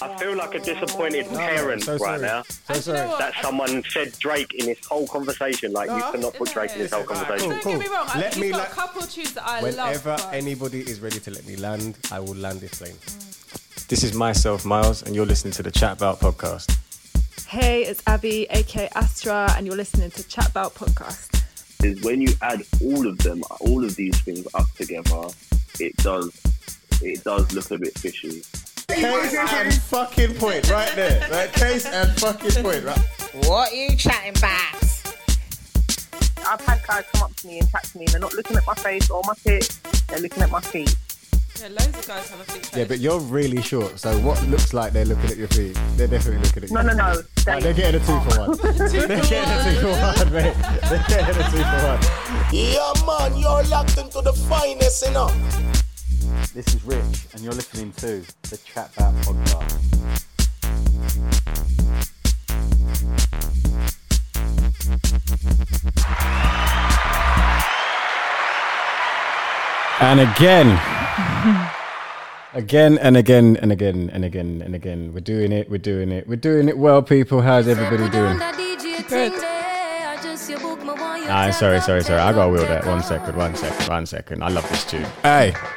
I 0.00 0.16
feel 0.18 0.36
like 0.36 0.54
a 0.54 0.60
disappointed 0.60 1.26
parent 1.28 1.82
so 1.82 1.96
right 1.98 2.20
now. 2.20 2.42
So 2.42 2.74
sorry. 2.74 3.18
That 3.18 3.34
someone 3.42 3.82
said 3.90 4.12
Drake 4.18 4.52
in 4.54 4.66
this 4.66 4.84
whole 4.86 5.06
conversation. 5.06 5.72
Like, 5.72 5.88
you 5.90 6.02
cannot 6.12 6.34
put 6.34 6.52
Drake 6.52 6.72
in 6.72 6.78
this 6.78 6.92
whole 6.92 7.04
conversation. 7.04 7.50
Don't 7.50 7.64
get 7.64 7.78
me 7.80 7.86
wrong. 7.86 8.06
I, 8.08 8.20
Let 8.20 8.34
he's 8.34 8.42
me 8.42 8.50
got 8.50 8.58
la- 8.58 8.64
a 8.64 8.68
couple 8.68 9.02
of 9.02 9.10
tunes 9.10 9.32
that 9.34 9.46
I 9.46 9.62
Whenever 9.62 10.10
love. 10.10 10.22
but- 10.22 10.34
anybody 10.34 10.80
is 10.80 11.00
ready 11.00 11.18
to 11.20 11.30
let 11.30 11.46
me 11.46 11.56
land, 11.56 11.98
I 12.10 12.20
will 12.20 12.34
land 12.34 12.60
this 12.60 12.74
plane. 12.78 12.96
This 13.88 14.02
is 14.04 14.14
myself, 14.14 14.64
Myles, 14.64 15.02
and 15.02 15.14
you're 15.14 15.26
listening 15.26 15.52
to 15.52 15.62
the 15.62 15.70
Chat 15.70 15.98
About 15.98 16.18
podcast. 16.20 16.76
Hey, 17.46 17.84
it's 17.84 18.02
Abby, 18.06 18.46
aka 18.50 18.88
Astra, 18.94 19.52
and 19.56 19.66
you're 19.66 19.76
listening 19.76 20.10
to 20.10 20.22
Chat 20.26 20.48
About 20.50 20.74
Podcast. 20.74 21.42
is 21.84 22.02
when 22.02 22.20
you 22.20 22.32
add 22.42 22.62
all 22.82 23.06
of 23.06 23.18
them, 23.18 23.42
all 23.60 23.84
of 23.84 23.94
these 23.96 24.18
things 24.22 24.46
up 24.54 24.66
together, 24.76 25.28
it 25.78 25.94
does 25.98 26.32
it 27.02 27.22
does 27.22 27.52
look 27.52 27.70
a 27.70 27.78
bit 27.78 27.96
fishy. 27.98 28.42
Case 28.88 29.34
and 29.34 29.74
fucking 29.74 30.34
point 30.34 30.70
right 30.70 30.94
there. 30.94 31.28
Right? 31.30 31.52
Case 31.52 31.86
and 31.86 32.10
fucking 32.20 32.62
point, 32.62 32.84
right? 32.84 32.98
What 33.46 33.72
are 33.72 33.74
you 33.74 33.96
chatting 33.96 34.36
about? 34.36 34.74
I've 36.48 36.60
had 36.60 36.80
guys 36.86 37.04
come 37.12 37.22
up 37.22 37.36
to 37.36 37.46
me 37.46 37.58
and 37.58 37.70
chat 37.70 37.84
to 37.84 37.98
me. 37.98 38.04
And 38.04 38.14
they're 38.14 38.20
not 38.20 38.34
looking 38.34 38.56
at 38.56 38.66
my 38.66 38.74
face 38.74 39.10
or 39.10 39.22
my 39.26 39.34
tits. 39.34 39.78
They're 40.08 40.20
looking 40.20 40.42
at 40.42 40.50
my 40.50 40.60
feet. 40.60 40.94
Yeah, 41.60 41.68
loads 41.68 41.98
of 41.98 42.06
guys 42.06 42.28
have 42.28 42.40
a 42.40 42.44
feet 42.44 42.70
Yeah, 42.76 42.84
but 42.84 42.98
you're 42.98 43.18
really 43.18 43.62
short, 43.62 43.98
so 43.98 44.18
what 44.20 44.42
looks 44.46 44.74
like 44.74 44.92
they're 44.92 45.06
looking 45.06 45.30
at 45.30 45.38
your 45.38 45.48
feet, 45.48 45.78
they're 45.96 46.06
definitely 46.06 46.42
looking 46.44 46.64
at 46.64 46.68
you. 46.68 46.74
No, 46.74 46.82
no, 46.82 46.92
no. 46.92 47.22
Right, 47.46 47.62
they're 47.62 47.72
getting 47.72 47.98
a 47.98 48.04
two 48.04 48.20
for 48.28 48.40
one. 48.40 48.58
they're 48.78 49.08
getting 49.22 49.38
a 49.38 49.64
two 49.64 49.80
for 49.80 49.90
one, 49.90 50.32
mate. 50.32 50.54
They're 50.82 51.04
getting 51.08 51.40
a 51.40 51.50
two 51.50 51.64
for 51.64 51.80
one. 51.86 52.52
Yeah, 52.52 52.92
man, 53.06 53.40
you're 53.40 53.62
locked 53.64 53.96
into 53.96 54.20
the 54.20 54.34
finest, 54.34 55.06
you 55.06 55.12
know. 55.12 55.32
This 56.56 56.74
is 56.74 56.82
Rich, 56.84 57.26
and 57.34 57.42
you're 57.42 57.52
listening 57.52 57.92
to 57.98 58.24
the 58.48 58.56
Chat 58.56 58.90
About 58.96 59.12
podcast. 59.16 59.76
And 70.00 70.20
again, 70.20 70.80
again 72.54 72.96
and 73.00 73.18
again 73.18 73.58
and 73.58 73.70
again 73.70 74.10
and 74.14 74.24
again 74.24 74.62
and 74.64 74.74
again, 74.74 75.12
we're 75.12 75.20
doing 75.20 75.52
it, 75.52 75.68
we're 75.68 75.76
doing 75.76 76.10
it, 76.10 76.26
we're 76.26 76.36
doing 76.36 76.70
it 76.70 76.78
well, 76.78 77.02
people. 77.02 77.42
How's 77.42 77.68
everybody 77.68 78.08
doing? 78.08 78.38
Good. 79.10 79.34
Ah, 81.28 81.50
sorry, 81.50 81.80
sorry, 81.80 82.02
sorry. 82.02 82.20
I 82.20 82.32
gotta 82.32 82.50
wheel 82.50 82.62
that. 82.66 82.86
One 82.86 83.02
second, 83.02 83.36
one 83.36 83.54
second, 83.56 83.88
one 83.88 84.06
second. 84.06 84.42
I 84.42 84.48
love 84.48 84.68
this 84.70 84.84
tune. 84.84 85.04
Hey, 85.22 85.52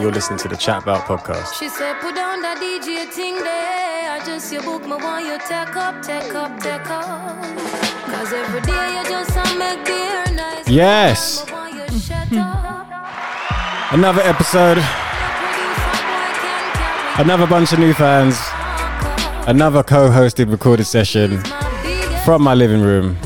you're 0.00 0.12
listening 0.12 0.38
to 0.38 0.48
the 0.48 0.56
Chat 0.56 0.82
About 0.82 1.04
podcast. 1.04 1.58
She 1.58 1.68
said, 1.68 2.00
put 2.00 2.14
down 2.14 2.40
that 2.42 2.58
DJ 2.58 3.06
thing 3.12 3.34
there. 3.34 4.10
I 4.10 4.22
just 4.24 4.52
you 4.52 4.60
book 4.62 4.82
me 4.82 4.96
want 4.96 5.26
you 5.26 5.38
take 5.46 5.76
up, 5.76 6.02
take 6.02 6.34
up, 6.34 6.58
take 6.60 6.88
up. 6.88 7.36
Cause 8.06 8.32
every 8.32 8.60
day 8.62 8.96
you 8.96 9.08
just 9.08 9.34
make 9.58 9.84
beer 9.84 10.24
nice. 10.34 10.68
Yes. 10.68 11.46
Me 11.46 11.52
want 11.52 11.74
you 11.92 11.98
shut 11.98 12.32
up. 12.32 12.86
Another 13.92 14.22
episode, 14.22 14.78
another 17.18 17.46
bunch 17.46 17.72
of 17.72 17.78
new 17.78 17.94
fans, 17.94 18.38
another 19.48 19.82
co-hosted 19.82 20.50
recorded 20.50 20.84
session 20.84 21.38
from 22.24 22.42
my 22.42 22.54
living 22.54 22.82
room. 22.82 23.16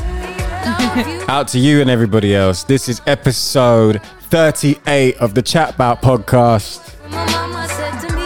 Out 1.27 1.49
to 1.49 1.59
you 1.59 1.81
and 1.81 1.89
everybody 1.89 2.33
else. 2.33 2.63
This 2.63 2.87
is 2.87 3.01
episode 3.07 4.01
38 4.33 5.17
of 5.17 5.35
the 5.35 5.43
Chat 5.43 5.75
About 5.75 6.01
podcast 6.01 6.81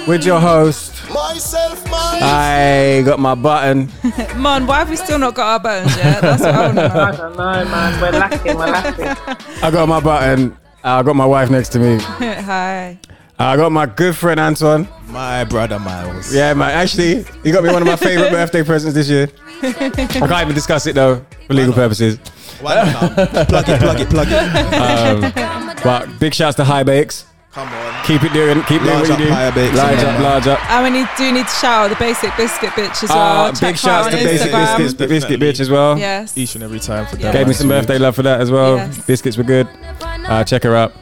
with 0.08 0.24
your 0.24 0.40
host. 0.40 1.04
Myself, 1.14 1.84
man. 1.84 2.24
I 2.24 3.02
got 3.04 3.20
my 3.20 3.36
button. 3.36 3.90
Man, 4.42 4.66
why 4.66 4.78
have 4.78 4.90
we 4.90 4.96
still 4.96 5.20
not 5.20 5.36
got 5.36 5.48
our 5.48 5.60
buttons 5.60 5.98
yet? 5.98 6.22
That's 6.22 6.44
what 6.44 6.56
I 6.56 6.66
want 6.66 6.78
to 6.78 6.88
know. 6.88 6.96
I 7.02 7.12
don't 7.12 7.36
know, 7.36 7.66
man. 7.66 8.02
We're 8.02 8.12
lacking. 8.12 8.58
We're 8.58 8.68
lacking. 8.68 9.36
I 9.62 9.70
got 9.70 9.90
my 9.90 10.00
button. 10.00 10.56
I 10.82 11.04
got 11.04 11.14
my 11.18 11.26
wife 11.26 11.50
next 11.50 11.70
to 11.70 11.80
me. 11.80 12.00
Hi. 12.02 12.98
I 13.38 13.58
got 13.58 13.74
my 13.74 13.86
good 13.86 14.16
friend 14.16 14.40
Antoine. 14.40 14.88
My 15.08 15.44
brother 15.44 15.78
Myles. 15.78 16.34
Yeah, 16.34 16.54
man. 16.54 16.70
Actually, 16.70 17.26
he 17.44 17.52
got 17.52 17.66
me 17.66 17.70
one 17.74 17.82
of 17.82 17.88
my 17.88 17.98
favorite 17.98 18.32
birthday 18.32 18.64
presents 18.64 18.96
this 18.96 19.10
year. 19.10 19.28
I 19.62 19.74
can't 19.74 20.42
even 20.42 20.56
discuss 20.56 20.88
it 20.88 20.96
though 20.96 21.26
for 21.48 21.54
legal 21.54 21.74
purposes. 21.74 22.18
Why 22.62 22.76
not? 22.76 23.14
plug 23.50 23.68
it, 23.68 23.80
plug 23.82 24.00
it, 24.00 24.10
plug 24.10 24.28
it. 24.32 25.38
Um, 25.38 25.67
but 25.84 26.20
big 26.20 26.34
shouts 26.34 26.56
to 26.58 26.64
High 26.64 26.84
Bakes. 26.84 27.26
Come 27.52 27.70
on. 27.70 28.06
Keep 28.06 28.24
it 28.24 28.34
doing, 28.34 28.62
keep 28.64 28.82
doing 28.84 28.94
Large 28.94 29.10
what 29.10 29.12
up, 29.12 29.20
you 29.20 29.26
do. 29.26 29.32
Higher 29.32 29.52
Bakes. 29.52 29.76
Large 29.76 29.98
Yeah, 29.98 30.02
up, 30.04 30.14
man. 30.14 30.24
large 30.24 30.48
up. 30.48 30.72
And 30.72 30.84
we 30.94 31.00
need, 31.00 31.10
do 31.18 31.32
need 31.32 31.48
to 31.48 31.52
shout 31.54 31.86
out 31.86 31.90
the 31.90 31.96
basic 31.96 32.36
biscuit 32.38 32.70
bitch 32.72 33.04
as 33.04 33.10
well. 33.10 33.46
Uh, 33.46 33.52
Check 33.52 33.62
big 33.62 33.72
her 33.72 33.78
shouts 33.78 34.08
out 34.08 34.12
to 34.12 34.16
Basic 34.18 34.52
Instagram. 34.52 34.78
Biscuits, 34.78 34.94
the 35.00 35.08
Biscuit 35.08 35.40
Bitch 35.40 35.60
as 35.60 35.70
well. 35.72 35.98
Yes. 35.98 36.38
Each 36.38 36.54
and 36.54 36.64
every 36.64 36.80
time 36.80 37.08
for 37.08 37.16
Yeah. 37.18 37.24
that. 37.32 37.34
Gave 37.34 37.48
me 37.48 37.54
some 37.54 37.68
birthday 37.70 37.98
love 37.98 38.16
for 38.16 38.22
that 38.24 38.42
as 38.42 38.52
well. 38.52 38.78
Yes. 38.78 39.06
Biscuits 39.08 39.38
were 39.38 39.44
good. 39.44 39.68
Uh, 40.02 40.44
check 40.44 40.62
her 40.64 40.76
out. 40.76 40.94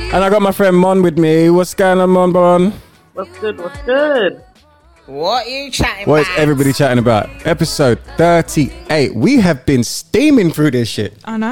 And 0.00 0.24
I 0.24 0.30
got 0.30 0.40
my 0.40 0.52
friend 0.52 0.74
Mon 0.76 1.02
with 1.02 1.18
me. 1.18 1.50
What's 1.50 1.74
going 1.74 2.00
on, 2.00 2.08
Mon 2.10 2.32
Bon? 2.32 2.72
What's 3.12 3.38
good? 3.40 3.58
What's 3.58 3.78
good? 3.82 4.42
What 5.08 5.46
are 5.46 5.48
you 5.48 5.70
chatting 5.70 6.06
What 6.06 6.20
is 6.20 6.26
about? 6.28 6.38
everybody 6.38 6.72
chatting 6.74 6.98
about? 6.98 7.46
Episode 7.46 7.98
38. 8.18 9.14
We 9.14 9.36
have 9.40 9.64
been 9.64 9.82
steaming 9.82 10.50
through 10.50 10.72
this 10.72 10.86
shit. 10.86 11.14
I 11.24 11.38
know. 11.38 11.48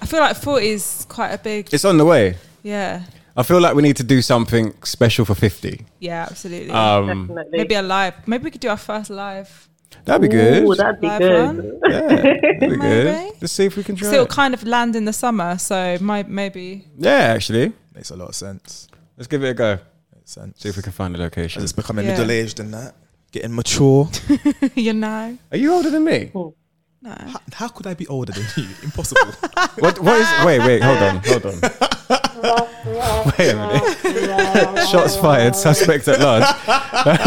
I 0.00 0.06
feel 0.06 0.18
like 0.18 0.36
40 0.36 0.66
is 0.68 1.06
quite 1.08 1.30
a 1.30 1.38
big. 1.38 1.72
It's 1.72 1.84
on 1.84 1.96
the 1.96 2.04
way. 2.04 2.36
Yeah. 2.64 3.04
I 3.36 3.44
feel 3.44 3.60
like 3.60 3.76
we 3.76 3.82
need 3.82 3.96
to 3.98 4.02
do 4.02 4.20
something 4.20 4.74
special 4.82 5.24
for 5.24 5.36
50. 5.36 5.86
Yeah, 6.00 6.26
absolutely. 6.28 6.70
Um, 6.72 7.28
Definitely. 7.28 7.58
Maybe 7.58 7.74
a 7.76 7.82
live. 7.82 8.14
Maybe 8.26 8.44
we 8.44 8.50
could 8.50 8.60
do 8.60 8.68
our 8.68 8.76
first 8.76 9.10
live. 9.10 9.68
That'd 10.04 10.22
be 10.22 10.28
good. 10.28 10.64
Ooh, 10.64 10.74
that'd 10.74 11.00
be 11.00 11.06
Live 11.06 11.20
good. 11.20 11.80
Yeah, 11.88 12.00
that'd 12.00 12.60
be 12.60 12.66
good. 12.66 12.78
Maybe. 12.80 13.36
Let's 13.40 13.52
see 13.52 13.66
if 13.66 13.76
we 13.76 13.84
can 13.84 13.94
try. 13.94 14.08
So 14.08 14.14
it'll 14.14 14.26
it. 14.26 14.30
kind 14.30 14.54
of 14.54 14.64
land 14.64 14.96
in 14.96 15.04
the 15.04 15.12
summer. 15.12 15.56
So 15.58 15.98
might 16.00 16.28
maybe. 16.28 16.84
Yeah, 16.98 17.10
actually. 17.12 17.72
Makes 17.94 18.10
a 18.10 18.16
lot 18.16 18.28
of 18.30 18.34
sense. 18.34 18.88
Let's 19.16 19.28
give 19.28 19.44
it 19.44 19.50
a 19.50 19.54
go. 19.54 19.78
Makes 20.22 20.32
sense. 20.32 20.60
See 20.60 20.68
if 20.68 20.76
we 20.76 20.82
can 20.84 20.92
find 20.92 21.16
a 21.16 21.18
location. 21.18 21.58
As 21.60 21.64
it's 21.64 21.72
becoming 21.72 22.04
Yeah. 22.04 22.12
middle 22.12 22.30
aged 22.30 22.60
and 22.60 22.72
that. 22.74 22.94
Getting 23.32 23.56
mature. 23.56 24.08
you 24.76 24.92
know. 24.92 25.36
Are 25.50 25.56
you 25.56 25.72
older 25.72 25.90
than 25.90 26.04
me? 26.04 26.30
Oh. 26.32 26.54
No. 27.00 27.10
how, 27.10 27.40
how 27.54 27.68
could 27.68 27.88
I 27.88 27.94
be 27.94 28.06
older 28.06 28.32
than 28.32 28.44
you? 28.56 28.68
Impossible. 28.84 29.20
What? 29.80 29.98
What 29.98 30.20
is? 30.20 30.46
Wait, 30.46 30.60
wait. 30.60 30.80
Hold 30.80 30.98
on. 30.98 31.16
Hold 31.24 31.46
on. 31.46 31.60
wait 33.36 33.50
a 33.50 33.56
minute. 33.56 34.86
Shots 34.88 35.16
fired. 35.16 35.56
Suspect 35.56 36.06
at 36.06 36.20
large. 36.20 36.44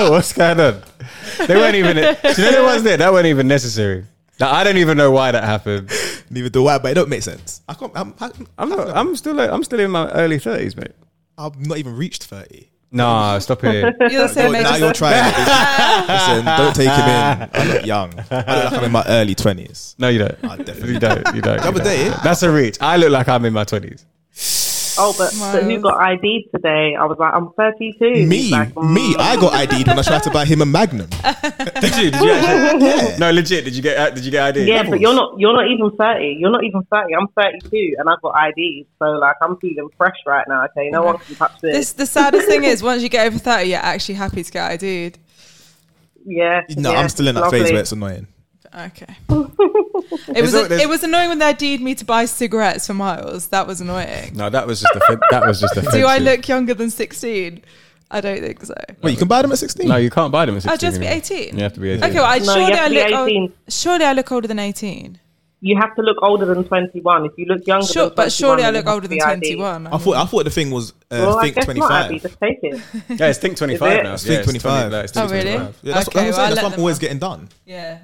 What's 0.09 0.31
going 0.31 0.59
on? 0.61 0.81
They 1.47 1.55
weren't 1.57 1.75
even. 1.75 1.97
Do 1.97 2.01
you 2.41 2.51
know 2.51 2.57
the 2.59 2.63
ones 2.63 2.83
there? 2.83 2.95
That 2.95 3.11
weren't 3.11 3.25
even 3.25 3.49
necessary. 3.49 4.05
Like, 4.39 4.53
I 4.53 4.63
don't 4.63 4.77
even 4.77 4.95
know 4.97 5.11
why 5.11 5.31
that 5.31 5.43
happened. 5.43 5.91
Neither 6.29 6.49
do 6.49 6.67
I, 6.67 6.77
but 6.77 6.91
it 6.91 6.93
don't 6.93 7.09
make 7.09 7.23
sense. 7.23 7.61
I 7.67 7.73
can't. 7.73 7.91
I'm, 7.95 8.13
I, 8.21 8.31
I'm 8.57 8.69
not. 8.69 8.95
I'm 8.95 9.15
still. 9.17 9.33
Like, 9.33 9.49
I'm 9.49 9.63
still 9.65 9.81
in 9.81 9.91
my 9.91 10.09
early 10.11 10.39
thirties, 10.39 10.77
mate. 10.77 10.93
I've 11.37 11.59
not 11.59 11.77
even 11.79 11.97
reached 11.97 12.23
thirty. 12.25 12.69
Nah, 12.95 13.39
stop 13.39 13.63
it. 13.63 13.95
You're 14.11 14.23
the 14.23 14.27
same 14.29 14.55
age 14.55 14.63
now 14.63 14.73
as 14.73 14.79
you're 14.79 14.89
us. 14.89 14.97
trying. 14.97 15.15
it. 15.25 16.07
Listen, 16.07 16.45
don't 16.45 16.75
take 16.75 16.89
him 16.89 17.09
in. 17.09 17.49
I 17.53 17.73
look 17.73 17.85
young. 17.85 18.13
I 18.31 18.37
look 18.37 18.47
like 18.71 18.73
I'm 18.73 18.83
in 18.85 18.91
my 18.91 19.03
early 19.07 19.35
twenties. 19.35 19.95
No, 19.99 20.07
you 20.07 20.19
don't. 20.19 20.37
I 20.43 20.57
definitely 20.57 20.93
You 20.93 20.99
don't. 20.99 21.35
You 21.35 21.41
don't. 21.41 21.57
The 21.61 21.67
other 21.67 21.71
you 21.71 21.73
don't. 21.73 21.83
day- 21.83 22.09
That's 22.23 22.41
a 22.43 22.51
reach. 22.51 22.77
I 22.81 22.97
look 22.97 23.11
like 23.11 23.27
I'm 23.27 23.43
in 23.45 23.53
my 23.53 23.63
twenties. 23.65 24.05
Oh, 24.97 25.13
but, 25.17 25.33
but 25.39 25.63
who 25.63 25.69
Myles. 25.69 25.83
got 25.83 25.99
ID'd 25.99 26.51
today? 26.53 26.95
I 26.95 27.05
was 27.05 27.17
like, 27.19 27.33
I'm 27.33 27.51
32. 27.53 28.27
Me, 28.27 28.37
He's 28.37 28.51
like, 28.51 28.73
mm. 28.73 28.93
me. 28.93 29.15
I 29.17 29.35
got 29.35 29.53
ID'd 29.53 29.87
when 29.87 29.99
I 29.99 30.01
tried 30.01 30.23
to 30.23 30.31
buy 30.31 30.45
him 30.45 30.61
a 30.61 30.65
Magnum. 30.65 31.09
Did 31.81 31.95
you? 31.97 32.11
Did 32.11 32.21
you 32.21 32.31
actually? 32.31 32.87
Yeah. 32.87 33.17
No, 33.17 33.31
legit. 33.31 33.65
Did 33.65 33.75
you 33.75 33.81
get? 33.81 33.97
uh, 33.97 34.09
Did 34.11 34.23
you 34.25 34.31
get 34.31 34.43
ID? 34.43 34.63
Yeah, 34.65 34.89
but 34.89 34.99
you're 34.99 35.13
not. 35.13 35.39
You're 35.39 35.53
not 35.53 35.67
even 35.67 35.91
30. 35.97 36.37
You're 36.39 36.51
not 36.51 36.63
even 36.63 36.81
30. 36.91 37.13
I'm 37.15 37.27
32, 37.29 37.95
and 37.97 38.09
I've 38.09 38.21
got 38.21 38.35
IDs. 38.49 38.87
So 38.99 39.05
like, 39.05 39.35
I'm 39.41 39.57
feeling 39.57 39.89
fresh 39.97 40.15
right 40.25 40.45
now. 40.47 40.65
Okay, 40.65 40.89
no 40.89 41.03
one 41.03 41.17
can 41.17 41.35
touch 41.35 41.59
this. 41.61 41.75
This 41.75 41.93
the 41.93 42.05
saddest 42.05 42.47
thing 42.47 42.63
is 42.63 42.81
once 42.81 43.03
you 43.03 43.09
get 43.09 43.27
over 43.27 43.37
30, 43.37 43.69
you're 43.69 43.79
actually 43.79 44.15
happy 44.15 44.43
to 44.43 44.51
get 44.51 44.71
ID'd. 44.83 45.19
yeah. 46.25 46.61
No, 46.77 46.91
yeah, 46.91 46.99
I'm 46.99 47.09
still 47.09 47.27
in 47.27 47.35
that 47.35 47.41
lovely. 47.41 47.59
phase 47.61 47.71
where 47.71 47.81
it's 47.81 47.91
annoying. 47.91 48.27
Okay. 48.77 49.05
it 49.29 50.41
was 50.41 50.53
al- 50.53 50.67
there's- 50.67 50.81
it 50.83 50.89
was 50.89 51.03
annoying 51.03 51.29
when 51.29 51.39
they 51.39 51.45
ID'd 51.49 51.81
me 51.81 51.95
to 51.95 52.03
buy 52.05 52.25
cigarettes 52.25 52.87
for 52.87 52.93
Myles. 52.93 53.47
That 53.47 53.67
was 53.67 53.79
annoying. 53.81 54.35
No, 54.35 54.49
that 54.49 54.67
was 54.67 54.81
just 54.81 54.93
offen- 54.95 55.19
that 55.31 55.45
was 55.45 55.61
just 55.61 55.77
offensive. 55.77 55.93
Do 56.01 56.05
I 56.07 56.17
look 56.17 56.47
younger 56.47 56.73
than 56.73 56.89
16? 56.89 57.61
I 58.11 58.21
don't 58.21 58.39
think 58.39 58.63
so. 58.65 58.73
Wait, 59.01 59.11
you 59.11 59.17
can 59.17 59.27
buy 59.27 59.41
them 59.41 59.51
at 59.51 59.57
16? 59.59 59.87
No, 59.87 59.95
you 59.95 60.09
can't 60.09 60.31
buy 60.31 60.45
them 60.45 60.55
at 60.57 60.63
16. 60.63 60.73
Oh, 60.73 60.77
just 60.77 60.99
be 60.99 61.07
anymore. 61.07 61.23
18. 61.25 61.57
You 61.57 61.63
have 61.63 61.73
to 61.73 61.79
be 61.79 61.89
18. 61.91 62.03
Okay, 62.03 62.13
well, 62.15 62.25
I, 62.25 62.37
No, 62.39 62.43
you 62.43 62.51
surely 62.59 62.71
have 62.75 62.79
I 62.79 62.87
to 62.87 62.89
be 62.93 63.11
look 63.11 63.19
old, 63.19 63.29
18. 63.29 63.53
surely 63.69 64.05
I 64.05 64.13
look 64.13 64.31
older 64.31 64.47
than 64.47 64.59
18. 64.59 65.19
You 65.61 65.77
have 65.77 65.95
to 65.95 66.01
look 66.03 66.17
older 66.21 66.45
than 66.45 66.63
21. 66.65 67.25
If 67.25 67.31
you 67.37 67.45
look 67.45 67.65
younger 67.65 67.87
Sure, 67.87 68.03
than 68.09 68.13
21, 68.13 68.15
but 68.15 68.31
surely 68.31 68.63
I 68.63 68.65
then 68.71 68.73
look 68.75 68.83
you 68.85 68.89
have 68.89 68.93
older 68.93 69.03
to 69.05 69.09
than 69.09 69.17
be 69.17 69.23
ID. 69.23 69.55
21. 69.55 69.87
I 69.87 69.97
thought 69.97 70.15
I 70.17 70.25
thought 70.25 70.43
the 70.43 70.49
thing 70.51 70.69
was 70.69 70.91
uh, 70.91 70.93
Well, 71.09 71.39
I 71.39 71.41
think 71.43 71.55
guess 71.55 71.67
not, 71.67 71.91
Abby. 71.91 72.19
25. 72.19 72.21
Just 72.21 72.39
take 72.39 72.59
it. 72.61 73.19
Yeah, 73.19 73.27
it's 73.29 73.39
Think 73.39 73.57
25 73.57 73.91
it? 73.91 74.03
now. 74.03 74.13
It's 74.13 74.25
yeah, 74.25 74.29
Think 74.43 74.55
it's 74.55 74.63
20 74.63 74.75
25. 74.75 74.91
like, 74.91 75.03
it's 75.05 75.17
Oh, 75.17 75.19
Think 75.21 75.31
really? 75.31 75.57
25. 75.57 75.79
Yeah, 75.81 75.93
that's 75.95 76.07
Okay, 76.07 76.17
what 76.19 76.21
I'm 76.21 76.25
well, 76.27 76.33
saying. 76.33 76.43
I'll 76.45 76.49
That's 76.49 76.55
let 76.55 76.63
what 76.63 76.65
I'm 76.65 76.71
them 76.73 76.79
always 76.81 76.95
know. 76.97 77.01
getting 77.01 77.17
done. 77.19 77.49
Yeah. 77.65 77.97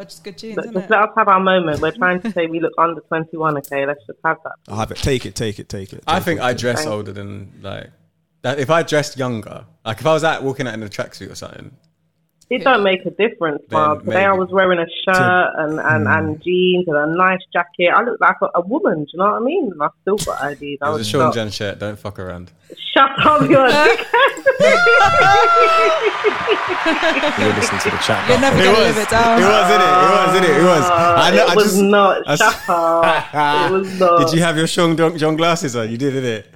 Oh, 0.00 0.04
just 0.04 0.24
good 0.24 0.38
genes, 0.38 0.56
isn't 0.58 0.72
just 0.72 0.84
it? 0.86 0.90
let 0.90 1.00
us 1.02 1.10
have 1.16 1.28
our 1.28 1.40
moment. 1.40 1.80
We're 1.80 1.90
trying 1.92 2.22
to 2.22 2.32
say 2.32 2.46
we 2.46 2.58
look 2.58 2.72
under 2.78 3.00
21. 3.02 3.58
Okay, 3.58 3.84
let's 3.84 4.00
just 4.06 4.18
have 4.24 4.38
that. 4.44 4.52
I'll 4.68 4.78
have 4.78 4.90
it. 4.90 4.96
Take 4.96 5.26
it, 5.26 5.34
take 5.34 5.58
it, 5.58 5.68
take 5.68 5.92
it. 5.92 6.02
I 6.06 6.16
take 6.16 6.24
think 6.24 6.40
it. 6.40 6.44
I 6.44 6.54
dress 6.54 6.78
Thank- 6.78 6.90
older 6.90 7.12
than 7.12 7.52
like 7.60 7.90
That 8.42 8.58
if 8.58 8.70
I 8.70 8.82
dressed 8.82 9.18
younger, 9.18 9.66
like 9.84 10.00
if 10.00 10.06
I 10.06 10.12
was 10.14 10.24
out 10.24 10.42
walking 10.42 10.66
out 10.66 10.72
in 10.74 10.82
a 10.82 10.88
tracksuit 10.88 11.30
or 11.30 11.34
something, 11.34 11.72
It 12.50 12.64
don't 12.64 12.82
make 12.82 13.06
a 13.06 13.10
difference, 13.10 13.62
Then 13.68 14.00
Today 14.00 14.24
I 14.24 14.32
was 14.32 14.48
wearing 14.50 14.80
a 14.80 14.86
shirt 15.04 15.50
and, 15.56 15.78
and, 15.78 16.06
Mm. 16.06 16.18
and 16.18 16.42
jeans 16.42 16.84
and 16.88 16.96
a 16.96 17.06
nice 17.16 17.38
jacket. 17.52 17.90
I 17.94 18.02
look 18.02 18.20
like 18.20 18.34
a, 18.42 18.48
a 18.56 18.60
woman, 18.62 19.04
do 19.04 19.10
you 19.12 19.18
know 19.20 19.26
what 19.26 19.34
I 19.34 19.44
mean? 19.44 19.70
And 19.72 19.80
I 19.80 19.88
still 20.02 20.16
got 20.16 20.50
IDs. 20.52 20.62
it 20.62 20.78
I 20.82 20.90
was 20.90 21.02
a 21.02 21.04
Sean 21.04 21.20
shocked. 21.26 21.34
Jan 21.36 21.50
shirt. 21.50 21.78
Don't 21.78 21.96
fuck 21.98 22.18
around. 22.18 22.50
Shut 22.92 23.08
up, 23.24 23.42
you're 23.48 23.66
a 23.66 23.70
You're 27.38 27.54
listening 27.54 27.80
to 27.80 27.90
the 27.90 28.00
chat. 28.04 28.28
You're 28.28 28.40
never 28.40 28.58
It 28.58 28.64
gonna 28.64 28.78
was. 28.78 28.96
live 28.96 28.98
it 28.98 29.10
down. 29.10 29.38
It 29.40 29.44
was, 29.44 29.70
innit? 29.70 29.90
It 30.02 30.10
was, 30.10 30.30
innit? 30.40 30.58
It 30.58 30.64
was. 30.64 30.90
I 30.90 31.30
know. 31.30 31.44
it 31.44 31.50
I 31.50 31.54
was 31.54 31.64
just, 31.64 31.82
not. 31.82 32.22
I 32.28 32.34
Shut 32.36 32.68
up. 32.68 33.70
It 33.70 33.72
was 33.74 34.00
not. 34.00 34.18
Did 34.20 34.32
you 34.36 34.42
have 34.42 34.56
your 34.56 34.66
Sean 34.66 34.96
John, 34.96 35.16
John 35.16 35.36
glasses 35.36 35.76
on? 35.76 35.88
You 35.90 35.96
did, 35.96 36.12
didn't 36.14 36.24
it? 36.30 36.46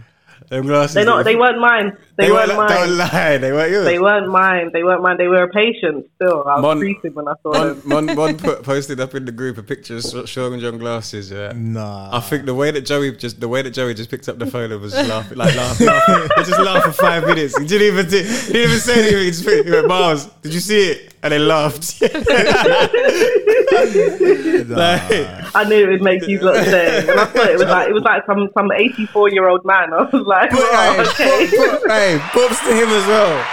Them 0.50 0.66
glasses. 0.66 0.94
They 0.94 1.04
not. 1.04 1.18
that 1.18 1.24
They 1.24 1.36
weren't 1.36 1.58
mine. 1.58 1.96
They, 2.16 2.26
They 2.26 2.32
weren't 2.32 2.56
weren't. 2.56 2.68
Don't 2.68 2.88
mine. 2.96 2.98
lie. 2.98 3.38
They 3.38 3.50
weren't 3.52 3.70
yours. 3.72 3.84
They 3.86 3.98
weren't 3.98 4.28
mine. 4.30 4.70
They 4.72 4.82
weren't 4.84 5.02
mine. 5.02 5.16
They 5.16 5.26
were 5.26 5.42
a 5.44 5.48
patient 5.48 6.06
still. 6.16 6.44
I 6.46 6.54
was 6.56 6.62
Mon- 6.62 6.78
creasing 6.78 7.14
when 7.14 7.26
I 7.28 7.32
saw 7.42 7.50
One, 7.50 7.68
them. 7.80 7.90
one, 7.90 8.16
one 8.24 8.36
put, 8.38 8.62
posted 8.62 9.00
up 9.00 9.14
in 9.14 9.24
the 9.24 9.32
group 9.32 9.58
a 9.58 9.62
picture 9.62 9.96
of 9.96 10.28
Sean 10.28 10.52
and 10.52 10.60
John 10.62 10.78
glasses. 10.78 11.30
Yeah. 11.30 11.52
Nah. 11.56 12.10
I 12.16 12.20
think 12.20 12.44
the 12.46 12.54
way 12.54 12.70
that 12.70 12.82
Joey 12.82 13.12
just 13.16 13.40
the 13.40 13.48
way 13.48 13.62
that 13.62 13.70
Joey 13.70 13.94
just 13.94 14.10
picked 14.10 14.28
up 14.28 14.38
the 14.38 14.46
phone 14.46 14.70
and 14.70 14.80
was 14.80 14.92
just 14.92 15.08
laughing, 15.08 15.38
like 15.38 15.54
laughing, 15.56 15.86
laughing. 15.86 16.28
He 16.36 16.44
just 16.44 16.60
laughed 16.60 16.86
for 16.86 16.92
five 16.92 17.24
minutes. 17.26 17.56
He 17.58 17.66
didn't 17.66 17.86
even, 17.88 18.08
do- 18.08 18.22
he 18.22 18.52
didn't 18.52 18.56
even 18.70 18.78
say 18.78 19.00
anything. 19.00 19.18
He, 19.20 19.30
just, 19.30 19.48
he 19.48 19.70
went, 19.70 19.88
"Myles, 19.88 20.26
did 20.42 20.52
you 20.54 20.60
see 20.60 20.90
it?" 20.90 21.14
And 21.22 21.32
they 21.32 21.38
laughed. 21.38 22.00
like, 24.68 25.54
I 25.54 25.64
knew 25.68 25.84
it 25.86 25.90
would 25.90 26.02
make 26.02 26.26
you 26.26 26.40
look 26.40 26.56
stay. 26.66 27.04
When 27.06 27.18
I 27.18 27.26
saw 27.32 27.42
it, 27.42 27.50
it 27.50 27.58
was 27.58 27.68
like 27.68 27.88
it 27.88 27.92
was 27.92 28.02
like 28.02 28.26
some 28.26 28.48
some 28.56 28.70
eighty 28.72 29.06
four 29.06 29.28
year 29.30 29.48
old 29.48 29.64
man. 29.64 29.92
I 29.92 30.02
was 30.02 30.26
like, 30.26 30.50
But, 30.50 30.60
oh, 30.62 31.14
hey, 31.16 31.26
okay. 31.46 31.56
put- 31.56 31.80
put- 31.82 31.90
hey, 31.90 32.18
props 32.32 32.60
to 32.60 32.74
him 32.74 32.88
as 32.88 33.06
well. 33.06 33.46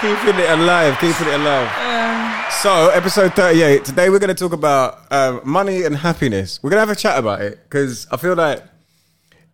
Keeping 0.00 0.38
it 0.40 0.50
alive, 0.50 0.98
keeping 1.00 1.28
it 1.28 1.34
alive. 1.40 2.50
So, 2.60 2.90
episode 2.90 3.32
38. 3.34 3.84
Today 3.84 4.10
we're 4.10 4.18
going 4.18 4.34
to 4.34 4.34
talk 4.34 4.52
about 4.52 5.00
um, 5.10 5.40
money 5.44 5.82
and 5.84 5.96
happiness. 5.96 6.60
We're 6.62 6.70
going 6.70 6.76
to 6.82 6.86
have 6.86 6.96
a 6.96 6.98
chat 7.00 7.18
about 7.18 7.40
it 7.40 7.58
because 7.64 8.06
I 8.10 8.16
feel 8.16 8.34
like 8.34 8.62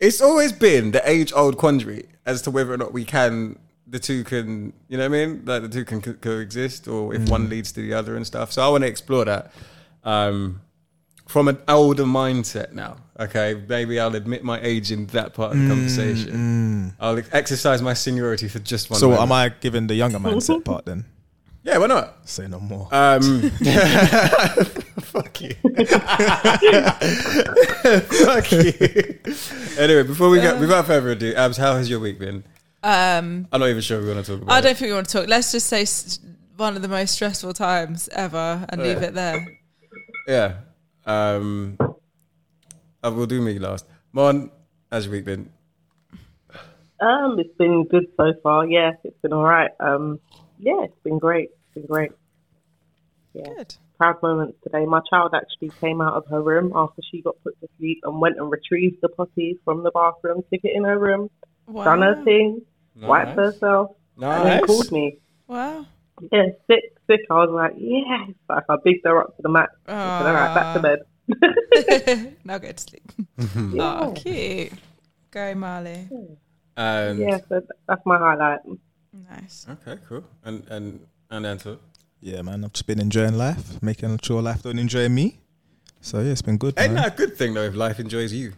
it's 0.01 0.21
always 0.21 0.53
been 0.53 0.91
the 0.91 1.09
age 1.09 1.33
old 1.33 1.57
quandary 1.57 2.07
as 2.27 2.43
to 2.43 2.51
whether 2.51 2.73
or 2.73 2.77
not 2.77 2.93
we 2.93 3.05
can, 3.05 3.59
the 3.91 3.99
two 3.99 4.25
can, 4.25 4.73
you 4.89 4.97
know 4.97 5.09
what 5.09 5.17
I 5.17 5.27
mean? 5.27 5.43
Like 5.45 5.63
the 5.63 5.69
two 5.69 5.85
can 5.85 6.01
co- 6.01 6.15
coexist 6.15 6.89
or 6.89 7.15
if 7.15 7.29
one 7.29 7.49
leads 7.49 7.73
to 7.73 7.83
the 7.83 7.93
other 7.95 8.17
and 8.17 8.27
stuff. 8.27 8.53
So, 8.53 8.63
I 8.63 8.69
want 8.69 8.85
to 8.85 8.89
explore 8.89 9.25
that 9.25 9.53
um, 10.05 10.61
from 11.27 11.49
an 11.49 11.59
older 11.69 12.05
mindset 12.05 12.73
now. 12.73 12.97
Okay, 13.19 13.63
maybe 13.69 14.01
I'll 14.01 14.15
admit 14.15 14.43
my 14.45 14.59
age 14.63 14.91
in 14.91 15.07
that 15.09 15.35
part 15.35 15.53
of 15.53 15.61
the 15.61 15.69
conversation. 15.69 16.95
I'll 16.99 17.21
exercise 17.33 17.83
my 17.83 17.93
seniority 17.93 18.49
for 18.49 18.61
just 18.61 18.89
one. 18.89 18.99
So 18.99 19.11
moment. 19.11 19.23
am 19.25 19.33
I 19.33 19.49
giving 19.51 19.87
the 19.89 19.95
younger 19.95 20.19
mindset 20.19 20.65
part 20.65 20.87
then? 20.87 21.05
Yeah, 21.63 21.77
why 21.77 21.89
not? 21.89 22.27
Say 22.27 22.49
no 22.49 22.59
more. 22.59 22.89
Um, 22.91 23.51
fuck 25.01 25.43
you. 25.43 25.53
fuck 28.01 28.51
you. 28.53 29.19
Anyway, 29.79 30.05
before 30.05 30.31
we 30.31 30.41
go, 30.41 30.59
without 30.59 30.87
further 30.87 31.11
ado, 31.11 31.35
Abs, 31.35 31.59
how 31.59 31.75
has 31.75 31.91
your 31.91 32.01
week 32.01 32.19
been? 32.19 32.45
Um, 32.83 33.47
I'm 33.53 33.61
not 33.61 33.69
even 33.69 33.83
sure 33.83 34.01
we 34.01 34.09
want 34.09 34.25
to 34.25 34.33
talk 34.33 34.43
about. 34.43 34.55
I 34.55 34.61
don't 34.61 34.77
think 34.77 34.89
we 34.91 34.95
want 34.95 35.09
to 35.09 35.19
talk. 35.19 35.29
Let's 35.29 35.53
just 35.53 35.67
say 35.67 35.83
s- 35.83 36.19
one 36.57 36.77
of 36.77 36.83
the 36.83 36.89
most 36.89 37.13
stressful 37.15 37.53
times 37.53 38.09
ever 38.13 38.65
and 38.69 38.83
leave 38.83 39.01
Yeah. 39.03 39.09
it 39.09 39.15
there. 39.15 39.47
Yeah. 40.27 40.55
Um, 41.07 41.77
I 43.03 43.09
will 43.09 43.27
do 43.27 43.41
me 43.41 43.59
last. 43.59 43.87
Mon, 44.13 44.51
how's 44.91 45.07
your 45.07 45.13
week 45.13 45.25
been? 45.25 45.51
Um, 47.01 47.39
it's 47.39 47.55
been 47.57 47.85
good 47.85 48.07
so 48.17 48.33
far. 48.43 48.67
Yeah, 48.67 48.93
it's 49.05 49.17
been 49.23 49.33
all 49.33 49.45
right. 49.45 49.71
Um, 49.81 50.21
yeah, 50.59 50.83
it's 50.85 50.99
been 51.03 51.19
great. 51.19 51.49
It's 51.51 51.75
been 51.75 51.87
great. 51.87 52.13
Yeah. 53.33 53.45
Good. 53.57 53.75
Proud 53.99 54.23
moments 54.23 54.59
today. 54.63 54.85
My 54.87 55.01
child 55.09 55.33
actually 55.35 55.71
came 55.81 56.01
out 56.01 56.15
of 56.15 56.27
her 56.29 56.43
room 56.43 56.73
after 56.75 57.01
she 57.11 57.23
got 57.23 57.37
put 57.43 57.59
to 57.61 57.69
sleep 57.79 58.01
and 58.05 58.21
went 58.21 58.37
and 58.39 58.51
retrieved 58.51 58.97
the 59.03 59.09
puppy 59.09 59.59
from 59.65 59.83
the 59.83 59.91
bathroom, 59.93 60.43
took 60.53 60.61
it 60.65 60.73
in 60.75 60.85
her 60.85 60.99
room, 60.99 61.31
done 61.73 62.03
her 62.03 62.23
thing, 62.25 62.55
wiped 62.55 62.67
Nice. 62.95 63.37
herself, 63.37 63.93
and 64.17 64.23
then 64.25 64.45
Nice. 64.59 64.65
called 64.67 64.93
me. 64.93 65.19
Wow. 65.47 65.87
Yeah, 66.33 66.47
sick, 66.67 66.83
sick. 67.07 67.21
I 67.31 67.35
was 67.35 67.51
like, 67.51 67.73
yes. 67.79 68.31
Like 68.49 68.65
I 68.69 68.77
bigged 68.85 69.07
her 69.07 69.21
up 69.23 69.37
to 69.37 69.43
the 69.43 69.49
mat. 69.49 69.71
I 69.87 69.93
said, 70.19 70.27
all 70.27 70.35
right, 70.35 70.55
back 70.55 70.75
to 70.75 70.81
bed. 70.83 72.37
now 72.45 72.59
go 72.59 72.71
to 72.73 72.79
sleep. 72.79 73.11
Yeah. 73.73 74.01
Oh, 74.01 74.13
cute. 74.13 74.73
Go, 75.31 75.55
Marley. 75.55 76.09
And 76.77 77.19
Yeah, 77.19 77.39
so 77.49 77.63
that's 77.89 78.03
my 78.05 78.19
highlight. 78.19 78.61
Nice. 79.31 79.67
okay, 79.71 79.99
cool. 80.09 80.25
And 80.45 80.65
and 80.69 81.01
and 81.31 81.47
Anto. 81.47 81.79
Yeah, 82.21 82.43
man. 82.43 82.65
I've 82.65 82.73
just 82.73 82.87
been 82.87 83.01
enjoying 83.01 83.37
life, 83.39 83.83
making 83.83 84.19
sure 84.23 84.43
life 84.43 84.63
don't 84.63 84.79
enjoy 84.79 85.09
me. 85.09 85.39
So 86.01 86.21
yeah, 86.21 86.33
it's 86.33 86.43
been 86.43 86.59
good. 86.59 86.75
Ain't 86.79 86.93
man. 86.95 87.03
that 87.03 87.15
a 87.15 87.17
good 87.17 87.37
thing 87.37 87.55
though? 87.55 87.65
If 87.65 87.75
life 87.75 87.99
enjoys 88.01 88.33
you, 88.33 88.53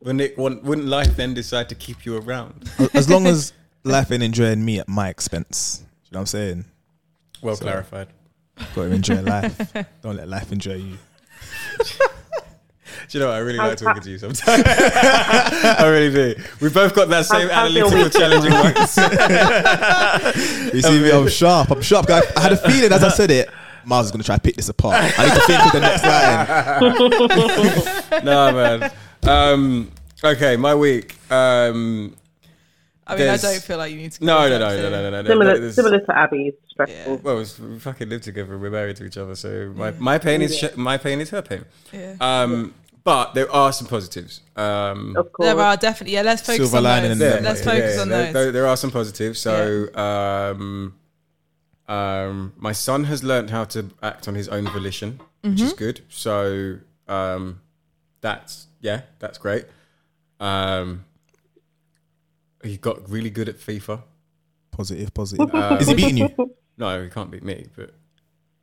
wouldn't 0.00 0.20
it? 0.20 0.36
Wouldn't 0.38 0.86
life 0.86 1.16
then 1.16 1.32
decide 1.34 1.68
to 1.68 1.74
keep 1.74 2.04
you 2.04 2.16
around? 2.18 2.70
As 2.92 3.08
long 3.08 3.26
as 3.26 3.52
life 3.84 4.10
ain't 4.10 4.22
enjoying 4.22 4.64
me 4.64 4.78
at 4.78 4.88
my 4.88 5.08
expense. 5.08 5.82
You 5.82 6.12
know 6.12 6.18
what 6.18 6.20
I'm 6.22 6.26
saying? 6.26 6.64
Well 7.42 7.56
So- 7.56 7.64
clarified. 7.64 8.08
Got 8.76 8.84
to 8.84 8.92
enjoy 8.92 9.20
life. 9.20 9.72
Don't 10.02 10.14
let 10.16 10.28
life 10.28 10.52
enjoy 10.52 10.74
you. 10.76 10.96
Do 13.08 13.18
you 13.18 13.20
know 13.20 13.26
what? 13.26 13.34
I 13.34 13.38
really 13.38 13.58
How's 13.58 13.70
like 13.70 13.78
talking 13.96 14.02
to 14.04 14.10
you 14.10 14.18
sometimes. 14.18 14.46
I 14.66 15.86
really 15.88 16.12
do. 16.34 16.42
We 16.60 16.68
both 16.70 16.94
got 16.94 17.08
that 17.08 17.26
same 17.26 17.48
How's- 17.48 17.72
how's 17.74 17.74
your 17.74 17.86
analytical, 17.86 18.20
challenging 18.20 18.52
ones. 18.52 18.96
You 20.74 20.80
see 20.82 21.00
me? 21.02 21.10
I'm 21.10 21.28
sharp. 21.28 21.70
I'm 21.70 21.82
sharp, 21.82 22.06
guy. 22.06 22.22
I 22.36 22.40
had 22.40 22.52
a 22.52 22.56
feeling 22.56 22.92
as 22.92 23.02
I 23.04 23.08
said 23.08 23.30
it. 23.32 23.50
Myles 23.84 24.06
is 24.06 24.12
gonna 24.12 24.24
try 24.24 24.36
to 24.36 24.40
pick 24.40 24.54
this 24.56 24.68
apart. 24.68 24.96
I 25.18 25.26
need 25.26 25.34
to 25.34 25.40
think 25.40 25.66
of 25.66 25.72
the 25.72 25.80
next 25.80 26.04
line. 28.12 28.24
no, 28.24 28.52
man. 28.52 28.90
Um, 29.24 29.90
okay, 30.22 30.56
my 30.56 30.74
week. 30.74 31.16
Um, 31.30 32.14
I 33.06 33.16
mean, 33.16 33.28
I 33.28 33.36
don't 33.36 33.62
feel 33.62 33.76
like 33.78 33.92
you 33.92 33.98
need 33.98 34.12
to. 34.12 34.24
no, 34.24 34.48
no, 34.48 34.58
no, 34.58 34.68
no, 34.68 34.90
no, 34.90 34.90
no, 34.90 35.10
no, 35.10 35.22
no. 35.22 35.28
Similar, 35.28 35.58
There's- 35.58 35.74
similar 35.74 36.00
to 36.00 36.18
Abby. 36.18 36.46
It's 36.48 36.70
stressful. 36.70 37.16
Well, 37.22 37.36
we 37.38 37.78
fucking 37.78 38.08
live 38.08 38.22
together. 38.22 38.56
We're 38.58 38.70
married 38.70 38.96
to 38.96 39.04
each 39.04 39.18
other, 39.18 39.34
so 39.34 39.72
my, 39.76 39.90
my 39.92 40.18
pain 40.18 40.40
is 40.42 40.56
sh- 40.58 40.74
my 40.76 40.96
pain 40.96 41.20
is 41.20 41.30
her 41.30 41.42
pain. 41.42 41.64
Yeah. 41.92 42.14
Um, 42.20 42.74
but 43.04 43.34
there 43.34 43.50
are 43.52 43.70
some 43.72 43.86
positives. 43.86 44.40
Um, 44.56 45.14
Of 45.16 45.30
course. 45.32 45.46
There 45.50 45.60
are 45.60 45.76
definitely. 45.76 46.14
Yeah, 46.14 46.22
let's 46.22 46.40
focus 46.40 46.70
Silver 46.70 46.78
on 46.88 47.02
those. 47.02 47.10
in 47.12 47.18
there. 47.18 47.40
Let's 47.42 47.62
focus 47.62 47.96
yeah, 47.96 48.02
on 48.02 48.08
there, 48.08 48.24
those. 48.24 48.32
There, 48.32 48.52
there 48.52 48.66
are 48.66 48.76
some 48.78 48.90
positives. 48.90 49.38
So, 49.38 49.94
um, 49.94 50.94
um, 51.86 52.54
my 52.56 52.72
son 52.72 53.04
has 53.04 53.22
learned 53.22 53.50
how 53.50 53.64
to 53.64 53.90
act 54.02 54.26
on 54.28 54.34
his 54.34 54.48
own 54.48 54.64
volition, 54.64 55.20
which 55.42 55.52
Mm-hmm. 55.56 55.66
is 55.66 55.72
good. 55.74 56.00
So, 56.08 56.78
um, 57.06 57.60
that's 58.22 58.68
yeah, 58.80 59.02
that's 59.18 59.36
great. 59.36 59.66
Um, 60.40 61.04
he 62.64 62.76
got 62.76 63.08
really 63.08 63.30
good 63.30 63.48
at 63.48 63.58
FIFA. 63.58 64.02
Positive, 64.70 65.12
positive. 65.14 65.54
Um, 65.54 65.76
Is 65.80 65.88
he 65.88 65.94
beating 65.94 66.16
you? 66.18 66.54
No, 66.76 67.02
he 67.02 67.08
can't 67.10 67.30
beat 67.30 67.44
me, 67.44 67.66
but 67.76 67.94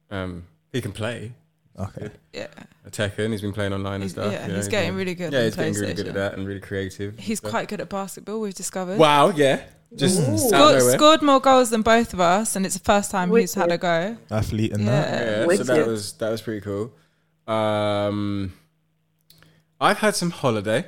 um, 0.09 0.45
he 0.73 0.81
can 0.81 0.91
play. 0.91 1.33
Okay. 1.79 2.09
yeah. 2.33 2.47
Tekken, 2.89 3.31
he's 3.31 3.41
been 3.41 3.53
playing 3.53 3.71
online 3.73 3.95
and 3.95 4.03
He's- 4.03 4.11
stuff. 4.11 4.31
yeah, 4.31 4.41
you 4.45 4.49
know, 4.51 4.55
he's 4.57 4.67
getting 4.67 4.93
really 4.93 5.15
good 5.15 5.31
Yeah, 5.31 5.39
on 5.39 5.45
he's 5.45 5.55
getting 5.55 5.73
really 5.75 5.93
good 5.93 6.05
PlayStation. 6.05 6.09
at 6.09 6.13
that 6.15 6.33
and 6.37 6.45
really 6.45 6.59
creative. 6.59 7.17
He's 7.17 7.39
So- 7.39 7.49
quite 7.49 7.69
good 7.69 7.79
at 7.79 7.87
basketball. 7.89 8.41
We've 8.41 8.53
discovered. 8.53 8.97
Wow, 8.99 9.29
yeah, 9.29 9.63
just 9.95 10.19
out 10.21 10.29
of 10.33 10.39
Scored, 10.39 10.51
nowhere. 10.79 10.93
scored 10.97 11.21
more 11.21 11.39
goals 11.39 11.69
than 11.69 11.81
both 11.81 12.13
of 12.13 12.19
us, 12.19 12.57
and 12.57 12.65
it's 12.65 12.75
the 12.75 12.83
first 12.83 13.09
time 13.09 13.33
he's 13.33 13.53
had 13.53 13.71
a 13.71 13.77
go. 13.77 14.17
Athlete 14.29 14.73
and 14.73 14.83
Yeah. 14.83 14.89
that. 15.01 15.11
Yeah, 15.27 15.41
so 15.43 15.47
Wicked. 15.47 15.67
that 15.67 15.87
was 15.87 16.11
that 16.13 16.29
was 16.29 16.41
pretty 16.41 16.59
cool. 16.61 16.91
Um, 17.47 18.53
I've 19.79 19.99
had 19.99 20.15
some 20.15 20.31
holiday, 20.31 20.87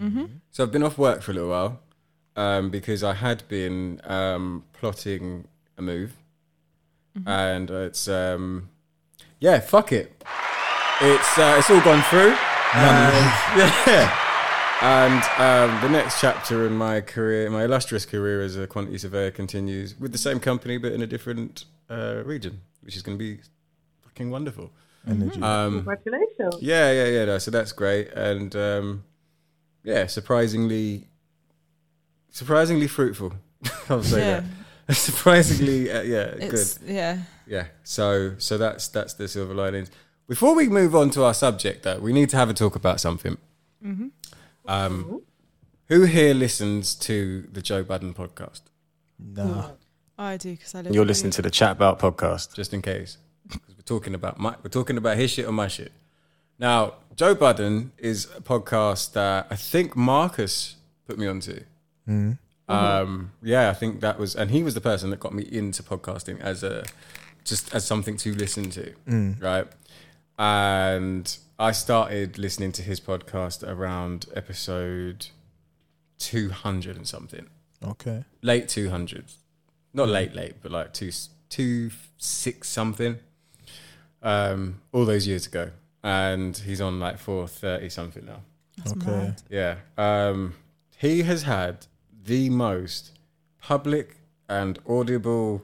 Mm-hmm. 0.00 0.24
so 0.50 0.64
I've 0.64 0.72
been 0.72 0.82
off 0.82 0.98
work 0.98 1.22
for 1.22 1.30
a 1.32 1.34
little 1.34 1.50
while 1.50 1.80
um, 2.36 2.70
because 2.70 3.02
I 3.04 3.14
had 3.14 3.46
been 3.48 4.00
um, 4.04 4.64
plotting 4.72 5.46
a 5.78 5.82
move, 5.82 6.14
Mm-hmm. 7.18 7.28
and 7.28 7.70
it's 7.70 8.08
um, 8.08 8.70
yeah, 9.38 9.60
fuck 9.60 9.92
it, 9.92 10.24
it's 11.02 11.38
uh, 11.38 11.56
it's 11.58 11.68
all 11.68 11.80
gone 11.82 12.02
through. 12.04 12.34
And, 12.74 13.26
yeah. 13.86 14.18
And 14.80 15.22
um, 15.38 15.80
the 15.82 15.90
next 15.90 16.20
chapter 16.22 16.66
in 16.66 16.72
my 16.74 17.02
career, 17.02 17.50
my 17.50 17.64
illustrious 17.64 18.06
career 18.06 18.40
as 18.40 18.56
a 18.56 18.66
quantity 18.66 18.96
surveyor, 18.96 19.30
continues 19.30 19.94
with 20.00 20.12
the 20.12 20.18
same 20.18 20.40
company 20.40 20.78
but 20.78 20.92
in 20.92 21.02
a 21.02 21.06
different 21.06 21.66
uh, 21.90 22.22
region, 22.24 22.62
which 22.80 22.96
is 22.96 23.02
going 23.02 23.18
to 23.18 23.22
be 23.22 23.42
fucking 24.00 24.30
wonderful. 24.30 24.70
Energy. 25.06 25.42
Um, 25.42 25.84
Congratulations. 25.84 26.62
yeah, 26.62 26.90
yeah, 26.92 27.06
yeah. 27.08 27.24
No, 27.26 27.36
so 27.38 27.50
that's 27.50 27.72
great, 27.72 28.08
and 28.14 28.56
um, 28.56 29.04
yeah, 29.84 30.06
surprisingly, 30.06 31.08
surprisingly 32.32 32.88
fruitful. 32.88 33.34
I'll 33.88 34.02
say 34.02 34.18
Yeah. 34.20 34.42
that. 34.88 34.94
surprisingly, 34.96 35.88
uh, 35.90 36.02
yeah, 36.02 36.34
It's 36.38 36.78
good. 36.78 36.88
yeah. 36.88 37.18
Yeah. 37.46 37.66
So, 37.84 38.34
so 38.38 38.58
that's 38.58 38.88
that's 38.88 39.14
the 39.14 39.28
silver 39.28 39.54
linings. 39.54 39.90
Before 40.28 40.54
we 40.56 40.68
move 40.68 40.96
on 40.96 41.10
to 41.10 41.22
our 41.24 41.34
subject, 41.34 41.84
though, 41.84 41.98
we 42.00 42.12
need 42.12 42.28
to 42.30 42.36
have 42.36 42.50
a 42.50 42.54
talk 42.54 42.74
about 42.74 42.98
something. 43.00 43.38
Mm-hmm. 43.84 44.08
Um, 44.66 45.22
Who 45.88 46.02
here 46.04 46.34
listens 46.34 46.94
to 46.96 47.46
the 47.52 47.60
Joe 47.62 47.82
Budden 47.84 48.14
podcast? 48.14 48.62
No. 49.18 49.76
I 50.18 50.36
do 50.36 50.52
because 50.52 50.74
I 50.74 50.80
live. 50.82 50.94
You're 50.94 51.02
in 51.02 51.08
listening 51.08 51.32
to 51.32 51.42
the 51.42 51.50
Chat 51.50 51.72
About 51.72 51.98
podcast, 51.98 52.54
just 52.54 52.72
in 52.72 52.82
case. 52.82 53.18
'Cause 53.50 53.60
we're 53.76 53.82
talking 53.84 54.14
about 54.14 54.38
my, 54.38 54.54
we're 54.62 54.70
talking 54.70 54.96
about 54.96 55.16
his 55.16 55.30
shit 55.32 55.46
or 55.46 55.52
my 55.52 55.68
shit. 55.68 55.92
Now, 56.58 56.94
Joe 57.16 57.34
Budden 57.34 57.92
is 57.98 58.26
a 58.36 58.40
podcast 58.40 59.12
that 59.12 59.46
I 59.50 59.56
think 59.56 59.96
Marcus 59.96 60.76
put 61.06 61.18
me 61.18 61.26
onto. 61.26 61.60
Mm. 62.08 62.38
Um, 62.68 63.32
yeah, 63.42 63.68
I 63.70 63.74
think 63.74 64.00
that 64.00 64.18
was, 64.18 64.34
and 64.34 64.50
he 64.50 64.62
was 64.62 64.74
the 64.74 64.80
person 64.80 65.10
that 65.10 65.20
got 65.20 65.34
me 65.34 65.42
into 65.42 65.82
podcasting 65.82 66.40
as 66.40 66.62
a 66.62 66.84
just 67.44 67.74
as 67.74 67.84
something 67.84 68.16
to 68.18 68.34
listen 68.34 68.70
to, 68.70 68.92
Mm. 69.06 69.42
right? 69.42 69.66
And 70.38 71.36
I 71.58 71.72
started 71.72 72.38
listening 72.38 72.72
to 72.72 72.82
his 72.82 73.00
podcast 73.00 73.66
around 73.66 74.26
episode 74.34 75.26
two 76.18 76.50
hundred 76.50 76.96
and 76.96 77.06
something 77.06 77.46
Okay. 77.84 78.24
late 78.42 78.68
two 78.68 78.90
hundreds, 78.90 79.38
not 79.92 80.08
late 80.08 80.34
late, 80.34 80.54
but 80.62 80.70
like 80.72 80.92
two 80.92 81.10
two 81.48 81.90
six 82.16 82.68
something. 82.68 83.18
Um, 84.22 84.80
all 84.92 85.04
those 85.04 85.26
years 85.26 85.46
ago, 85.48 85.70
and 86.04 86.56
he's 86.56 86.80
on 86.80 87.00
like 87.00 87.18
four 87.18 87.48
thirty 87.48 87.88
something 87.88 88.24
now. 88.24 88.40
That's 88.78 88.92
Okay. 88.92 89.10
mad. 89.10 89.42
Yeah, 89.50 89.76
um, 89.98 90.54
he 90.96 91.22
has 91.22 91.42
had 91.42 91.86
the 92.24 92.50
most 92.50 93.12
public 93.60 94.16
and 94.48 94.78
audible 94.88 95.62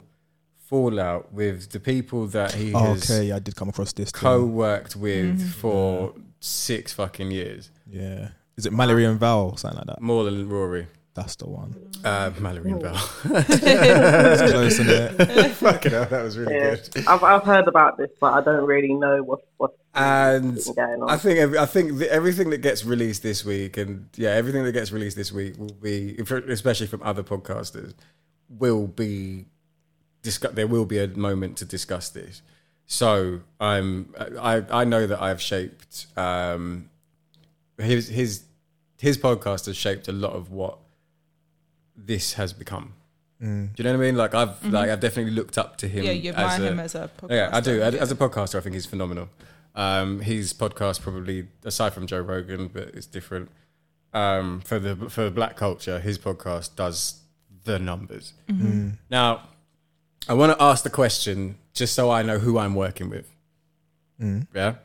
fallout 0.57 1.33
with 1.33 1.71
the 1.71 1.79
people 1.79 2.27
that 2.27 2.53
he 2.53 2.73
Oh, 2.73 2.79
has 2.93 3.09
okay, 3.09 3.25
yeah, 3.27 3.35
I 3.37 3.39
did 3.39 3.55
come 3.55 3.69
across 3.69 3.93
this. 3.93 4.11
co-worked 4.11 4.95
with 4.95 5.39
Mhm. 5.39 5.47
for 5.61 6.13
six 6.39 6.93
fucking 6.93 7.31
years, 7.31 7.71
Yeah. 7.89 8.29
Is 8.57 8.65
it 8.65 8.73
Mallory 8.73 9.05
and 9.05 9.17
Val? 9.17 9.51
Or 9.51 9.57
something 9.57 9.77
like 9.77 9.87
that. 9.87 10.01
more 10.01 10.25
than 10.25 10.49
Rory. 10.49 10.87
That's 11.13 11.35
the 11.37 11.47
one. 11.47 11.75
Uh, 12.03 12.31
Mallory 12.39 12.71
and 12.71 12.81
Bell. 12.81 12.93
It's 13.25 14.51
close, 14.51 14.79
isn't 14.79 14.89
it? 14.89 15.51
Fucking 15.63 15.91
hell, 15.91 16.05
that 16.05 16.23
was 16.23 16.37
really 16.37 16.55
Yeah. 16.55 16.75
good. 16.75 17.07
I've 17.07 17.23
I've 17.23 17.43
heard 17.43 17.67
about 17.69 17.97
this, 17.97 18.09
but 18.19 18.33
I 18.33 18.41
don't 18.41 18.65
really 18.65 18.93
know 18.93 19.23
what's 19.23 19.43
what's 19.57 19.77
And. 19.95 20.59
I 21.07 21.17
think 21.17 21.39
every, 21.39 21.57
I 21.57 21.65
think 21.65 21.97
the, 21.97 22.11
everything 22.11 22.51
that 22.51 22.59
gets 22.59 22.85
released 22.85 23.23
this 23.23 23.43
week, 23.43 23.77
and 23.77 24.07
yeah, 24.15 24.29
everything 24.29 24.63
that 24.63 24.71
gets 24.71 24.91
released 24.91 25.17
this 25.17 25.31
week 25.31 25.57
will 25.57 25.73
be, 25.81 26.15
especially 26.19 26.87
from 26.87 27.01
other 27.03 27.23
podcasters, 27.23 27.93
will 28.49 28.87
be 28.87 29.45
discuss. 30.21 30.53
There 30.53 30.67
will 30.67 30.85
be 30.85 30.99
a 30.99 31.07
moment 31.07 31.57
to 31.57 31.65
discuss 31.65 32.09
this. 32.09 32.41
So 32.85 33.41
I'm 33.59 34.13
I 34.39 34.63
I 34.71 34.83
know 34.83 35.05
that 35.05 35.21
I've 35.21 35.41
shaped 35.41 36.07
um 36.17 36.89
his 37.77 38.07
his 38.07 38.43
his 38.99 39.17
podcast 39.17 39.67
has 39.67 39.77
shaped 39.77 40.07
a 40.07 40.11
lot 40.11 40.33
of 40.33 40.51
what 40.51 40.79
this 41.95 42.33
has 42.33 42.51
become. 42.53 42.93
Mm. 43.41 43.73
Do 43.75 43.83
you 43.83 43.83
know 43.85 43.97
what 43.97 44.03
I 44.03 44.07
mean? 44.07 44.17
Like 44.17 44.33
I've 44.33 44.65
like 44.65 44.89
I've 44.89 44.99
definitely 44.99 45.33
looked 45.33 45.57
up 45.57 45.77
to 45.77 45.87
him. 45.87 46.03
Yeah, 46.03 46.11
you 46.11 46.31
as 46.31 46.53
admire 46.53 46.67
a, 46.67 46.71
him 46.71 46.79
as 46.79 46.95
a 46.95 47.09
Yeah, 47.29 47.49
I 47.53 47.59
do. 47.61 47.77
yeah. 47.77 47.85
As 47.85 48.11
a 48.11 48.15
podcaster, 48.15 48.55
I 48.55 48.61
think 48.61 48.73
he's 48.73 48.85
phenomenal. 48.85 49.29
Um, 49.75 50.21
his 50.21 50.53
podcast 50.53 51.01
probably 51.01 51.47
aside 51.63 51.93
from 51.93 52.07
Joe 52.07 52.21
Rogan, 52.21 52.67
but 52.67 52.89
it's 52.89 53.05
different. 53.05 53.49
Um, 54.13 54.61
for 54.61 54.79
the 54.79 54.95
for 55.09 55.29
black 55.29 55.55
culture, 55.55 55.99
his 55.99 56.17
podcast 56.17 56.75
does 56.75 57.21
the 57.63 57.79
numbers. 57.79 58.33
Mm. 58.49 58.97
Now, 59.09 59.43
I 60.27 60.33
want 60.33 60.57
to 60.57 60.63
ask 60.63 60.83
the 60.83 60.89
question 60.89 61.57
just 61.73 61.93
so 61.93 62.09
I 62.09 62.23
know 62.23 62.39
who 62.39 62.57
I'm 62.57 62.75
working 62.75 63.09
with. 63.09 63.31
Mm. 64.19 64.47
Yeah. 64.53 64.75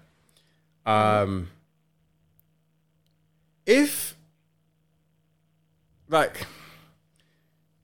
Um, 0.87 1.49
if 3.67 4.15
like 6.09 6.47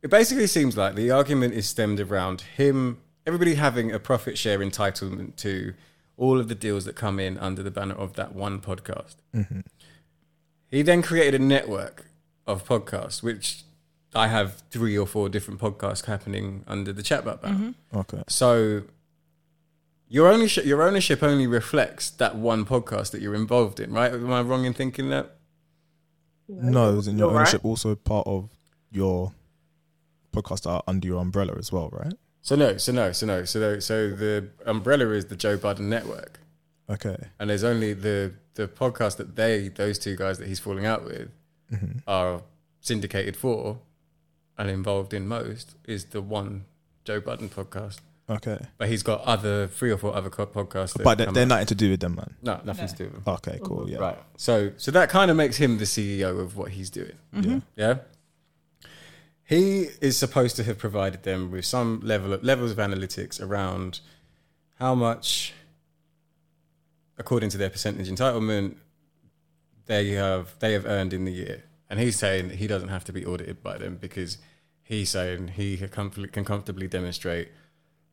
it 0.03 0.11
basically 0.11 0.47
seems 0.47 0.77
like 0.77 0.95
the 0.95 1.11
argument 1.11 1.55
is 1.55 1.67
stemmed 1.67 2.01
around 2.01 2.43
him 2.43 2.99
everybody 3.27 3.55
having 3.55 3.93
a 3.93 3.99
profit 3.99 4.37
share 4.37 4.59
entitlement 4.59 5.37
to 5.37 5.75
all 6.21 6.39
of 6.39 6.47
the 6.49 6.55
deals 6.55 6.85
that 6.85 6.95
come 7.05 7.19
in 7.19 7.39
under 7.39 7.63
the 7.63 7.71
banner 7.71 7.95
of 7.95 8.13
that 8.15 8.35
one 8.35 8.61
podcast. 8.61 9.17
Mhm. 9.35 9.65
He 10.69 10.83
then 10.83 11.01
created 11.03 11.41
a 11.41 11.45
network 11.45 11.97
of 12.47 12.65
podcasts, 12.69 13.23
which 13.23 13.65
I 14.15 14.27
have 14.29 14.63
three 14.71 14.97
or 14.99 15.07
four 15.07 15.29
different 15.31 15.59
podcasts 15.61 16.05
happening 16.05 16.63
under 16.67 16.93
the 16.93 17.03
chatbot 17.03 17.41
banner. 17.43 17.75
Okay. 17.95 18.23
So 18.29 18.83
your 20.09 20.29
ownership, 20.29 20.65
your 20.67 20.83
ownership 20.83 21.23
only 21.23 21.47
reflects 21.47 22.11
that 22.11 22.37
one 22.37 22.65
podcast 22.67 23.13
that 23.13 23.23
you're 23.23 23.35
involved 23.35 23.81
in, 23.81 23.93
right? 23.93 24.13
Am 24.13 24.31
I 24.33 24.43
wrong 24.43 24.65
in 24.67 24.75
thinking 24.75 25.09
that? 25.11 25.37
No, 26.49 26.99
isn't 26.99 27.17
your 27.17 27.29
You're 27.29 27.35
right. 27.35 27.41
ownership 27.43 27.65
also 27.65 27.95
part 27.95 28.27
of 28.27 28.51
your 28.91 29.33
podcast 30.33 30.69
are 30.69 30.83
under 30.87 31.07
your 31.07 31.21
umbrella 31.23 31.55
as 31.59 31.71
well, 31.73 31.89
right? 31.93 32.13
So 32.43 32.57
no, 32.57 32.77
so 32.79 32.93
no, 32.93 33.13
so 33.13 33.27
no, 33.27 33.45
so 33.45 33.61
no, 33.61 33.79
so 33.81 34.11
the 34.11 34.49
umbrella 34.67 35.11
is 35.11 35.27
the 35.27 35.37
Joe 35.37 35.57
Budden 35.59 35.89
network, 35.91 36.41
Okay. 36.89 37.17
and 37.39 37.51
there's 37.51 37.65
only 37.65 37.93
the 37.93 38.33
the 38.55 38.67
podcast 38.67 39.17
that 39.19 39.37
they 39.37 39.69
those 39.69 39.99
two 39.99 40.17
guys 40.17 40.39
that 40.39 40.49
he's 40.49 40.59
falling 40.59 40.87
out 40.87 41.05
with 41.05 41.29
hmm 41.69 41.99
are 42.07 42.43
syndicated 42.81 43.37
for 43.37 43.79
and 44.59 44.69
involved 44.71 45.13
in 45.15 45.29
most 45.29 45.77
is 45.87 46.07
the 46.07 46.21
one 46.23 46.65
Joe 47.05 47.21
Budden 47.21 47.49
podcast. 47.51 47.99
Okay. 48.29 48.59
But 48.79 48.89
he's 48.89 49.03
got 49.03 49.21
other 49.23 49.67
three 49.67 49.91
or 49.91 49.97
four 49.99 50.15
other 50.15 50.31
co- 50.31 50.47
podcasts. 50.47 50.93
that 50.95 51.03
But 51.03 51.19
they're, 51.19 51.27
come 51.27 51.35
they're 51.35 51.43
out. 51.45 51.49
nothing 51.49 51.67
to 51.67 51.75
do 51.75 51.91
with 51.91 52.01
them, 52.01 52.15
man. 52.15 52.35
no, 52.43 52.61
nothing 52.65 52.85
No. 52.87 52.91
to 52.93 52.97
do 52.97 53.05
with 53.05 53.25
them. 53.25 53.35
Okay, 53.35 53.59
cool. 53.63 53.91
Yeah. 53.91 53.99
Right. 53.99 54.19
So 54.37 54.73
so 54.77 54.91
that 54.93 55.09
kind 55.11 55.31
of 55.31 55.37
makes 55.37 55.57
him 55.57 55.79
the 55.79 55.85
CEO 55.85 56.39
of 56.41 56.57
what 56.57 56.71
he's 56.73 56.91
doing. 56.91 57.13
Yeah. 57.35 57.61
Yeah. 57.77 57.95
He 59.51 59.89
is 60.01 60.17
supposed 60.17 60.55
to 60.57 60.63
have 60.63 60.79
provided 60.79 61.25
them 61.25 61.51
with 61.51 61.65
some 61.65 61.99
level 62.05 62.33
of 62.33 62.45
levels 62.45 62.71
of 62.71 62.77
analytics 62.77 63.43
around 63.45 63.99
how 64.79 64.95
much, 64.95 65.53
according 67.19 67.51
to 67.51 67.59
their 67.59 67.69
percentage 67.69 68.09
entitlement, 68.09 68.77
they 69.87 70.11
have 70.11 70.57
they 70.61 70.73
have 70.73 70.87
earned 70.87 71.13
in 71.13 71.25
the 71.25 71.33
year. 71.33 71.65
And 71.89 71.99
he's 71.99 72.17
saying 72.17 72.51
he 72.51 72.69
doesn't 72.69 72.91
have 72.91 73.03
to 73.07 73.13
be 73.13 73.27
audited 73.27 73.61
by 73.61 73.77
them 73.77 73.97
because 74.01 74.39
he's 74.85 75.11
saying 75.11 75.49
he 75.49 75.77
can 75.77 75.89
comfortably, 76.45 76.87
demonstrate 76.87 77.49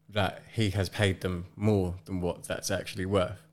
that 0.10 0.42
he 0.52 0.72
has 0.72 0.90
paid 0.90 1.22
them 1.22 1.46
more 1.56 1.98
than 2.06 2.20
what 2.20 2.46
that's 2.46 2.72
actually 2.72 3.06
worth. 3.06 3.44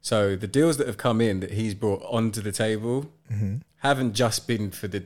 So 0.00 0.34
the 0.34 0.48
deals 0.48 0.76
that 0.78 0.88
have 0.88 0.96
come 0.96 1.20
in 1.20 1.38
that 1.38 1.52
he's 1.52 1.74
brought 1.74 2.02
onto 2.02 2.40
the 2.40 2.50
table 2.50 3.12
hmm 3.28 3.58
haven't 3.76 4.14
just 4.14 4.48
been 4.48 4.72
for 4.72 4.88
the 4.88 5.04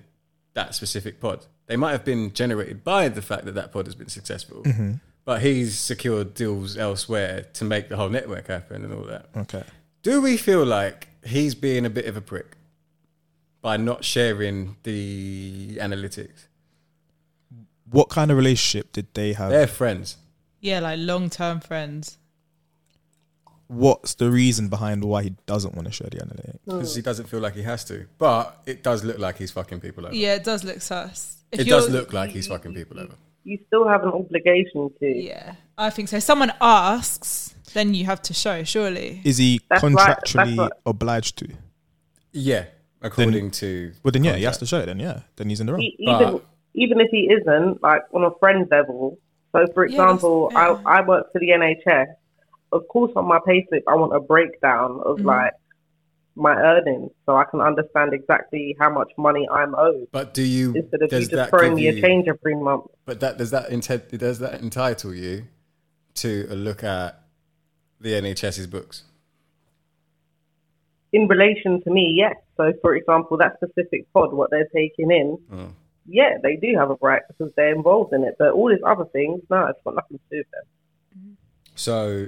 that 0.54 0.74
specific 0.74 1.20
pod. 1.20 1.44
They 1.66 1.76
might 1.76 1.92
have 1.92 2.04
been 2.04 2.32
generated 2.32 2.84
by 2.84 3.08
the 3.08 3.22
fact 3.22 3.44
that 3.44 3.54
that 3.56 3.72
pod 3.72 3.86
has 3.86 3.94
been 3.94 4.08
successful, 4.08 4.62
hmm 4.62 4.94
but 5.26 5.42
he's 5.42 5.76
secured 5.76 6.34
deals 6.34 6.76
elsewhere 6.78 7.44
to 7.52 7.64
make 7.64 7.88
the 7.88 7.96
whole 7.96 8.08
network 8.08 8.46
happen 8.46 8.84
and 8.84 8.94
all 8.94 9.02
that. 9.02 9.26
Okay. 9.36 9.64
Do 10.02 10.22
we 10.22 10.36
feel 10.36 10.64
like 10.64 11.08
he's 11.26 11.56
being 11.56 11.84
a 11.84 11.90
bit 11.90 12.06
of 12.06 12.16
a 12.16 12.20
prick 12.20 12.56
by 13.60 13.76
not 13.76 14.04
sharing 14.04 14.76
the 14.84 15.78
analytics? 15.80 16.46
What 17.90 18.08
kind 18.08 18.30
of 18.30 18.36
relationship 18.36 18.92
did 18.92 19.08
they 19.14 19.32
have? 19.32 19.50
They're 19.50 19.66
friends. 19.66 20.16
Yeah, 20.60 20.78
like 20.78 21.00
long 21.00 21.28
term 21.28 21.58
friends. 21.58 22.18
What's 23.68 24.14
the 24.14 24.30
reason 24.30 24.68
behind 24.68 25.04
why 25.04 25.24
he 25.24 25.30
doesn't 25.46 25.74
want 25.74 25.86
to 25.88 25.92
share 25.92 26.08
the 26.10 26.18
analytics? 26.18 26.58
Because 26.64 26.94
he 26.94 27.02
oh. 27.02 27.04
doesn't 27.04 27.26
feel 27.28 27.40
like 27.40 27.54
he 27.54 27.62
has 27.62 27.84
to, 27.86 28.06
but 28.18 28.62
it 28.66 28.82
does 28.84 29.02
look 29.04 29.18
like 29.18 29.38
he's 29.38 29.50
fucking 29.50 29.80
people 29.80 30.06
over. 30.06 30.14
Yeah, 30.14 30.34
it 30.34 30.44
does 30.44 30.62
look 30.62 30.80
sus. 30.80 31.38
If 31.50 31.60
it 31.60 31.64
does 31.68 31.88
you're- 31.88 31.98
look 31.98 32.12
like 32.12 32.30
he's 32.30 32.46
fucking 32.46 32.74
people 32.74 33.00
over. 33.00 33.14
you 33.44 33.58
still 33.66 33.86
have 33.88 34.02
an 34.02 34.10
obligation 34.10 34.90
to. 35.00 35.06
Yeah, 35.06 35.54
I 35.78 35.90
think 35.90 36.08
so. 36.08 36.16
If 36.18 36.22
Someone 36.22 36.52
asks, 36.60 37.54
then 37.74 37.94
you 37.94 38.04
have 38.04 38.22
to 38.22 38.34
show. 38.34 38.62
Surely. 38.64 39.20
Is 39.24 39.38
he 39.38 39.60
That's 39.68 39.82
right, 39.82 39.94
that's 39.96 40.32
contractually 40.32 40.58
right. 40.58 40.72
obliged 40.84 41.38
to? 41.38 41.48
Yeah, 42.32 42.66
according 43.02 43.50
to 43.52 43.92
Well, 44.02 44.12
then 44.12 44.24
yeah, 44.24 44.36
he 44.36 44.44
has 44.44 44.58
to 44.58 44.66
show 44.66 44.78
it. 44.80 44.86
Then 44.86 45.00
yeah, 45.00 45.20
then 45.36 45.48
he's 45.48 45.60
in 45.60 45.66
the 45.66 45.72
wrong. 45.72 45.82
E- 45.82 45.96
even 45.98 46.32
But- 46.34 46.44
even 46.74 47.00
if 47.00 47.08
he 47.10 47.30
isn't, 47.32 47.82
like 47.82 48.02
on 48.12 48.22
a 48.24 48.30
friend 48.38 48.68
level. 48.70 49.18
So, 49.52 49.64
for 49.72 49.86
Yeah, 49.86 49.92
example, 50.02 50.50
that's- 50.50 50.80
yeah. 50.84 50.88
I 50.88 50.98
I 50.98 51.06
work 51.06 51.32
for 51.32 51.38
the 51.40 51.50
NHS. 51.50 52.14
Of 52.72 52.86
course, 52.88 53.12
on 53.16 53.26
my 53.26 53.38
payslip, 53.38 53.82
I 53.88 53.94
want 53.94 54.14
a 54.14 54.20
breakdown 54.20 55.00
of 55.04 55.18
Mhm. 55.18 55.24
like 55.24 55.52
my 56.34 56.54
earnings, 56.54 57.10
so 57.24 57.34
I 57.36 57.44
can 57.44 57.60
understand 57.60 58.12
exactly 58.12 58.76
how 58.78 58.90
much 58.90 59.10
money 59.16 59.48
I'm 59.50 59.74
owed 59.74 60.08
But 60.12 60.34
do 60.34 60.42
you 60.42 60.74
instead 60.74 61.00
of 61.02 61.10
you 61.12 61.18
just 61.20 61.30
that 61.30 61.48
throwing 61.50 61.76
give 61.76 61.94
me 61.94 61.98
a 61.98 62.00
change 62.02 62.28
every 62.28 62.54
month. 62.54 62.84
But 63.06 63.20
that 63.20 63.38
does 63.38 63.50
that 63.52 63.70
intent 63.70 64.10
does 64.10 64.38
that 64.40 64.60
entitle 64.60 65.14
you 65.14 65.44
to 66.16 66.46
a 66.50 66.54
look 66.54 66.84
at 66.84 67.20
the 68.00 68.14
NHS's 68.14 68.66
books? 68.66 69.04
In 71.12 71.26
relation 71.28 71.80
to 71.82 71.90
me, 71.90 72.12
yes. 72.14 72.36
So, 72.56 72.72
for 72.82 72.94
example, 72.94 73.38
that 73.38 73.56
specific 73.56 74.12
pod, 74.12 74.34
what 74.34 74.50
they're 74.50 74.68
taking 74.74 75.10
in, 75.10 75.38
Oh. 75.50 75.68
yeah, 76.06 76.36
they 76.42 76.56
do 76.56 76.74
have 76.76 76.90
a 76.90 76.96
right 77.00 77.22
because 77.28 77.52
they're 77.54 77.74
involved 77.74 78.12
in 78.12 78.24
it. 78.24 78.36
But 78.38 78.52
all 78.52 78.68
these 78.68 78.82
other 78.84 79.04
things, 79.06 79.40
no, 79.48 79.66
it's 79.68 79.80
got 79.84 79.94
nothing 79.94 80.18
to 80.18 80.24
do 80.30 80.38
with 80.38 80.50
them. 80.50 81.36
So 81.74 82.26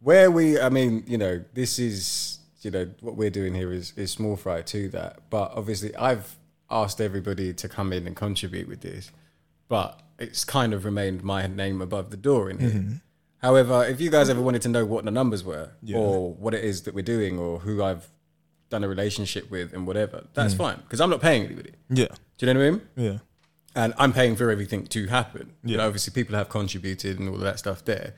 where 0.00 0.30
we 0.30 0.60
I 0.60 0.68
mean, 0.68 1.04
you 1.06 1.18
know, 1.18 1.42
this 1.54 1.78
is 1.78 2.34
you 2.62 2.70
know, 2.72 2.90
what 3.00 3.14
we're 3.14 3.30
doing 3.30 3.54
here 3.54 3.72
is, 3.72 3.92
is 3.96 4.10
small 4.10 4.34
fry 4.36 4.62
to 4.62 4.88
that. 4.88 5.20
But 5.30 5.52
obviously 5.54 5.94
I've 5.96 6.36
asked 6.70 7.00
everybody 7.00 7.54
to 7.54 7.68
come 7.68 7.92
in 7.92 8.06
and 8.06 8.16
contribute 8.16 8.66
with 8.68 8.80
this, 8.80 9.12
but 9.68 10.00
it's 10.18 10.44
kind 10.44 10.74
of 10.74 10.84
remained 10.84 11.22
my 11.22 11.46
name 11.46 11.80
above 11.80 12.10
the 12.10 12.16
door 12.16 12.50
in 12.50 12.58
here. 12.58 12.70
Mhm. 12.70 13.00
However, 13.38 13.84
if 13.86 14.00
you 14.00 14.10
guys 14.10 14.28
ever 14.28 14.40
wanted 14.42 14.62
to 14.62 14.68
know 14.68 14.84
what 14.84 15.04
the 15.04 15.12
numbers 15.12 15.44
were 15.44 15.70
Yeah. 15.82 15.98
or 15.98 16.34
what 16.34 16.52
it 16.54 16.64
is 16.64 16.82
that 16.82 16.94
we're 16.94 17.02
doing 17.04 17.38
or 17.38 17.60
who 17.60 17.80
I've 17.82 18.08
done 18.70 18.82
a 18.82 18.88
relationship 18.88 19.48
with 19.50 19.72
and 19.72 19.86
whatever, 19.86 20.26
that's 20.34 20.54
Mm. 20.54 20.58
fine 20.58 20.76
because 20.82 21.00
I'm 21.00 21.10
not 21.10 21.20
paying 21.20 21.44
anybody. 21.44 21.70
Yeah. 21.88 22.08
Do 22.36 22.46
you 22.46 22.52
know 22.52 22.58
what 22.60 22.66
I 22.66 22.70
mean? 22.72 22.82
Yeah. 22.96 23.18
And 23.76 23.94
I'm 23.96 24.12
paying 24.12 24.34
for 24.34 24.50
everything 24.50 24.86
to 24.88 25.06
happen. 25.06 25.52
You 25.62 25.70
Yeah. 25.72 25.76
know, 25.78 25.86
obviously, 25.86 26.12
people 26.12 26.34
have 26.34 26.48
contributed 26.48 27.20
and 27.20 27.28
all 27.28 27.36
of 27.36 27.40
that 27.42 27.60
stuff 27.60 27.84
there. 27.84 28.14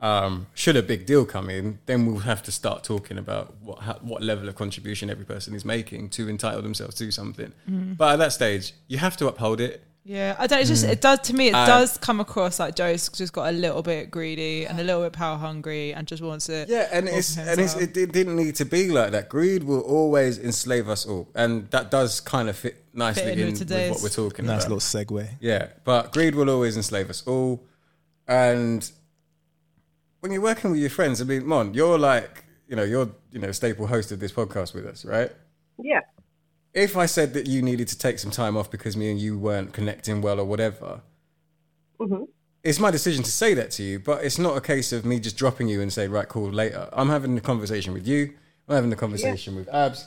Um, 0.00 0.46
should 0.54 0.76
a 0.76 0.82
big 0.82 1.04
deal 1.04 1.26
come 1.26 1.50
in, 1.50 1.78
then 1.84 2.06
we'll 2.06 2.20
have 2.20 2.42
to 2.44 2.52
start 2.52 2.84
talking 2.84 3.18
about 3.18 3.54
what 3.60 3.80
how, 3.80 3.94
what 4.00 4.22
level 4.22 4.48
of 4.48 4.54
contribution 4.54 5.10
every 5.10 5.26
person 5.26 5.54
is 5.54 5.64
making 5.64 6.08
to 6.10 6.28
entitle 6.28 6.62
themselves 6.62 6.94
to 6.96 7.10
something. 7.10 7.52
Mm. 7.70 7.96
But 7.98 8.14
at 8.14 8.18
that 8.20 8.32
stage, 8.32 8.72
you 8.88 8.96
have 8.98 9.16
to 9.18 9.28
uphold 9.28 9.60
it. 9.60 9.82
Yeah, 10.02 10.34
I 10.38 10.46
don't. 10.46 10.60
It's 10.60 10.70
just 10.70 10.86
Mm. 10.86 10.92
it 10.92 11.00
does 11.02 11.18
to 11.28 11.34
me. 11.34 11.48
It 11.48 11.54
Uh, 11.54 11.66
does 11.66 11.98
come 11.98 12.18
across 12.20 12.58
like 12.58 12.74
Joe's 12.74 13.10
just 13.10 13.34
got 13.34 13.50
a 13.50 13.52
little 13.52 13.82
bit 13.82 14.10
greedy 14.10 14.66
and 14.66 14.80
a 14.80 14.82
little 14.82 15.02
bit 15.02 15.12
power 15.12 15.36
hungry 15.36 15.92
and 15.92 16.08
just 16.08 16.22
wants 16.22 16.48
it. 16.48 16.70
Yeah, 16.70 16.88
and 16.90 17.06
it's 17.06 17.36
and 17.36 17.60
it's, 17.60 17.74
it, 17.76 17.94
it 17.94 18.10
didn't 18.10 18.36
need 18.36 18.56
to 18.56 18.64
be 18.64 18.88
like 18.88 19.10
that. 19.12 19.28
Greed 19.28 19.64
will 19.64 19.82
always 19.82 20.38
enslave 20.38 20.88
us 20.88 21.04
all, 21.04 21.28
and 21.34 21.70
that 21.72 21.90
does 21.90 22.20
kind 22.20 22.48
of 22.48 22.56
fit 22.56 22.82
nicely 22.94 23.24
Fit 23.24 23.32
in 23.38 23.48
in, 23.48 23.52
with 23.52 23.68
with, 23.70 23.90
what 23.90 24.02
we're 24.02 24.08
talking 24.08 24.46
Nice 24.46 24.64
about. 24.64 24.80
Nice 24.82 25.02
little 25.02 25.18
segue. 25.20 25.28
Yeah, 25.40 25.66
but 25.84 26.14
greed 26.14 26.34
will 26.34 26.48
always 26.48 26.78
enslave 26.78 27.10
us 27.10 27.22
all, 27.26 27.62
and 28.26 28.90
when 30.20 30.32
you're 30.32 30.42
working 30.42 30.70
with 30.70 30.80
your 30.80 30.90
friends, 30.90 31.20
I 31.20 31.24
mean, 31.24 31.46
Mon, 31.46 31.74
you're 31.74 31.98
like, 31.98 32.44
you 32.68 32.76
know, 32.76 32.84
you're 32.84 33.10
you 33.32 33.40
know 33.40 33.52
staple 33.52 33.86
host 33.86 34.12
of 34.12 34.20
this 34.20 34.32
podcast 34.32 34.74
with 34.74 34.86
us, 34.86 35.04
right? 35.04 35.32
Yeah. 35.82 36.00
If 36.72 36.96
I 36.96 37.06
said 37.06 37.34
that 37.34 37.46
you 37.46 37.62
needed 37.62 37.88
to 37.88 37.98
take 37.98 38.18
some 38.18 38.30
time 38.30 38.56
off 38.56 38.70
because 38.70 38.96
me 38.96 39.10
and 39.10 39.18
you 39.18 39.36
weren't 39.38 39.72
connecting 39.72 40.22
well 40.22 40.38
or 40.38 40.44
whatever, 40.44 41.00
hmm 41.98 42.24
it's 42.62 42.78
my 42.78 42.90
decision 42.90 43.22
to 43.22 43.30
say 43.30 43.54
that 43.54 43.70
to 43.72 43.82
you, 43.82 43.98
but 43.98 44.22
it's 44.24 44.38
not 44.38 44.56
a 44.56 44.60
case 44.60 44.92
of 44.92 45.04
me 45.04 45.18
just 45.18 45.36
dropping 45.36 45.68
you 45.68 45.80
and 45.80 45.92
say, 45.92 46.08
right, 46.08 46.28
cool, 46.28 46.50
later. 46.50 46.88
I'm 46.92 47.08
having 47.08 47.36
a 47.38 47.40
conversation 47.40 47.94
with 47.94 48.06
you. 48.06 48.34
I'm 48.68 48.74
having 48.74 48.92
a 48.92 48.96
conversation 48.96 49.56
with 49.56 49.68
Abs. 49.72 50.06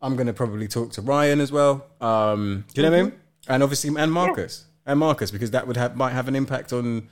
I'm 0.00 0.16
going 0.16 0.26
to 0.26 0.32
probably 0.32 0.68
talk 0.68 0.92
to 0.92 1.02
Ryan 1.02 1.40
as 1.40 1.52
well. 1.52 1.86
Um, 2.00 2.64
do 2.72 2.80
you 2.80 2.88
know 2.88 2.92
what 2.92 3.00
I 3.00 3.02
mean? 3.02 3.12
And 3.48 3.62
obviously, 3.62 3.94
and 3.96 4.12
Marcus. 4.12 4.66
And 4.86 4.98
Marcus, 4.98 5.30
because 5.30 5.52
that 5.52 5.66
would 5.66 5.76
have 5.76 5.96
might 5.96 6.12
have 6.12 6.26
an 6.28 6.34
impact 6.34 6.72
on, 6.72 7.08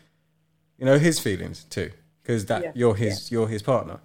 you 0.79 0.85
know, 0.85 0.99
his 0.99 1.21
feelings 1.21 1.65
too. 1.65 1.91
Because 2.23 2.47
that 2.47 2.63
Yeah. 2.63 2.73
you're 2.75 2.95
his 2.95 3.31
you're 3.31 3.49
his 3.49 3.63
partner. 3.63 3.99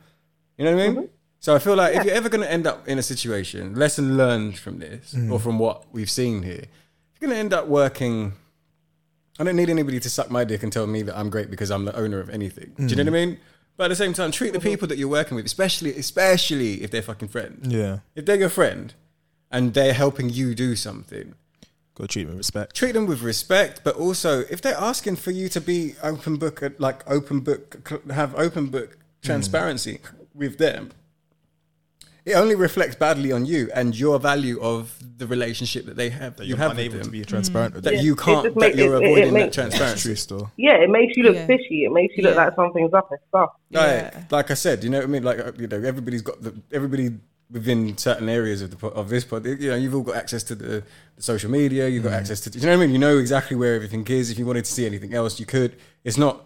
You 0.58 0.66
know 0.66 0.76
what 0.76 0.84
I 0.84 0.90
mean? 0.90 1.10
So 1.40 1.54
I 1.56 1.60
feel 1.60 1.76
like 1.76 1.96
if 1.96 2.06
you're 2.06 2.16
ever 2.16 2.30
going 2.30 2.42
to 2.42 2.52
end 2.52 2.66
up 2.66 2.88
in 2.88 2.98
a 2.98 3.04
situation, 3.04 3.76
lesson 3.76 4.18
learned 4.18 4.58
from 4.58 4.80
this 4.80 5.14
Mm. 5.14 5.32
or 5.32 5.40
from 5.40 5.60
what 5.60 5.84
we've 5.94 6.10
seen 6.10 6.42
here, 6.44 6.64
you're 7.12 7.22
going 7.28 7.32
to 7.34 7.38
end 7.38 7.54
up 7.54 7.68
working. 7.68 8.34
I 9.38 9.44
don't 9.44 9.56
need 9.58 9.70
anybody 9.70 10.00
to 10.00 10.10
suck 10.10 10.32
my 10.32 10.44
dick 10.46 10.64
and 10.64 10.72
tell 10.72 10.88
me 10.88 11.02
that 11.04 11.16
I'm 11.18 11.30
great 11.30 11.52
because 11.52 11.70
I'm 11.70 11.86
the 11.86 11.96
owner 11.96 12.20
of 12.20 12.30
anything. 12.30 12.72
Do 12.78 12.84
you 12.86 12.96
know 12.96 13.04
Mm. 13.04 13.12
what 13.12 13.18
I 13.22 13.26
mean? 13.26 13.38
But 13.78 13.84
at 13.86 13.88
the 13.90 13.96
same 13.98 14.14
time, 14.14 14.32
treat 14.32 14.54
the 14.54 14.60
people 14.62 14.88
that 14.88 14.98
you're 14.98 15.10
working 15.10 15.36
with, 15.36 15.46
especially 15.46 15.94
especially 15.98 16.82
if 16.82 16.90
they're 16.92 17.02
fucking 17.02 17.28
friends. 17.28 17.68
Yeah. 17.68 18.00
If 18.16 18.26
they're 18.26 18.38
your 18.40 18.50
friend 18.50 18.94
and 19.52 19.74
they're 19.74 19.94
helping 19.94 20.30
you 20.30 20.56
do 20.56 20.76
something, 20.78 21.36
Got 21.96 22.04
to 22.04 22.08
treat 22.10 22.24
them 22.26 22.32
with 22.32 22.38
respect. 22.40 22.76
treat 22.76 22.92
them 22.92 23.06
with 23.08 23.22
respect. 23.22 23.82
But 23.84 23.96
also, 23.96 24.42
if 24.50 24.62
they're 24.62 24.76
asking 24.78 25.16
for 25.18 25.32
you 25.32 25.48
to 25.50 25.62
be 25.62 25.96
open 26.04 26.36
book, 26.38 26.62
like 26.78 27.10
open 27.10 27.40
book, 27.40 27.90
have 28.12 28.36
open 28.36 28.68
book 28.68 28.98
transparency 29.22 30.00
with 30.34 30.58
them, 30.58 30.92
it 32.26 32.34
only 32.34 32.56
reflects 32.56 32.96
badly 32.96 33.32
on 33.32 33.46
you 33.46 33.70
and 33.74 33.98
your 33.98 34.20
value 34.20 34.60
of 34.60 34.98
the 35.18 35.28
relationship 35.28 35.86
that 35.86 35.96
they 35.96 36.10
have. 36.10 36.36
That 36.38 36.46
you 36.46 36.50
you're 36.50 36.58
have 36.58 36.72
unable 36.72 36.96
with 36.98 37.04
to 37.04 37.10
them. 37.12 37.20
be 37.20 37.24
transparent 37.24 37.76
with 37.76 37.84
That 37.84 37.94
them. 37.96 38.04
you 38.06 38.16
can't. 38.16 38.44
that 38.44 38.56
make- 38.58 38.76
you're 38.76 38.96
it- 38.96 38.98
it- 38.98 39.04
it 39.04 39.06
avoiding 39.06 39.34
that 39.36 39.40
makes- 39.40 39.56
transparency. 39.56 40.02
True 40.02 40.16
still. 40.16 40.52
Yeah, 40.58 40.78
it 40.84 40.90
makes 40.90 41.16
you 41.16 41.24
look 41.24 41.36
Yeah. 41.36 41.46
fishy. 41.46 41.86
It 41.86 41.92
makes 41.94 42.18
you 42.18 42.24
look 42.24 42.36
Yeah. 42.36 42.46
like 42.46 42.56
something's 42.56 42.94
up 42.94 43.10
and 43.12 43.20
stuff. 43.30 43.52
Like, 43.72 44.32
like 44.32 44.52
I 44.52 44.56
said, 44.56 44.84
you 44.84 44.90
know 44.90 44.98
what 44.98 45.04
I 45.06 45.08
mean. 45.08 45.24
Like 45.24 45.40
uh, 45.40 45.52
you 45.58 45.68
know, 45.68 45.78
everybody's 45.78 46.24
got 46.24 46.42
the 46.42 46.54
everybody 46.74 47.12
within 47.52 47.98
certain 47.98 48.30
areas 48.30 48.62
of 48.62 48.78
the 48.78 48.88
of 48.88 49.10
this 49.10 49.24
pod. 49.24 49.46
You 49.46 49.70
know, 49.70 49.76
you've 49.76 49.96
all 49.96 50.02
got 50.02 50.16
access 50.16 50.44
to 50.44 50.56
the, 50.56 50.84
the 51.16 51.24
social 51.24 51.50
media. 51.50 51.88
You've 51.88 52.04
got 52.04 52.14
mm. 52.14 52.20
access 52.20 52.42
to. 52.42 52.50
You 52.58 52.66
know 52.66 52.78
what 52.78 52.84
I 52.84 52.86
mean. 52.86 52.92
You 52.92 53.00
know 53.00 53.18
exactly 53.18 53.56
where 53.56 53.76
everything 53.76 54.06
is. 54.08 54.32
If 54.32 54.40
you 54.40 54.46
wanted 54.46 54.66
to 54.66 54.72
see 54.72 54.86
anything 54.86 55.14
else, 55.14 55.40
you 55.40 55.46
could. 55.46 55.76
It's 56.04 56.18
not 56.18 56.46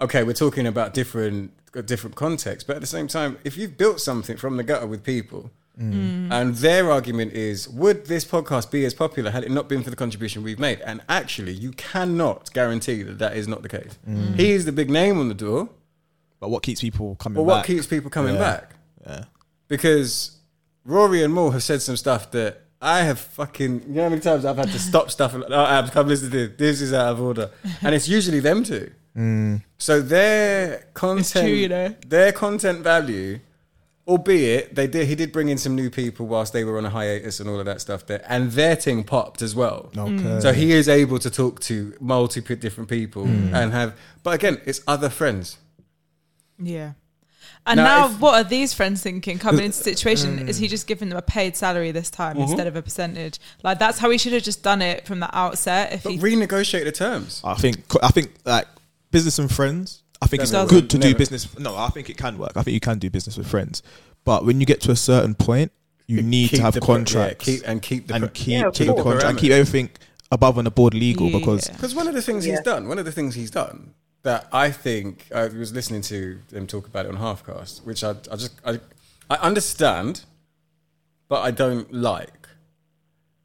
okay. 0.00 0.22
We're 0.22 0.32
talking 0.32 0.66
about 0.66 0.94
different 0.94 1.52
different 1.84 2.16
contexts, 2.16 2.66
but 2.66 2.76
at 2.76 2.80
the 2.80 2.86
same 2.86 3.06
time, 3.08 3.38
if 3.44 3.56
you've 3.56 3.76
built 3.76 4.00
something 4.00 4.36
from 4.36 4.56
the 4.56 4.62
gutter 4.62 4.86
with 4.86 5.04
people. 5.04 5.50
Mm. 5.78 5.92
Mm. 5.92 6.32
And 6.32 6.54
their 6.54 6.90
argument 6.90 7.34
is, 7.34 7.68
would 7.68 8.06
this 8.06 8.24
podcast 8.24 8.70
be 8.70 8.86
as 8.86 8.94
popular 8.94 9.30
had 9.30 9.44
it 9.44 9.50
not 9.50 9.68
been 9.68 9.82
for 9.82 9.90
the 9.90 9.96
contribution 9.96 10.42
we've 10.42 10.58
made? 10.58 10.80
And 10.80 11.02
actually, 11.06 11.52
you 11.52 11.72
cannot 11.72 12.50
guarantee 12.54 13.02
that 13.02 13.18
that 13.18 13.36
is 13.36 13.46
not 13.46 13.60
the 13.60 13.68
case. 13.68 13.98
He 14.36 14.52
is 14.52 14.64
the 14.64 14.72
big 14.72 14.88
name 14.88 15.18
on 15.18 15.28
the 15.28 15.34
door. 15.34 15.68
But 16.40 16.48
what 16.48 16.62
keeps 16.62 16.80
people 16.80 17.14
coming 17.16 17.36
Well, 17.36 17.44
what 17.44 17.56
back? 17.58 17.66
keeps 17.66 17.86
people 17.86 18.10
coming 18.10 18.34
Yeah. 18.34 18.40
back? 18.40 18.70
Yeah. 19.06 19.24
Because 19.68 20.38
Rory 20.84 21.22
and 21.22 21.32
Mo 21.34 21.50
have 21.50 21.62
said 21.62 21.82
some 21.82 21.96
stuff 21.96 22.30
that 22.30 22.62
I 22.80 23.02
have 23.02 23.18
fucking. 23.18 23.82
You 23.88 23.94
know 23.94 24.02
how 24.04 24.08
many 24.08 24.20
times 24.20 24.44
I've 24.44 24.56
had 24.56 24.70
to 24.70 24.78
stop 24.78 25.10
stuff 25.10 25.34
and 25.34 25.44
oh, 25.48 25.64
Abs, 25.64 25.90
come 25.90 26.08
listen 26.08 26.30
to 26.30 26.48
this. 26.48 26.56
This 26.56 26.80
is 26.80 26.92
out 26.92 27.12
of 27.12 27.20
order, 27.20 27.50
and 27.82 27.94
it's 27.94 28.08
usually 28.08 28.40
them 28.40 28.62
two. 28.64 28.90
Mm. 29.16 29.62
So 29.78 30.00
their 30.02 30.86
content, 30.92 31.46
true, 31.46 31.54
you 31.54 31.68
know. 31.68 31.94
their 32.06 32.32
content 32.32 32.80
value, 32.80 33.40
albeit 34.06 34.74
they 34.74 34.86
did, 34.86 35.08
he 35.08 35.14
did 35.14 35.32
bring 35.32 35.48
in 35.48 35.56
some 35.56 35.74
new 35.74 35.88
people 35.88 36.26
whilst 36.26 36.52
they 36.52 36.64
were 36.64 36.76
on 36.76 36.84
a 36.84 36.90
hiatus 36.90 37.40
and 37.40 37.48
all 37.48 37.58
of 37.58 37.64
that 37.64 37.80
stuff 37.80 38.06
there, 38.06 38.22
and 38.28 38.52
their 38.52 38.76
thing 38.76 39.04
popped 39.04 39.40
as 39.40 39.54
well. 39.54 39.90
Okay. 39.96 40.40
So 40.40 40.52
he 40.52 40.72
is 40.72 40.88
able 40.88 41.18
to 41.20 41.30
talk 41.30 41.60
to 41.60 41.94
multiple 41.98 42.56
different 42.56 42.90
people 42.90 43.24
and 43.24 43.72
have, 43.72 43.96
but 44.22 44.34
again, 44.34 44.60
it's 44.66 44.82
other 44.86 45.08
friends. 45.08 45.56
Yeah. 46.58 46.92
And 47.66 47.78
Now, 47.78 47.84
now, 47.84 48.14
if- 48.14 48.20
what 48.20 48.34
are 48.34 48.48
these 48.48 48.72
friends 48.72 49.02
thinking 49.02 49.38
coming 49.38 49.64
into 49.64 49.78
the 49.78 49.84
situation? 49.84 50.38
Mm. 50.38 50.48
Is 50.48 50.58
he 50.58 50.68
just 50.68 50.86
giving 50.86 51.08
them 51.08 51.18
a 51.18 51.22
paid 51.22 51.56
salary 51.56 51.90
this 51.90 52.10
time 52.10 52.34
mm-hmm. 52.34 52.42
instead 52.42 52.68
of 52.68 52.76
a 52.76 52.82
percentage? 52.82 53.40
Like 53.64 53.80
that's 53.80 53.98
how 53.98 54.08
he 54.10 54.18
should 54.18 54.32
have 54.32 54.44
just 54.44 54.62
done 54.62 54.80
it 54.82 55.04
from 55.06 55.18
the 55.20 55.36
outset. 55.36 55.92
If 55.92 56.04
But 56.04 56.12
he, 56.12 56.18
renegotiate 56.18 56.84
the 56.84 56.92
terms. 56.92 57.40
I 57.44 57.54
think 57.54 57.78
I 58.02 58.08
think 58.08 58.30
like 58.44 58.66
business 59.10 59.38
and 59.38 59.50
friends. 59.50 60.02
I 60.22 60.26
think 60.28 60.42
it's 60.42 60.52
Never. 60.52 60.68
good 60.68 60.88
to 60.90 60.98
do 60.98 61.14
business. 61.14 61.58
No, 61.58 61.76
I 61.76 61.88
think 61.88 62.08
it 62.08 62.16
can 62.16 62.38
work. 62.38 62.52
I 62.56 62.62
think 62.62 62.72
you 62.74 62.80
can 62.80 62.98
do 62.98 63.10
business 63.10 63.36
with 63.36 63.46
friends, 63.46 63.82
but 64.24 64.46
when 64.46 64.60
you 64.60 64.66
get 64.66 64.80
to 64.82 64.90
a 64.90 64.96
certain 64.96 65.34
point, 65.34 65.72
you 66.06 66.22
need 66.22 66.50
to 66.50 66.62
have 66.62 66.72
the 66.74 66.80
pro- 66.80 66.94
yeah, 66.94 66.98
contracts 66.98 67.44
keep 67.44 67.62
and 67.66 67.82
keep 67.82 68.06
the 68.06 68.14
and 68.14 68.32
keep 68.32 68.48
Yeah, 68.48 68.70
keep 68.70 68.86
the 68.86 68.94
contract 68.94 69.24
and 69.24 69.38
keep 69.38 69.52
everything 69.52 69.90
above 70.30 70.56
and 70.58 70.66
above 70.68 70.94
legal 70.94 71.26
Yeah. 71.28 71.38
because 71.38 71.68
Because 71.68 71.94
one 71.94 72.06
of 72.08 72.14
the 72.14 72.22
things 72.22 72.46
Yeah. 72.46 72.52
he's 72.54 72.62
done, 72.62 72.88
one 72.88 72.98
of 72.98 73.04
the 73.04 73.12
things 73.12 73.34
he's 73.34 73.50
done 73.50 73.94
that 74.26 74.48
I 74.52 74.72
think 74.72 75.28
I 75.32 75.46
was 75.46 75.72
listening 75.72 76.02
to 76.02 76.40
them 76.48 76.66
talk 76.66 76.88
about 76.88 77.06
it 77.06 77.14
on 77.14 77.18
Halfcast, 77.18 77.84
which 77.86 78.02
I, 78.02 78.10
I 78.10 78.34
just 78.34 78.60
I, 78.66 78.80
I 79.30 79.36
understand, 79.36 80.24
but 81.28 81.42
I 81.42 81.52
don't 81.52 81.92
like, 81.92 82.48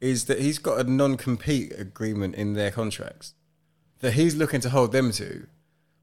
is 0.00 0.24
that 0.24 0.40
he's 0.40 0.58
got 0.58 0.80
a 0.80 0.90
non-compete 0.90 1.72
agreement 1.78 2.34
in 2.34 2.54
their 2.54 2.72
contracts 2.72 3.34
that 4.00 4.14
he's 4.14 4.34
looking 4.34 4.60
to 4.62 4.70
hold 4.70 4.90
them 4.90 5.12
to, 5.12 5.46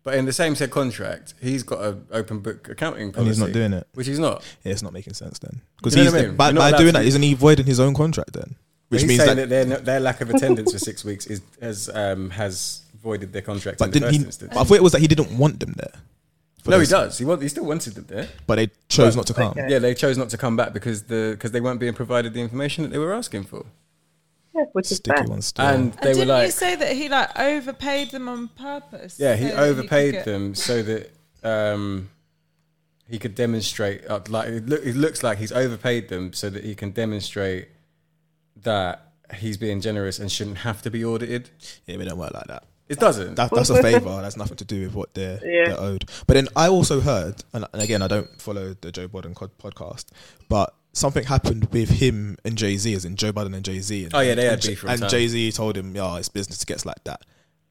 but 0.04 0.14
in 0.14 0.24
the 0.24 0.32
same 0.32 0.56
said 0.56 0.72
contract, 0.72 1.34
he's 1.42 1.64
got 1.64 1.84
an 1.84 2.08
open 2.10 2.40
book 2.40 2.70
accounting 2.70 3.12
policy, 3.12 3.20
and 3.20 3.28
he's 3.28 3.40
not 3.40 3.52
doing 3.52 3.74
it. 3.74 3.86
which 3.96 4.08
he's 4.08 4.18
not. 4.18 4.46
Yeah, 4.64 4.72
it's 4.72 4.82
not 4.82 4.94
making 4.94 5.14
sense 5.14 5.40
then. 5.40 5.60
Because 5.76 5.94
You 5.94 6.06
know 6.06 6.12
he's 6.12 6.22
I 6.24 6.28
mean? 6.28 6.38
by, 6.38 6.54
by 6.54 6.72
doing 6.78 6.94
that, 6.94 7.04
isn't 7.04 7.22
he 7.22 7.34
voiding 7.34 7.66
his 7.66 7.82
own 7.82 7.94
contract 7.94 8.32
then? 8.32 8.56
Which 8.88 9.04
means 9.04 9.26
that. 9.26 9.36
that, 9.36 9.50
their 9.50 9.66
their 9.66 10.00
lack 10.00 10.22
of 10.22 10.30
attendance 10.30 10.72
for 10.72 10.80
six 10.80 11.04
weeks 11.04 11.28
is 11.28 11.42
has 11.62 11.90
um, 11.94 12.30
has 12.30 12.84
voided 13.02 13.34
their 13.34 13.42
contract 13.42 13.80
in 13.82 13.86
but 13.88 13.94
the 13.94 14.00
didn't 14.00 14.10
first 14.14 14.20
he? 14.20 14.26
instance. 14.26 14.56
I 14.58 14.64
thought 14.64 14.76
it 14.78 14.84
was 14.84 14.92
that 14.94 15.02
he 15.02 15.08
didn't 15.08 15.38
want 15.38 15.60
them 15.60 15.74
there. 15.78 15.94
For 16.64 16.72
No, 16.72 16.80
he 16.80 16.86
does. 16.86 17.18
He 17.18 17.24
want, 17.26 17.42
he 17.42 17.48
still 17.48 17.66
wanted 17.66 17.94
them 17.96 18.06
there. 18.10 18.28
But 18.46 18.56
they 18.56 18.68
chose 18.90 19.16
But- 19.16 19.22
not 19.22 19.28
to 19.28 19.34
come. 19.34 19.52
Okay. 19.52 19.68
Yeah, 19.70 19.80
they 19.80 19.94
chose 19.94 20.18
not 20.18 20.30
to 20.32 20.38
come 20.38 20.58
back 20.58 20.74
because 20.74 21.04
the 21.04 21.32
because 21.32 21.52
they 21.52 21.62
weren't 21.62 21.80
being 21.80 21.94
provided 21.94 22.34
the 22.34 22.42
information 22.42 22.84
that 22.84 22.90
they 22.92 22.98
were 22.98 23.14
asking 23.14 23.46
for, 23.46 23.66
Yeah, 24.54 24.64
which 24.74 24.92
is 24.92 24.98
Sticky 24.98 25.18
fair. 25.22 25.26
one 25.28 25.42
still. 25.42 25.66
and 25.66 25.84
and 25.84 25.94
they 25.94 26.10
were 26.10 26.14
didn't 26.16 26.28
you 26.28 26.34
like, 26.34 26.52
say 26.52 26.76
that 26.76 26.96
he 26.98 27.08
like 27.08 27.40
overpaid 27.40 28.12
them 28.12 28.28
on 28.28 28.50
purpose? 28.50 29.18
yeah, 29.20 29.36
he 29.38 29.50
so 29.50 29.56
overpaid 29.56 30.12
get- 30.16 30.26
them 30.26 30.54
so 30.54 30.84
that 30.84 31.12
um, 31.44 32.10
he 33.08 33.18
could 33.18 33.36
demonstrate. 33.36 34.06
Uh, 34.06 34.20
like 34.28 34.50
it, 34.50 34.66
look, 34.68 34.86
it 34.86 34.96
looks 34.98 35.24
like 35.24 35.38
he's 35.38 35.54
overpaid 35.54 36.10
them 36.10 36.34
so 36.34 36.50
that 36.50 36.66
he 36.66 36.76
can 36.76 36.92
demonstrate 36.92 37.70
that 38.64 39.14
he's 39.38 39.56
being 39.58 39.80
generous 39.80 40.20
and 40.20 40.30
shouldn't 40.30 40.58
have 40.58 40.82
to 40.82 40.92
be 40.92 41.06
audited. 41.06 41.50
yeah, 41.86 41.96
we 41.96 42.04
don't 42.04 42.18
work 42.18 42.34
like 42.34 42.48
that. 42.48 42.64
It 42.90 43.00
doesn't. 43.00 43.36
That, 43.36 43.52
that's 43.52 43.70
a 43.70 43.82
favor. 43.84 44.22
That's 44.22 44.36
nothing 44.36 44.58
to 44.58 44.66
do 44.66 44.82
with 44.82 44.96
what 44.96 45.14
they're, 45.14 45.40
Yeah. 45.44 45.70
they're 45.70 45.80
owed. 45.80 46.10
But 46.28 46.34
then 46.34 46.48
I 46.56 46.68
also 46.68 47.00
heard, 47.00 47.36
and, 47.54 47.66
and 47.72 47.82
again, 47.82 48.02
I 48.02 48.08
don't 48.08 48.42
follow 48.42 48.76
the 48.82 48.92
Joe 48.92 49.08
Budden 49.08 49.36
co- 49.36 49.48
podcast, 49.62 50.06
but 50.50 50.74
something 50.94 51.24
happened 51.26 51.66
with 51.72 51.90
him 51.90 52.38
and 52.44 52.58
Jay 52.58 52.76
Z, 52.78 52.92
as 52.96 53.06
in 53.06 53.16
Joe 53.16 53.32
Budden 53.32 53.54
and 53.54 53.64
Jay 53.64 53.80
Z. 53.80 54.10
Oh, 54.14 54.20
yeah, 54.22 54.34
they 54.36 54.46
had 54.46 54.54
and, 54.54 54.64
beef 54.64 54.80
for 54.80 54.88
And. 54.90 55.08
Jay 55.08 55.28
Z 55.28 55.52
told 55.52 55.78
him, 55.78 55.96
"Yeah, 55.96 56.18
it's 56.18 56.30
business 56.30 56.66
gets 56.66 56.86
like 56.86 57.04
that." 57.04 57.22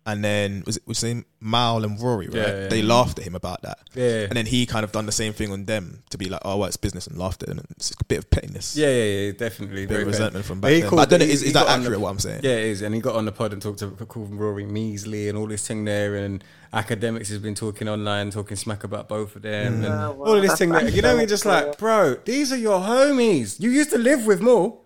And 0.07 0.25
then 0.25 0.63
was 0.65 0.79
it 0.79 0.85
was 0.87 1.05
it 1.05 1.25
Mal 1.39 1.85
and 1.85 2.01
Rory, 2.01 2.29
right? 2.29 2.35
Yeah, 2.37 2.61
yeah. 2.63 2.69
They 2.69 2.81
laughed 2.81 3.19
at 3.19 3.27
him 3.27 3.35
about 3.35 3.61
that. 3.61 3.79
Yeah. 3.95 4.21
And 4.23 4.33
then 4.33 4.47
he 4.47 4.65
kind 4.65 4.83
of 4.83 4.91
done 4.91 5.05
the 5.05 5.13
same 5.13 5.35
thing 5.35 5.53
on 5.53 5.67
them 5.67 6.03
to 6.09 6.17
be 6.17 6.31
like, 6.31 6.41
oh, 6.47 6.57
well, 6.57 6.67
it's 6.67 6.79
business 6.79 7.07
and 7.07 7.19
laughed 7.19 7.43
at 7.43 7.51
them. 7.51 7.61
It's 7.73 7.91
a 7.91 8.05
bit 8.07 8.19
of 8.21 8.31
pettiness. 8.31 8.75
Yeah, 8.75 8.89
yeah, 8.89 9.05
yeah, 9.27 9.33
definitely. 9.33 9.85
Bit 9.85 10.01
of 10.01 10.07
resentment 10.07 10.47
fair. 10.47 10.49
from 10.49 10.61
But 10.63 10.69
back 10.69 10.75
he 10.75 10.81
then. 10.81 10.89
called- 10.89 10.99
But 11.01 11.09
I 11.09 11.11
don't 11.19 11.29
know, 11.29 11.33
is- 11.33 11.43
is 11.43 11.53
that 11.53 11.69
accurate 11.69 11.93
the- 11.93 11.99
what 12.01 12.09
I'm 12.09 12.19
saying? 12.19 12.41
Yeah, 12.43 12.53
it 12.53 12.65
is. 12.69 12.81
And 12.81 12.95
he 12.95 13.03
got 13.03 13.17
on 13.17 13.27
the 13.27 13.33
pod 13.33 13.53
and 13.53 13.61
talked 13.61 13.81
to 13.81 13.91
called 13.91 14.33
Rory 14.35 14.65
Measley 14.65 15.29
and 15.29 15.37
all 15.37 15.47
this 15.47 15.67
thing 15.69 15.85
there. 15.85 16.15
And 16.17 16.43
Akademiks 16.73 17.29
has 17.29 17.39
been 17.41 17.55
talking 17.55 17.87
online, 17.87 18.31
talking 18.31 18.57
smack 18.57 18.85
about 18.85 19.11
both 19.11 19.37
of 19.37 19.43
them. 19.43 19.83
Mm. 19.83 19.85
And 19.85 19.95
Oh, 19.95 20.23
all 20.25 20.37
of 20.37 20.43
this 20.43 20.57
thing 20.57 20.71
there. 20.71 20.89
You 20.89 21.03
know, 21.03 21.17
you're 21.17 21.27
Akademiks, 21.27 21.29
just 21.29 21.45
like, 21.45 21.77
bro, 21.77 22.15
these 22.25 22.51
are 22.51 22.57
your 22.57 22.81
homies. 22.81 23.61
You 23.61 23.69
used 23.69 23.91
to 23.91 23.99
live 23.99 24.25
with 24.25 24.41
more. 24.41 24.81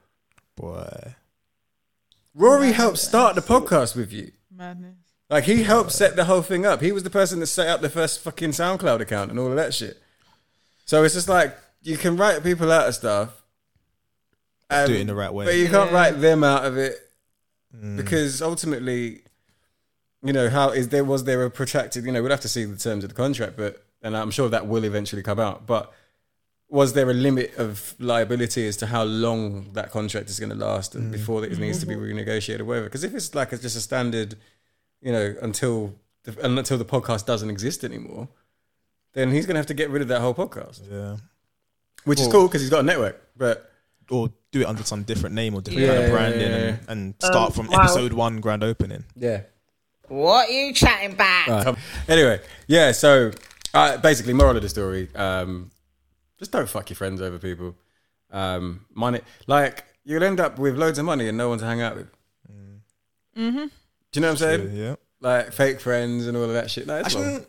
Boy. 0.56 1.14
Rory 2.34 2.72
helped 2.72 2.98
start 2.98 3.36
the 3.36 3.40
podcast 3.40 3.94
with 3.94 4.12
you. 4.12 4.32
Madness. 4.50 4.96
Like 5.32 5.44
he 5.44 5.62
helped 5.62 5.92
set 5.92 6.14
the 6.14 6.24
whole 6.26 6.42
thing 6.42 6.66
up. 6.66 6.82
He 6.82 6.92
was 6.92 7.04
the 7.04 7.10
person 7.10 7.40
that 7.40 7.46
set 7.46 7.66
up 7.66 7.80
the 7.80 7.88
first 7.88 8.20
fucking 8.20 8.50
SoundCloud 8.50 9.00
account 9.00 9.30
and 9.30 9.40
all 9.40 9.46
of 9.48 9.56
that 9.56 9.72
shit. 9.72 9.96
So 10.84 11.02
it's 11.04 11.14
just 11.14 11.28
like 11.28 11.56
you 11.82 11.96
can 11.96 12.18
write 12.18 12.42
people 12.42 12.70
out 12.70 12.86
of 12.86 12.94
stuff, 12.94 13.42
um, 14.68 14.86
Do 14.88 14.94
it 14.94 15.00
in 15.00 15.06
the 15.06 15.14
right 15.14 15.32
way. 15.32 15.46
but 15.46 15.54
you 15.56 15.68
can't 15.70 15.90
Yeah. 15.90 15.96
write 15.96 16.20
them 16.20 16.44
out 16.44 16.66
of 16.66 16.76
it 16.76 16.98
Mm. 17.74 17.96
because 17.96 18.42
ultimately, 18.42 19.22
you 20.22 20.34
know, 20.34 20.50
how 20.50 20.68
is 20.68 20.88
there 20.88 21.02
was 21.04 21.24
there 21.24 21.42
a 21.44 21.50
protracted? 21.50 22.04
You 22.04 22.12
know, 22.12 22.20
we'd 22.22 22.30
have 22.30 22.40
to 22.42 22.48
see 22.48 22.66
the 22.66 22.76
terms 22.76 23.02
of 23.02 23.08
the 23.08 23.16
contract, 23.16 23.56
but 23.56 23.82
and 24.02 24.14
I'm 24.14 24.30
sure 24.30 24.50
that 24.50 24.66
will 24.66 24.84
eventually 24.84 25.22
come 25.22 25.40
out. 25.40 25.66
But 25.66 25.90
was 26.68 26.92
there 26.92 27.08
a 27.08 27.14
limit 27.14 27.54
of 27.56 27.94
liability 27.98 28.66
as 28.68 28.76
to 28.78 28.86
how 28.86 29.04
long 29.04 29.72
that 29.72 29.90
contract 29.90 30.28
is 30.28 30.38
going 30.40 30.50
to 30.50 30.56
last 30.56 30.94
and 30.94 31.10
before 31.12 31.42
it 31.44 31.58
needs 31.58 31.78
to 31.80 31.86
be 31.86 31.94
renegotiated 31.94 32.60
or 32.60 32.64
whatever? 32.66 32.86
Because 32.86 33.04
if 33.04 33.14
it's 33.14 33.34
like 33.34 33.52
it's 33.54 33.62
just 33.62 33.76
a 33.76 33.80
standard, 33.80 34.36
you 35.02 35.12
know, 35.12 35.34
until 35.42 35.94
the, 36.24 36.36
until 36.44 36.78
the 36.78 36.84
podcast 36.84 37.26
doesn't 37.26 37.50
exist 37.50 37.84
anymore, 37.84 38.28
then 39.12 39.30
he's 39.30 39.44
going 39.46 39.54
to 39.54 39.58
have 39.58 39.66
to 39.66 39.74
get 39.74 39.90
rid 39.90 40.00
of 40.02 40.08
that 40.08 40.20
whole 40.20 40.34
podcast, 40.34 40.80
Yeah. 40.90 41.16
which 42.04 42.20
is 42.20 42.28
cool 42.28 42.46
because 42.48 42.60
he's 42.62 42.70
got 42.70 42.80
a 42.80 42.84
network. 42.84 43.20
But 43.36 43.70
Or 44.10 44.30
do 44.52 44.60
it 44.60 44.66
under 44.66 44.82
some 44.84 45.02
different 45.02 45.34
name 45.34 45.54
or 45.54 45.60
different 45.60 45.86
Yeah, 45.86 45.92
kind 45.92 46.02
of 46.04 46.08
yeah, 46.08 46.14
branding 46.16 46.40
yeah, 46.50 46.56
and, 46.56 46.88
and 46.88 47.14
start 47.18 47.48
Um, 47.48 47.52
from 47.52 47.66
wow. 47.68 47.80
episode 47.82 48.12
one 48.12 48.40
grand 48.40 48.62
opening. 48.64 49.04
yeah. 49.16 49.42
What 50.08 50.48
are 50.48 50.52
you 50.52 50.74
chatting 50.74 51.14
back? 51.16 51.46
Right. 51.48 51.76
Anyway, 52.08 52.40
yeah. 52.66 52.92
So 52.92 53.30
uh, 53.72 53.96
basically, 53.96 54.34
moral 54.34 54.56
of 54.56 54.62
the 54.62 54.68
story: 54.68 55.08
um, 55.14 55.70
just 56.38 56.50
don't 56.52 56.68
fuck 56.68 56.90
your 56.90 56.96
friends 56.96 57.22
over 57.22 57.38
people. 57.38 57.76
Um, 58.30 58.84
money, 58.92 59.20
like 59.46 59.84
you'll 60.04 60.22
end 60.24 60.38
up 60.38 60.58
with 60.58 60.76
loads 60.76 60.98
of 60.98 61.06
money 61.06 61.28
and 61.28 61.38
no 61.38 61.48
one 61.48 61.58
to 61.60 61.64
hang 61.64 61.80
out 61.80 61.96
with. 61.96 62.08
Mm-hmm. 63.38 63.66
Do 64.12 64.20
you 64.20 64.22
know 64.22 64.32
what 64.32 64.42
I'm 64.42 64.60
saying? 64.60 64.76
Yeah. 64.76 64.94
Like 65.20 65.52
fake 65.52 65.80
friends 65.80 66.26
and 66.26 66.36
all 66.36 66.44
of 66.44 66.52
that 66.52 66.70
shit. 66.70 66.86
No, 66.86 66.96
it's 66.96 67.06
Actually, 67.06 67.32
wrong. 67.32 67.46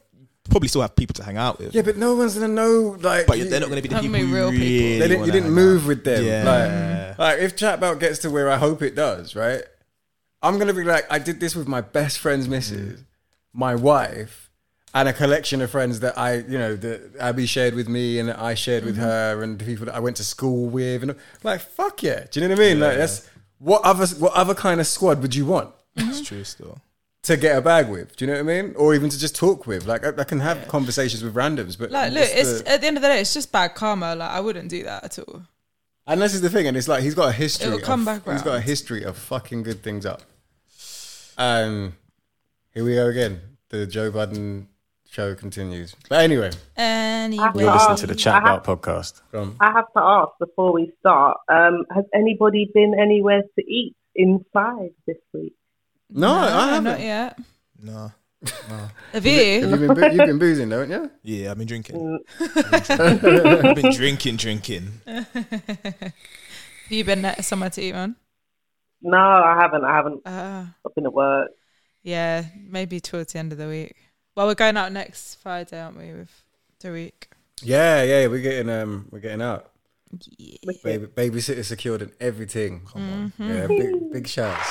probably 0.49 0.69
still 0.69 0.81
have 0.81 0.95
people 0.95 1.13
to 1.15 1.23
hang 1.23 1.37
out 1.37 1.59
with. 1.59 1.75
yeah, 1.75 1.81
but 1.81 1.97
no 1.97 2.15
one's 2.15 2.35
gonna 2.35 2.47
know. 2.47 2.97
Like, 3.01 3.27
But 3.27 3.37
you- 3.37 3.49
they're 3.49 3.59
not 3.59 3.69
going 3.69 3.81
to 3.81 3.81
be 3.81 3.89
the 3.89 3.95
Not 3.95 4.03
people 4.03 4.19
gonna 4.19 4.29
you 4.29 4.35
real 4.35 4.51
people. 4.51 4.65
really 4.65 4.99
They 4.99 5.07
didn't, 5.07 5.19
wanna 5.19 5.25
you 5.27 5.31
didn't 5.31 5.45
hang 5.45 5.55
move 5.55 5.81
out 5.83 5.87
with 5.87 6.03
them. 6.03 6.25
Yeah. 6.25 7.13
Like, 7.15 7.19
like 7.19 7.39
if 7.39 7.55
chat 7.55 7.75
about 7.75 7.99
gets 7.99 8.19
to 8.19 8.29
where 8.29 8.49
I 8.49 8.57
hope 8.57 8.81
it 8.81 8.95
does, 8.95 9.35
right? 9.35 9.63
I'm 10.41 10.57
gonna 10.57 10.73
be 10.73 10.83
like, 10.83 11.05
I 11.11 11.19
did 11.19 11.39
this 11.39 11.55
with 11.55 11.67
my 11.67 11.81
best 11.81 12.19
friend's 12.19 12.47
missus, 12.47 13.03
my 13.53 13.75
wife, 13.75 14.49
and 14.93 15.09
a 15.09 15.13
collection 15.13 15.61
of 15.61 15.71
friends 15.71 16.01
that 16.01 16.17
I, 16.17 16.35
you 16.35 16.57
know, 16.57 16.75
that 16.75 17.15
Abby 17.19 17.45
shared 17.45 17.73
with 17.73 17.89
me 17.89 18.19
and 18.19 18.29
that 18.29 18.39
I 18.39 18.53
shared 18.53 18.85
with 18.85 18.95
mm-hmm. 18.95 19.05
her, 19.05 19.41
and 19.41 19.57
the 19.57 19.65
people 19.65 19.85
that 19.85 19.95
I 19.95 19.99
went 19.99 20.17
to 20.17 20.23
school 20.23 20.67
with, 20.67 21.01
and 21.01 21.15
like, 21.43 21.61
fuck 21.61 22.03
yeah, 22.03 22.25
do 22.29 22.39
you 22.39 22.47
know 22.47 22.53
what 22.53 22.61
I 22.61 22.67
mean? 22.67 22.79
Like, 22.79 22.97
that's 22.97 23.27
what 23.57 23.81
other 23.83 24.05
what 24.15 24.33
other 24.33 24.53
kind 24.53 24.79
of 24.79 24.87
squad 24.87 25.21
would 25.21 25.33
you 25.33 25.45
want? 25.45 25.73
It's 25.95 26.21
true 26.27 26.43
still. 26.43 26.79
To 27.23 27.37
get 27.37 27.57
a 27.57 27.61
bag 27.61 27.87
with, 27.89 28.15
do 28.17 28.25
you 28.25 28.31
know 28.31 28.43
what 28.43 28.51
I 28.51 28.61
mean? 28.61 28.75
Or 28.75 28.93
even 28.93 29.09
to 29.09 29.17
just 29.17 29.35
talk 29.35 29.65
with. 29.65 29.85
Like, 29.85 30.05
I, 30.05 30.09
I 30.21 30.23
can 30.25 30.41
have 30.41 30.67
conversations 30.67 31.23
with 31.23 31.33
randoms, 31.35 31.77
but 31.77 31.89
Like, 31.89 32.11
look, 32.11 32.27
it's 32.29 32.61
the- 32.61 32.69
at 32.69 32.81
the 32.81 32.87
end 32.87 32.97
of 32.97 33.01
the 33.03 33.07
day, 33.07 33.21
it's 33.21 33.33
just 33.33 33.49
bad 33.51 33.75
karma. 33.75 34.13
Like, 34.15 34.29
I 34.31 34.41
wouldn't 34.41 34.69
do 34.69 34.83
that 34.83 35.03
at 35.05 35.19
all. 35.19 35.43
And 36.05 36.21
this 36.21 36.33
is 36.33 36.41
the 36.41 36.49
thing, 36.49 36.67
and 36.67 36.75
it's 36.75 36.89
like 36.89 37.01
he's 37.01 37.15
got 37.15 37.29
a 37.29 37.31
history. 37.31 37.67
It'll 37.67 37.79
come 37.79 38.01
of, 38.01 38.25
back 38.25 38.33
He's 38.33 38.41
got 38.41 38.49
a 38.49 38.53
round. 38.55 38.63
history 38.65 39.03
of 39.03 39.15
fucking 39.17 39.63
good 39.63 39.81
things 39.81 40.05
up. 40.05 40.21
Um, 41.37 41.95
here 42.73 42.83
we 42.83 42.95
go 42.95 43.07
again. 43.07 43.39
The 43.69 43.87
Joe 43.87 44.11
Budden 44.11 44.67
show 45.09 45.33
continues. 45.33 45.95
But 46.09 46.21
anyway, 46.23 46.51
Anyway, 46.75 47.47
You're 47.55 47.71
listening 47.73 47.97
to 47.97 48.07
the 48.07 48.15
Chat 48.15 48.41
About 48.41 48.63
podcast. 48.65 49.21
From 49.31 49.55
I 49.61 49.71
have 49.71 49.85
to 49.95 50.01
ask 50.01 50.31
before 50.39 50.73
we 50.73 50.91
start. 50.99 51.37
Um, 51.47 51.85
has 51.95 52.03
anybody 52.13 52.69
been 52.73 52.93
anywhere 52.99 53.41
to 53.57 53.65
eat 53.65 53.95
inside 54.15 54.89
this 55.07 55.17
week? 55.33 55.55
No, 56.13 56.33
I 56.33 56.67
haven't. 56.69 56.83
not 56.85 56.99
yet. 56.99 57.39
No. 57.81 58.11
No. 58.69 58.89
Have 59.13 59.25
you? 59.25 59.67
Have 59.69 59.79
you 59.81 59.87
been, 59.87 59.93
boo- 59.95 60.05
you've 60.07 60.27
been 60.27 60.39
boozing, 60.39 60.71
haven't 60.71 60.89
you? 60.91 61.11
Yeah, 61.23 61.51
I've 61.51 61.57
been 61.57 61.67
drinking. 61.67 61.95
Mm, 62.39 63.65
I've 63.69 63.75
been 63.75 63.91
drinking, 63.93 64.35
drinking. 64.35 64.91
Have 65.05 66.11
you 66.89 67.03
been 67.05 67.23
uh, 67.23 67.35
somewhere 67.41 67.69
to 67.69 67.81
eat, 67.81 67.93
man? 67.93 68.15
No, 69.01 69.17
I 69.17 69.57
haven't. 69.61 69.83
I 69.85 69.95
haven't. 69.95 70.21
Uh, 70.27 70.65
I've 70.85 70.95
been 70.95 71.05
at 71.05 71.13
work. 71.13 71.51
yeah, 72.03 72.45
maybe 72.67 72.99
towards 72.99 73.33
the 73.33 73.39
end 73.39 73.51
of 73.53 73.57
the 73.57 73.67
week. 73.67 73.95
Well, 74.35 74.47
we're 74.47 74.55
going 74.55 74.77
out 74.77 74.91
next 74.91 75.35
Friday, 75.35 75.79
aren't 75.81 75.97
we? 75.97 76.11
With 76.11 76.43
the 76.81 76.91
week. 76.91 77.29
Yeah, 77.61 78.03
yeah, 78.03 78.27
we're 78.27 78.41
getting 78.41 78.69
um, 78.69 79.07
we're 79.11 79.19
getting 79.19 79.41
out. 79.41 79.69
Yeah. 80.37 80.57
Baby, 80.83 81.07
babysitter 81.07 81.63
secured 81.63 82.01
and 82.01 82.11
everything. 82.19 82.81
Come 82.91 83.01
on, 83.13 83.33
Mhm. 83.39 83.55
yeah, 83.55 83.67
big 83.67 84.11
big 84.11 84.27
shouts. 84.27 84.69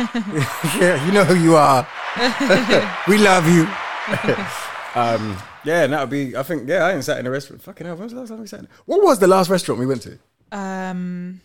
yeah, 0.80 1.04
you 1.06 1.12
know 1.12 1.24
who 1.24 1.34
you 1.34 1.56
are. 1.56 1.86
we 3.08 3.18
love 3.18 3.46
you. 3.48 3.62
um, 4.94 5.36
yeah, 5.64 5.84
and 5.84 5.92
that 5.92 6.00
would 6.00 6.10
be. 6.10 6.36
I 6.36 6.42
think. 6.42 6.68
Yeah, 6.68 6.84
I 6.86 6.92
ain't 6.94 7.04
sat 7.04 7.18
in 7.18 7.26
a 7.26 7.30
restaurant. 7.30 7.62
Fucking 7.62 7.86
hell, 7.86 7.96
when 7.96 8.04
was 8.04 8.12
the 8.12 8.20
last 8.20 8.28
time 8.30 8.40
we 8.40 8.46
sat? 8.46 8.60
In? 8.60 8.68
What 8.86 9.02
was 9.02 9.18
the 9.18 9.26
last 9.26 9.50
restaurant 9.50 9.78
we 9.78 9.86
went 9.86 10.02
to? 10.02 10.18
Um, 10.52 11.40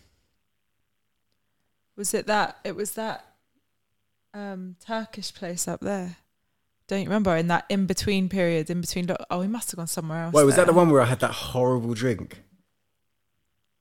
was 1.96 2.14
it 2.14 2.26
that? 2.26 2.58
It 2.64 2.74
was 2.74 2.92
that 2.92 3.24
um 4.34 4.76
Turkish 4.84 5.34
place 5.34 5.68
up 5.68 5.80
there. 5.80 6.16
Don't 6.88 7.00
you 7.00 7.06
remember 7.06 7.36
in 7.36 7.48
that 7.48 7.66
in 7.68 7.86
between 7.86 8.28
period, 8.28 8.70
in 8.70 8.80
between. 8.80 9.06
lo- 9.06 9.16
Oh, 9.30 9.40
we 9.40 9.48
must 9.48 9.70
have 9.72 9.76
gone 9.78 9.86
somewhere 9.86 10.22
else. 10.24 10.34
Wait, 10.34 10.44
was 10.44 10.56
that 10.56 10.66
the 10.66 10.72
one 10.72 10.88
where 10.90 11.02
I 11.02 11.06
had 11.06 11.20
that 11.20 11.32
horrible 11.32 11.94
drink? 11.94 12.40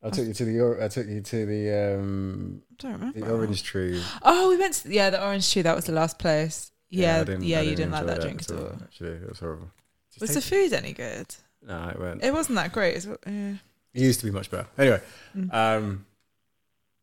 I 0.05 0.09
took 0.11 0.27
you 0.27 0.33
to 0.33 0.45
the. 0.45 0.83
I 0.83 0.87
took 0.87 1.07
you 1.07 1.21
to 1.21 1.45
the 1.45 1.95
um, 1.97 2.61
don't 2.77 2.93
remember. 2.93 3.19
the 3.19 3.31
orange 3.31 3.63
tree. 3.63 4.01
Oh, 4.21 4.49
we 4.49 4.57
went 4.57 4.75
to 4.75 4.93
yeah 4.93 5.09
the 5.09 5.25
orange 5.25 5.51
tree. 5.51 5.61
That 5.63 5.75
was 5.75 5.85
the 5.85 5.91
last 5.93 6.19
place. 6.19 6.71
Yeah, 6.89 7.15
I 7.15 7.17
yeah, 7.17 7.23
didn't- 7.23 7.43
you 7.43 7.55
didn't 7.75 7.91
like 7.91 8.01
enjoy 8.03 8.13
that 8.13 8.21
drink 8.21 8.41
at 8.43 8.51
all. 8.51 8.71
Actually, 8.83 9.09
it 9.13 9.27
was 9.29 9.39
horrible. 9.39 9.69
Just 10.11 10.21
Was 10.21 10.33
the 10.35 10.41
food 10.41 10.71
any 10.73 10.93
good? 10.93 11.25
No, 11.67 11.89
it 11.89 11.99
weren't. 11.99 12.23
It 12.23 12.31
wasn't 12.33 12.55
that 12.57 12.71
great. 12.71 12.95
is 12.95 13.05
it? 13.07 13.19
Yeah. 13.25 13.53
It 13.93 14.01
used 14.01 14.19
to 14.19 14.25
be 14.27 14.31
much 14.31 14.51
better. 14.51 14.67
Anyway, 14.77 15.01
Mm. 15.35 15.53
um, 15.53 16.05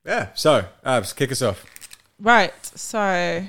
yeah. 0.07 0.29
So, 0.35 0.65
Abs, 0.85 1.13
kick 1.13 1.33
us 1.33 1.43
off. 1.43 1.65
Right. 2.21 2.55
So, 2.79 3.45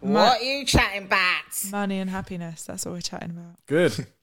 What 0.00 0.40
are 0.40 0.44
you 0.44 0.64
chatting 0.66 1.04
about? 1.04 1.42
money 1.70 1.98
and 1.98 2.10
happiness. 2.10 2.64
That's 2.64 2.84
what 2.84 2.92
we're 2.92 3.00
chatting 3.00 3.30
about. 3.30 3.56
Good. 3.66 4.06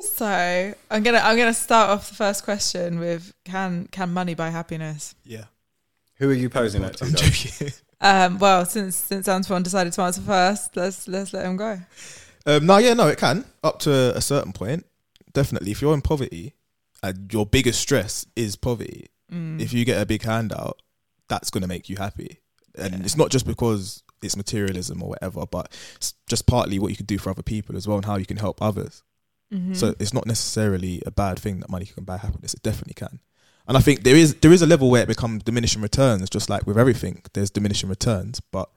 So 0.00 0.26
I'm 0.90 1.02
gonna 1.02 1.18
I'm 1.22 1.36
gonna 1.36 1.54
start 1.54 1.90
off 1.90 2.08
the 2.08 2.14
first 2.14 2.44
question 2.44 2.98
with 2.98 3.32
can 3.44 3.88
can 3.90 4.12
money 4.12 4.34
buy 4.34 4.50
happiness? 4.50 5.14
Yeah. 5.24 5.44
Who 6.16 6.30
are 6.30 6.34
you 6.34 6.50
posing 6.50 6.82
that 6.82 6.96
to? 6.98 7.04
Though? 7.06 7.68
Um, 8.00 8.38
well, 8.38 8.66
since 8.66 8.96
since 8.96 9.28
Antoine 9.28 9.62
decided 9.62 9.92
to 9.94 10.02
answer 10.02 10.20
first, 10.20 10.76
let's 10.76 11.08
let's 11.08 11.32
let 11.32 11.46
him 11.46 11.56
go. 11.56 11.78
Um, 12.44 12.66
no, 12.66 12.76
yeah, 12.78 12.92
no, 12.94 13.08
it 13.08 13.18
can 13.18 13.44
up 13.62 13.78
to 13.80 13.90
a, 13.92 14.10
a 14.16 14.20
certain 14.20 14.52
point. 14.52 14.84
Definitely, 15.32 15.70
if 15.70 15.80
you're 15.80 15.94
in 15.94 16.02
poverty 16.02 16.54
and 17.02 17.32
your 17.32 17.46
biggest 17.46 17.80
stress 17.80 18.26
is 18.36 18.56
poverty, 18.56 19.06
Mm. 19.32 19.58
if 19.58 19.72
you 19.72 19.86
get 19.86 20.02
a 20.02 20.04
big 20.06 20.22
handout, 20.22 20.82
that's 21.28 21.48
going 21.48 21.62
to 21.62 21.66
make 21.66 21.88
you 21.88 21.96
happy. 21.96 22.40
And 22.76 23.02
it's 23.06 23.16
not 23.16 23.30
just 23.30 23.46
because 23.46 24.02
it's 24.24 24.36
materialism 24.36 25.02
or 25.02 25.08
whatever, 25.10 25.44
but 25.46 25.70
it's 25.96 26.14
just 26.28 26.46
partly 26.46 26.78
what 26.78 26.88
you 26.90 26.96
can 26.96 27.06
do 27.06 27.18
for 27.18 27.30
other 27.30 27.42
people 27.42 27.76
as 27.76 27.86
well 27.86 27.96
and 27.98 28.06
how 28.06 28.16
you 28.16 28.26
can 28.26 28.36
help 28.38 28.60
others. 28.62 29.02
Mhm. 29.52 29.76
So 29.76 29.94
it's 29.98 30.12
not 30.14 30.26
necessarily 30.26 31.02
a 31.06 31.10
bad 31.10 31.38
thing 31.38 31.60
that 31.60 31.70
money 31.70 31.84
can 31.86 32.04
buy 32.04 32.16
happiness. 32.16 32.54
It 32.54 32.62
definitely 32.62 32.94
can. 32.94 33.20
And 33.66 33.76
I 33.76 33.80
think 33.80 34.02
there 34.02 34.16
is 34.16 34.34
there 34.36 34.52
is 34.52 34.62
a 34.62 34.66
level 34.66 34.90
where 34.90 35.02
it 35.02 35.08
becomes 35.08 35.42
diminishing 35.42 35.80
returns, 35.82 36.28
just 36.28 36.50
like 36.50 36.66
with 36.66 36.78
everything. 36.78 37.22
There's 37.32 37.50
diminishing 37.50 37.88
returns, 37.88 38.40
but 38.40 38.68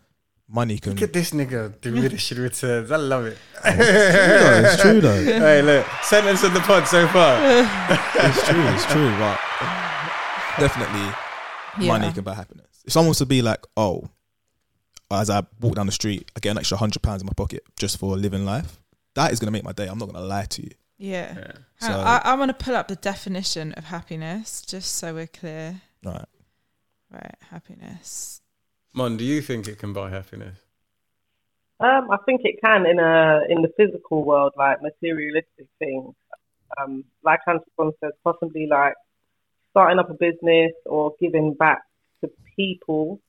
money 0.47 0.77
can. 0.77 0.93
Look 0.93 1.01
at 1.01 1.11
this 1.13 1.31
nigga 1.31 1.79
diminishing 1.81 2.37
returns. 2.39 2.91
I 2.91 2.95
love 2.95 3.25
it. 3.25 3.37
It's 3.65 3.71
true 3.75 3.81
though. 4.39 4.61
It's 4.63 4.81
true 4.81 5.01
though. 5.01 5.23
hey, 5.45 5.61
look, 5.61 5.85
sentence 6.03 6.43
of 6.43 6.53
the 6.53 6.61
pod 6.61 6.87
so 6.87 7.07
far. 7.07 7.37
it's 8.15 8.47
true. 8.47 8.67
It's 8.67 8.85
true. 8.85 9.11
But 9.19 9.39
definitely, 10.59 11.87
money 11.87 12.11
can 12.13 12.23
buy 12.23 12.33
happiness. 12.35 12.67
If 12.85 12.93
someone 12.93 13.09
was 13.09 13.17
to 13.17 13.25
be 13.25 13.41
like, 13.41 13.65
"Oh, 13.75 14.09
as 15.11 15.29
I 15.29 15.43
walk 15.61 15.75
down 15.75 15.85
the 15.85 15.91
street, 15.91 16.29
I 16.35 16.39
get 16.39 16.51
an 16.51 16.57
extra 16.57 16.77
hundred 16.77 17.01
pounds 17.01 17.21
in 17.21 17.25
my 17.25 17.33
pocket 17.35 17.63
just 17.77 17.97
for 17.99 18.15
living 18.17 18.45
life," 18.45 18.79
that 19.15 19.31
is 19.31 19.39
gonna 19.39 19.51
make 19.51 19.63
my 19.63 19.71
day. 19.71 19.87
I'm 19.87 19.97
not 19.97 20.11
gonna 20.11 20.25
lie 20.25 20.45
to 20.45 20.63
you. 20.63 20.71
Yeah. 20.97 21.33
So- 21.79 21.87
Hang 21.87 21.93
I, 21.95 22.21
I 22.25 22.35
want 22.35 22.49
to 22.57 22.65
pull 22.65 22.75
up 22.75 22.87
the 22.87 22.95
definition 22.95 23.71
of 23.73 23.85
happiness 23.85 24.61
just 24.63 24.95
so 24.95 25.13
we're 25.13 25.27
clear. 25.27 25.81
Right. 26.03 26.25
Right, 27.11 27.35
happiness. 27.51 28.41
Mon, 28.93 29.15
do 29.15 29.23
you 29.23 29.41
think 29.41 29.67
it 29.67 29.77
can 29.79 29.93
buy 29.93 30.09
happiness? 30.09 30.57
Um, 31.79 32.09
I 32.09 32.17
think 32.25 32.41
it 32.43 32.59
can 32.63 32.85
in 32.87 32.99
a 32.99 33.41
in 33.49 33.61
the 33.61 33.71
physical 33.77 34.23
world, 34.25 34.53
like 34.57 34.81
materialistic 34.81 35.67
things. 35.79 36.15
Um, 36.79 37.03
like 37.23 37.39
Antoine 37.47 37.93
says, 38.03 38.13
possibly 38.23 38.67
like 38.67 38.95
starting 39.69 39.99
up 39.99 40.09
a 40.09 40.15
business 40.15 40.71
or 40.85 41.13
giving 41.21 41.53
back 41.53 41.83
to 42.21 42.31
people. 42.55 43.21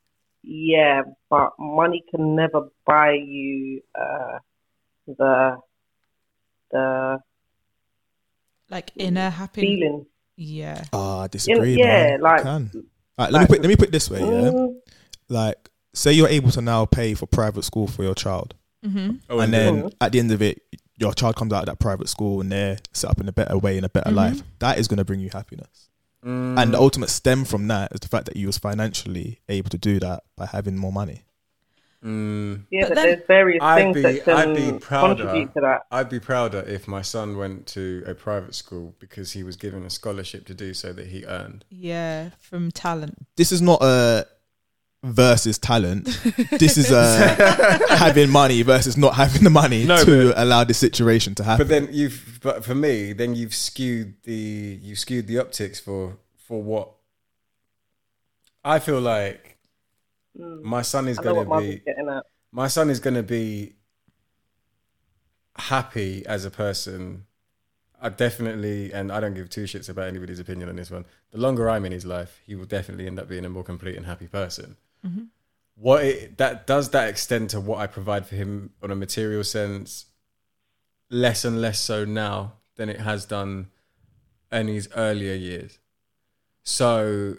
Yeah, 0.51 1.03
but 1.29 1.51
money 1.59 2.03
can 2.11 2.35
never 2.35 2.71
buy 2.87 3.13
you 3.13 3.83
uh, 3.95 4.39
the 5.07 5.59
the 6.71 7.19
Like 8.71 8.93
inner 8.97 9.29
happiness. 9.31 9.69
feeling. 9.69 10.07
Yeah. 10.37 10.85
Ah, 10.93 11.21
I 11.23 11.27
disagree. 11.29 11.77
yeah, 11.77 12.17
man. 12.17 12.21
like- 12.21 12.39
You 12.39 12.45
can. 12.45 12.71
Like, 13.19 13.33
let 13.33 13.41
me 13.41 13.47
put 13.47 13.61
let 13.63 13.69
me 13.69 13.77
put 13.77 13.89
it 13.89 13.93
this 13.93 14.09
way. 14.11 14.21
Yeah, 14.21 14.51
Mm. 14.53 14.77
like 15.29 15.69
say 15.93 16.13
you're 16.13 16.29
able 16.29 16.51
to 16.53 16.61
now 16.63 16.87
pay 16.87 17.13
for 17.15 17.27
private 17.27 17.65
school 17.65 17.87
for 17.89 18.03
your 18.05 18.15
child, 18.15 18.55
mm-hmm. 18.85 19.17
Oh, 19.29 19.41
and 19.41 19.43
and 19.45 19.53
then 19.55 19.81
then- 19.83 19.91
at 20.01 20.13
the 20.13 20.19
end 20.21 20.31
of 20.33 20.41
it, 20.41 20.63
your 20.97 21.13
child 21.13 21.35
comes 21.37 21.53
out 21.53 21.61
of 21.65 21.67
that 21.67 21.79
private 21.81 22.09
school 22.09 22.41
and 22.41 22.51
they're 22.53 22.79
set 22.93 23.11
up 23.11 23.21
in 23.21 23.29
a 23.29 23.33
better 23.33 23.59
way 23.59 23.77
in 23.77 23.85
a 23.85 23.89
better 23.89 24.11
Mhm. 24.11 24.15
life. 24.15 24.43
That 24.61 24.79
is 24.79 24.87
going 24.89 24.99
to 24.99 25.05
bring 25.05 25.21
you 25.21 25.31
happiness. 25.31 25.91
Mm. 26.29 26.61
And 26.63 26.75
the 26.75 26.79
ultimate 26.79 27.09
stem 27.09 27.45
from 27.47 27.69
that 27.69 27.93
is 27.93 28.01
the 28.01 28.09
fact 28.09 28.27
that 28.27 28.37
you 28.37 28.47
was 28.47 28.59
financially 28.59 29.41
able 29.49 29.71
to 29.71 29.79
do 29.79 29.99
that 30.01 30.25
by 30.37 30.45
having 30.47 30.77
more 30.77 30.93
money. 30.93 31.23
Mm. 32.05 32.67
Yeah, 32.71 32.83
But 32.83 32.89
but, 32.91 32.95
then- 32.97 33.05
there's 33.07 33.27
various 33.27 33.63
I'd 33.63 33.77
things 33.77 33.95
be, 33.97 34.03
that 34.03 34.25
can 34.25 34.37
I'd 34.37 34.55
be 34.57 34.79
prouder. 34.79 35.15
contribute 35.25 35.55
to 35.55 35.61
that. 35.63 35.81
I'd 35.91 36.09
be 36.09 36.21
prouder 36.21 36.61
if 36.67 36.87
my 36.87 37.03
son 37.03 37.37
went 37.37 37.67
to 37.69 38.05
a 38.07 38.15
private 38.15 38.55
school 38.55 38.95
because 39.01 39.33
he 39.33 39.43
was 39.43 39.57
given 39.57 39.85
a 39.85 39.91
scholarship 39.91 40.45
to 40.47 40.55
do 40.55 40.75
so 40.75 40.93
that 40.93 41.07
he 41.09 41.25
earned. 41.25 41.65
Yeah, 41.71 42.31
from 42.41 42.71
talent. 42.71 43.27
This 43.37 43.51
is 43.51 43.61
not 43.63 43.83
a 43.83 44.27
versus 45.03 45.59
talent. 45.59 46.05
this 46.59 46.77
is 46.77 46.91
a 46.91 47.05
having 47.97 48.31
money 48.31 48.63
versus 48.63 48.97
not 48.97 49.15
having 49.15 49.45
the 49.45 49.51
money 49.51 49.85
No, 49.85 50.03
to 50.05 50.33
allow 50.43 50.65
this 50.65 50.79
situation 50.79 51.35
to 51.37 51.45
happen. 51.45 51.67
But 51.67 51.69
then 51.69 51.89
you've, 51.93 52.41
but 52.43 52.65
for 52.65 52.75
me, 52.75 53.13
then 53.13 53.35
you've 53.35 53.55
skewed 53.55 54.15
the 54.25 54.79
you 54.83 54.97
skewed 54.97 55.27
the 55.27 55.39
optics 55.39 55.79
for 55.81 56.19
for 56.37 56.63
what 56.63 56.91
I 58.65 58.79
feel 58.79 59.01
like 59.01 59.55
Mm. 60.39 60.63
my 60.63 60.83
son 60.83 61.09
is 61.09 61.19
going 61.19 61.49
to 61.49 61.59
be. 61.59 61.83
My 62.53 62.69
son 62.69 62.91
is 62.91 63.01
going 63.01 63.15
to 63.15 63.25
be 63.25 63.75
happy 65.57 66.25
as 66.27 66.45
a 66.45 66.51
person. 66.51 67.25
I 68.01 68.09
definitely, 68.11 68.93
and 68.93 69.11
I 69.11 69.19
don't 69.19 69.35
give 69.35 69.51
two 69.51 69.65
shits 69.65 69.89
about 69.89 70.07
anybody's 70.07 70.39
opinion 70.39 70.69
on 70.69 70.77
this 70.77 70.91
one. 70.91 71.05
The 71.33 71.39
longer 71.39 71.69
I'm 71.69 71.85
in 71.85 71.91
his 71.93 72.07
life, 72.07 72.41
he 72.47 72.55
will 72.55 72.67
definitely 72.67 73.09
end 73.09 73.19
up 73.19 73.29
being 73.29 73.45
a 73.45 73.49
more 73.49 73.65
complete 73.65 73.97
and 73.97 74.07
happy 74.07 74.29
person. 74.29 74.77
Mhm. 75.05 75.29
What 75.77 76.05
it, 76.05 76.39
that 76.39 76.67
does 76.67 76.91
that 76.91 77.09
extend 77.09 77.51
to 77.51 77.61
what 77.61 77.79
I 77.79 77.87
provide 77.87 78.27
for 78.27 78.35
him 78.35 78.71
on 78.83 78.91
a 78.91 78.97
material 78.97 79.45
sense? 79.45 80.07
Less 81.11 81.45
and 81.45 81.61
less 81.61 81.79
so 81.81 82.05
now 82.05 82.55
than 82.77 82.89
it 82.89 83.01
has 83.01 83.25
done 83.25 83.71
in 84.51 84.69
his 84.69 84.89
earlier 84.97 85.35
years. 85.35 85.79
So, 86.65 87.37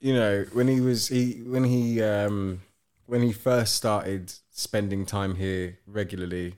you 0.00 0.14
know, 0.14 0.46
when 0.52 0.68
he 0.68 0.80
was 0.80 1.08
he 1.08 1.42
when 1.42 1.64
he 1.64 2.02
um 2.02 2.62
when 3.06 3.22
he 3.22 3.32
first 3.32 3.74
started 3.74 4.32
spending 4.50 5.04
time 5.04 5.34
here 5.36 5.78
regularly, 5.86 6.56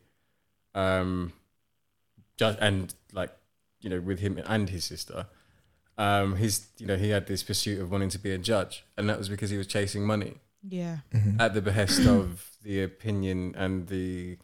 um, 0.74 1.32
just 2.36 2.58
and 2.60 2.94
like 3.12 3.30
you 3.80 3.90
know 3.90 4.00
with 4.00 4.20
him 4.20 4.40
and 4.46 4.70
his 4.70 4.84
sister, 4.84 5.26
um, 5.98 6.36
his 6.36 6.68
you 6.78 6.86
know 6.86 6.96
he 6.96 7.10
had 7.10 7.26
this 7.26 7.42
pursuit 7.42 7.80
of 7.80 7.90
wanting 7.90 8.08
to 8.10 8.18
be 8.18 8.30
a 8.30 8.38
judge, 8.38 8.84
and 8.96 9.08
that 9.08 9.18
was 9.18 9.28
because 9.28 9.50
he 9.50 9.58
was 9.58 9.66
chasing 9.66 10.06
money 10.06 10.36
Yeah. 10.66 10.98
at 11.38 11.54
the 11.54 11.60
behest 11.62 12.06
of 12.06 12.50
the 12.62 12.82
opinion 12.82 13.54
and 13.56 13.88
the 13.88 14.38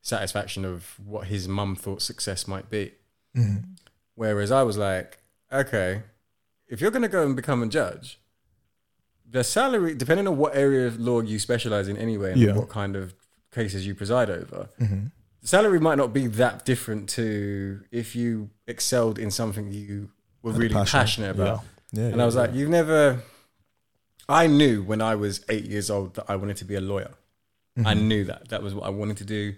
satisfaction 0.00 0.64
of 0.64 0.98
what 1.04 1.26
his 1.26 1.46
mum 1.48 1.76
thought 1.76 2.00
success 2.02 2.46
might 2.48 2.70
be. 2.70 2.92
Mhm. 3.36 3.76
Whereas 4.14 4.50
I 4.50 4.62
was 4.62 4.76
like, 4.78 5.18
okay, 5.52 6.02
if 6.68 6.80
you're 6.80 6.90
going 6.90 7.02
to 7.02 7.08
go 7.08 7.24
and 7.26 7.36
become 7.36 7.62
a 7.62 7.66
judge, 7.66 8.18
the 9.28 9.44
salary, 9.44 9.94
depending 9.94 10.26
on 10.28 10.36
what 10.36 10.56
area 10.56 10.86
of 10.86 10.98
law 10.98 11.20
you 11.20 11.38
specialize 11.38 11.88
in 11.88 11.96
anyway, 11.96 12.32
and 12.32 12.40
Yeah. 12.40 12.54
what 12.56 12.68
kind 12.68 12.96
of 12.96 13.14
cases 13.52 13.86
you 13.86 13.94
preside 13.94 14.30
over, 14.30 14.68
Mhm. 14.80 15.10
the 15.42 15.48
salary 15.48 15.80
might 15.80 15.98
not 15.98 16.12
be 16.12 16.26
that 16.28 16.64
different 16.64 17.08
to 17.10 17.82
if 17.90 18.14
you 18.16 18.50
excelled 18.66 19.18
in 19.18 19.30
something 19.30 19.70
you 19.72 20.10
were 20.42 20.52
Had 20.52 20.60
really 20.60 20.74
passion. 20.74 20.98
passionate 20.98 21.30
about. 21.32 21.62
Yeah. 21.92 22.00
Yeah, 22.02 22.06
and 22.08 22.16
yeah, 22.16 22.22
I 22.22 22.26
was 22.26 22.36
like, 22.36 22.54
you've 22.54 22.70
never. 22.70 23.20
I 24.28 24.46
knew 24.46 24.82
when 24.82 25.00
I 25.00 25.14
was 25.14 25.44
eight 25.48 25.66
years 25.66 25.90
old 25.90 26.14
that 26.14 26.24
I 26.28 26.36
wanted 26.36 26.56
to 26.58 26.64
be 26.64 26.74
a 26.74 26.80
lawyer. 26.80 27.14
I 27.84 27.94
Mhm. 27.94 28.02
knew 28.02 28.24
that 28.24 28.48
that 28.48 28.62
was 28.62 28.74
what 28.74 28.84
I 28.86 28.88
wanted 28.88 29.18
to 29.18 29.24
do, 29.24 29.54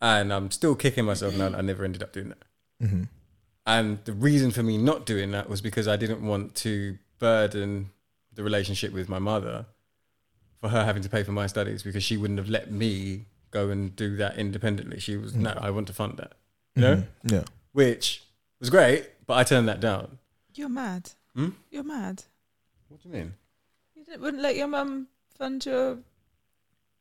and 0.00 0.32
I'm 0.32 0.50
still 0.50 0.74
kicking 0.74 1.04
myself 1.04 1.36
now. 1.36 1.48
that 1.50 1.58
I 1.58 1.62
never 1.62 1.84
ended 1.84 2.02
up 2.02 2.12
doing 2.12 2.28
that. 2.30 2.42
Mhm. 2.82 3.08
And 3.66 4.04
the 4.04 4.12
reason 4.12 4.50
for 4.50 4.62
me 4.62 4.78
not 4.78 5.06
doing 5.06 5.30
that 5.32 5.48
was 5.48 5.60
because 5.60 5.86
I 5.88 5.96
didn't 5.96 6.22
want 6.26 6.54
to 6.56 6.98
burden 7.18 7.90
the 8.32 8.42
relationship 8.42 8.92
with 8.92 9.08
my 9.08 9.18
mother 9.18 9.66
for 10.60 10.68
her 10.70 10.84
having 10.84 11.02
to 11.02 11.08
pay 11.08 11.22
for 11.22 11.32
my 11.32 11.46
studies 11.46 11.82
because 11.82 12.02
she 12.02 12.16
wouldn't 12.16 12.38
have 12.38 12.48
let 12.48 12.70
me 12.70 13.26
go 13.50 13.70
and 13.70 13.94
do 13.94 14.16
that 14.16 14.36
independently. 14.38 14.98
She 15.00 15.16
was, 15.16 15.34
no, 15.34 15.50
I 15.50 15.70
want 15.70 15.86
to 15.88 15.92
fund 15.92 16.16
that. 16.18 16.32
You 16.74 16.82
know? 16.82 17.04
Yeah. 17.24 17.44
Which 17.72 18.22
was 18.60 18.70
great, 18.70 19.08
but 19.26 19.34
I 19.38 19.44
turned 19.44 19.68
that 19.68 19.80
down. 19.80 20.18
You're 20.54 20.68
mad. 20.68 21.10
Hmm? 21.34 21.50
You're 21.70 21.84
mad. 21.84 22.24
What 22.88 23.02
do 23.02 23.08
you 23.08 23.14
mean? 23.14 23.34
You 23.94 24.04
didn't, 24.04 24.20
wouldn't 24.22 24.42
let 24.42 24.56
your 24.56 24.68
mum 24.68 25.08
fund 25.36 25.64
your. 25.64 25.98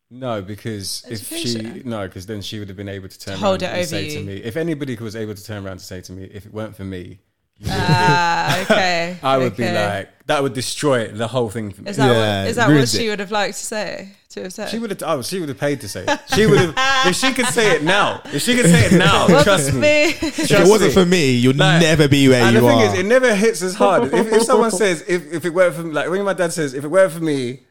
No, 0.10 0.42
because 0.42 1.06
if 1.10 1.28
she 1.28 1.58
Education. 1.58 1.90
no, 1.90 2.08
because 2.08 2.26
then 2.26 2.42
she 2.42 2.60
would 2.60 2.70
have 2.70 2.78
been 2.78 2.88
able 2.88 3.10
to 3.10 3.20
turn 3.20 3.38
Hold 3.38 3.62
around 3.62 3.72
it 3.72 3.74
and 3.74 3.80
over 3.80 3.88
say 3.88 4.10
to 4.16 4.24
me. 4.24 4.38
If 4.38 4.56
anybody 4.56 4.96
was 4.96 5.16
able 5.16 5.36
to 5.36 5.44
turn 5.44 5.66
around 5.66 5.80
to 5.80 5.84
say 5.84 6.02
to 6.02 6.12
me, 6.12 6.24
if 6.26 6.46
it 6.46 6.54
weren't 6.54 6.76
for 6.76 6.86
me, 6.86 7.00
you 7.00 7.18
Ah, 7.66 8.62
okay, 8.64 9.18
I 9.24 9.38
would 9.38 9.56
be 9.58 9.70
like 9.70 10.10
that 10.28 10.44
would 10.44 10.54
destroy 10.54 11.08
the 11.08 11.28
whole 11.28 11.50
thing 11.50 11.72
for 11.72 11.82
me. 11.82 11.90
Is 11.90 11.98
that 11.98 12.08
what, 12.10 12.50
is 12.50 12.56
that 12.58 12.70
what 12.70 12.90
she 12.90 13.10
would 13.10 13.20
have 13.20 13.32
liked 13.32 13.58
to 13.58 13.64
say? 13.66 14.10
To 14.30 14.44
have 14.44 14.54
said? 14.54 14.70
She 14.70 14.78
would 14.78 14.90
have. 14.90 15.02
Oh, 15.04 15.22
she 15.22 15.40
would 15.40 15.48
have 15.50 15.58
paid 15.58 15.82
to 15.82 15.88
say 15.90 16.04
it. 16.08 16.20
She 16.36 16.46
would 16.46 16.60
have. 16.60 16.74
if 17.08 17.16
she 17.16 17.34
could 17.34 17.46
say 17.48 17.76
it 17.78 17.84
now, 17.84 18.22
if 18.26 18.42
she 18.42 18.56
could 18.56 18.66
say 18.66 18.88
it 18.88 18.92
now, 18.92 19.28
trust 19.44 19.74
me. 19.74 19.80
me. 19.80 20.04
If 20.10 20.52
it 20.52 20.68
wasn't 20.68 20.90
me. 20.90 20.94
for 20.94 21.06
me, 21.06 21.32
you'd 21.32 21.56
Like, 21.58 21.82
never 21.82 22.08
be 22.10 22.28
where 22.28 22.44
and 22.44 22.54
you 22.56 22.62
the 22.62 22.68
thing 22.68 22.80
are. 22.80 22.86
is, 22.94 23.00
it 23.00 23.06
never 23.06 23.34
hits 23.34 23.62
as 23.62 23.76
hard. 23.76 24.14
if, 24.14 24.32
if 24.34 24.44
someone 24.44 24.72
says, 24.72 25.04
if, 25.08 25.32
if 25.34 25.46
it 25.46 25.52
weren't 25.54 25.76
for 25.76 25.84
me, 25.84 25.94
like 25.94 26.10
when 26.10 26.24
my 26.26 26.34
dad 26.34 26.52
says, 26.52 26.74
if 26.74 26.84
it 26.84 26.90
weren't 26.90 27.14
for 27.14 27.22
me, 27.22 27.62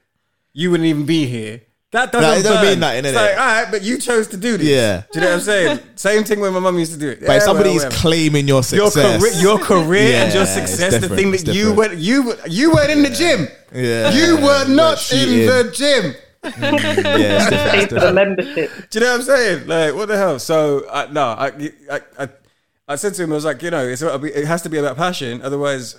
you 0.55 0.71
wouldn't 0.71 0.87
even 0.87 1.05
be 1.05 1.27
here. 1.27 1.61
That 1.93 2.11
doesn't, 2.13 2.29
Nah, 2.29 2.37
it 2.37 2.43
don't 2.43 2.55
burn. 2.57 2.65
mean 2.73 2.81
nothing, 2.81 3.05
It's 3.05 3.09
innit? 3.09 3.15
like, 3.15 3.39
all 3.39 3.47
right, 3.47 3.71
but 3.71 3.83
you 3.83 3.99
chose 3.99 4.27
to 4.29 4.37
do 4.37 4.57
this. 4.57 4.67
Yeah. 4.67 5.03
Do 5.13 5.21
you 5.21 5.21
know 5.25 5.31
what 5.31 5.35
I'm 5.37 5.41
saying? 5.41 5.81
Same 5.95 6.25
thing 6.25 6.41
when 6.41 6.53
my 6.53 6.59
mum 6.59 6.79
used 6.79 6.93
to 6.93 6.99
do 6.99 7.09
it. 7.11 7.21
but 7.21 7.29
if 7.29 7.33
Yeah, 7.35 7.39
somebody 7.41 7.69
well, 7.71 7.77
is 7.79 7.85
whatever. 7.85 8.01
claiming 8.03 8.49
your 8.49 8.63
your 8.73 8.91
success, 8.91 9.21
career, 9.23 9.33
your 9.41 9.59
career 9.59 10.15
and 10.17 10.35
your 10.35 10.47
success, 10.47 10.99
the 11.01 11.09
thing 11.09 11.31
that 11.31 11.47
you 11.47 11.75
different. 11.75 11.77
went, 11.77 11.99
you 11.99 12.35
you 12.49 12.73
weren't 12.73 12.91
in 12.91 13.03
the 13.03 13.11
gym. 13.11 13.49
Yeah. 13.73 14.11
You 14.13 14.37
were 14.37 14.65
You 14.67 14.75
not 14.75 14.99
weren't 15.13 15.13
in 15.13 15.47
the 15.47 15.71
gym. 15.73 16.15
Mm, 16.47 17.03
yeah, 17.21 17.37
it's 17.39 17.51
different. 17.51 17.73
Pay 17.73 17.87
for 17.89 18.01
the 18.07 18.13
membership. 18.13 18.71
Do 18.91 18.99
you 19.01 19.05
know 19.05 19.11
what 19.13 19.21
I'm 19.21 19.27
saying? 19.27 19.67
Like, 19.67 19.95
what 19.97 20.07
the 20.07 20.17
hell? 20.17 20.39
So, 20.39 20.89
I, 20.89 21.07
no, 21.11 21.23
I, 21.25 21.47
I, 21.91 22.01
I, 22.21 22.29
I 22.87 22.95
said 22.95 23.15
to 23.15 23.25
him, 23.25 23.33
I 23.33 23.35
was 23.35 23.45
like, 23.45 23.63
you 23.63 23.71
know, 23.73 23.85
it's, 23.85 24.01
it 24.01 24.45
has 24.47 24.63
to 24.63 24.69
be 24.69 24.79
about 24.79 24.97
passion. 24.97 25.43
Otherwise, 25.43 25.97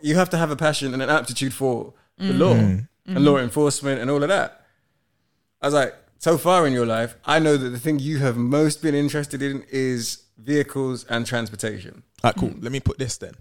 you 0.00 0.14
have 0.14 0.30
to 0.30 0.36
have 0.36 0.52
a 0.52 0.56
passion 0.56 0.92
and 0.94 1.02
an 1.02 1.10
aptitude 1.10 1.52
for 1.52 1.94
the 2.16 2.32
law 2.32 2.54
mm. 2.54 2.86
and 3.06 3.24
law 3.24 3.38
enforcement 3.38 4.00
and 4.00 4.08
all 4.08 4.22
of 4.22 4.28
that. 4.28 4.57
I 5.60 5.66
was 5.66 5.74
like, 5.74 5.94
so 6.18 6.36
far 6.38 6.66
in 6.66 6.72
your 6.72 6.86
life, 6.86 7.16
I 7.24 7.38
know 7.38 7.56
that 7.56 7.68
the 7.70 7.78
thing 7.78 7.98
you 7.98 8.18
have 8.18 8.36
most 8.36 8.82
been 8.82 8.94
interested 8.94 9.42
in 9.42 9.64
is 9.70 10.24
vehicles 10.36 11.04
and 11.04 11.26
transportation. 11.26 12.02
Alright, 12.24 12.36
cool. 12.36 12.54
Let 12.60 12.72
me 12.72 12.80
put 12.80 12.98
this 12.98 13.16
then. 13.16 13.32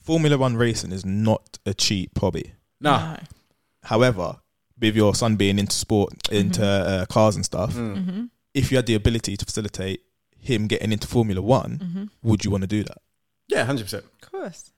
Formula 0.00 0.36
One 0.38 0.56
racing 0.56 0.92
is 0.92 1.04
not 1.04 1.58
a 1.66 1.74
cheap 1.74 2.18
hobby. 2.18 2.52
Nah. 2.80 3.16
However, 3.84 4.36
with 4.80 4.96
your 4.96 5.14
son 5.14 5.36
being 5.36 5.58
into 5.58 5.74
sport, 5.74 6.28
into 6.30 6.64
uh, 6.64 7.06
cars 7.06 7.36
and 7.36 7.44
stuff, 7.44 7.74
Mm-hmm. 7.74 8.24
if 8.54 8.70
you 8.70 8.76
had 8.78 8.86
the 8.86 8.94
ability 8.94 9.36
to 9.36 9.44
facilitate 9.44 10.02
him 10.38 10.66
getting 10.66 10.92
into 10.92 11.06
Formula 11.06 11.40
One, 11.42 11.78
Mm-hmm. 11.78 12.04
would 12.28 12.44
you 12.44 12.50
want 12.50 12.62
to 12.62 12.66
do 12.68 12.82
that? 12.84 12.98
Yeah, 13.48 13.66
100%. 13.66 13.92
Of 13.94 14.20
course. 14.30 14.70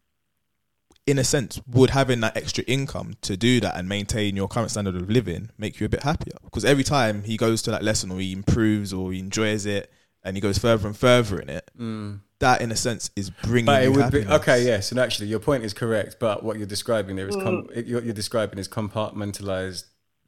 In 1.04 1.18
a 1.18 1.24
sense, 1.24 1.60
would 1.66 1.90
having 1.90 2.20
that 2.20 2.36
extra 2.36 2.62
income 2.64 3.14
to 3.22 3.36
do 3.36 3.58
that 3.60 3.76
and 3.76 3.88
maintain 3.88 4.36
your 4.36 4.46
current 4.46 4.70
standard 4.70 4.94
of 4.94 5.10
living 5.10 5.50
make 5.58 5.80
you 5.80 5.86
a 5.86 5.88
bit 5.88 6.04
happier? 6.04 6.36
Because 6.44 6.64
every 6.64 6.84
time 6.84 7.24
he 7.24 7.36
goes 7.36 7.60
to 7.62 7.72
that 7.72 7.82
lesson 7.82 8.12
or 8.12 8.20
he 8.20 8.32
improves 8.32 8.92
or 8.92 9.12
he 9.12 9.18
enjoys 9.18 9.66
it 9.66 9.90
and 10.22 10.36
he 10.36 10.40
goes 10.40 10.58
further 10.58 10.86
and 10.86 10.96
further 10.96 11.40
in 11.40 11.48
it, 11.48 11.68
mm. 11.76 12.20
that 12.38 12.60
in 12.62 12.70
a 12.70 12.76
sense 12.76 13.10
is 13.16 13.30
bringing 13.30 13.66
But 13.66 13.82
it 13.82 13.86
you 13.86 13.92
would 13.94 14.04
happiness. 14.04 14.28
be 14.28 14.32
okay. 14.34 14.64
Yes, 14.64 14.92
and 14.92 15.00
actually, 15.00 15.26
your 15.26 15.40
point 15.40 15.64
is 15.64 15.74
correct. 15.74 16.18
But 16.20 16.44
what 16.44 16.56
you're 16.58 16.66
describing 16.68 17.16
there 17.16 17.26
is 17.28 17.34
com- 17.34 17.66
mm. 17.66 17.92
what 17.92 18.04
you're 18.04 18.14
describing 18.14 18.60
is 18.60 18.68
compartmentalized 18.68 19.86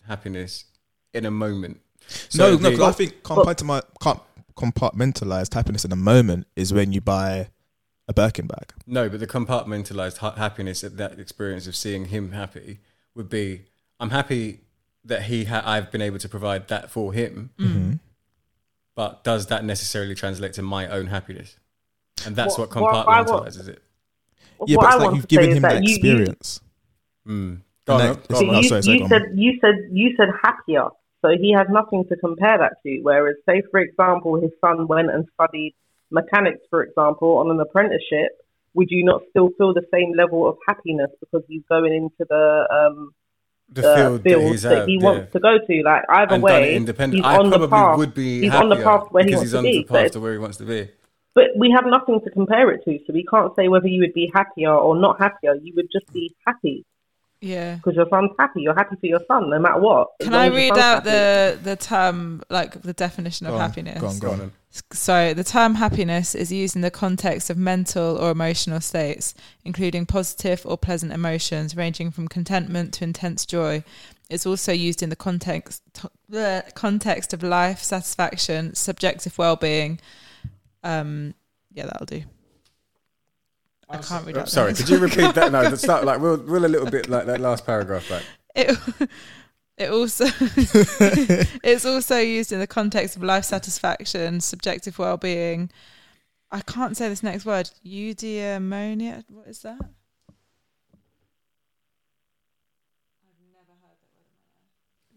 happiness 0.08 0.64
in 1.12 1.24
a 1.24 1.30
moment. 1.30 1.78
no, 2.34 2.56
no, 2.56 2.70
'cause 2.72 2.80
I 2.80 2.90
think 2.90 3.22
compartmentalized 4.56 5.54
happiness 5.54 5.84
in 5.84 5.92
a 5.92 5.96
moment 5.96 6.48
is 6.56 6.72
when 6.72 6.92
you 6.92 7.00
buy 7.00 7.50
a 8.08 8.12
Birkin 8.12 8.46
bag. 8.46 8.72
No, 8.86 9.08
but 9.08 9.20
the 9.20 9.26
compartmentalized 9.26 10.18
ha- 10.18 10.32
happiness 10.34 10.84
at 10.84 10.96
that 10.98 11.18
experience 11.18 11.66
of 11.66 11.74
seeing 11.76 12.06
him 12.06 12.32
happy 12.32 12.78
would 13.14 13.28
be 13.28 13.62
I'm 14.00 14.10
happy 14.10 14.60
that 15.04 15.22
he 15.22 15.44
ha- 15.44 15.62
I've 15.64 15.90
been 15.90 16.02
able 16.02 16.18
to 16.18 16.28
provide 16.28 16.68
that 16.68 16.90
for 16.90 17.12
him. 17.12 17.50
Mm-hmm. 17.58 17.92
but 18.94 19.24
does 19.24 19.46
that 19.46 19.64
necessarily 19.64 20.14
translate 20.14 20.52
to 20.54 20.62
my 20.62 20.86
own 20.88 21.06
happiness? 21.08 21.56
And 22.26 22.36
that's 22.36 22.56
what, 22.58 22.72
What- 22.74 22.82
what 22.82 23.08
I 23.08 23.22
want- 23.22 23.28
compartmentalizes 23.46 23.68
it. 23.68 23.82
Yeah, 24.66 24.76
what 24.76 24.84
but 24.84 24.92
I 24.92 24.96
it's 24.96 25.04
like 25.04 25.14
you've 25.16 25.28
given 25.28 25.50
him 25.52 25.62
that 25.62 25.72
that 25.74 25.82
you- 25.82 25.88
you- 25.88 25.94
experience. 25.96 26.60
Mm. 27.26 27.60
Go 27.86 27.94
on, 27.94 27.98
No, 27.98 28.14
go 28.14 28.36
on. 28.36 28.56
you, 28.62 28.62
sorry, 28.68 28.82
sorry, 28.82 28.94
you 28.94 28.98
go 29.00 29.04
on. 29.04 29.10
said 29.10 29.22
you 29.34 29.58
said 29.60 29.74
you 29.92 30.14
said 30.16 30.28
happier, 30.42 30.88
so 31.22 31.28
he 31.38 31.52
has 31.52 31.66
nothing 31.70 32.04
to 32.08 32.16
compare 32.16 32.56
that 32.58 32.74
to. 32.82 33.00
Whereas, 33.02 33.36
say 33.46 33.62
for 33.70 33.80
example, 33.80 34.40
his 34.40 34.52
son 34.60 34.86
went 34.86 35.10
and 35.10 35.26
studied 35.34 35.74
mechanics, 36.10 36.60
for 36.70 36.82
example, 36.84 37.38
on 37.38 37.50
an 37.50 37.60
apprenticeship. 37.60 38.32
Would 38.74 38.88
you 38.90 39.04
not 39.04 39.22
still 39.30 39.50
feel 39.56 39.72
the 39.72 39.86
same 39.92 40.12
level 40.16 40.48
of 40.48 40.56
happiness 40.66 41.10
because 41.20 41.42
he's 41.48 41.62
going 41.68 41.92
into 41.94 42.26
the 42.28 42.66
um, 42.70 43.14
The 43.68 43.88
uh, 43.88 43.96
field 43.96 44.18
that 44.18 44.28
field 44.28 44.42
he's 44.50 44.62
that 44.62 44.78
at, 44.82 44.88
he 44.88 44.94
yeah. 45.00 45.04
wants 45.04 45.32
to 45.32 45.40
go 45.40 45.58
to? 45.64 45.82
Like 45.84 46.02
either 46.08 46.34
and 46.34 46.42
way, 46.42 46.74
independent. 46.74 47.24
he's 47.24 47.32
I 47.32 47.38
on 47.38 47.50
the 47.50 47.58
probably 47.68 47.68
path. 47.68 47.98
would 47.98 48.14
be 48.14 48.40
he's 48.42 48.52
on 48.54 48.68
the 48.68 48.76
path 48.76 49.06
where 49.10 49.24
he 49.24 49.30
wants 49.30 49.42
he's 49.42 49.52
to 49.52 49.58
on 49.58 49.64
be. 49.64 49.78
the 49.78 49.84
But 49.88 50.02
path 50.02 50.12
to 50.12 50.20
where 50.20 50.32
he 50.32 50.38
wants 50.38 50.56
to 50.58 50.64
be. 50.64 50.88
But 51.36 51.46
we 51.56 51.70
have 51.70 51.84
nothing 51.86 52.20
to 52.22 52.30
compare 52.30 52.70
it 52.72 52.84
to, 52.84 52.98
so 53.06 53.12
we 53.12 53.24
can't 53.24 53.54
say 53.56 53.68
whether 53.68 53.88
you 53.88 54.00
would 54.02 54.12
be 54.14 54.30
happier 54.34 54.72
or 54.72 54.96
not 54.96 55.20
happier. 55.20 55.54
You 55.54 55.72
would 55.76 55.88
just 55.92 56.12
be 56.12 56.34
happy 56.46 56.84
Yeah. 57.40 57.76
because 57.76 57.94
your 57.96 58.08
son's 58.08 58.30
happy. 58.38 58.62
You're 58.62 58.74
happy 58.74 58.96
for 59.00 59.06
your 59.06 59.20
son, 59.28 59.50
no 59.50 59.58
matter 59.58 59.80
what. 59.80 60.08
Can 60.20 60.34
I 60.34 60.46
read 60.48 60.72
out 60.78 61.04
happy. 61.04 61.10
the 61.10 61.58
the 61.62 61.76
term 61.76 62.42
like 62.50 62.82
the 62.82 62.92
definition 62.92 63.46
of 63.46 63.54
on, 63.54 63.60
happiness? 63.60 64.00
go 64.00 64.06
on, 64.08 64.18
go 64.18 64.30
on. 64.32 64.52
So 64.92 65.34
the 65.34 65.44
term 65.44 65.76
happiness 65.76 66.34
is 66.34 66.50
used 66.50 66.74
in 66.74 66.82
the 66.82 66.90
context 66.90 67.48
of 67.48 67.56
mental 67.56 68.16
or 68.16 68.30
emotional 68.30 68.80
states, 68.80 69.34
including 69.64 70.04
positive 70.04 70.62
or 70.64 70.76
pleasant 70.76 71.12
emotions, 71.12 71.76
ranging 71.76 72.10
from 72.10 72.26
contentment 72.26 72.92
to 72.94 73.04
intense 73.04 73.46
joy. 73.46 73.84
It's 74.28 74.46
also 74.46 74.72
used 74.72 75.02
in 75.02 75.10
the 75.10 75.16
context 75.16 75.82
the 76.28 76.64
context 76.74 77.32
of 77.32 77.42
life, 77.42 77.82
satisfaction, 77.82 78.74
subjective 78.74 79.38
well-being. 79.38 80.00
Um, 80.82 81.34
yeah, 81.72 81.86
that'll 81.86 82.06
do. 82.06 82.22
I 83.88 83.98
can't 83.98 84.26
read. 84.26 84.36
Oh, 84.38 84.44
sorry, 84.46 84.74
could 84.74 84.88
you 84.88 84.98
repeat 84.98 85.34
that? 85.34 85.52
No, 85.52 85.62
that's 85.70 85.86
not 85.86 86.04
like 86.04 86.20
we'll, 86.20 86.38
we'll 86.38 86.64
a 86.64 86.68
little 86.68 86.90
bit 86.90 87.08
like 87.08 87.26
that 87.26 87.40
last 87.40 87.64
paragraph 87.64 88.08
back. 88.08 88.22
It, 88.56 88.76
it 89.76 89.90
also 89.90 90.24
it's 91.62 91.84
also 91.84 92.18
used 92.18 92.52
in 92.52 92.60
the 92.60 92.66
context 92.66 93.16
of 93.16 93.22
life 93.22 93.44
satisfaction, 93.44 94.40
subjective 94.40 94.98
well-being. 94.98 95.70
I 96.50 96.60
can't 96.60 96.96
say 96.96 97.08
this 97.08 97.22
next 97.22 97.44
word. 97.44 97.70
Eudaimonia. 97.84 99.24
What 99.28 99.48
is 99.48 99.62
that? 99.62 99.80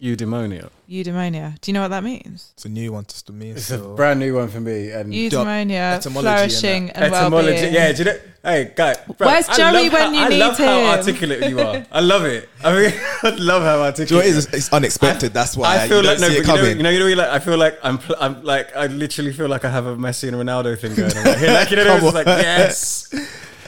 Eudaimonia. 0.02 0.70
Eudaimonia. 0.88 1.60
Do 1.60 1.72
you 1.72 1.74
know 1.74 1.82
what 1.82 1.88
that 1.90 2.04
means? 2.04 2.52
It's 2.54 2.66
a 2.66 2.70
new 2.70 2.92
one 2.92 3.06
to 3.06 3.34
me. 3.34 3.50
It's 3.52 3.66
so- 3.66 3.92
a 3.94 3.96
brand 3.96 4.20
new 4.20 4.36
one 4.36 4.48
for 4.48 4.60
me. 4.60 4.92
And 4.92 5.12
Eudaimonia, 5.12 5.96
etymology 5.98 6.28
and 6.30 6.38
flourishing 6.52 6.90
and 6.92 7.06
etymology. 7.16 7.52
well-being. 7.52 7.74
Yeah, 7.74 7.92
do 7.94 7.98
you 7.98 8.06
know? 8.06 8.18
Hey, 8.44 8.72
guy. 8.76 8.96
bro, 9.18 9.28
Where's 9.28 9.50
I 9.50 9.58
Joey 9.58 9.90
when 9.90 9.92
how- 9.92 10.12
you 10.12 10.20
I 10.20 10.28
need 10.30 10.36
him? 10.36 10.42
I 10.42 10.46
love 10.48 10.58
how 10.58 10.86
articulate 10.98 11.50
you 11.50 11.60
are. 11.60 11.86
I 11.92 12.00
love 12.00 12.26
it. 12.26 12.48
I 12.64 12.74
mean, 12.76 12.94
I 13.24 13.30
love 13.38 13.64
how 13.64 13.80
articulate. 13.82 14.08
Do 14.10 14.16
you 14.16 14.22
know 14.22 14.28
it 14.28 14.38
is? 14.38 14.46
It's 14.54 14.72
unexpected. 14.72 15.34
That's 15.34 15.58
why 15.58 15.78
I 15.84 15.88
feel 15.88 16.02
you 16.04 16.08
like 16.10 16.20
don't 16.20 16.30
no, 16.30 16.30
see 16.30 16.38
it 16.42 16.46
but 16.46 16.48
you 16.48 16.54
know, 16.54 16.62
coming. 16.62 16.78
you 16.78 16.84
know, 16.84 16.90
you 16.92 17.16
know, 17.16 17.22
like 17.24 17.30
I 17.32 17.40
feel 17.40 17.58
like 17.58 17.80
I'm, 17.84 17.98
pl- 17.98 18.16
I'm 18.20 18.44
like 18.44 18.76
I 18.76 18.86
literally 18.88 19.34
feel 19.34 19.48
like 19.50 19.66
I 19.66 19.70
have 19.72 19.88
a 19.88 19.96
Messi 19.98 20.28
and 20.28 20.38
Ronaldo 20.38 20.78
thing 20.80 20.94
going 20.96 21.18
on. 21.18 21.24
Right 21.24 21.38
here. 21.40 21.52
Like 21.54 21.72
you 21.72 21.78
know, 21.78 21.86
Come 21.86 22.06
it's 22.06 22.14
like 22.14 22.26
yes. 22.28 23.10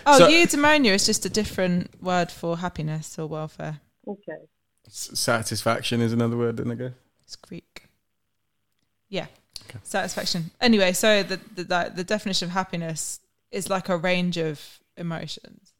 Oh, 0.05 0.17
So- 0.19 0.27
eudaimonia 0.29 0.93
is 0.93 1.05
just 1.07 1.25
a 1.25 1.29
different 1.29 1.89
word 2.01 2.29
for 2.31 2.57
happiness 2.57 3.17
or 3.17 3.25
welfare. 3.27 3.79
Okay. 4.07 4.37
S- 4.89 5.11
Satisfaction 5.13 6.01
is 6.01 6.11
another 6.13 6.35
word, 6.35 6.57
then 6.57 6.71
I 6.71 6.75
guess. 6.75 6.91
It's 7.23 7.35
Greek. 7.35 7.85
Yeah. 9.07 9.27
Satisfaction. 9.83 10.49
Anyway, 10.59 10.93
so 10.93 11.21
the, 11.23 11.39
the 11.55 11.63
the 11.63 11.91
the 11.97 12.03
definition 12.03 12.47
of 12.47 12.51
happiness 12.51 13.19
is 13.51 13.69
like 13.69 13.87
a 13.89 13.95
range 13.97 14.37
of 14.37 14.79
emotions. 14.97 15.73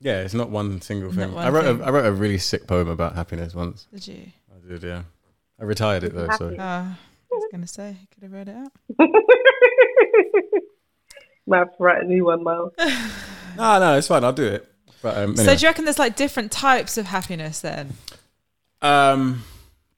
Yeah, 0.00 0.20
it's 0.20 0.34
not 0.34 0.50
one 0.50 0.80
single 0.80 1.10
thing. 1.12 1.32
one 1.32 1.44
I 1.44 1.50
wrote 1.50 1.64
thing. 1.64 1.80
A, 1.80 1.84
I 1.84 1.90
wrote 1.90 2.06
a 2.06 2.12
really 2.12 2.38
sick 2.38 2.68
poem 2.68 2.88
about 2.88 3.16
happiness 3.16 3.54
once. 3.54 3.88
Did 3.92 4.06
you? 4.06 4.22
I 4.54 4.68
did, 4.68 4.82
yeah. 4.84 5.02
I 5.60 5.64
retired 5.64 6.04
it 6.04 6.14
though, 6.14 6.28
so 6.38 6.54
Uh, 6.56 6.84
I 6.92 6.96
was 7.32 7.44
gonna 7.50 7.66
say, 7.66 7.96
could 8.14 8.22
have 8.22 8.32
read 8.32 8.48
it 8.48 8.56
out. 8.56 8.72
Might 11.46 11.58
have 11.58 11.76
to 11.76 11.82
write 11.82 12.02
a 12.04 12.06
new 12.06 12.26
one, 12.26 12.44
Myles. 12.44 12.72
no, 13.56 13.78
no, 13.80 13.96
it's 13.98 14.06
fine. 14.06 14.22
I'll 14.22 14.32
do 14.32 14.44
it. 14.46 14.68
But 15.02 15.16
um, 15.16 15.36
So 15.36 15.54
do 15.56 15.60
you 15.62 15.68
reckon 15.68 15.84
there's 15.86 15.98
like 15.98 16.14
different 16.14 16.52
types 16.52 16.98
of 16.98 17.06
happiness 17.06 17.60
then? 17.60 17.94
Um, 18.82 19.42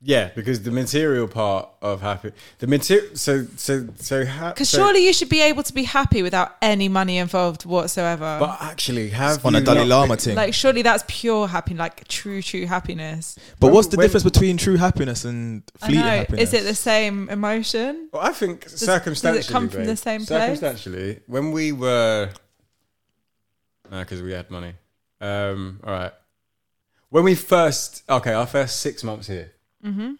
yeah, 0.02 0.30
because 0.34 0.62
the 0.62 0.70
material 0.70 1.28
part 1.28 1.68
of 1.82 2.00
happy, 2.00 2.32
the 2.58 2.66
material. 2.66 3.14
So, 3.16 3.44
so, 3.56 3.86
so. 3.96 4.24
Ha- 4.24 4.48
Because 4.54 4.70
so- 4.70 4.78
surely 4.78 5.04
you 5.04 5.12
should 5.12 5.28
be 5.28 5.42
able 5.42 5.62
to 5.62 5.74
be 5.74 5.82
happy 5.82 6.22
without 6.22 6.56
any 6.62 6.88
money 6.88 7.18
involved 7.18 7.66
whatsoever. 7.66 8.38
But 8.40 8.56
actually, 8.62 9.10
have 9.10 9.44
on 9.44 9.54
a 9.56 9.58
you 9.58 9.64
Dalai 9.66 9.84
Lama 9.84 10.16
thing. 10.16 10.36
like 10.36 10.54
surely 10.54 10.80
that's 10.80 11.04
pure 11.06 11.48
happiness, 11.48 11.78
like 11.80 12.08
true, 12.08 12.40
true 12.40 12.64
happiness. 12.64 13.36
but 13.58 13.72
what's 13.72 13.88
the 13.88 13.98
when- 13.98 14.06
difference 14.06 14.24
between 14.24 14.56
true 14.56 14.76
happiness 14.78 15.26
and 15.26 15.62
I 15.82 15.86
fleeting 15.86 16.04
know. 16.04 16.10
happiness? 16.10 16.48
Is 16.48 16.54
it 16.54 16.64
the 16.64 16.74
same 16.74 17.28
emotion? 17.28 18.08
Well, 18.10 18.22
I 18.22 18.32
think 18.32 18.62
Does- 18.62 18.80
circumstantially. 18.80 19.40
does 19.40 19.50
it 19.50 19.52
come 19.52 19.68
from 19.68 19.80
babe, 19.80 19.86
the 19.88 19.96
same 19.96 20.24
place? 20.24 20.28
Circumstantially, 20.28 21.20
when 21.26 21.52
we 21.52 21.72
were, 21.72 22.30
no, 23.90 23.98
because 24.00 24.22
we 24.22 24.32
had 24.32 24.50
money. 24.50 24.72
Um, 25.20 25.80
all 25.84 25.92
right. 25.92 26.12
When 27.10 27.24
we 27.24 27.34
first, 27.34 28.02
okay, 28.08 28.32
our 28.32 28.46
first 28.46 28.80
six 28.80 29.02
months 29.04 29.26
here, 29.26 29.52
Mm-hmm. 29.84 30.12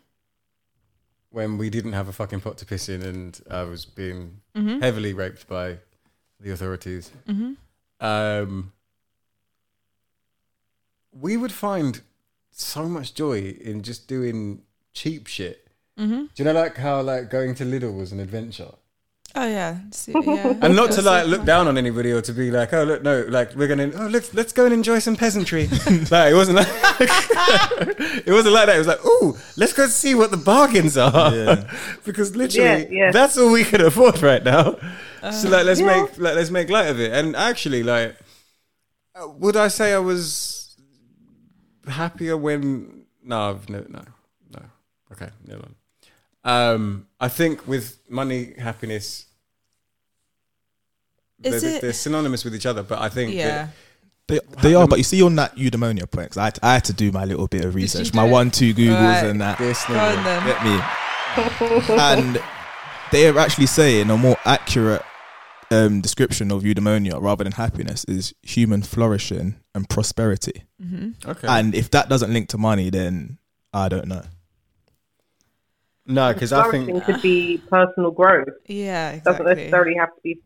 when 1.31 1.59
we 1.59 1.71
didn't 1.71 1.93
have 1.93 2.09
a 2.09 2.13
fucking 2.13 2.41
pot 2.41 2.59
to 2.59 2.67
piss 2.67 2.89
in, 2.89 3.03
and 3.03 3.41
I 3.51 3.63
was 3.65 3.85
being 3.85 4.41
Mhm. 4.57 4.81
heavily 4.83 5.13
raped 5.13 5.47
by 5.47 5.79
the 6.41 6.51
authorities. 6.51 7.11
Mhm. 7.29 7.57
Um, 8.01 8.73
we 11.13 11.37
would 11.37 11.53
find 11.53 12.01
so 12.51 12.89
much 12.89 13.15
joy 13.15 13.51
in 13.61 13.83
just 13.83 14.09
doing 14.09 14.63
cheap 14.93 15.27
shit. 15.29 15.69
Mhm. 15.99 16.29
Do 16.35 16.43
you 16.43 16.45
know, 16.45 16.53
like 16.53 16.77
how 16.79 17.01
like 17.03 17.31
going 17.31 17.55
to 17.57 17.65
Lidl 17.65 17.97
was 17.97 18.11
an 18.13 18.19
adventure? 18.21 18.73
Oh 19.35 19.47
yeah, 19.47 19.79
See, 19.93 20.13
yeah. 20.25 20.55
and 20.61 20.75
not 20.75 20.91
to 20.93 21.03
like 21.03 21.27
look 21.33 21.45
down 21.45 21.69
on 21.69 21.79
anybody 21.79 22.11
or 22.11 22.21
to 22.21 22.33
be 22.33 22.51
like, 22.51 22.73
oh 22.73 22.83
look, 22.83 23.03
no, 23.03 23.25
like 23.29 23.55
we're 23.55 23.69
gonna, 23.69 23.91
oh 23.95 24.09
let's 24.09 24.35
let's 24.35 24.53
go 24.53 24.65
and 24.65 24.75
enjoy 24.75 24.99
some 24.99 25.15
peasantry. 25.15 25.69
like 26.11 26.33
it 26.33 26.35
wasn't 26.35 26.57
like 26.57 26.67
it 28.27 28.33
wasn't 28.33 28.55
like 28.55 28.67
that. 28.67 28.75
It 28.75 28.79
was 28.79 28.87
like, 28.89 28.99
oh, 29.05 29.39
let's 29.57 29.73
go 29.73 29.87
see 29.87 30.15
what 30.17 30.31
the 30.33 30.37
bargains 30.37 30.97
are, 30.97 31.35
Yeah. 31.35 31.73
because 32.05 32.35
literally 32.35 32.85
Yeah, 32.91 33.05
yeah. 33.07 33.11
that's 33.13 33.39
all 33.39 33.53
we 33.53 33.63
can 33.65 33.81
afford 33.83 34.21
right 34.21 34.43
now. 34.43 34.77
so 35.31 35.49
like 35.49 35.65
let's 35.65 35.79
Yeah. 35.81 35.87
make 36.03 36.19
like 36.19 36.35
let's 36.35 36.51
make 36.51 36.69
light 36.69 36.89
of 36.89 36.99
it. 36.99 37.13
And 37.13 37.37
actually, 37.37 37.83
like, 37.85 38.17
uh, 39.15 39.29
would 39.29 39.57
I 39.57 39.69
say 39.69 39.95
I 39.95 39.99
was 40.01 40.75
happier 41.87 42.37
when? 42.37 43.05
No, 43.23 43.51
I've 43.51 43.69
no, 43.69 43.85
no, 43.89 44.03
no. 44.51 44.63
Okay, 45.13 45.29
never 45.47 45.63
mind. 45.63 45.75
Um, 46.43 47.07
I 47.21 47.29
think 47.29 47.67
with 47.69 47.99
money, 48.09 48.55
happiness, 48.59 49.27
Is 51.43 51.63
they're, 51.63 51.77
it- 51.77 51.81
they're 51.83 51.93
synonymous 51.93 52.45
with 52.45 52.55
each 52.55 52.67
other. 52.67 52.83
But 52.83 53.01
I 53.01 53.09
think 53.09 53.35
Yeah. 53.35 53.69
They, 54.29 54.39
they 54.63 54.75
are, 54.77 54.87
but 54.87 54.99
you 54.99 55.03
see 55.05 55.21
on 55.23 55.35
that 55.37 55.57
eudaimonia 55.57 56.09
point, 56.09 56.31
'cause 56.31 56.37
I 56.39 56.45
had, 56.45 56.59
I 56.63 56.75
had 56.75 56.85
to 56.85 56.93
do 56.93 57.11
my 57.11 57.25
little 57.25 57.49
bit 57.49 57.65
of 57.65 57.75
research, 57.75 58.13
do 58.13 58.17
my 58.17 58.27
it? 58.27 58.31
one, 58.31 58.53
two 58.53 58.73
Googles 58.73 59.23
Right. 59.23 59.25
and 59.27 59.41
that. 59.41 59.59
this 59.59 59.85
Go 59.87 59.95
on 59.99 60.23
then. 60.25 60.47
Get 60.47 60.65
me. 60.65 61.95
and 61.99 62.43
they 63.11 63.29
are 63.29 63.37
actually 63.41 63.67
saying 63.67 64.09
a 64.09 64.17
more 64.17 64.37
accurate 64.45 65.03
um, 65.73 66.01
description 66.01 66.53
of 66.53 66.63
eudaimonia 66.63 67.21
rather 67.21 67.43
than 67.43 67.53
happiness 67.55 68.05
is 68.05 68.33
human 68.43 68.83
flourishing 68.83 69.57
and 69.75 69.89
prosperity. 69.89 70.63
Mm-hmm. 70.81 71.29
okay. 71.31 71.49
And 71.49 71.75
if 71.75 71.91
that 71.91 72.09
doesn't 72.09 72.33
link 72.33 72.49
to 72.51 72.59
money, 72.59 72.89
then 72.91 73.39
I 73.73 73.89
don't 73.89 74.07
know. 74.07 74.23
No, 76.11 76.33
because 76.33 76.53
I 76.53 76.63
Flourishing 76.65 76.87
think 76.87 77.05
could 77.05 77.23
be 77.23 77.63
personal 77.71 78.11
growth. 78.11 78.49
Yeah, 78.67 79.13
It 79.13 79.25
doesn't 79.25 79.45
necessarily 79.45 79.95
have 79.97 80.09
to 80.15 80.21
be 80.23 80.39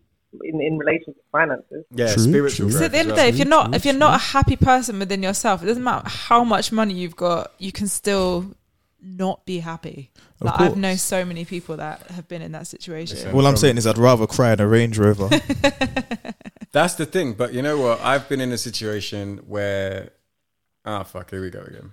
in, 0.42 0.60
in 0.60 0.78
relation 0.78 1.14
to 1.14 1.20
finances. 1.30 1.84
yeah, 1.90 2.12
True, 2.12 2.22
spiritual. 2.22 2.68
true. 2.68 2.72
So 2.72 2.78
growth 2.78 2.84
at 2.86 2.92
the 2.92 2.98
end 2.98 3.10
of 3.10 3.16
the 3.16 3.22
day, 3.22 3.28
if 3.28 3.36
you're 3.36 3.46
not 3.46 3.66
True, 3.66 3.74
if 3.74 3.84
you're 3.84 3.92
true. 3.94 3.98
not 4.00 4.14
a 4.14 4.22
happy 4.22 4.56
person 4.56 4.98
within 4.98 5.22
yourself, 5.22 5.62
it 5.62 5.66
doesn't 5.66 5.82
matter 5.84 6.08
how 6.08 6.44
much 6.44 6.72
money 6.72 6.94
you've 6.94 7.16
got, 7.16 7.52
you 7.58 7.72
can 7.72 7.86
still 7.88 8.54
not 9.00 9.44
be 9.44 9.58
happy. 9.58 10.10
Like 10.40 10.60
I've 10.60 10.76
known 10.76 10.96
so 10.96 11.24
many 11.24 11.44
people 11.44 11.76
that 11.76 12.02
have 12.10 12.26
been 12.28 12.42
in 12.42 12.52
that 12.52 12.66
situation. 12.66 13.16
Listen. 13.16 13.32
All 13.34 13.46
I'm 13.46 13.56
saying 13.56 13.76
is 13.78 13.86
I'd 13.86 13.96
rather 13.98 14.26
cry 14.26 14.52
in 14.52 14.60
a 14.60 14.66
Range 14.66 14.98
Rover. 14.98 15.28
That's 16.72 16.94
the 16.94 17.06
thing. 17.06 17.34
But 17.34 17.54
you 17.54 17.62
know 17.62 17.78
what? 17.78 18.00
I've 18.00 18.28
been 18.28 18.40
in 18.40 18.50
a 18.52 18.58
situation 18.58 19.38
where, 19.46 20.10
ah, 20.84 21.02
fuck, 21.04 21.30
here 21.30 21.40
we 21.40 21.50
go 21.50 21.60
again. 21.60 21.92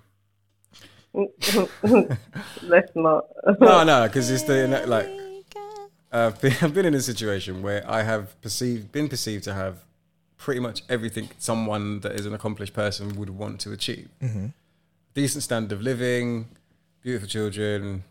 Let's 2.62 2.92
not. 2.94 3.26
no, 3.60 3.84
no, 3.84 4.06
because 4.06 4.30
it's 4.30 4.44
the 4.44 4.84
like. 4.86 5.06
Uh, 6.12 6.26
I've 6.26 6.40
been, 6.40 6.54
I've 6.62 6.74
been 6.74 6.86
in 6.86 6.94
a 6.94 7.00
situation 7.00 7.62
where 7.62 7.88
I 7.90 8.02
have 8.02 8.40
perceived, 8.42 8.92
been 8.92 9.08
perceived 9.08 9.44
to 9.44 9.54
have 9.54 9.84
pretty 10.36 10.60
much 10.60 10.82
everything 10.88 11.30
someone 11.38 12.00
that 12.00 12.12
is 12.12 12.26
an 12.26 12.34
accomplished 12.34 12.74
person 12.74 13.16
would 13.16 13.30
want 13.30 13.60
to 13.60 13.72
achieve. 13.72 14.08
Mm-hmm. 14.20 14.46
Decent 15.14 15.44
standard 15.44 15.72
of 15.72 15.82
living, 15.82 16.48
beautiful 17.00 17.28
children, 17.28 18.04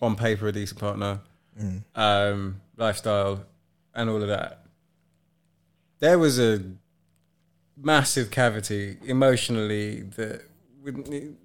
on 0.00 0.16
paper 0.16 0.48
a 0.48 0.52
decent 0.52 0.80
partner, 0.80 1.20
mm. 1.60 1.82
um, 1.94 2.60
lifestyle, 2.76 3.44
and 3.94 4.08
all 4.08 4.22
of 4.22 4.28
that, 4.28 4.64
there 6.00 6.18
was 6.18 6.38
a 6.38 6.62
massive 7.76 8.30
cavity 8.30 8.98
emotionally 9.04 10.02
that 10.02 10.42
wouldn't- 10.82 11.38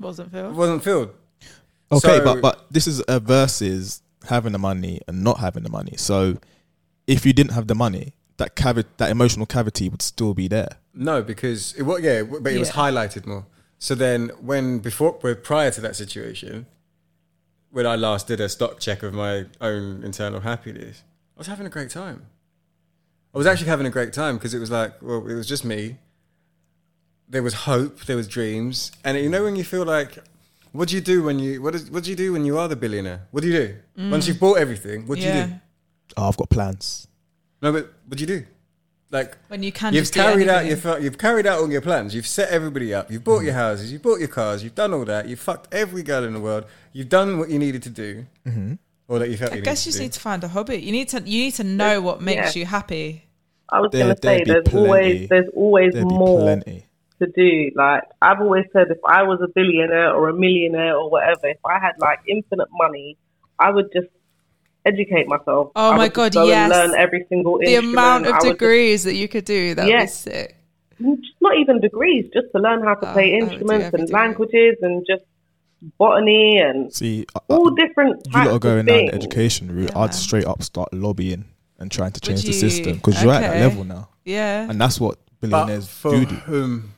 Wasn't 0.00 0.32
filled. 0.32 0.56
wasn't 0.56 0.82
filled. 0.82 1.10
Okay, 1.92 2.18
So- 2.18 2.24
but 2.24 2.40
but 2.40 2.66
this 2.70 2.86
is 2.86 3.02
a 3.06 3.20
versus 3.20 4.02
having 4.28 4.52
the 4.52 4.58
money 4.58 5.00
and 5.06 5.22
not 5.22 5.38
having 5.38 5.62
the 5.62 5.70
money. 5.70 5.94
So 5.96 6.38
if 7.06 7.24
you 7.26 7.32
didn't 7.32 7.52
have 7.52 7.66
the 7.68 7.74
money, 7.74 8.14
that 8.38 8.56
cavity, 8.56 8.88
that 8.98 9.10
emotional 9.10 9.46
cavity 9.46 9.88
would 9.88 10.02
still 10.02 10.34
be 10.34 10.48
there. 10.48 10.78
No, 10.94 11.22
because 11.22 11.74
it 11.74 11.82
was 11.82 12.00
yeah, 12.02 12.22
but 12.22 12.52
it 12.52 12.58
was 12.58 12.68
Yeah. 12.68 12.74
highlighted 12.74 13.26
more. 13.26 13.46
So 13.78 13.94
then, 13.94 14.28
when 14.40 14.78
before, 14.80 15.12
prior 15.12 15.70
to 15.70 15.80
that 15.80 15.96
situation, 15.96 16.66
when 17.70 17.86
I 17.86 17.96
last 17.96 18.26
did 18.26 18.40
a 18.40 18.48
stock 18.48 18.78
check 18.80 19.02
of 19.02 19.14
my 19.14 19.46
own 19.60 20.02
internal 20.04 20.40
happiness, 20.40 21.02
I 21.36 21.38
was 21.40 21.46
having 21.46 21.66
a 21.66 21.70
great 21.70 21.90
time. 21.90 22.26
I 23.34 23.38
was 23.38 23.46
actually 23.46 23.68
having 23.68 23.86
a 23.86 23.90
great 23.90 24.12
time 24.12 24.36
because 24.36 24.52
it 24.54 24.58
was 24.58 24.70
like, 24.70 25.00
well, 25.00 25.26
it 25.26 25.34
was 25.34 25.46
just 25.46 25.64
me. 25.64 25.96
There 27.30 27.42
was 27.44 27.54
hope, 27.54 28.00
there 28.06 28.16
was 28.16 28.26
dreams, 28.28 28.90
and 29.04 29.16
you 29.16 29.28
know 29.28 29.44
when 29.44 29.54
you 29.56 29.62
feel 29.64 29.84
like, 29.84 30.18
what 30.72 30.88
do 30.88 30.94
you 30.96 31.00
do 31.00 31.22
when 31.22 31.38
you 31.38 31.62
what, 31.62 31.74
is, 31.76 31.88
what 31.90 32.02
do 32.04 32.10
you 32.10 32.16
do 32.16 32.32
when 32.32 32.44
you 32.44 32.58
are 32.58 32.66
the 32.68 32.76
billionaire? 32.76 33.20
What 33.30 33.42
do 33.42 33.48
you 33.48 33.58
do 33.66 33.74
Mm. 33.98 34.10
once 34.10 34.26
you've 34.26 34.40
bought 34.40 34.58
everything? 34.58 35.06
What 35.06 35.18
do 35.18 35.24
you 35.26 35.32
do? 35.32 35.52
Oh, 36.16 36.28
I've 36.28 36.36
got 36.36 36.48
plans. 36.50 37.06
No, 37.62 37.72
but 37.72 37.92
what 38.06 38.18
do 38.18 38.22
you 38.22 38.26
do? 38.26 38.44
Like 39.12 39.36
When 39.48 39.62
you 39.62 39.72
can 39.72 39.92
you've 39.94 40.02
just 40.02 40.14
do 40.14 40.20
carried 40.22 40.48
out 40.48 40.66
your 40.66 40.98
you've 41.00 41.18
carried 41.18 41.46
out 41.46 41.58
all 41.60 41.70
your 41.70 41.80
plans. 41.80 42.14
You've 42.14 42.26
set 42.26 42.48
everybody 42.50 42.94
up. 42.94 43.10
You've 43.10 43.24
bought 43.24 43.40
your 43.44 43.54
houses. 43.54 43.92
You've 43.92 44.02
bought 44.02 44.18
your 44.20 44.28
cars. 44.28 44.62
You've 44.64 44.74
done 44.76 44.92
all 44.94 45.04
that. 45.04 45.28
You've 45.28 45.40
fucked 45.40 45.72
every 45.74 46.02
girl 46.04 46.22
in 46.24 46.32
the 46.32 46.40
world. 46.40 46.64
You've 46.92 47.08
done 47.08 47.38
what 47.38 47.48
you 47.50 47.58
needed 47.58 47.82
to 47.84 47.90
do, 47.90 48.26
Mhm. 48.46 48.78
or 49.08 49.18
that 49.18 49.28
you 49.30 49.36
felt. 49.36 49.52
I 49.52 49.56
you 49.56 49.62
guess 49.62 49.84
you 49.84 49.90
just 49.90 49.98
to 49.98 50.02
need 50.04 50.12
to 50.12 50.20
find 50.20 50.42
a 50.44 50.48
hobby. 50.48 50.76
You 50.78 50.92
need 50.92 51.08
to 51.10 51.18
you 51.18 51.44
need 51.44 51.54
to 51.54 51.64
know 51.64 52.00
what 52.00 52.22
makes 52.22 52.54
yeah. 52.56 52.60
you 52.60 52.66
happy. 52.66 53.24
I 53.68 53.80
was 53.80 53.90
There- 53.92 54.04
going 54.04 54.16
to 54.16 54.22
say 54.22 54.44
there's 54.44 54.64
plenty. 54.68 54.86
always 54.86 55.28
there's 55.28 55.48
always 55.54 55.92
There'd 55.92 56.08
be 56.08 56.14
more 56.14 56.40
plenty. 56.40 56.86
To 57.20 57.26
do. 57.28 57.70
Like 57.76 58.02
I've 58.20 58.40
always 58.40 58.64
said, 58.72 58.88
if 58.90 58.98
I 59.06 59.22
was 59.22 59.40
a 59.42 59.48
billionaire 59.54 60.12
or 60.12 60.28
a 60.28 60.34
millionaire 60.34 60.96
or 60.96 61.08
whatever, 61.10 61.46
if 61.48 61.58
I 61.64 61.78
had 61.78 61.92
like 61.98 62.18
infinite 62.28 62.68
money, 62.72 63.16
I 63.58 63.70
would 63.70 63.90
just 63.92 64.08
educate 64.84 65.28
myself. 65.28 65.72
Oh 65.76 65.92
I 65.92 65.96
my 65.96 66.02
would 66.04 66.06
just 66.08 66.14
god, 66.16 66.32
go 66.32 66.40
and 66.42 66.48
yes! 66.48 66.70
learn 66.70 66.94
every 66.98 67.26
single 67.28 67.58
the 67.58 67.66
instrument. 67.66 67.94
amount 67.94 68.26
of 68.26 68.32
I 68.32 68.36
would 68.36 68.42
just- 68.44 68.58
degrees 68.58 69.04
that 69.04 69.14
you 69.14 69.28
could 69.28 69.44
do 69.44 69.74
that 69.74 69.86
would 69.86 69.98
be 70.00 70.06
sick. 70.06 70.56
not 71.40 71.56
even 71.58 71.80
degrees, 71.80 72.26
just 72.32 72.46
to 72.54 72.60
learn 72.60 72.82
how 72.82 72.94
to 72.94 73.08
Oh, 73.10 73.12
play 73.12 73.30
I 73.34 73.38
would 73.44 73.48
do 73.48 73.52
instruments 73.54 73.94
and 73.94 74.10
languages 74.10 74.76
and 74.82 75.04
just 75.06 75.22
botany 75.98 76.58
and 76.58 76.92
See, 76.94 77.26
I- 77.34 77.40
all 77.48 77.70
different 77.70 78.22
you 78.26 78.32
types 78.32 78.46
lot 78.46 78.52
are 78.52 78.56
of 78.56 78.60
going 78.60 78.86
down 78.86 79.06
the 79.06 79.14
education 79.14 79.74
route. 79.74 79.90
Yeah. 79.94 79.98
I'd 80.00 80.14
straight 80.14 80.44
up 80.46 80.62
start 80.62 80.92
lobbying 80.92 81.44
and 81.78 81.90
trying 81.90 82.12
to 82.12 82.20
change 82.20 82.42
the 82.42 82.52
system 82.52 82.96
because 82.96 83.22
you're 83.22 83.32
at 83.32 83.40
that 83.40 83.60
level 83.60 83.84
now, 83.84 84.08
Yeah. 84.24 84.68
and 84.68 84.78
that's 84.80 85.00
what 85.00 85.18
billionaires 85.40 85.88
for 85.88 86.10
do, 86.10 86.26
do 86.26 86.34
whom? 86.34 86.92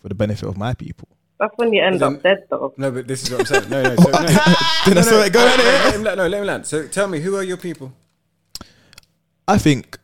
For 0.00 0.08
the 0.08 0.14
benefit 0.14 0.48
of 0.48 0.56
my 0.56 0.74
people. 0.74 1.08
That's 1.38 1.52
when 1.56 1.72
you 1.72 1.82
end 1.82 2.00
Then- 2.00 2.16
up 2.16 2.22
dead, 2.22 2.44
though. 2.50 2.74
No, 2.76 2.90
but 2.90 3.06
this 3.06 3.22
is 3.22 3.30
what 3.30 3.40
I'm 3.40 3.46
saying. 3.46 3.70
No, 3.70 3.82
no. 3.82 3.96
So, 3.96 4.10
no. 4.10 4.20
Didn't 4.20 4.28
I 4.28 4.92
no, 4.92 5.02
say 5.02 5.10
no, 5.10 5.22
it? 5.22 5.32
Go 5.32 5.40
no, 5.40 5.46
ahead, 5.46 5.58
no, 5.58 5.64
let 5.64 5.94
him 5.94 6.02
land- 6.04 6.18
no, 6.18 6.26
let 6.28 6.40
me 6.40 6.46
land. 6.46 6.66
So 6.66 6.86
tell 6.86 7.08
me, 7.08 7.20
who 7.20 7.36
are 7.36 7.42
your 7.42 7.56
people? 7.56 7.92
I 9.48 9.58
think 9.58 9.98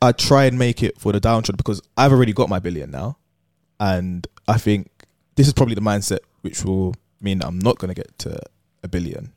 I 0.00 0.12
try 0.12 0.44
and 0.46 0.58
make 0.58 0.82
it 0.82 0.98
for 0.98 1.12
the 1.12 1.20
downtrodden 1.20 1.56
because 1.56 1.80
I've 1.96 2.10
already 2.12 2.32
got 2.32 2.48
my 2.48 2.58
billion 2.58 2.90
now, 2.90 3.18
and 3.78 4.26
I 4.48 4.58
think 4.58 4.90
this 5.36 5.46
is 5.46 5.52
probably 5.52 5.74
the 5.74 5.80
mindset 5.82 6.18
which 6.40 6.64
will 6.64 6.94
mean 7.20 7.38
that 7.38 7.46
I'm 7.46 7.58
not 7.58 7.78
going 7.78 7.90
to 7.90 7.94
get 7.94 8.18
to 8.20 8.38
a 8.82 8.88
billion 8.88 9.32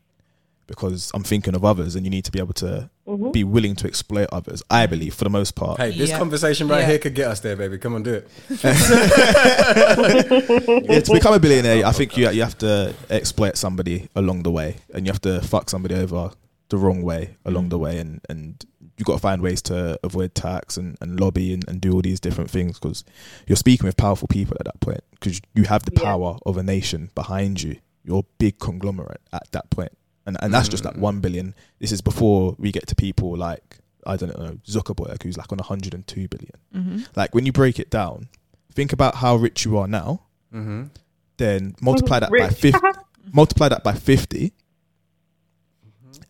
because 0.67 1.11
I'm 1.13 1.23
thinking 1.23 1.53
of 1.53 1.63
others, 1.63 1.95
and 1.95 2.05
you 2.05 2.09
need 2.09 2.25
to 2.25 2.31
be 2.31 2.39
able 2.39 2.53
to 2.53 2.89
Mhm. 3.07 3.31
be 3.33 3.43
willing 3.43 3.75
to 3.75 3.87
exploit 3.87 4.27
others. 4.31 4.63
I 4.69 4.87
believe, 4.87 5.13
for 5.13 5.23
the 5.25 5.29
most 5.29 5.53
part. 5.55 5.79
Hey, 5.79 5.91
this 5.95 6.09
Yeah. 6.09 6.17
conversation 6.17 6.67
right 6.67 6.79
Yeah. 6.81 6.87
here 6.87 6.97
could 6.99 7.13
get 7.13 7.27
us 7.27 7.39
there, 7.39 7.55
baby. 7.55 7.77
Come 7.77 7.93
on, 7.95 8.01
do 8.03 8.13
it. 8.15 8.27
yeah, 9.85 10.99
to 10.99 11.11
become 11.13 11.33
a 11.33 11.39
billionaire, 11.39 11.85
I 11.85 11.91
think 11.91 12.17
you 12.17 12.29
you 12.31 12.41
have 12.41 12.57
to 12.59 12.93
exploit 13.09 13.57
somebody 13.57 14.09
along 14.15 14.43
the 14.43 14.51
way, 14.51 14.77
and 14.93 15.05
you 15.05 15.11
have 15.11 15.21
to 15.21 15.41
fuck 15.41 15.69
somebody 15.69 15.95
over 15.95 16.31
the 16.69 16.77
wrong 16.77 17.03
way 17.03 17.35
along 17.45 17.69
the 17.69 17.77
way, 17.77 17.97
and 17.99 18.21
and 18.29 18.65
you 18.97 19.03
got 19.05 19.13
to 19.15 19.19
find 19.19 19.41
ways 19.41 19.61
to 19.61 19.99
avoid 20.03 20.33
tax 20.35 20.77
and, 20.77 20.97
and 21.01 21.19
lobby 21.19 21.53
and, 21.53 21.67
and 21.67 21.81
do 21.81 21.91
all 21.93 22.01
these 22.01 22.19
different 22.21 22.49
things 22.49 22.79
because 22.79 23.03
you're 23.45 23.57
speaking 23.57 23.85
with 23.85 23.97
powerful 23.97 24.25
people 24.29 24.55
at 24.57 24.65
that 24.65 24.79
point 24.79 25.01
because 25.11 25.41
you 25.53 25.63
have 25.63 25.83
the 25.83 25.91
Yeah. 25.93 26.03
power 26.03 26.37
of 26.45 26.55
a 26.57 26.63
nation 26.63 27.09
behind 27.13 27.61
you. 27.61 27.75
You're 28.05 28.19
a 28.19 28.25
big 28.39 28.57
conglomerate 28.59 29.19
at 29.33 29.51
that 29.51 29.69
point, 29.69 29.91
and 30.25 30.37
and 30.41 30.53
that's 30.53 30.67
just 30.69 30.83
Mm. 30.83 30.87
like 30.87 30.97
one 30.97 31.19
billion. 31.19 31.53
This 31.79 31.91
is 31.91 32.01
before 32.01 32.55
we 32.57 32.71
get 32.71 32.87
to 32.87 32.95
people 32.95 33.35
like 33.37 33.77
I 34.07 34.17
don't 34.17 34.37
know 34.37 34.59
Zuckerberg, 34.67 35.23
who's 35.23 35.37
like 35.37 35.51
on 35.51 35.57
102 35.57 36.27
billion. 36.27 36.51
hmm 36.73 37.03
Like 37.15 37.33
when 37.35 37.45
you 37.45 37.51
break 37.51 37.79
it 37.79 37.89
down, 37.89 38.27
think 38.73 38.93
about 38.93 39.15
how 39.15 39.35
rich 39.35 39.65
you 39.65 39.77
are 39.77 39.87
now 39.87 40.21
Mm-hmm. 40.53 40.83
then 41.37 41.75
multiply 41.81 42.19
that 42.19 42.29
by 42.31 42.49
50 42.49 42.79
multiply 43.33 43.67
that 43.67 43.83
by 43.83 43.93
50 43.93 44.53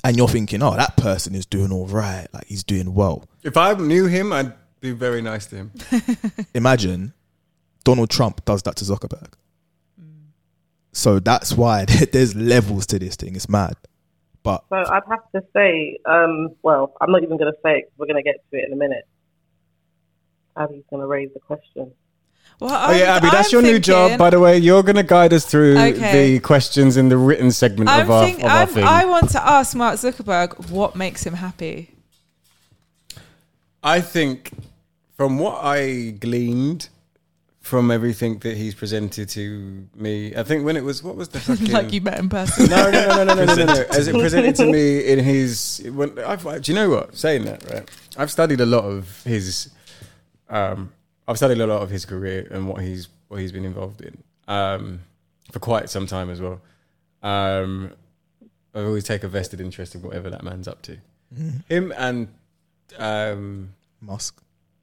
and 0.04 0.18
you're 0.18 0.28
thinking 0.28 0.64
oh 0.64 0.76
that 0.76 0.98
person 0.98 1.36
is 1.36 1.46
doing 1.46 1.72
all 1.72 1.86
right 1.88 2.28
like 2.34 2.46
he's 2.48 2.64
doing 2.64 2.94
well 2.94 3.28
If 3.44 3.58
I 3.58 3.74
knew 3.74 4.06
him, 4.08 4.34
I'd 4.34 4.54
be 4.80 4.92
very 4.92 5.22
nice 5.22 5.46
to 5.48 5.56
him. 5.58 5.72
imagine 6.54 7.14
donald 7.84 8.10
trump 8.10 8.44
does 8.46 8.64
that 8.64 8.76
to 8.78 8.86
zuckerberg 8.86 9.34
so 10.96 11.20
that's 11.20 11.52
why 11.54 11.86
there's 12.14 12.34
levels 12.36 12.86
to 12.88 12.98
this 12.98 13.16
thing 13.16 13.36
it's 13.36 13.50
mad 13.50 13.76
but 14.44 14.64
So 14.70 14.76
I'd 14.78 15.02
have 15.10 15.32
to 15.36 15.42
say, 15.56 15.98
um, 16.06 16.50
well, 16.62 16.94
I'm 17.02 17.12
not 17.12 17.24
even 17.24 17.38
going 17.38 17.52
to 17.52 17.58
say 17.64 17.80
it 17.80 17.82
'cause 17.86 17.94
we're 17.98 18.06
going 18.06 18.24
to 18.24 18.30
get 18.32 18.36
to 18.52 18.58
it 18.60 18.66
in 18.68 18.74
a 18.74 18.76
minute. 18.76 19.08
Abby's 20.56 20.84
going 20.92 21.02
to 21.02 21.08
raise 21.08 21.34
the 21.34 21.40
question. 21.40 21.92
Well, 22.60 22.92
Oh 22.92 22.96
yeah, 22.96 23.16
Abby, 23.16 23.30
that's 23.32 23.52
I'm 23.52 23.64
your 23.64 23.72
new 23.72 23.80
job. 23.80 24.20
By 24.20 24.30
the 24.30 24.40
way, 24.40 24.60
you're 24.60 24.84
going 24.84 24.98
to 24.98 25.04
guide 25.18 25.34
us 25.34 25.46
through 25.48 25.76
Okay. 25.78 26.36
the 26.36 26.40
questions 26.42 26.96
in 26.96 27.10
the 27.10 27.18
written 27.18 27.50
segment 27.52 27.90
I'm 27.90 28.02
of 28.04 28.12
our, 28.12 28.26
think, 28.26 28.40
of 28.44 28.46
our 28.52 28.66
thing. 28.68 28.84
I 28.84 29.06
want 29.06 29.32
to 29.32 29.42
ask 29.44 29.76
Mark 29.76 29.96
Zuckerberg 29.96 30.70
what 30.70 30.96
makes 30.96 31.26
him 31.26 31.34
happy. 31.34 31.90
I 33.84 34.00
think, 34.00 34.52
from 35.18 35.40
what 35.40 35.60
I 35.64 36.12
gleaned 36.20 36.90
from 37.66 37.90
everything 37.90 38.38
that 38.38 38.56
he's 38.56 38.76
presented 38.76 39.28
to 39.28 39.88
me. 39.96 40.36
I 40.36 40.44
think 40.44 40.64
when 40.64 40.78
it 40.78 40.84
was 40.84 41.02
what 41.02 41.16
was 41.16 41.30
the 41.30 41.40
fucking 41.48 41.72
like 41.72 41.92
you 41.92 42.00
met 42.00 42.20
in 42.20 42.30
person. 42.30 42.70
No, 42.70 42.92
no, 42.92 43.08
no, 43.08 43.24
no, 43.24 43.34
no, 43.34 43.46
no, 43.46 43.56
no, 43.56 43.66
no. 43.66 43.86
As 43.90 44.08
it 44.08 44.14
presented 44.14 44.56
to 44.58 44.72
me 44.72 45.00
in 45.00 45.18
his. 45.18 45.82
When, 45.92 46.20
I've, 46.20 46.44
do 46.62 46.72
you 46.72 46.76
know 46.76 46.92
what? 46.92 47.18
Saying 47.18 47.46
that, 47.46 47.68
right? 47.72 47.90
I've 48.18 48.30
studied 48.30 48.62
a 48.62 48.68
lot 48.68 48.84
of 48.84 49.24
his. 49.24 49.72
Um, 50.48 50.94
I've 51.28 51.38
studied 51.38 51.60
a 51.60 51.66
lot 51.66 51.82
of 51.82 51.90
his 51.90 52.06
career 52.06 52.48
and 52.52 52.70
what 52.70 52.84
he's 52.84 53.08
what 53.30 53.40
he's 53.40 53.52
been 53.52 53.66
involved 53.66 54.02
in 54.02 54.24
um, 54.48 55.00
for 55.52 55.58
quite 55.58 55.90
some 55.90 56.06
time 56.06 56.30
as 56.30 56.40
well. 56.40 56.62
Um, 57.24 57.94
I 58.76 58.82
always 58.82 59.06
take 59.06 59.24
a 59.24 59.28
vested 59.28 59.60
interest 59.60 59.96
in 59.96 60.04
whatever 60.04 60.30
that 60.30 60.44
man's 60.44 60.68
up 60.68 60.84
to. 60.84 60.98
Mm-hmm. 61.34 61.58
Him 61.68 61.94
and 61.98 62.28
um, 63.00 63.74
Musk. 64.02 64.40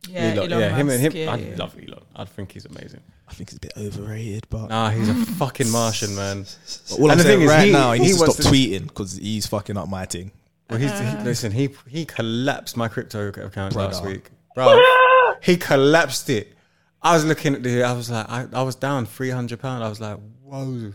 Yeah, 0.08 0.34
Elon, 0.34 0.38
Elon 0.52 0.60
yeah, 0.60 0.76
him 0.76 0.88
and 0.90 1.00
him. 1.00 1.12
Yeah, 1.14 1.32
I 1.32 1.36
yeah. 1.36 1.56
love 1.56 1.76
Elon. 1.78 2.02
I 2.16 2.24
think 2.24 2.52
he's 2.52 2.64
amazing. 2.64 3.00
i 3.28 3.32
think 3.34 3.50
he's 3.50 3.56
a 3.56 3.60
bit 3.60 3.72
overrated 3.76 4.46
but 4.50 4.66
Nah, 4.68 4.90
he's 4.90 5.08
a 5.08 5.14
fucking 5.14 5.70
Martian, 5.70 6.14
man. 6.16 6.42
But 6.42 6.98
all 6.98 7.02
And 7.10 7.12
I'm 7.12 7.18
the 7.18 7.24
thing 7.24 7.42
is, 7.42 7.48
right 7.50 7.66
he- 7.66 7.72
now, 7.72 7.92
he, 7.92 8.00
he 8.00 8.06
needs 8.06 8.20
to 8.20 8.30
stop 8.32 8.36
to- 8.44 8.48
tweeting 8.50 8.88
because 8.88 9.16
he's 9.16 9.46
fucking 9.46 9.76
up 9.76 9.88
my 9.88 10.04
thing. 10.04 10.32
Well, 10.68 10.78
he's, 10.80 10.90
he, 10.90 10.96
uh-huh. 11.06 11.22
listen, 11.24 11.52
he 11.52 11.68
he 11.86 12.04
collapsed 12.06 12.76
my 12.76 12.88
crypto 12.88 13.28
account 13.28 13.74
last 13.76 14.02
week, 14.04 14.30
bro. 14.54 14.80
he 15.42 15.56
collapsed 15.56 16.30
it. 16.30 16.54
I 17.02 17.14
was 17.14 17.24
looking 17.24 17.54
at 17.54 17.62
the. 17.62 17.82
I 17.82 17.92
was 17.92 18.10
like, 18.10 18.28
I, 18.28 18.46
I 18.52 18.62
was 18.62 18.74
down 18.74 19.04
three 19.06 19.30
hundred 19.30 19.60
pound. 19.60 19.84
I 19.84 19.88
was 19.88 20.00
like, 20.00 20.18
whoa. 20.42 20.92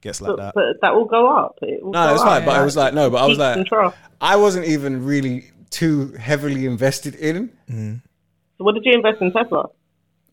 Gets 0.00 0.20
like 0.22 0.30
But, 0.30 0.36
that. 0.38 0.54
but 0.54 0.80
that 0.80 0.94
will 0.94 1.04
go 1.04 1.28
up. 1.36 1.58
It 1.62 1.82
will 1.84 1.92
No, 1.92 2.06
go 2.08 2.12
it's 2.14 2.22
up. 2.22 2.28
fine. 2.28 2.44
But 2.46 2.56
I 2.56 2.64
was 2.64 2.74
like, 2.76 2.94
no. 2.94 3.10
But 3.10 3.22
I 3.22 3.26
was 3.26 3.38
like, 3.38 3.66
troughs. 3.66 3.96
I 4.20 4.34
wasn't 4.36 4.66
even 4.66 5.04
really 5.04 5.50
too 5.68 6.12
heavily 6.14 6.64
invested 6.66 7.14
in. 7.16 7.50
So 7.68 8.00
what 8.64 8.74
did 8.74 8.84
you 8.84 8.92
invest 8.94 9.20
in 9.22 9.32
Tesla? 9.32 9.68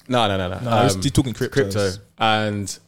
No, 0.07 0.27
no, 0.27 0.37
no, 0.37 0.47
no. 0.49 0.59
No, 0.59 0.71
he's- 0.83 0.95
he's 0.95 1.11
talking 1.11 1.33
cryptos. 1.33 1.51
Crypto 1.51 1.91
and 2.19 2.79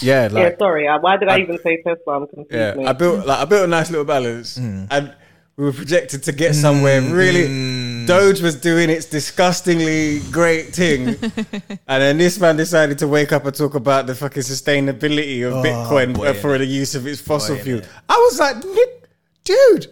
yeah, 0.00 0.28
like 0.30 0.52
yeah, 0.52 0.58
sorry. 0.58 0.88
uh, 0.88 0.98
Why 0.98 1.16
did 1.16 1.28
I, 1.28 1.36
I- 1.36 1.38
even 1.40 1.58
say 1.62 1.82
Tesla? 1.82 2.16
I'm 2.20 2.26
confused. 2.26 2.52
Yeah, 2.52 2.74
mate. 2.74 2.86
I 2.86 2.92
built 2.92 3.26
like 3.26 3.38
I 3.38 3.44
built 3.44 3.64
a 3.64 3.66
nice 3.66 3.90
little 3.90 4.04
balance, 4.06 4.56
and 4.56 5.14
we 5.56 5.64
were 5.64 5.72
projected 5.72 6.22
to 6.24 6.32
get 6.32 6.54
somewhere. 6.54 7.00
Really, 7.02 8.06
Doge 8.06 8.40
was 8.40 8.54
doing 8.56 8.88
its 8.88 9.06
disgustingly 9.06 10.20
great 10.30 10.74
thing, 10.74 11.08
and 11.88 12.02
then 12.02 12.16
this 12.18 12.38
man 12.40 12.56
decided 12.56 12.98
to 12.98 13.08
wake 13.08 13.32
up 13.32 13.44
and 13.44 13.54
talk 13.54 13.74
about 13.74 14.06
the 14.06 14.14
fucking 14.14 14.42
sustainability 14.42 15.46
of 15.46 15.52
Oh, 15.54 15.62
Bitcoin 15.62 16.14
boy, 16.14 16.28
uh, 16.28 16.34
for 16.34 16.56
the 16.56 16.64
use 16.66 16.94
of 16.94 17.06
its 17.06 17.20
fossil 17.20 17.56
Boy, 17.56 17.62
fuel. 17.62 17.80
I 18.08 18.14
was 18.16 18.38
like, 18.40 18.56
dude. 19.44 19.86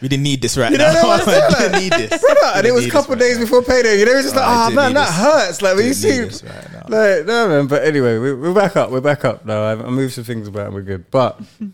We 0.00 0.08
didn't 0.08 0.24
need 0.24 0.42
this 0.42 0.56
right 0.56 0.70
You 0.70 0.78
now. 0.78 0.92
don't 0.92 1.02
know 1.02 1.08
what 1.08 1.20
I'm 1.20 1.26
saying? 1.50 1.50
didn't 1.72 1.82
need 1.82 1.92
this. 2.10 2.20
Brother, 2.20 2.40
We 2.42 2.58
and 2.58 2.66
it 2.66 2.72
was 2.72 2.86
a 2.86 2.90
couple 2.90 3.16
this 3.16 3.26
days 3.28 3.36
right 3.36 3.40
now. 3.40 3.44
before 3.46 3.62
payday. 3.62 3.98
You 4.00 4.06
know, 4.06 4.12
it 4.12 4.16
was 4.16 4.24
just 4.24 4.36
oh, 4.36 4.40
like, 4.40 4.48
Oh, 4.48 4.52
I 4.52 4.66
oh 4.66 4.70
man, 4.74 4.94
that 4.94 5.06
this. 5.06 5.16
hurts. 5.16 5.62
Like 5.62 5.76
when 5.76 5.86
you 5.86 5.94
see, 5.94 6.18
need 6.20 6.42
right 6.44 6.90
like, 6.90 7.26
no 7.26 7.48
man. 7.48 7.66
But 7.66 7.84
anyway, 7.84 8.18
we, 8.18 8.34
we're 8.34 8.54
back 8.54 8.76
up. 8.76 8.90
We're 8.90 9.00
back 9.00 9.24
up 9.24 9.44
now. 9.46 9.62
I, 9.62 9.72
I 9.72 9.90
moved 9.90 10.12
some 10.14 10.24
things 10.24 10.48
about, 10.48 10.66
and 10.66 10.74
we're 10.74 10.82
good. 10.82 11.10
But 11.10 11.40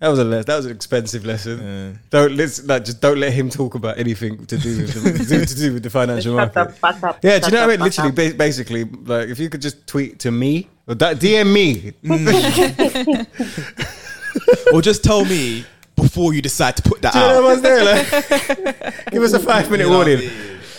That 0.00 0.08
was 0.08 0.18
a 0.18 0.24
les- 0.24 0.44
that 0.46 0.56
was 0.56 0.66
an 0.66 0.72
expensive 0.72 1.24
lesson. 1.24 2.00
Don't 2.10 2.32
listen, 2.32 2.66
like 2.66 2.84
just 2.84 3.00
don't 3.00 3.20
let 3.20 3.32
him 3.32 3.48
talk 3.48 3.76
about 3.76 3.98
anything 3.98 4.44
to 4.46 4.58
do 4.58 4.78
with 4.78 5.28
the, 5.28 5.46
to 5.46 5.54
do 5.54 5.74
with 5.74 5.84
the 5.84 5.90
financial 5.90 6.36
Shut 6.36 6.52
the 6.52 6.60
market. 6.64 6.76
fuck 6.78 7.02
up, 7.04 7.18
Yeah, 7.22 7.38
do 7.38 7.46
you 7.46 7.52
know 7.52 7.60
what 7.68 7.70
I 7.70 7.76
mean? 7.76 7.80
Literally, 7.84 8.10
ba- 8.10 8.34
basically, 8.36 8.82
like 8.84 9.28
if 9.28 9.38
you 9.38 9.48
could 9.48 9.62
just 9.62 9.86
tweet 9.86 10.18
to 10.18 10.32
me 10.32 10.68
or 10.88 10.96
that 10.96 11.18
DM 11.18 11.52
me. 11.52 11.92
or 14.72 14.82
just 14.82 15.04
tell 15.04 15.24
me 15.24 15.64
before 15.96 16.34
you 16.34 16.42
decide 16.42 16.76
to 16.76 16.82
put 16.82 17.02
that 17.02 17.12
Do 17.12 17.18
you 17.18 17.24
know 17.26 17.48
out. 17.50 17.62
there? 17.62 17.84
Like, 17.84 19.06
give 19.10 19.22
us 19.22 19.32
a 19.32 19.40
five 19.40 19.70
minute 19.70 19.84
You 19.84 19.90
know 19.90 19.98
what 19.98 20.06
warning. 20.08 20.30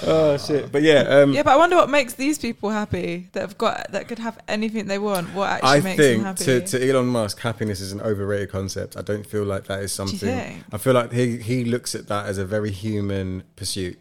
Oh 0.05 0.35
shit! 0.37 0.69
But 0.69 0.81
yeah, 0.81 0.99
um, 1.03 1.31
yeah, 1.31 1.43
but 1.43 1.51
I 1.53 1.55
wonder 1.55 1.77
what 1.77 1.89
makes 1.89 2.13
these 2.15 2.37
people 2.37 2.69
happy 2.69 3.29
that 3.31 3.39
have 3.39 3.57
got 3.57 3.89
that 3.93 4.09
could 4.09 4.19
have 4.19 4.37
anything 4.49 4.87
they 4.87 4.99
want. 4.99 5.33
What 5.33 5.49
actually 5.49 5.69
I 5.69 5.79
makes 5.79 5.97
them 5.97 6.05
think 6.15 6.23
happy? 6.23 6.43
to, 6.43 6.61
to 6.79 6.89
Elon 6.89 7.05
Musk, 7.07 7.39
happiness 7.39 7.79
is 7.79 7.93
an 7.93 8.01
overrated 8.01 8.49
concept. 8.51 8.97
I 8.97 9.01
don't 9.01 9.25
feel 9.25 9.45
like 9.45 9.63
that 9.67 9.79
is 9.79 9.93
something. 9.93 10.61
I 10.73 10.77
feel 10.77 10.91
like 10.93 11.13
he 11.13 11.37
he 11.37 11.63
looks 11.63 11.95
at 11.95 12.07
that 12.09 12.25
as 12.25 12.37
a 12.37 12.43
very 12.43 12.71
human 12.71 13.43
pursuit. 13.55 13.97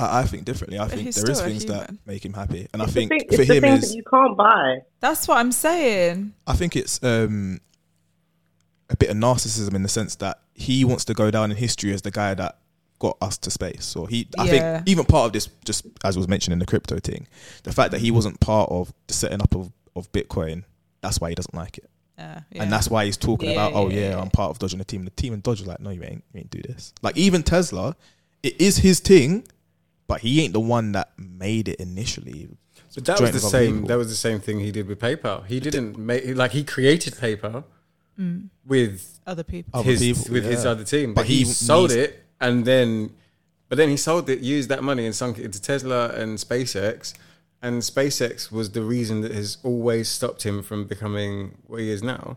I, 0.00 0.20
I 0.20 0.22
think 0.24 0.46
differently. 0.46 0.78
I 0.78 0.84
But 0.84 0.92
think 0.92 1.00
there 1.14 1.30
is 1.30 1.36
still 1.36 1.46
a 1.46 1.48
things 1.50 1.66
that 1.66 1.90
make 2.06 2.24
him 2.24 2.32
happy, 2.32 2.68
and 2.72 2.80
I 2.80 2.86
It's 2.86 2.94
the 2.94 3.00
think 3.06 3.10
thing- 3.10 3.28
for 3.38 3.44
the 3.44 3.54
him 3.56 3.60
things 3.62 3.84
is 3.84 3.90
that 3.90 3.96
you 3.96 4.04
can't 4.10 4.36
buy. 4.38 4.78
That's 5.00 5.28
what 5.28 5.36
I'm 5.36 5.52
saying. 5.52 6.32
I 6.46 6.54
think 6.54 6.76
it's 6.76 7.02
um, 7.04 7.60
a 8.90 8.96
bit 8.96 9.10
of 9.10 9.16
narcissism 9.16 9.74
in 9.74 9.82
the 9.82 9.88
sense 9.88 10.14
that 10.16 10.40
he 10.54 10.84
wants 10.84 11.04
to 11.06 11.14
go 11.14 11.30
down 11.30 11.50
in 11.50 11.56
history 11.56 11.92
as 11.92 12.02
the 12.02 12.10
guy 12.10 12.34
that 12.34 12.58
got 12.98 13.16
us 13.20 13.36
to 13.38 13.50
space. 13.50 13.94
Or 13.96 14.08
he, 14.08 14.28
I 14.38 14.44
Yeah. 14.44 14.50
think, 14.78 14.88
even 14.88 15.04
part 15.04 15.26
of 15.26 15.32
this, 15.32 15.48
just 15.64 15.86
as 16.04 16.16
was 16.16 16.28
mentioned 16.28 16.52
in 16.52 16.58
the 16.58 16.66
crypto 16.66 16.98
thing, 16.98 17.26
the 17.64 17.72
fact 17.72 17.90
that 17.90 18.00
he 18.00 18.10
wasn't 18.10 18.40
part 18.40 18.70
of 18.70 18.92
the 19.06 19.14
setting 19.14 19.42
up 19.42 19.54
of, 19.54 19.72
of 19.94 20.10
Bitcoin, 20.12 20.64
that's 21.00 21.20
why 21.20 21.28
he 21.30 21.34
doesn't 21.34 21.54
like 21.54 21.78
it. 21.78 21.90
Uh, 22.18 22.40
yeah. 22.50 22.62
And 22.62 22.72
that's 22.72 22.88
why 22.88 23.04
he's 23.04 23.16
talking 23.18 23.48
Yeah, 23.48 23.52
about, 23.54 23.72
oh 23.74 23.90
yeah, 23.90 24.00
yeah, 24.00 24.10
yeah. 24.10 24.20
I'm 24.20 24.30
part 24.30 24.50
of 24.50 24.58
Doge 24.58 24.72
and 24.72 24.80
the 24.80 24.84
team. 24.86 25.04
The 25.04 25.10
team 25.10 25.34
and 25.34 25.42
Doge 25.42 25.60
are 25.62 25.66
like, 25.66 25.80
no, 25.80 25.90
you 25.90 26.02
ain't, 26.02 26.24
you 26.32 26.38
ain't 26.40 26.50
do 26.50 26.62
this. 26.62 26.94
Like 27.02 27.16
even 27.18 27.42
Tesla, 27.42 27.94
it 28.42 28.58
is 28.58 28.78
his 28.78 29.00
thing, 29.00 29.46
but 30.06 30.20
he 30.22 30.40
ain't 30.42 30.54
the 30.54 30.60
one 30.60 30.92
that 30.92 31.10
made 31.18 31.68
it 31.68 31.78
initially. 31.80 32.48
But 32.94 33.04
that 33.04 33.20
was 33.20 33.32
the 33.32 33.40
same. 33.40 33.74
people. 33.74 33.88
That 33.88 33.98
was 33.98 34.08
the 34.08 34.14
same 34.14 34.40
thing 34.40 34.60
he 34.60 34.70
did 34.72 34.86
with 34.88 34.98
PayPal. 34.98 35.44
He 35.44 35.60
didn't 35.60 35.98
make 35.98 36.24
like 36.34 36.52
he 36.52 36.64
created 36.64 37.14
PayPal 37.14 37.64
Mm. 38.18 38.48
with 38.66 39.20
Other 39.26 39.42
people. 39.44 39.78
Other 39.80 39.96
people, 39.96 40.24
with 40.32 40.44
his 40.44 40.64
other 40.64 40.84
team, 40.84 41.12
But 41.14 41.22
but 41.22 41.26
he, 41.26 41.38
he 41.38 41.44
sold 41.44 41.90
it 41.92 42.24
and 42.40 42.64
then, 42.64 43.10
but 43.68 43.76
then 43.76 43.88
he 43.90 43.96
sold 43.96 44.30
it, 44.30 44.40
used 44.40 44.68
that 44.70 44.82
money 44.82 45.04
and 45.06 45.14
sunk 45.14 45.38
it 45.38 45.44
into 45.44 45.60
Tesla 45.60 46.08
and 46.10 46.38
SpaceX, 46.38 47.14
and 47.62 47.82
SpaceX 47.82 48.50
was 48.52 48.70
the 48.70 48.82
reason 48.82 49.20
that 49.22 49.32
has 49.32 49.58
always 49.62 50.08
stopped 50.08 50.44
him 50.44 50.62
from 50.62 50.84
becoming 50.86 51.56
what 51.66 51.80
he 51.80 51.90
is 51.90 52.02
now, 52.02 52.36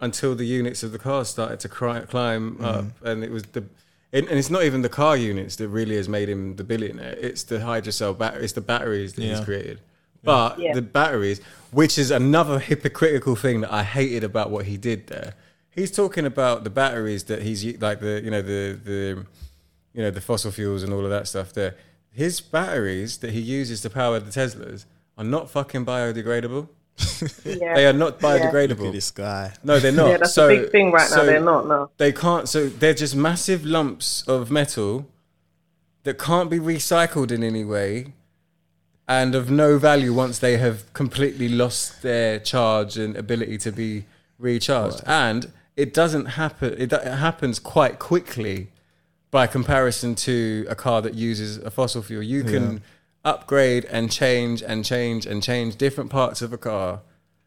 until 0.00 0.34
the 0.34 0.44
units 0.46 0.82
of 0.82 0.92
the 0.92 0.98
car 0.98 1.24
started 1.24 1.60
to 1.60 1.68
cri- 1.68 2.02
climb 2.02 2.56
Mm-hmm. 2.56 2.64
up, 2.64 2.84
and 3.04 3.24
it 3.24 3.30
was 3.30 3.42
the. 3.44 3.64
And 4.10 4.26
and 4.28 4.38
it's 4.38 4.48
not 4.48 4.62
even 4.64 4.80
the 4.80 4.88
car 4.88 5.16
units 5.18 5.56
that 5.56 5.68
really 5.68 5.96
has 5.96 6.08
made 6.08 6.30
him 6.30 6.56
the 6.56 6.64
billionaire. 6.64 7.14
It's 7.20 7.42
the 7.42 7.58
hydrocell 7.58 8.16
battery. 8.16 8.42
It's 8.44 8.54
the 8.54 8.62
batteries 8.62 9.12
that 9.14 9.22
he's 9.22 9.40
created. 9.40 9.80
But 10.22 10.58
Yeah. 10.58 10.74
the 10.74 10.82
batteries, 10.82 11.40
which 11.70 11.98
is 11.98 12.10
another 12.10 12.58
hypocritical 12.58 13.36
thing 13.36 13.60
that 13.62 13.72
I 13.72 13.82
hated 13.84 14.24
about 14.24 14.50
what 14.50 14.66
he 14.66 14.76
did 14.76 15.06
there. 15.06 15.34
He's 15.70 15.90
talking 15.92 16.26
about 16.26 16.64
the 16.64 16.70
batteries 16.70 17.24
that 17.24 17.42
he's 17.42 17.64
like 17.80 18.00
the 18.00 18.20
you 18.24 18.30
know 18.30 18.42
the 18.42 18.78
the 18.82 19.24
you 19.94 20.02
know 20.02 20.10
the 20.10 20.20
fossil 20.20 20.50
fuels 20.50 20.82
and 20.82 20.92
all 20.92 21.04
of 21.04 21.10
that 21.10 21.28
stuff 21.28 21.52
there. 21.52 21.76
His 22.10 22.40
batteries 22.40 23.18
that 23.18 23.30
he 23.30 23.40
uses 23.40 23.80
to 23.82 23.90
power 23.90 24.18
the 24.18 24.30
Teslas 24.30 24.86
are 25.16 25.24
not 25.24 25.50
fucking 25.50 25.86
biodegradable. 25.86 26.68
Yeah. 27.44 27.74
They 27.76 27.86
are 27.86 27.92
not 27.92 28.16
Yeah. 28.20 28.28
biodegradable. 28.28 28.78
Look 28.78 28.86
at 28.88 28.92
this 28.92 29.10
guy. 29.12 29.52
No, 29.62 29.78
they're 29.78 29.92
not. 29.92 30.08
Yeah, 30.10 30.16
that's 30.16 30.34
so, 30.34 30.48
a 30.48 30.62
big 30.62 30.72
thing 30.72 30.90
right 30.90 31.08
now. 31.10 31.22
They're 31.24 31.40
not. 31.40 31.68
No. 31.68 31.90
They 31.96 32.10
can't. 32.10 32.48
So 32.48 32.68
they're 32.68 32.92
just 32.94 33.14
massive 33.14 33.64
lumps 33.64 34.22
of 34.26 34.50
metal 34.50 35.06
that 36.02 36.18
can't 36.18 36.50
be 36.50 36.58
recycled 36.58 37.30
in 37.30 37.44
any 37.44 37.64
way, 37.64 38.14
and 39.08 39.34
of 39.34 39.50
no 39.50 39.78
value 39.78 40.12
once 40.12 40.38
they 40.38 40.58
have 40.58 40.92
completely 40.92 41.48
lost 41.48 42.02
their 42.02 42.38
charge 42.38 42.98
and 42.98 43.16
ability 43.16 43.56
to 43.56 43.72
be 43.72 44.04
recharged. 44.38 45.02
And 45.06 45.50
it 45.76 45.94
doesn't 45.94 46.26
happen. 46.26 46.74
It, 46.76 46.92
it 46.92 47.14
happens 47.14 47.58
quite 47.58 47.98
quickly 47.98 48.68
by 49.30 49.46
comparison 49.46 50.14
to 50.14 50.66
a 50.68 50.74
car 50.74 51.00
that 51.02 51.14
uses 51.14 51.56
a 51.56 51.70
fossil 51.70 52.02
fuel. 52.02 52.22
You 52.22 52.44
can 52.44 52.82
upgrade 53.24 53.84
and 53.86 54.12
change 54.12 54.62
and 54.62 54.84
change 54.84 55.26
and 55.26 55.42
change 55.42 55.76
different 55.76 56.10
parts 56.10 56.42
of 56.42 56.52
a 56.52 56.58
car 56.58 57.00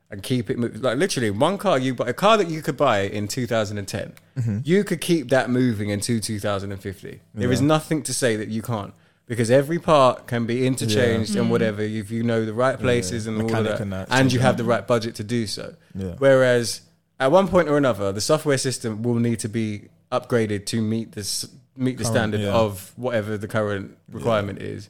and 0.09 0.21
keep 0.21 0.49
it 0.49 0.57
mo- 0.57 0.69
like 0.75 0.97
literally 0.97 1.31
one 1.31 1.57
car 1.57 1.79
you 1.79 1.95
buy 1.95 2.07
a 2.09 2.13
car 2.13 2.37
that 2.37 2.49
you 2.49 2.61
could 2.61 2.75
buy 2.75 2.99
in 2.99 3.27
2010 3.27 4.13
mm-hmm. 4.37 4.59
you 4.63 4.83
could 4.83 4.99
keep 4.99 5.29
that 5.29 5.49
moving 5.49 5.89
into 5.89 6.19
2050 6.19 7.21
There 7.33 7.51
is 7.51 7.61
nothing 7.61 8.03
to 8.03 8.13
say 8.13 8.35
that 8.35 8.49
you 8.49 8.61
can't 8.61 8.93
because 9.31 9.49
every 9.49 9.79
part 9.79 10.27
can 10.27 10.45
be 10.45 10.67
interchanged 10.67 11.37
and 11.37 11.45
mm. 11.47 11.51
whatever 11.51 11.81
if 11.81 12.11
you 12.11 12.21
know 12.21 12.43
the 12.43 12.53
right 12.53 12.77
places 12.77 13.27
and 13.27 13.41
all 13.41 13.55
of 13.55 13.63
that, 13.63 13.79
and 13.79 13.93
that, 13.93 14.07
and 14.11 14.33
you 14.33 14.41
have 14.41 14.57
the 14.57 14.63
right 14.65 14.85
budget 14.85 15.15
to 15.15 15.23
do 15.23 15.47
so 15.47 15.73
Yeah. 15.95 16.15
whereas 16.17 16.81
at 17.17 17.31
one 17.31 17.47
point 17.47 17.69
or 17.69 17.77
another 17.77 18.11
the 18.11 18.19
software 18.19 18.57
system 18.57 19.03
will 19.03 19.19
need 19.27 19.39
to 19.39 19.47
be 19.47 19.87
upgraded 20.11 20.65
to 20.65 20.81
meet 20.81 21.13
this 21.13 21.47
meet 21.77 21.97
the 21.97 22.03
Current, 22.03 22.13
standard 22.13 22.41
yeah. 22.41 22.51
of 22.51 22.91
whatever 22.97 23.37
the 23.37 23.47
current 23.47 23.97
requirement 24.09 24.61
is 24.61 24.89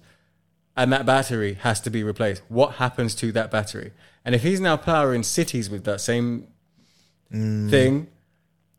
and 0.75 0.91
that 0.91 1.05
battery 1.05 1.53
has 1.61 1.79
to 1.81 1.89
be 1.89 2.03
replaced. 2.03 2.41
What 2.47 2.75
happens 2.75 3.13
to 3.15 3.31
that 3.33 3.51
battery? 3.51 3.91
And 4.23 4.33
if 4.33 4.41
he's 4.41 4.59
now 4.59 4.77
powering 4.77 5.23
cities 5.23 5.69
with 5.69 5.83
that 5.83 6.01
same 6.01 6.47
mm. 7.31 7.69
thing, 7.69 8.07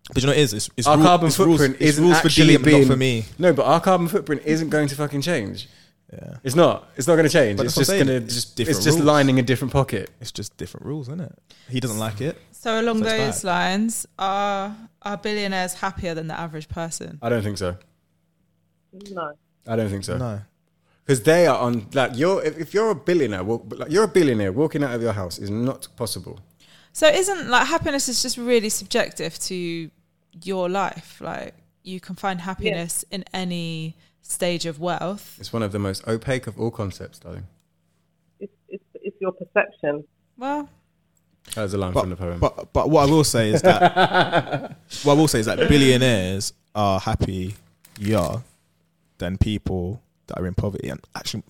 But 0.08 0.16
you 0.22 0.26
know 0.26 0.30
what 0.32 0.38
it 0.38 0.42
is? 0.42 0.52
It's, 0.52 0.70
it's 0.76 0.86
our 0.86 0.96
rule- 0.96 1.06
carbon 1.06 1.26
it's 1.28 1.36
footprint 1.36 1.74
it's 1.76 1.82
isn't 1.90 2.04
rules 2.04 2.20
for 2.20 2.26
actually 2.26 2.56
Dillian, 2.56 2.64
being 2.64 2.80
not 2.82 2.90
for 2.90 2.96
me. 2.96 3.24
No, 3.38 3.52
but 3.52 3.64
our 3.66 3.80
carbon 3.80 4.08
footprint 4.08 4.42
isn't 4.44 4.68
going 4.68 4.88
to 4.88 4.94
fucking 4.96 5.22
change. 5.22 5.68
Yeah. 6.12 6.36
It's 6.42 6.54
not. 6.54 6.90
It's 6.96 7.06
not 7.06 7.14
going 7.14 7.26
to 7.26 7.32
change. 7.32 7.56
But 7.56 7.66
it's 7.66 7.74
just 7.74 7.90
going 7.90 8.06
to 8.08 8.20
just. 8.20 8.56
different 8.56 8.76
It's 8.76 8.84
just 8.84 8.98
rules. 8.98 9.06
lining 9.06 9.38
a 9.38 9.42
different 9.42 9.72
pocket. 9.72 10.10
It's 10.20 10.32
just 10.32 10.54
different 10.58 10.84
rules, 10.86 11.08
isn't 11.08 11.20
it? 11.20 11.32
He 11.70 11.80
doesn't 11.80 11.98
like 11.98 12.20
it. 12.20 12.36
So 12.50 12.78
along 12.80 12.98
So 12.98 13.04
those 13.04 13.42
bad. 13.42 13.44
lines, 13.44 14.06
are 14.18 14.76
are 15.02 15.16
billionaires 15.16 15.74
happier 15.74 16.14
than 16.14 16.26
the 16.26 16.38
average 16.38 16.68
person? 16.68 17.18
I 17.22 17.28
don't 17.30 17.42
think 17.42 17.56
so. 17.58 17.76
No. 19.10 19.32
I 19.66 19.76
don't 19.76 19.88
think 19.88 20.04
so. 20.04 20.18
No. 20.18 20.42
Because 21.04 21.22
they 21.22 21.46
are 21.46 21.58
on 21.58 21.86
like 21.94 22.12
you're 22.16 22.42
if, 22.44 22.58
if 22.58 22.74
you're 22.74 22.90
a 22.90 22.94
billionaire, 22.94 23.42
walk, 23.42 23.72
like, 23.76 23.90
you're 23.90 24.04
a 24.04 24.08
billionaire. 24.08 24.52
Walking 24.52 24.84
out 24.84 24.94
of 24.94 25.00
your 25.02 25.12
house 25.14 25.38
is 25.38 25.50
not 25.50 25.88
possible. 25.96 26.40
So 26.92 27.06
isn't 27.08 27.48
like 27.48 27.66
happiness 27.66 28.08
is 28.08 28.22
just 28.22 28.36
really 28.36 28.68
subjective 28.68 29.38
to 29.40 29.90
your 30.44 30.68
life? 30.68 31.20
Like 31.20 31.54
you 31.82 32.00
can 32.00 32.14
find 32.16 32.40
happiness 32.40 33.04
in 33.10 33.24
any 33.32 33.96
stage 34.20 34.66
of 34.66 34.78
wealth. 34.80 35.36
It's 35.40 35.52
one 35.52 35.62
of 35.62 35.72
the 35.72 35.78
most 35.78 36.06
opaque 36.06 36.46
of 36.46 36.60
all 36.60 36.70
concepts, 36.70 37.18
darling. 37.18 37.46
It's, 38.40 38.52
it's, 38.68 38.84
it's 38.94 39.16
your 39.20 39.32
perception. 39.32 40.04
Well, 40.36 40.68
That 41.54 41.62
was 41.62 41.74
a 41.74 41.78
line 41.78 41.92
But, 41.92 42.00
from 42.02 42.10
the 42.10 42.16
poem. 42.16 42.40
but 42.40 42.72
but 42.72 42.90
what 42.90 43.08
I 43.08 43.10
will 43.10 43.24
say 43.24 43.50
is 43.50 43.62
that 43.62 44.76
what 45.02 45.14
I 45.14 45.16
will 45.16 45.28
say 45.28 45.40
is 45.40 45.46
that 45.46 45.58
billionaires 45.68 46.52
are 46.74 47.00
happier 47.00 47.52
than 49.18 49.38
people 49.38 50.00
that 50.26 50.38
are 50.38 50.46
in 50.46 50.54
poverty. 50.54 50.88
And 50.88 51.00
actually, 51.14 51.42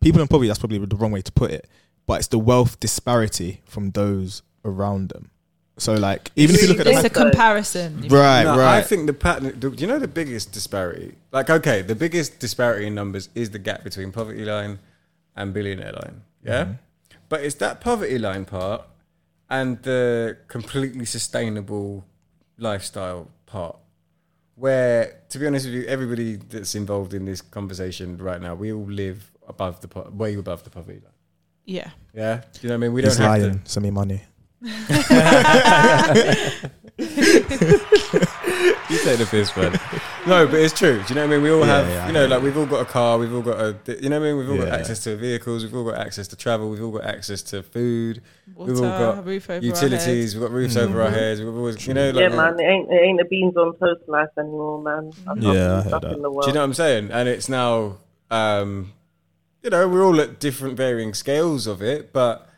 people 0.00 0.20
in 0.20 0.28
poverty 0.28 0.48
that's 0.48 0.58
probably 0.58 0.78
the 0.78 0.96
wrong 0.96 1.12
way 1.12 1.22
to 1.22 1.32
put 1.32 1.50
it. 1.50 1.66
But 2.06 2.14
it's 2.20 2.28
the 2.28 2.38
wealth 2.38 2.78
disparity 2.80 3.62
from 3.64 3.90
those 3.92 4.42
around 4.64 5.08
them. 5.10 5.30
So 5.78 5.94
like, 5.94 6.30
even 6.36 6.54
if 6.54 6.62
you 6.62 6.68
look 6.68 6.80
at 6.80 6.86
it's 6.86 7.00
the 7.02 7.06
a 7.06 7.10
comparison. 7.10 8.06
right, 8.08 8.44
No, 8.44 8.58
right, 8.58 8.78
I 8.78 8.82
think 8.82 9.06
the 9.06 9.14
pattern. 9.14 9.58
Do 9.58 9.72
you 9.76 9.86
know 9.86 9.98
the 9.98 10.06
biggest 10.08 10.52
disparity? 10.52 11.14
Like, 11.32 11.48
okay, 11.50 11.82
the 11.82 11.94
biggest 11.94 12.38
disparity 12.38 12.86
in 12.86 12.94
numbers 12.94 13.28
is 13.34 13.50
the 13.50 13.58
gap 13.58 13.82
between 13.82 14.12
poverty 14.12 14.44
line 14.44 14.78
and 15.34 15.52
billionaire 15.54 15.92
line. 15.92 16.22
Yeah, 16.44 16.64
Mm-hmm. 16.64 16.72
but 17.28 17.40
it's 17.42 17.54
that 17.56 17.80
poverty 17.80 18.18
line 18.18 18.44
part 18.44 18.82
and 19.48 19.82
the 19.82 20.36
completely 20.48 21.04
sustainable 21.06 22.04
lifestyle 22.58 23.28
part. 23.46 23.76
Where, 24.54 25.20
to 25.30 25.38
be 25.38 25.46
honest 25.46 25.64
with 25.66 25.74
you, 25.74 25.84
everybody 25.84 26.36
that's 26.36 26.74
involved 26.74 27.14
in 27.14 27.24
this 27.24 27.40
conversation 27.40 28.18
right 28.18 28.40
now, 28.40 28.54
we 28.54 28.72
all 28.72 28.84
live 28.84 29.30
above 29.48 29.80
the 29.80 29.88
po- 29.88 30.10
way 30.12 30.34
above 30.34 30.62
the 30.64 30.70
poverty 30.70 31.00
line. 31.00 31.12
Yeah. 31.64 31.90
Yeah, 32.14 32.42
do 32.52 32.60
you 32.60 32.68
know 32.68 32.74
what 32.74 32.76
I 32.76 32.78
mean? 32.88 32.92
We 32.92 33.02
He's 33.02 33.16
don't 33.16 33.26
have 33.26 33.36
to. 33.38 33.42
lying. 33.46 33.60
Send 33.64 33.82
me 33.84 33.90
money. 33.90 34.20
You 38.90 38.98
take 38.98 39.18
the 39.18 39.26
piss, 39.30 39.56
man. 39.56 39.72
No, 40.26 40.46
but 40.46 40.56
it's 40.60 40.72
true. 40.78 41.02
Do 41.02 41.08
you 41.08 41.14
know 41.14 41.22
what 41.26 41.30
I 41.34 41.36
mean? 41.36 41.42
We 41.42 41.50
all 41.50 41.60
Yeah, 41.60 41.66
have, 41.66 41.88
yeah, 41.88 42.04
I 42.04 42.06
you 42.08 42.12
know, 42.12 42.26
know. 42.28 42.34
like 42.36 42.44
we've 42.44 42.56
all 42.56 42.66
got 42.66 42.80
a 42.80 42.84
car, 42.84 43.18
we've 43.18 43.32
all 43.34 43.42
got 43.42 43.58
a, 43.58 43.76
you 44.00 44.08
know 44.08 44.20
what 44.20 44.26
I 44.26 44.32
mean? 44.32 44.38
We've 44.38 44.50
all 44.50 44.58
got 44.58 44.68
access 44.80 45.02
to 45.04 45.16
vehicles, 45.16 45.64
we've 45.64 45.74
all 45.74 45.84
got 45.84 45.98
access 45.98 46.28
to 46.28 46.36
travel, 46.36 46.68
we've 46.70 46.82
all 46.82 46.90
got 46.92 47.04
access 47.04 47.42
to 47.44 47.62
food, 47.62 48.22
we've 48.54 48.76
all 48.76 48.82
got 48.82 49.24
roof 49.26 49.48
over 49.50 49.58
our 49.58 49.62
utilities, 49.64 50.04
heads. 50.04 50.34
we've 50.34 50.42
got 50.42 50.50
roofs 50.52 50.76
over 50.76 51.02
our 51.02 51.10
heads, 51.10 51.40
we've 51.40 51.54
always, 51.56 51.86
you 51.86 51.94
know, 51.94 52.10
like, 52.10 52.20
yeah, 52.20 52.28
man. 52.36 52.60
It 52.60 52.64
ain't, 52.64 52.90
it 52.92 52.94
ain't 53.02 53.20
a 53.20 53.24
beans 53.24 53.56
on 53.56 53.76
toast 53.78 54.02
life 54.08 54.28
anymore, 54.38 54.82
man. 54.82 55.12
I 55.26 55.32
love 55.32 55.54
Yeah, 55.56 55.78
I 55.78 55.82
heard 55.82 56.02
that. 56.02 56.12
in 56.12 56.22
the 56.22 56.30
world. 56.30 56.42
do 56.44 56.48
you 56.50 56.54
know 56.54 56.60
what 56.60 56.64
I'm 56.66 56.74
saying? 56.74 57.10
And 57.10 57.28
it's 57.28 57.48
now, 57.48 57.96
um, 58.30 58.92
you 59.62 59.70
know, 59.70 59.88
we're 59.88 60.04
all 60.04 60.20
at 60.20 60.38
different 60.38 60.76
varying 60.76 61.14
scales 61.14 61.66
of 61.66 61.82
it, 61.82 62.12
but 62.12 62.48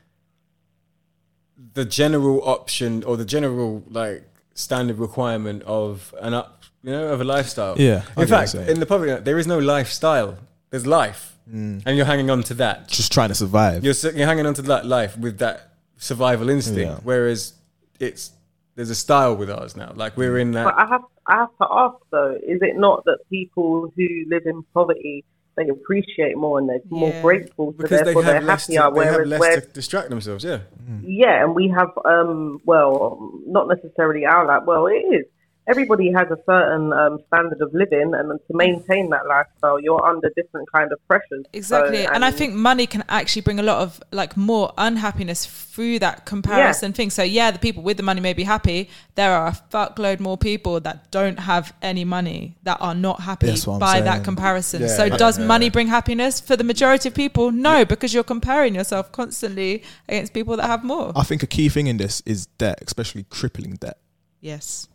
the 1.75 1.85
general 1.85 2.41
option 2.49 3.03
or 3.05 3.17
the 3.17 3.25
general 3.25 3.83
like 3.89 4.23
standard 4.55 4.99
requirement 4.99 5.63
of 5.65 6.15
an 6.21 6.35
up, 6.35 6.63
you 6.83 6.91
know, 6.93 7.09
of 7.09 7.21
a 7.21 7.25
lifestyle. 7.25 7.75
Yeah, 7.79 8.03
In 8.17 8.27
fact, 8.27 8.55
in 8.55 8.81
the 8.81 8.87
poverty, 8.87 9.23
there 9.23 9.39
is 9.39 9.47
no 9.47 9.59
lifestyle. 9.59 10.39
There's 10.71 10.87
life, 10.87 11.31
Mm. 11.51 11.83
and 11.85 11.97
you're 11.97 12.07
hanging 12.07 12.31
on 12.31 12.43
to 12.45 12.55
that. 12.55 12.89
Just 12.89 13.13
trying 13.13 13.29
to 13.29 13.35
survive. 13.35 13.85
You're 13.85 13.95
you're 14.15 14.27
hanging 14.27 14.47
on 14.47 14.55
to 14.55 14.63
that 14.63 14.87
life 14.87 15.17
with 15.19 15.39
that 15.39 15.73
survival 15.99 16.49
instinct. 16.49 16.81
Yeah. 16.81 16.99
Whereas 17.03 17.53
it's 18.01 18.31
there's 18.77 18.91
a 18.91 18.95
style 18.95 19.37
with 19.37 19.51
ours 19.51 19.77
now. 19.77 19.93
Like 19.95 20.17
we're 20.17 20.39
in 20.39 20.53
that. 20.53 20.65
But 20.65 20.75
I 20.79 20.87
have 20.87 21.03
I 21.27 21.35
have 21.43 21.51
to 21.63 21.67
ask 21.71 21.97
though, 22.11 22.33
is 22.55 22.61
it 22.63 22.77
not 22.77 23.05
that 23.05 23.19
people 23.31 23.93
who 23.97 24.07
live 24.29 24.43
in 24.47 24.63
poverty 24.75 25.25
they 25.57 25.69
appreciate 25.69 26.37
more 26.37 26.59
and 26.59 26.69
they're 26.69 26.81
more 26.91 27.13
grateful, 27.23 27.73
so 27.73 27.83
because 27.83 28.01
they 28.01 28.05
therefore 28.05 28.23
they're 28.23 28.35
have 28.35 28.45
less, 28.45 28.67
to, 28.67 28.75
happier. 28.75 28.95
they 28.95 29.07
have 29.07 29.15
whereas 29.15 29.29
less 29.29 29.41
where 29.41 29.61
to 29.61 29.67
distract 29.69 30.11
themselves. 30.11 30.45
Yeah. 30.45 30.61
yeah, 31.03 31.43
and 31.43 31.55
we 31.55 31.69
have 31.69 31.91
um 32.05 32.61
well, 32.65 33.33
not 33.47 33.69
necessarily 33.69 34.25
our 34.25 34.47
like 34.47 34.67
well 34.67 34.87
it 34.87 34.93
is. 34.93 35.27
Everybody 35.67 36.13
has 36.13 36.31
a 36.31 36.39
certain 36.45 36.93
um, 36.93 37.21
standard 37.29 37.61
of 37.63 37.73
living, 37.73 38.13
and 38.15 38.31
to 38.31 38.57
maintain 38.57 39.11
that 39.11 39.27
lifestyle, 39.27 39.81
you're 39.81 40.05
under 40.05 40.31
different 40.37 40.71
kind 40.71 40.93
of 40.93 40.99
pressures. 41.09 41.45
Exactly. 41.53 42.05
So, 42.05 42.11
and 42.13 42.25
I 42.25 42.31
think 42.31 42.55
money 42.55 42.87
can 42.87 43.03
actually 43.09 43.43
bring 43.43 43.59
a 43.59 43.63
lot 43.63 43.79
of 43.79 44.03
like 44.11 44.37
more 44.37 44.73
unhappiness 44.77 45.47
through 45.47 45.99
that 46.01 46.27
comparison 46.27 46.93
thing. 46.93 47.11
So 47.11 47.23
yeah, 47.23 47.51
the 47.51 47.59
people 47.59 47.83
with 47.83 47.97
the 47.97 48.03
money 48.03 48.21
may 48.21 48.33
be 48.33 48.45
happy. 48.45 48.91
There 49.15 49.33
are 49.33 49.49
a 49.49 49.59
fuckload 49.73 50.21
more 50.21 50.37
people 50.37 50.81
that 50.81 51.11
don't 51.11 51.39
have 51.39 51.75
any 51.83 52.05
money 52.05 52.57
that 52.63 52.79
are 52.81 52.95
not 52.95 53.21
happy 53.21 53.47
That's 53.47 53.67
what 53.67 53.81
by 53.81 54.01
that 54.01 54.23
comparison. 54.23 54.83
Yeah, 54.83 54.89
so 54.89 55.05
yeah, 55.05 55.17
does 55.17 55.39
yeah. 55.39 55.47
money 55.47 55.71
bring 55.71 55.89
happiness 55.89 56.41
for 56.41 56.57
the 56.57 56.65
majority 56.65 57.09
of 57.09 57.15
people? 57.15 57.51
No, 57.51 57.85
because 57.85 58.13
you're 58.13 58.23
comparing 58.23 58.75
yourself 58.75 59.11
constantly 59.13 59.83
against 60.09 60.33
people 60.35 60.57
that 60.57 60.67
have 60.67 60.85
more. 60.85 61.13
I 61.17 61.25
think 61.25 61.43
a 61.43 61.47
key 61.47 61.69
thing 61.69 61.87
in 61.87 61.97
this 61.97 62.23
is 62.27 62.47
debt, 62.47 62.83
especially 62.87 63.25
crippling 63.31 63.75
debt. 63.75 63.99
Yes. 64.41 64.89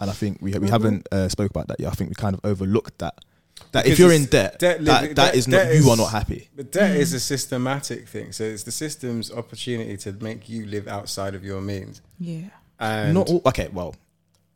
And 0.00 0.10
I 0.10 0.12
think 0.12 0.38
we 0.40 0.52
we 0.58 0.68
haven't 0.68 1.06
uh, 1.12 1.28
spoke 1.28 1.50
about 1.50 1.68
that 1.68 1.80
yet. 1.80 1.88
I 1.92 1.94
think 1.94 2.10
we 2.10 2.14
kind 2.14 2.34
of 2.34 2.40
overlooked 2.44 2.98
that. 2.98 3.24
That 3.72 3.84
Because 3.84 3.92
if 3.92 3.98
you're 4.00 4.12
in 4.12 4.22
it's- 4.24 4.30
debt, 4.30 4.58
debt 4.58 4.84
that, 4.84 5.00
that 5.02 5.14
debt- 5.16 5.34
is 5.36 5.46
not 5.48 5.56
debt 5.58 5.76
you 5.76 5.88
are 5.90 5.96
not 5.96 6.10
happy. 6.10 6.48
But 6.56 6.72
debt 6.72 6.96
is 6.96 7.12
a 7.12 7.20
systematic 7.20 8.08
thing. 8.08 8.32
So 8.32 8.42
it's 8.44 8.64
the 8.64 8.72
system's 8.72 9.30
opportunity 9.32 9.96
to 9.98 10.12
make 10.12 10.48
you 10.48 10.66
live 10.66 10.88
outside 10.88 11.34
of 11.34 11.44
your 11.44 11.60
means. 11.60 12.00
Yeah. 12.18 12.50
And 12.80 13.14
not 13.14 13.28
all, 13.30 13.42
okay. 13.46 13.68
Well, 13.72 13.94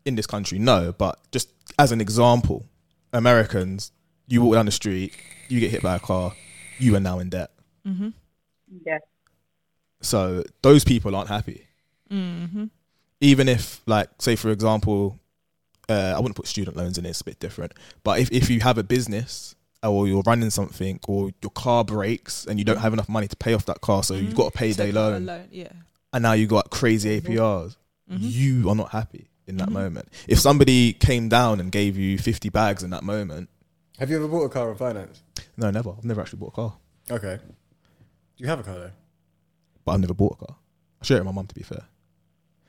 in 0.05 0.17
this 0.17 0.27
country, 0.27 0.59
no. 0.59 0.93
But 0.93 1.19
just 1.31 1.49
as 1.79 1.93
an 1.93 2.01
example, 2.01 2.67
Americans, 3.13 3.93
you 4.27 4.43
walk 4.43 4.55
down 4.55 4.67
the 4.67 4.73
street, 4.73 5.15
you 5.49 5.61
get 5.61 5.71
hit 5.71 5.83
by 5.83 5.95
a 5.97 6.01
car, 6.01 6.33
you 6.79 6.95
are 6.97 7.01
now 7.01 7.21
in 7.21 7.31
debt. 7.31 7.51
Mm-hmm. 7.87 8.09
yeah, 8.85 8.99
So 10.01 10.43
those 10.63 10.85
people 10.85 11.15
aren't 11.17 11.29
happy. 11.29 11.65
Mm-hmm. 12.11 12.65
even 13.21 13.49
if 13.51 13.83
like 13.87 14.09
say 14.19 14.35
for 14.35 14.51
example 14.51 15.19
uh, 15.89 16.15
i 16.17 16.19
wouldn't 16.21 16.37
put 16.37 16.47
student 16.47 16.77
loans 16.77 16.99
in 16.99 17.07
it, 17.07 17.11
it's 17.11 17.21
a 17.21 17.25
bit 17.25 17.39
different 17.41 17.73
but 18.05 18.19
if, 18.21 18.31
if 18.33 18.51
you 18.51 18.61
have 18.61 18.79
a 18.79 18.83
business 18.83 19.55
or 19.83 20.09
you're 20.09 20.23
running 20.27 20.51
something 20.51 20.99
or 21.07 21.31
your 21.43 21.51
car 21.51 21.85
breaks 21.85 22.45
and 22.47 22.59
you 22.59 22.65
don't 22.65 22.79
have 22.79 22.93
enough 22.93 23.09
money 23.09 23.29
to 23.29 23.37
pay 23.37 23.55
off 23.55 23.65
that 23.67 23.81
car 23.81 24.03
so 24.03 24.15
you've 24.15 24.35
got 24.35 24.47
a 24.49 24.51
payday 24.51 24.91
a 24.91 24.93
loan 24.93 25.27
loan, 25.27 25.47
yeah. 25.51 25.69
and 26.13 26.23
now 26.23 26.33
you've 26.33 26.51
got 26.51 26.71
crazy 26.71 27.21
aprs 27.21 27.77
Mhm. 28.11 28.19
you 28.21 28.69
are 28.71 28.75
not 28.75 28.91
happy 28.91 29.29
in 29.47 29.57
that 29.59 29.69
Mhm. 29.69 29.73
moment 29.73 30.09
if 30.27 30.39
somebody 30.41 30.93
came 30.95 31.29
down 31.29 31.61
and 31.61 31.71
gave 31.71 31.97
you 31.97 32.19
50 32.19 32.49
bags 32.49 32.83
in 32.83 32.91
that 32.91 33.03
moment 33.05 33.49
have 33.99 34.11
you 34.11 34.17
ever 34.17 34.29
bought 34.29 34.45
a 34.45 34.49
car 34.49 34.71
on 34.71 34.77
finance? 34.77 35.23
no 35.57 35.71
never 35.71 35.91
i've 35.91 36.05
never 36.05 36.21
actually 36.21 36.39
bought 36.39 36.49
a 36.49 36.57
car 36.57 36.75
Okay. 37.11 37.39
Do 37.45 38.45
you 38.45 38.47
have 38.49 38.61
a 38.61 38.63
car 38.63 38.75
though? 38.75 38.91
but 39.85 39.93
i've 39.93 40.01
never 40.01 40.15
bought 40.15 40.39
a 40.41 40.47
car 40.47 40.57
i 41.01 41.05
share 41.05 41.19
it 41.19 41.21
with 41.21 41.27
my 41.27 41.33
mum 41.33 41.47
to 41.47 41.55
be 41.55 41.63
fair 41.63 41.85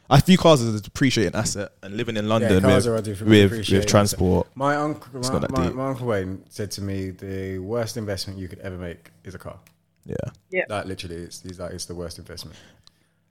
I 0.09 0.19
view 0.21 0.37
cars 0.37 0.61
as 0.61 0.73
a 0.73 0.81
depreciating 0.81 1.35
asset, 1.35 1.71
and 1.83 1.95
living 1.95 2.17
in 2.17 2.27
London 2.27 2.61
cars 2.61 2.85
with, 2.85 2.93
are 2.93 2.97
a 2.97 3.01
different 3.01 3.29
with, 3.29 3.51
with 3.69 3.85
transport. 3.85 4.47
My 4.55 4.75
uncle, 4.75 5.19
it's 5.19 5.27
my, 5.27 5.33
not 5.33 5.41
that 5.41 5.51
my, 5.51 5.67
deep. 5.67 5.75
my 5.75 5.87
uncle 5.89 6.07
Wayne 6.07 6.43
said 6.49 6.71
to 6.71 6.81
me, 6.81 7.11
the 7.11 7.59
worst 7.59 7.95
investment 7.95 8.39
you 8.39 8.47
could 8.47 8.59
ever 8.59 8.77
make 8.77 9.11
is 9.23 9.35
a 9.35 9.37
car. 9.37 9.59
Yeah. 10.05 10.15
Yeah. 10.49 10.63
Like 10.67 10.85
literally, 10.85 11.17
it's, 11.17 11.41
he's 11.41 11.59
like, 11.59 11.73
it's 11.73 11.85
the 11.85 11.93
worst 11.93 12.17
investment. 12.17 12.57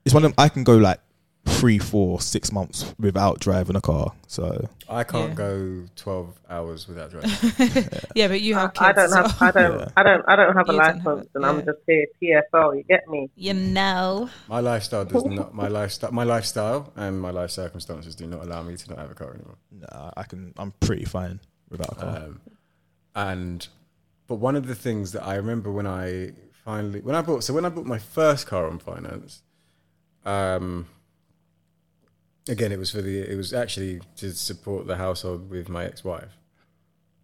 It's 0.04 0.14
one 0.14 0.24
of 0.24 0.30
them, 0.30 0.34
I 0.38 0.48
can 0.48 0.62
go 0.62 0.76
like 0.76 1.00
three, 1.46 1.78
four, 1.78 2.20
six 2.20 2.52
months 2.52 2.94
without 3.00 3.40
driving 3.40 3.74
a 3.74 3.80
car. 3.80 4.12
So 4.26 4.68
I 4.88 5.02
can't 5.02 5.30
Yeah. 5.30 5.34
go 5.34 5.84
12 5.96 6.40
hours 6.48 6.86
without 6.86 7.10
driving. 7.10 7.30
Yeah, 8.14 8.28
but 8.28 8.40
you 8.40 8.54
have 8.54 8.74
kids. 8.74 8.82
I 8.88 8.92
don't 8.92 9.04
as 9.06 9.14
have 9.14 9.38
well. 9.38 9.42
I 9.44 9.50
don't 9.52 9.92
I 9.96 10.02
don't 10.04 10.24
I 10.28 10.36
don't 10.36 10.56
have 10.56 10.68
a 10.68 10.72
You 10.72 10.78
don't 10.78 10.86
have 10.86 11.04
license, 11.06 11.28
and 11.34 11.42
yeah. 11.44 11.50
I'm 11.50 11.64
just 11.64 11.78
here 11.86 12.06
TFL. 12.22 12.76
You 12.76 12.82
get 12.84 13.08
me? 13.08 13.30
You 13.34 13.54
know. 13.54 14.28
my 14.48 14.60
lifestyle 14.60 15.04
does 15.04 15.24
not, 15.38 15.54
my 15.54 15.68
lifestyle, 15.68 16.12
my 16.12 16.24
lifestyle 16.24 16.92
and 16.96 17.20
my 17.20 17.30
life 17.30 17.50
circumstances 17.50 18.14
do 18.14 18.26
not 18.26 18.42
allow 18.42 18.62
me 18.62 18.76
to 18.76 18.90
not 18.90 18.98
have 18.98 19.10
a 19.10 19.14
car 19.14 19.34
anymore. 19.34 19.56
nah, 19.72 20.10
I 20.16 20.22
can. 20.24 20.52
I'm 20.58 20.72
pretty 20.80 21.04
fine 21.06 21.40
without 21.70 21.92
a 21.92 21.94
car. 21.96 22.16
Um, 22.16 22.40
and 23.16 23.66
but 24.26 24.36
one 24.36 24.54
of 24.54 24.66
the 24.66 24.74
things 24.74 25.12
that 25.12 25.24
I 25.24 25.36
remember 25.36 25.72
when 25.72 25.86
I 25.86 26.32
finally 26.64 27.00
when 27.00 27.14
I 27.16 27.22
bought 27.22 27.42
so 27.42 27.54
when 27.54 27.64
I 27.64 27.68
bought 27.70 27.86
my 27.86 27.98
first 27.98 28.46
car 28.46 28.66
on 28.68 28.78
finance, 28.78 29.42
um, 30.24 30.86
again 32.48 32.72
it 32.72 32.78
was 32.78 32.90
for 32.90 33.02
the 33.02 33.18
it 33.20 33.36
was 33.36 33.52
actually 33.52 34.00
to 34.16 34.32
support 34.32 34.86
the 34.86 34.96
household 34.96 35.50
with 35.50 35.68
my 35.68 35.84
ex-wife. 35.84 36.32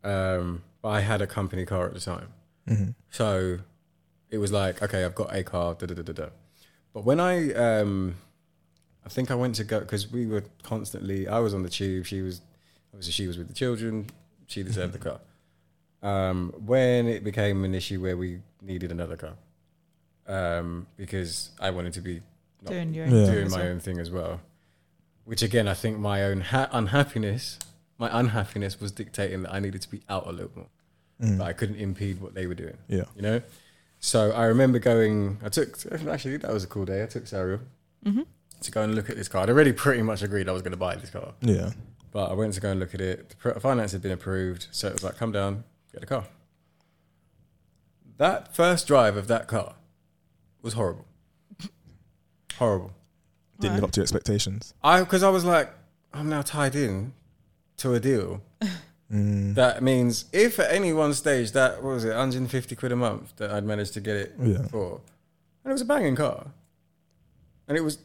Um, 0.03 0.63
but 0.83 0.89
I 0.91 1.01
had 1.01 1.23
a 1.23 1.27
company 1.27 1.65
car 1.65 1.87
at 1.87 1.95
the 1.95 2.01
time, 2.01 2.29
Mhm. 2.69 2.95
so 3.11 3.59
it 4.31 4.39
was 4.39 4.53
like 4.53 4.83
okay, 4.83 5.05
I've 5.05 5.15
got 5.15 5.35
a 5.35 5.43
car. 5.43 5.75
Da 5.75 5.87
da 5.87 5.95
da 5.95 6.03
da 6.03 6.13
da. 6.13 6.29
But 6.93 7.05
when 7.05 7.21
I 7.21 7.53
um, 7.55 8.17
I 9.05 9.09
think 9.09 9.31
I 9.31 9.35
went 9.35 9.55
to 9.57 9.65
go 9.65 9.81
because 9.81 10.11
we 10.13 10.27
were 10.27 10.45
constantly. 10.63 11.27
I 11.29 11.39
was 11.39 11.55
on 11.55 11.63
the 11.63 11.69
tube. 11.71 12.05
She 12.07 12.21
was 12.23 12.41
obviously 12.93 13.13
she 13.13 13.27
was 13.27 13.39
with 13.39 13.49
the 13.49 13.55
children. 13.55 14.07
She 14.47 14.63
deserved 14.63 14.93
the 14.93 14.99
car. 14.99 15.21
Um, 16.03 16.53
when 16.67 17.07
it 17.09 17.25
became 17.25 17.65
an 17.65 17.75
issue 17.75 18.01
where 18.03 18.17
we 18.17 18.41
needed 18.61 18.93
another 18.93 19.17
car, 19.17 19.37
um, 20.27 20.87
because 20.99 21.51
I 21.59 21.71
wanted 21.71 21.95
to 21.95 22.03
be 22.03 22.21
not 22.63 22.71
Doing 22.73 22.93
your 22.95 23.07
own 23.07 23.15
Yeah. 23.15 23.31
doing 23.33 23.47
as 23.47 23.53
my 23.57 23.69
own 23.69 23.81
thing 23.81 23.99
as 23.99 24.11
well. 24.11 24.41
Which 25.25 25.43
again, 25.43 25.67
I 25.69 25.75
think 25.75 25.99
my 25.99 26.23
own 26.23 26.41
ha- 26.43 26.69
unhappiness, 26.73 27.59
my 27.99 28.09
unhappiness 28.19 28.81
was 28.81 28.93
dictating 28.93 29.43
that 29.43 29.53
I 29.55 29.59
needed 29.61 29.81
to 29.83 29.91
be 29.91 30.03
out 30.09 30.27
a 30.27 30.31
little 30.33 30.51
more. 30.55 30.67
Mm. 31.21 31.39
That 31.39 31.45
I 31.47 31.53
couldn't 31.53 31.77
impede 31.77 32.21
what 32.21 32.35
they 32.35 32.47
were 32.47 32.55
doing. 32.55 32.77
Yeah. 32.89 33.05
You 33.17 33.23
know? 33.23 33.43
So 34.01 34.33
I 34.33 34.45
remember 34.45 34.79
going, 34.79 35.39
I 35.43 35.49
took, 35.49 35.79
actually, 36.09 36.37
that 36.39 36.53
was 36.53 36.65
a 36.65 36.67
cool 36.67 36.85
day. 36.85 37.03
I 37.03 37.07
took 37.07 37.25
Sario 37.25 37.61
Mhm. 38.05 38.27
to 38.61 38.71
go 38.71 38.83
and 38.83 38.95
look 38.95 39.09
at 39.09 39.17
this 39.17 39.29
car. 39.29 39.43
I'd 39.45 39.49
already 39.51 39.73
pretty 39.73 40.03
much 40.03 40.23
agreed 40.23 40.49
I 40.49 40.53
was 40.53 40.61
going 40.63 40.73
to 40.73 40.77
buy 40.77 40.97
this 40.97 41.09
car. 41.11 41.33
Yeah. 41.41 41.71
But 42.11 42.31
I 42.31 42.35
went 42.35 42.53
to 42.55 42.61
go 42.61 42.71
and 42.71 42.79
look 42.81 42.95
at 42.95 43.01
it. 43.01 43.35
The 43.43 43.61
finance 43.61 43.93
had 43.93 44.03
been 44.03 44.13
approved. 44.13 44.67
So 44.73 44.89
it 44.89 44.93
was 44.93 45.03
like, 45.05 45.17
come 45.17 45.33
down, 45.33 45.65
get 45.93 46.01
the 46.01 46.07
car. 46.07 46.27
That 48.19 48.55
first 48.55 48.87
drive 48.87 49.17
of 49.17 49.27
that 49.29 49.49
car 49.49 49.75
was 50.63 50.75
horrible. 50.75 51.07
horrible. 52.59 52.93
Didn't 53.65 53.77
live 53.77 53.85
up 53.85 53.91
to 53.93 54.01
your 54.01 54.05
expectations. 54.05 54.75
I 54.83 55.01
because 55.01 55.23
I 55.23 55.29
was 55.31 55.45
like, 55.45 55.71
I'm 56.13 56.29
now 56.29 56.43
tied 56.43 56.75
in 56.75 57.13
to 57.79 57.95
a 57.95 58.01
deal. 58.01 58.43
Mm. 59.13 59.55
That 59.55 59.83
means 59.83 60.25
if 60.33 60.59
at 60.59 60.71
any 60.73 60.93
one 60.93 61.13
stage 61.15 61.53
that 61.53 61.83
what 61.83 61.95
was 61.95 62.05
it, 62.05 62.09
150 62.09 62.75
quid 62.77 62.91
a 62.93 62.97
month 62.97 63.37
that 63.37 63.51
I'd 63.51 63.65
managed 63.65 63.93
to 63.95 64.01
get 64.01 64.17
it 64.17 64.35
Yeah. 64.41 64.63
for, 64.69 65.01
and 65.65 65.71
it 65.71 65.75
was 65.75 65.83
a 65.83 65.85
banging 65.85 66.17
car, 66.17 66.47
and 67.69 67.77
it 67.77 67.83
was 67.83 67.99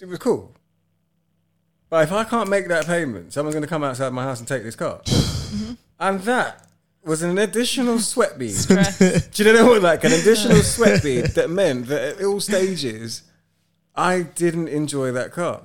it 0.00 0.06
was 0.08 0.18
cool. 0.18 0.52
But 1.88 2.04
if 2.04 2.12
I 2.12 2.22
can't 2.24 2.48
make 2.48 2.68
that 2.68 2.86
payment, 2.86 3.32
someone's 3.32 3.54
going 3.54 3.62
to 3.64 3.68
come 3.68 3.82
outside 3.82 4.12
my 4.12 4.22
house 4.22 4.38
and 4.38 4.46
take 4.46 4.62
this 4.62 4.76
car, 4.76 5.00
and 5.98 6.20
that 6.20 6.66
was 7.04 7.22
an 7.22 7.36
additional 7.38 7.98
sweat 7.98 8.38
bead. 8.38 8.52
Stress. 8.54 9.26
Do 9.32 9.44
you 9.44 9.52
know 9.52 9.66
what? 9.66 9.82
Like 9.82 10.04
an 10.04 10.12
additional 10.12 10.58
sweat 10.62 11.02
bead 11.02 11.26
that 11.34 11.50
meant 11.50 11.86
that 11.88 12.18
at 12.18 12.24
all 12.24 12.38
stages, 12.40 13.22
I 13.94 14.22
didn't 14.22 14.68
enjoy 14.68 15.12
that 15.12 15.32
car. 15.32 15.62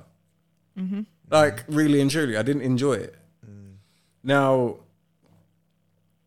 Mm-hmm. 0.78 1.02
Like 1.30 1.64
really 1.68 2.00
and 2.00 2.10
truly, 2.10 2.36
I 2.36 2.42
didn't 2.42 2.62
enjoy 2.62 2.94
it. 2.94 3.14
Now, 4.22 4.76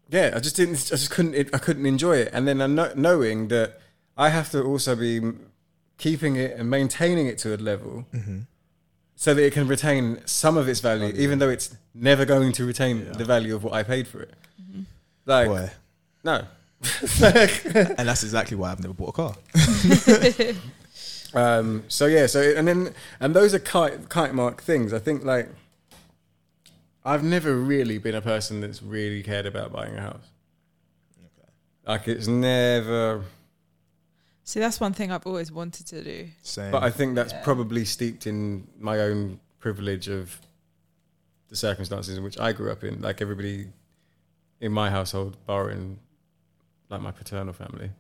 yeah, 0.10 0.32
I 0.36 0.40
just 0.40 0.56
didn't. 0.56 0.76
I 0.76 0.96
just 0.96 1.12
couldn't. 1.12 1.36
I 1.54 1.58
couldn't 1.58 1.86
enjoy 1.86 2.18
it. 2.18 2.30
And 2.34 2.48
then 2.48 2.62
I 2.62 2.68
know, 2.68 2.92
knowing 2.96 3.50
that 3.50 3.80
I 4.18 4.30
have 4.30 4.50
to 4.52 4.64
also 4.64 4.96
be 4.96 5.22
keeping 5.98 6.36
it 6.38 6.58
and 6.58 6.70
maintaining 6.70 7.28
it 7.28 7.38
to 7.40 7.54
a 7.54 7.58
level 7.58 8.06
Mm-hmm. 8.14 8.40
so 9.16 9.34
that 9.34 9.44
it 9.46 9.52
can 9.54 9.68
retain 9.68 10.22
some 10.26 10.56
of 10.58 10.68
its 10.70 10.80
value, 10.80 11.14
even 11.18 11.40
though 11.40 11.50
it's 11.50 11.76
never 11.94 12.24
going 12.26 12.54
to 12.54 12.66
retain 12.66 13.12
the 13.12 13.26
value 13.26 13.54
of 13.56 13.64
what 13.66 13.74
I 13.74 13.84
paid 13.84 14.08
for 14.08 14.22
it. 14.22 14.34
Like, 15.26 15.48
Boy. 15.48 15.70
no. 16.24 16.46
and 17.22 18.08
that's 18.08 18.24
exactly 18.24 18.56
why 18.56 18.72
I've 18.72 18.80
never 18.80 18.94
bought 18.94 19.10
a 19.10 19.12
car. 19.12 19.36
Um, 21.34 21.84
so 21.88 22.06
yeah, 22.08 22.26
so 22.26 22.42
and 22.42 22.68
then 22.68 22.94
and 23.20 23.36
those 23.36 23.54
are 23.54 23.60
kite 23.60 24.10
kite 24.10 24.34
mark 24.34 24.62
things. 24.62 24.94
I 24.94 25.00
think 25.00 25.24
like 25.24 25.50
I've 27.06 27.24
never 27.24 27.56
really 27.56 27.98
been 27.98 28.16
a 28.16 28.22
person 28.22 28.62
that's 28.62 28.82
really 28.82 29.24
cared 29.24 29.46
about 29.46 29.72
buying 29.72 29.96
a 29.96 30.02
house. 30.02 30.26
Like 31.88 32.08
it's 32.08 32.28
never. 32.28 33.24
See, 34.44 34.60
that's 34.60 34.80
one 34.80 34.94
thing 34.94 35.12
I've 35.12 35.28
always 35.28 35.52
wanted 35.52 35.86
to 35.88 36.04
do. 36.04 36.28
Same. 36.42 36.72
But 36.72 36.84
I 36.84 36.90
think 36.90 37.16
that's 37.16 37.34
Yeah. 37.34 37.44
probably 37.44 37.86
steeped 37.86 38.26
in 38.26 38.68
my 38.80 39.00
own 39.00 39.40
privilege 39.60 40.08
of 40.08 40.40
the 41.50 41.56
circumstances 41.56 42.18
in 42.18 42.24
which 42.24 42.40
I 42.40 42.54
grew 42.54 42.72
up 42.72 42.84
in. 42.84 43.02
Like 43.02 43.22
everybody 43.22 43.68
in 44.60 44.72
my 44.72 44.90
household, 44.90 45.38
barring 45.46 46.00
like 46.90 47.02
my 47.02 47.12
paternal 47.12 47.54
family, 47.54 47.92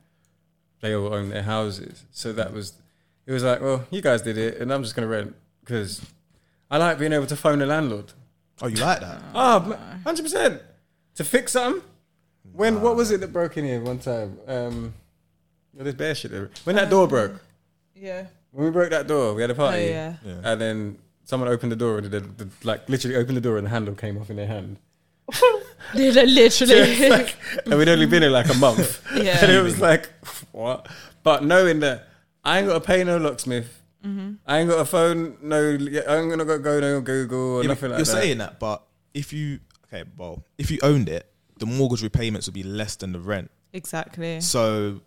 they 0.81 0.95
all 0.95 1.13
own 1.13 1.29
their 1.29 1.43
houses. 1.43 2.05
So 2.11 2.33
that 2.33 2.51
was 2.53 2.73
it 3.29 3.33
was 3.33 3.43
like, 3.43 3.61
well, 3.61 3.85
you 3.91 4.01
guys 4.01 4.23
did 4.23 4.39
it, 4.39 4.57
and 4.57 4.73
I'm 4.73 4.81
just 4.81 4.95
gonna 4.95 5.07
rent 5.07 5.35
because 5.63 6.01
I 6.71 6.77
like 6.77 6.97
being 6.97 7.13
able 7.13 7.27
to 7.27 7.35
phone 7.35 7.61
a 7.61 7.65
landlord. 7.67 8.11
Oh, 8.61 8.67
you 8.67 8.77
like 8.77 9.01
that? 9.01 9.21
oh 9.35 9.77
100% 10.03 10.59
to 11.15 11.23
fix 11.23 11.51
something. 11.51 11.83
When 12.53 12.81
what 12.81 12.95
was 12.95 13.11
it 13.11 13.19
that 13.21 13.31
broke 13.31 13.55
in 13.57 13.65
here 13.65 13.81
one 13.81 13.99
time? 13.99 14.37
Um, 14.47 14.93
well, 15.75 15.83
there's 15.83 15.93
bear 15.95 16.15
shit 16.15 16.31
there. 16.31 16.49
When 16.63 16.75
that 16.75 16.89
door 16.89 17.07
broke. 17.07 17.39
Yeah. 17.95 18.25
When 18.51 18.65
we 18.65 18.71
broke 18.71 18.89
that 18.89 19.05
door, 19.07 19.35
we 19.35 19.41
had 19.43 19.51
a 19.51 19.55
party, 19.55 19.77
Oh, 19.77 19.89
yeah. 19.89 20.13
Yeah. 20.25 20.41
and 20.43 20.59
then 20.59 20.97
someone 21.23 21.47
opened 21.49 21.71
the 21.71 21.75
door 21.75 21.99
and 21.99 22.07
the, 22.07 22.19
the, 22.21 22.49
like 22.63 22.89
literally 22.89 23.15
opened 23.15 23.37
the 23.37 23.41
door 23.41 23.57
and 23.57 23.65
the 23.67 23.69
handle 23.69 23.93
came 23.93 24.17
off 24.17 24.29
in 24.31 24.37
their 24.37 24.47
hand. 24.47 24.77
Literally. 25.93 26.49
So 26.49 26.65
like- 27.09 27.35
and 27.65 27.77
we'd 27.77 27.87
only 27.89 28.07
been 28.07 28.23
here 28.23 28.31
like 28.31 28.49
a 28.49 28.55
month, 28.55 29.01
Yeah. 29.15 29.37
and 29.43 29.51
it 29.51 29.61
was 29.61 29.79
like 29.79 30.09
what? 30.51 30.87
But 31.23 31.43
knowing 31.45 31.79
that 31.81 32.08
I 32.49 32.57
ain't 32.59 32.67
got 32.67 32.73
to 32.73 32.79
pay 32.81 33.03
no 33.03 33.17
locksmith, 33.17 33.81
Mhm. 34.05 34.37
I 34.47 34.59
ain't 34.59 34.69
got 34.69 34.79
a 34.79 34.85
phone, 34.85 35.37
no, 35.41 35.57
I 35.71 36.17
ain't 36.17 36.29
gonna 36.29 36.45
go, 36.45 36.57
go 36.57 36.79
no 36.79 37.01
Google 37.01 37.39
or 37.57 37.61
Yeah, 37.63 37.67
nothing 37.69 37.89
like 37.91 37.97
you're 37.99 38.05
that. 38.05 38.11
saying 38.21 38.37
that, 38.39 38.59
but 38.59 38.81
if 39.13 39.33
you 39.33 39.59
okay, 39.85 40.03
well, 40.17 40.43
if 40.57 40.71
you 40.71 40.79
owned 40.83 41.09
it, 41.09 41.25
the 41.59 41.65
mortgage 41.65 42.01
repayments 42.03 42.47
would 42.47 42.53
be 42.53 42.63
less 42.63 42.95
than 42.95 43.11
the 43.11 43.19
rent. 43.19 43.51
Exactly. 43.73 44.39
So 44.41 45.01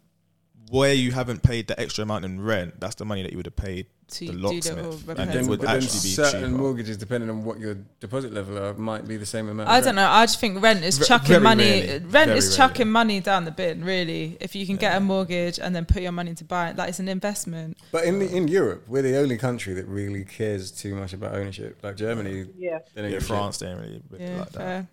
where 0.70 0.93
you 0.95 1.12
haven't 1.12 1.43
paid 1.43 1.68
the 1.68 1.78
extra 1.80 2.03
amount 2.03 2.24
in 2.24 2.40
rent, 2.40 2.80
that's 2.80 2.95
the 2.97 3.05
money 3.05 3.22
that 3.22 3.30
you 3.32 3.38
would 3.38 3.47
have 3.47 3.57
paid 3.57 3.86
To 4.12 4.26
the 4.26 4.32
do 4.32 4.60
the 4.60 4.74
whole 4.82 4.92
and 4.92 5.08
repairs. 5.08 5.28
it 5.28 5.32
then, 5.32 5.46
would 5.48 5.64
actually 5.64 5.80
be 5.80 5.88
certain 5.88 6.40
cheaper. 6.42 6.52
mortgages, 6.52 6.96
depending 6.98 7.30
on 7.30 7.44
what 7.44 7.58
your 7.58 7.76
deposit 8.00 8.32
level 8.32 8.58
are, 8.58 8.74
might 8.74 9.08
be 9.08 9.16
the 9.16 9.26
same 9.26 9.48
amount. 9.48 9.68
I 9.70 9.80
don't 9.80 9.94
know. 9.94 10.08
I 10.08 10.24
just 10.26 10.38
think 10.40 10.62
rent 10.62 10.84
is 10.84 10.98
Ve- 10.98 11.04
chucking 11.06 11.28
very 11.28 11.40
money. 11.42 11.64
rarely. 11.64 11.88
Rent 11.92 12.06
Very 12.10 12.38
is 12.38 12.44
rarely. 12.44 12.56
chucking 12.56 12.88
money 12.90 13.20
down 13.20 13.44
the 13.44 13.50
bin. 13.50 13.84
Really, 13.84 14.36
if 14.40 14.54
you 14.54 14.66
can 14.66 14.76
get 14.76 14.96
a 14.96 15.00
mortgage 15.00 15.58
and 15.58 15.74
then 15.74 15.84
put 15.86 16.02
your 16.02 16.12
money 16.12 16.34
to 16.34 16.44
buy 16.44 16.68
it, 16.70 16.76
that 16.76 16.88
is 16.88 17.00
an 17.00 17.08
investment. 17.08 17.78
But 17.90 18.04
in 18.04 18.18
the, 18.18 18.30
in 18.36 18.48
Europe, 18.48 18.84
we're 18.88 19.02
the 19.02 19.16
only 19.16 19.38
country 19.38 19.72
that 19.74 19.86
really 19.86 20.24
cares 20.24 20.70
too 20.70 20.94
much 20.94 21.12
about 21.12 21.34
ownership. 21.34 21.78
Like 21.82 21.96
Germany, 21.96 22.46
Yeah. 22.58 22.78
Yeah, 22.96 23.18
France, 23.20 23.58
shit. 23.58 23.68
they 23.68 23.74
don't 23.74 23.82
really 23.82 24.02
Yeah, 24.18 24.38
like 24.40 24.50
that. 24.52 24.58
fair. 24.58 24.88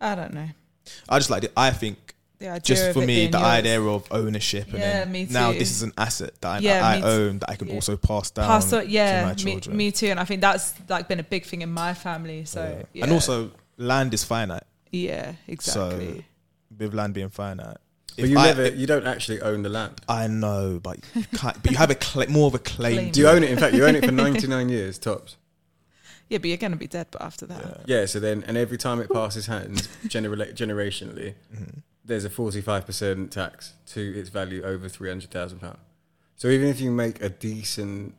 I 0.00 0.14
don't 0.14 0.34
know. 0.34 0.48
I 1.08 1.18
just 1.18 1.30
like 1.30 1.44
it. 1.44 1.52
I 1.56 1.70
think 1.70 1.96
The 1.98 2.08
idea 2.08 2.12
just 2.62 2.86
of 2.88 2.94
for 2.94 3.02
it 3.02 3.06
me, 3.06 3.14
being 3.16 3.30
the 3.30 3.38
yours. 3.38 3.46
idea 3.58 3.80
of 3.82 4.06
ownership 4.10 4.64
and 4.68 4.78
Yeah, 4.78 4.92
then 5.04 5.12
me 5.12 5.26
now 5.30 5.52
this 5.52 5.70
is 5.70 5.82
an 5.82 5.92
asset 5.96 6.32
that 6.40 6.50
I, 6.50 6.58
Yeah, 6.58 6.86
I 6.86 6.96
me 6.98 7.02
own 7.04 7.38
that 7.40 7.50
I 7.50 7.56
can 7.56 7.68
Yeah. 7.68 7.74
also 7.74 7.96
pass 7.96 8.30
down 8.30 8.46
Pass 8.46 8.72
on, 8.72 8.82
to 8.84 8.88
yeah, 8.88 9.24
my 9.24 9.28
me, 9.30 9.34
children. 9.36 9.76
me 9.76 9.92
too. 9.92 10.08
And 10.08 10.18
I 10.20 10.24
think 10.24 10.40
that's 10.40 10.74
like 10.88 11.08
been 11.08 11.20
a 11.20 11.24
big 11.24 11.44
thing 11.44 11.62
in 11.62 11.70
my 11.72 11.94
family. 11.94 12.44
So 12.44 12.62
Yeah. 12.62 12.82
yeah. 12.92 13.04
And 13.04 13.12
also, 13.12 13.50
land 13.78 14.12
is 14.14 14.24
finite. 14.24 14.64
Yeah, 14.90 15.32
exactly. 15.48 16.16
So 16.18 16.24
with 16.78 16.94
land 16.94 17.14
being 17.14 17.28
finite, 17.30 17.78
But 18.18 18.28
you 18.28 18.38
I- 18.38 18.44
never, 18.46 18.66
you 18.68 18.86
don't 18.86 19.06
actually 19.06 19.40
own 19.40 19.62
the 19.62 19.68
land. 19.70 20.00
I 20.08 20.26
know, 20.26 20.78
but 20.82 20.98
you 21.14 21.24
can't, 21.34 21.62
but 21.62 21.70
you 21.70 21.78
have 21.78 21.90
a 21.90 21.94
cla 21.94 22.26
more 22.28 22.46
of 22.48 22.54
a 22.54 22.58
claim. 22.58 22.94
Claim. 22.96 23.12
to 23.12 23.20
You 23.20 23.28
own 23.28 23.42
it. 23.44 23.50
In 23.50 23.58
fact, 23.58 23.74
you 23.74 23.86
own 23.86 23.94
it 23.96 24.04
for 24.04 24.12
ninety 24.26 24.46
nine 24.46 24.68
years 24.68 24.98
tops. 24.98 25.36
yeah, 26.28 26.38
but 26.38 26.46
you're 26.48 26.56
gonna 26.58 26.76
be 26.76 26.86
dead. 26.86 27.06
But 27.10 27.22
after 27.22 27.46
that, 27.46 27.82
Yeah. 27.86 28.04
So 28.06 28.20
then, 28.20 28.44
and 28.46 28.56
every 28.56 28.76
time 28.78 29.00
it 29.00 29.10
passes 29.10 29.46
hands, 29.46 29.88
genera- 30.08 30.52
generationally, 30.52 31.34
Mm-hmm. 31.54 31.78
There's 32.04 32.24
a 32.24 32.30
forty 32.30 32.60
five 32.60 32.86
percent 32.86 33.32
tax 33.32 33.74
to 33.86 34.18
its 34.18 34.28
value 34.28 34.62
over 34.62 34.88
three 34.88 35.08
hundred 35.08 35.30
thousand 35.30 35.60
pounds. 35.60 35.78
So 36.36 36.48
even 36.48 36.68
if 36.68 36.80
you 36.80 36.90
make 36.90 37.22
a 37.22 37.28
decent, 37.28 38.14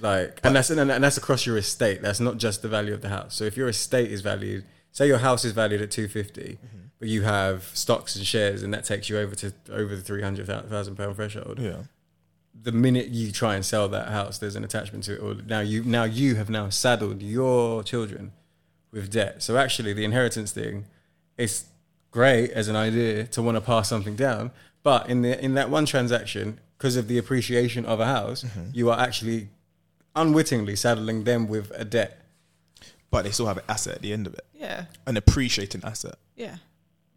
like, 0.00 0.40
and 0.42 0.56
that's 0.56 0.70
and 0.70 0.90
that's 0.90 1.16
across 1.16 1.46
your 1.46 1.56
estate. 1.56 2.02
That's 2.02 2.20
not 2.20 2.38
just 2.38 2.62
the 2.62 2.68
value 2.68 2.92
of 2.92 3.02
the 3.02 3.08
house. 3.08 3.34
So 3.36 3.44
if 3.44 3.56
your 3.56 3.68
estate 3.68 4.10
is 4.10 4.20
valued, 4.20 4.64
say 4.90 5.06
your 5.06 5.18
house 5.18 5.44
is 5.44 5.52
valued 5.52 5.80
at 5.80 5.90
250, 5.90 6.40
mm-hmm. 6.40 6.78
but 6.98 7.08
you 7.08 7.22
have 7.22 7.70
stocks 7.74 8.16
and 8.16 8.26
shares, 8.26 8.62
and 8.62 8.74
that 8.74 8.84
takes 8.84 9.08
you 9.08 9.18
over 9.18 9.34
to 9.36 9.52
over 9.70 9.94
the 9.94 10.02
three 10.02 10.22
hundred 10.22 10.46
thousand 10.46 10.96
pound 10.96 11.14
threshold. 11.16 11.58
Yeah. 11.60 11.82
The 12.60 12.72
minute 12.72 13.08
you 13.08 13.30
try 13.30 13.54
and 13.56 13.64
sell 13.64 13.88
that 13.88 14.08
house, 14.08 14.38
there's 14.38 14.56
an 14.56 14.64
attachment 14.64 15.04
to 15.04 15.14
it. 15.14 15.18
Or 15.18 15.34
now 15.46 15.60
you 15.60 15.84
now 15.84 16.04
you 16.04 16.34
have 16.34 16.50
now 16.50 16.68
saddled 16.68 17.22
your 17.22 17.82
children 17.84 18.32
with 18.90 19.10
debt. 19.10 19.42
So 19.42 19.56
actually, 19.56 19.92
the 19.92 20.04
inheritance 20.04 20.52
thing, 20.52 20.86
it's 21.36 21.66
great 22.18 22.48
as 22.60 22.66
an 22.68 22.76
idea 22.76 23.24
to 23.34 23.42
want 23.42 23.56
to 23.56 23.60
pass 23.60 23.88
something 23.88 24.14
down, 24.26 24.42
but 24.88 25.00
in 25.12 25.18
the 25.22 25.32
in 25.46 25.54
that 25.58 25.68
one 25.68 25.84
transaction, 25.94 26.46
because 26.76 26.96
of 27.00 27.04
the 27.08 27.18
appreciation 27.22 27.82
of 27.92 27.98
a 28.00 28.06
house, 28.18 28.40
Mm-hmm. 28.44 28.70
you 28.78 28.84
are 28.92 28.98
actually 29.08 29.48
unwittingly 30.14 30.76
saddling 30.76 31.24
them 31.24 31.48
with 31.54 31.66
a 31.74 31.84
debt. 31.84 32.12
but 33.10 33.22
they 33.24 33.30
still 33.30 33.46
have 33.52 33.58
an 33.58 33.64
asset 33.68 33.94
at 33.98 34.02
the 34.02 34.12
end 34.12 34.26
of 34.26 34.34
it, 34.34 34.46
yeah, 34.64 34.86
an 35.06 35.16
appreciating 35.16 35.80
asset. 35.84 36.16
yeah, 36.44 36.56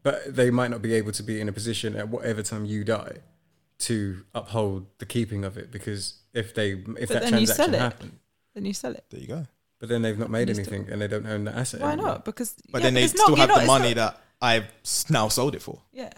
But 0.03 0.17
they 0.39 0.49
might 0.59 0.71
not 0.73 0.81
be 0.81 0.93
able 0.99 1.11
to 1.19 1.23
be 1.23 1.35
in 1.41 1.47
a 1.49 1.53
position 1.59 1.89
at 2.01 2.07
whatever 2.09 2.41
time 2.51 2.63
you 2.73 2.83
die 2.83 3.15
to 3.89 3.95
uphold 4.33 4.85
the 5.01 5.05
keeping 5.05 5.41
of 5.49 5.53
it 5.61 5.67
because 5.71 6.01
if 6.33 6.47
they 6.57 6.69
if 7.03 7.07
But 7.09 7.09
that 7.09 7.23
then 7.31 7.39
you 7.41 7.45
sell 7.47 7.67
transaction 7.67 7.73
it. 7.75 7.79
happened, 7.89 8.15
then 8.55 8.63
you 8.69 8.73
sell 8.83 8.93
it. 8.99 9.03
There 9.11 9.21
you 9.25 9.27
go. 9.37 9.41
but 9.79 9.89
then 9.89 10.01
they've 10.03 10.17
not 10.23 10.31
made 10.37 10.47
You 10.49 10.55
still- 10.55 10.73
anything 10.73 10.91
and 10.91 10.97
they 11.01 11.07
don't 11.13 11.27
own 11.33 11.43
the 11.49 11.55
asset. 11.61 11.81
Why 11.81 11.91
anymore. 11.93 12.13
not? 12.13 12.25
Because 12.29 12.49
But 12.71 12.79
yeah, 12.79 12.85
then 12.87 12.93
they 12.95 13.03
it's 13.05 13.15
not- 13.15 13.23
still 13.25 13.35
have 13.43 13.49
the 13.57 13.61
it's 13.65 13.67
money 13.75 13.93
not- 13.93 14.01
that 14.15 14.21
I've 14.41 14.65
now 15.09 15.27
sold 15.29 15.55
it 15.55 15.61
for. 15.61 15.81
Yeah. 15.91 16.11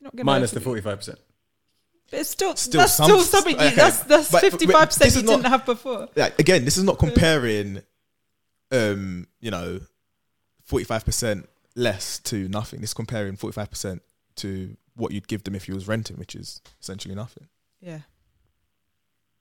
Not 0.00 0.14
gonna 0.14 0.24
minus 0.24 0.50
the 0.52 0.60
forty 0.60 0.80
five 0.80 0.98
percent. 0.98 1.18
But 2.10 2.20
it's 2.20 2.30
still, 2.30 2.56
Still 2.56 2.80
that's 2.80 2.94
some- 2.94 3.04
still 3.06 3.20
something. 3.20 3.54
You, 3.58 3.66
okay, 3.66 3.74
that's 3.74 4.00
that's 4.00 4.30
but- 4.30 4.42
but 4.42 4.50
fifty 4.50 4.66
five 4.66 4.88
percent 4.88 5.12
you 5.14 5.18
is 5.18 5.24
not- 5.24 5.36
didn't 5.36 5.46
have 5.46 5.66
before. 5.66 6.08
Like 6.16 6.38
again, 6.38 6.64
this 6.64 6.76
is 6.76 6.84
not 6.84 6.98
comparing, 6.98 7.82
um, 8.70 9.26
you 9.40 9.50
know, 9.50 9.80
forty 10.64 10.84
five 10.84 11.04
percent 11.04 11.48
less 11.74 12.18
to 12.20 12.48
nothing. 12.48 12.80
This 12.80 12.90
is 12.90 12.94
comparing 12.94 13.36
forty 13.36 13.54
five 13.54 13.70
percent 13.70 14.02
to 14.36 14.76
what 14.94 15.12
you'd 15.12 15.28
give 15.28 15.44
them 15.44 15.54
if 15.54 15.68
you 15.68 15.74
was 15.74 15.86
renting, 15.86 16.16
which 16.16 16.34
is 16.34 16.60
essentially 16.80 17.14
nothing. 17.14 17.46
Yeah. 17.80 18.00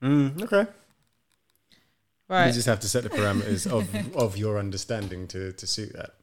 Mm, 0.03 0.41
okay. 0.43 0.67
Right. 2.27 2.47
You 2.47 2.53
just 2.53 2.67
have 2.67 2.81
to 2.81 2.89
set 2.89 3.03
the 3.03 3.09
parameters 3.09 3.65
of 3.65 4.15
of 4.15 4.37
your 4.37 4.59
understanding 4.59 5.27
to 5.29 5.53
to 5.53 5.65
suit 5.67 5.93
that. 5.93 6.15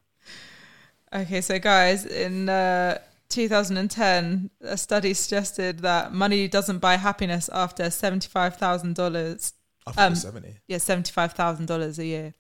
Okay, 1.15 1.41
so 1.41 1.59
guys, 1.61 2.05
in 2.07 2.49
uh, 2.49 2.99
2010, 3.29 4.51
a 4.62 4.77
study 4.77 5.15
suggested 5.15 5.79
that 5.81 6.12
money 6.12 6.49
doesn't 6.49 6.79
buy 6.79 6.97
happiness 6.97 7.49
after 7.53 7.89
seventy-five 7.91 8.57
thousand 8.57 8.97
dollars. 8.97 9.53
I 9.87 9.93
thought 9.93 10.07
it 10.07 10.11
was 10.11 10.23
70. 10.23 10.49
Yeah, 10.67 10.79
seventy-five 10.79 11.33
thousand 11.35 11.67
dollars 11.67 11.99
a 11.99 12.05
year. 12.07 12.35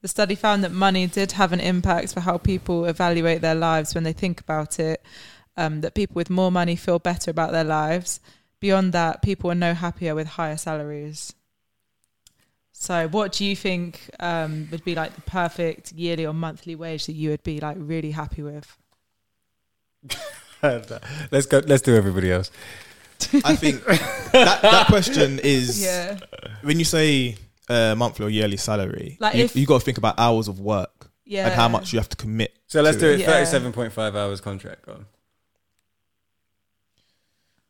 The 0.00 0.08
study 0.08 0.34
found 0.34 0.64
that 0.64 0.72
money 0.72 1.06
did 1.06 1.32
have 1.32 1.52
an 1.52 1.60
impact 1.60 2.14
for 2.14 2.20
how 2.20 2.38
people 2.38 2.84
evaluate 2.86 3.40
their 3.40 3.54
lives 3.54 3.94
when 3.94 4.04
they 4.04 4.12
think 4.12 4.40
about 4.40 4.78
it. 4.78 5.02
Um, 5.58 5.80
that 5.80 5.94
people 5.94 6.14
with 6.14 6.28
more 6.30 6.52
money 6.52 6.76
feel 6.76 6.98
better 6.98 7.30
about 7.30 7.52
their 7.52 7.64
lives. 7.64 8.20
Beyond 8.60 8.92
that, 8.92 9.22
people 9.22 9.50
are 9.50 9.54
no 9.54 9.74
happier 9.74 10.14
with 10.14 10.26
higher 10.26 10.56
salaries. 10.56 11.34
So, 12.78 13.08
what 13.08 13.32
do 13.32 13.44
you 13.44 13.56
think 13.56 14.00
um, 14.20 14.68
would 14.70 14.84
be 14.84 14.94
like 14.94 15.14
the 15.14 15.22
perfect 15.22 15.92
yearly 15.92 16.26
or 16.26 16.34
monthly 16.34 16.74
wage 16.74 17.06
that 17.06 17.14
you 17.14 17.30
would 17.30 17.42
be 17.42 17.58
like 17.58 17.76
really 17.80 18.10
happy 18.10 18.42
with? 18.42 18.76
let's 20.62 21.46
go. 21.46 21.62
Let's 21.66 21.82
do 21.82 21.96
everybody 21.96 22.30
else. 22.30 22.50
I 23.44 23.56
think 23.56 23.82
that 23.86 24.60
that 24.62 24.86
question 24.88 25.40
is 25.42 25.82
Yeah. 25.82 26.18
when 26.62 26.78
you 26.78 26.84
say 26.84 27.36
uh, 27.68 27.94
monthly 27.96 28.26
or 28.26 28.28
yearly 28.28 28.58
salary, 28.58 29.16
Like 29.20 29.34
you, 29.36 29.44
if- 29.44 29.56
you 29.56 29.66
got 29.66 29.78
to 29.80 29.84
think 29.84 29.96
about 29.98 30.18
hours 30.18 30.46
of 30.46 30.60
work 30.60 31.10
yeah. 31.24 31.46
and 31.46 31.54
how 31.54 31.68
much 31.68 31.94
you 31.94 31.98
have 31.98 32.10
to 32.10 32.16
commit. 32.16 32.54
So 32.66 32.82
let's 32.82 32.98
to 32.98 33.00
do 33.00 33.10
it. 33.12 33.20
Yeah. 33.20 33.26
Thirty-seven 33.26 33.72
point 33.72 33.92
five 33.94 34.14
hours 34.14 34.42
contract 34.42 34.86
on. 34.86 35.06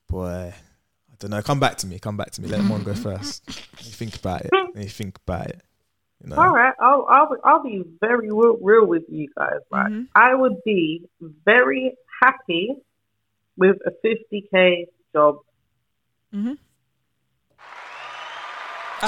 Boy, 0.09 0.53
I 0.53 0.55
don't 1.19 1.31
know. 1.31 1.43
Come 1.43 1.61
back 1.61 1.77
to 1.79 1.87
me. 1.87 1.99
Come 1.99 2.17
back 2.17 2.31
to 2.33 2.43
me. 2.43 2.49
Let 2.49 2.69
one 2.71 2.83
go 2.83 2.95
first. 3.09 3.43
Let 3.49 3.85
me 3.85 3.91
think 3.93 4.17
about 4.17 4.43
it. 4.43 4.51
Let 4.53 4.75
me 4.75 4.87
think 4.87 5.19
about 5.27 5.47
it. 5.49 5.61
You 6.25 6.31
know, 6.31 6.37
All 6.37 6.51
right, 6.55 6.73
I'll 6.81 7.07
I'll 7.11 7.29
be- 7.29 7.41
I'll 7.45 7.63
be 7.63 7.85
very 8.01 8.31
real, 8.33 8.57
real 8.63 8.87
with 8.87 9.03
you 9.11 9.29
guys. 9.37 9.61
Right, 9.71 9.93
Mhm. 9.93 10.07
I 10.15 10.35
would 10.35 10.65
be 10.65 11.03
very 11.45 11.95
happy 12.23 12.75
with 13.59 13.77
a 13.87 13.91
50k 14.07 14.87
job. 15.15 15.37
Mm-hmm. 16.35 16.55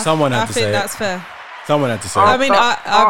Someone 0.01 0.33
had 0.33 0.43
I 0.43 0.47
to 0.47 0.53
think 0.53 0.65
say 0.65 0.69
it. 0.69 0.73
that's 0.73 0.97
fair. 0.97 1.27
Someone 1.67 1.91
had 1.91 2.03
to 2.03 2.09
say. 2.09 2.21
I 2.21 2.35
it. 2.35 2.39
mean, 2.39 2.53
After- 2.53 2.91
I- 2.91 2.93
I- 2.93 3.03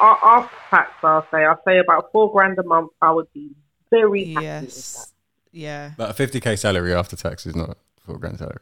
a- 0.00 0.04
a- 0.06 0.38
after 0.40 0.56
tax, 0.70 0.90
I'll 1.04 1.26
say 1.30 1.44
I'll 1.44 1.60
say 1.64 1.78
about 1.78 2.10
four 2.12 2.32
grand 2.32 2.58
a 2.58 2.64
month. 2.64 2.90
I 3.00 3.12
would 3.12 3.32
be 3.32 3.50
very 3.90 4.32
happy 4.32 4.34
with 4.34 4.44
that. 4.44 4.62
Yes. 4.64 5.12
Yeah. 5.52 5.92
But 5.96 6.10
a 6.10 6.14
fifty 6.14 6.40
k 6.40 6.56
salary 6.56 6.92
after 6.92 7.14
tax 7.14 7.46
is 7.46 7.54
not 7.54 7.78
four 8.04 8.18
grand 8.18 8.38
salary. 8.38 8.58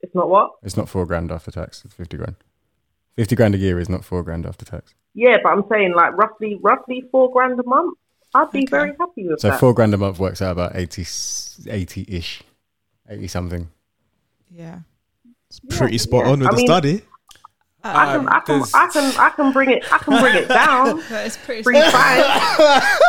It's 0.00 0.14
not 0.14 0.28
what? 0.28 0.52
It's 0.62 0.76
not 0.76 0.88
four 0.88 1.06
grand 1.06 1.30
after 1.32 1.50
tax. 1.50 1.84
It's 1.84 1.94
fifty 1.94 2.16
grand. 2.16 2.36
Fifty 3.16 3.34
grand 3.34 3.54
a 3.54 3.58
year 3.58 3.78
is 3.80 3.88
not 3.88 4.04
four 4.04 4.22
grand 4.22 4.46
after 4.46 4.64
tax. 4.64 4.94
Yeah, 5.14 5.38
but 5.42 5.48
I'm 5.50 5.64
saying 5.68 5.94
like 5.94 6.16
roughly 6.16 6.58
roughly 6.62 7.04
four 7.10 7.30
grand 7.32 7.58
a 7.58 7.64
month. 7.64 7.96
I'd 8.34 8.50
be 8.52 8.58
Okay. 8.60 8.66
very 8.70 8.90
happy 9.00 9.26
with 9.26 9.40
that. 9.40 9.52
So 9.54 9.58
four 9.58 9.74
grand 9.74 9.94
a 9.94 9.96
month 9.96 10.18
works 10.18 10.42
out 10.42 10.52
about 10.52 10.76
80 10.76 11.02
ish, 11.02 12.42
eighty 13.08 13.26
something. 13.26 13.68
Yeah. 14.50 14.80
it's 15.48 15.60
pretty 15.78 15.98
spot 15.98 16.26
yeah. 16.26 16.32
on 16.32 16.38
with 16.40 16.48
I 16.48 16.50
the 16.52 16.56
mean- 16.58 16.66
study. 16.66 17.02
I 17.84 18.16
can, 18.16 18.28
I 18.28 18.40
can, 18.40 18.62
I 18.74 18.86
can, 18.88 19.20
I 19.20 19.30
can 19.30 19.52
bring 19.52 19.70
it. 19.70 19.84
I 19.92 19.98
can 19.98 20.20
bring 20.20 20.34
it 20.36 20.48
down. 20.48 21.00
That 21.08 21.26
is 21.26 21.36
pretty. 21.38 21.62
Three 21.62 21.80
five. 21.80 22.24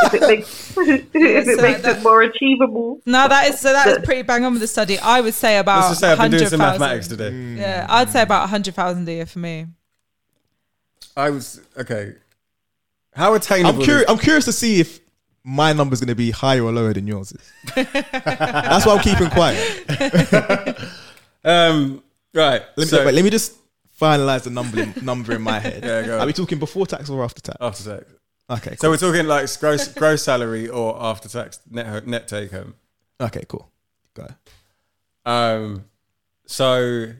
if 0.03 0.13
it 0.13 0.21
makes, 0.21 0.77
if 0.77 1.09
it 1.15 1.57
so 1.57 1.61
makes 1.63 1.81
that- 1.81 1.97
it 1.97 2.03
more 2.03 2.21
achievable. 2.21 3.01
No, 3.05 3.27
that 3.27 3.47
is 3.49 3.59
so. 3.59 3.73
That 3.73 3.87
is 3.87 3.97
pretty 4.05 4.21
bang 4.21 4.45
on 4.45 4.53
with 4.53 4.61
the 4.61 4.67
study. 4.67 4.99
I 4.99 5.21
would 5.21 5.33
say 5.33 5.57
about 5.57 5.77
Let's 5.77 5.89
just 5.89 5.99
say 6.01 6.11
I've 6.11 6.19
been 6.19 6.31
doing 6.31 6.39
hundred 6.43 6.49
some 6.51 6.59
mathematics 6.59 7.07
thousand. 7.07 7.17
today. 7.55 7.61
Yeah, 7.61 7.87
I'd 7.89 8.09
say 8.09 8.21
about 8.21 8.47
hundred 8.49 8.75
thousand 8.75 9.09
a 9.09 9.11
year 9.11 9.25
for 9.25 9.39
me. 9.39 9.65
I 11.17 11.31
was 11.31 11.59
okay. 11.77 12.13
How 13.15 13.33
attainable? 13.33 13.79
I'm 13.79 13.83
curious. 13.83 14.03
is- 14.03 14.09
I'm 14.11 14.17
curious 14.19 14.45
to 14.45 14.53
see 14.53 14.79
if 14.79 14.99
my 15.43 15.73
number's 15.73 15.99
going 15.99 16.09
to 16.09 16.15
be 16.15 16.29
higher 16.31 16.63
or 16.63 16.71
lower 16.71 16.93
than 16.93 17.07
yours. 17.07 17.31
Is. 17.33 17.51
That's 17.73 18.85
why 18.85 18.95
I'm 18.95 19.01
keeping 19.01 19.29
quiet. 19.31 20.77
um, 21.43 22.03
right. 22.33 22.61
Let 22.61 22.77
me, 22.77 22.85
so- 22.85 23.03
wait, 23.05 23.15
let 23.15 23.23
me 23.23 23.29
just 23.31 23.55
finalize 23.99 24.43
the 24.43 24.49
number 24.49 24.81
in, 24.81 24.93
number 25.01 25.33
in 25.35 25.41
my 25.41 25.59
head. 25.67 25.83
Yeah, 25.83 26.03
go 26.05 26.17
Are 26.17 26.21
on. 26.21 26.27
we 26.27 26.33
talking 26.33 26.59
before 26.59 26.85
tax 26.87 27.09
or 27.09 27.23
after 27.23 27.41
tax? 27.41 27.57
After 27.59 27.97
tax. 27.97 28.11
Okay. 28.49 28.75
So 28.77 28.89
we're 28.89 28.97
talking 28.97 29.27
like 29.27 29.47
gross 29.59 29.87
gross 29.89 30.23
salary 30.23 30.67
or 30.69 30.95
after 31.01 31.29
tax 31.29 31.59
net 31.69 31.85
ho- 31.87 32.01
net 32.05 32.27
take 32.27 32.51
home. 32.51 32.75
Okay, 33.21 33.43
cool. 33.47 33.69
Go. 34.15 34.27
Um, 35.25 35.85
so 36.47 37.11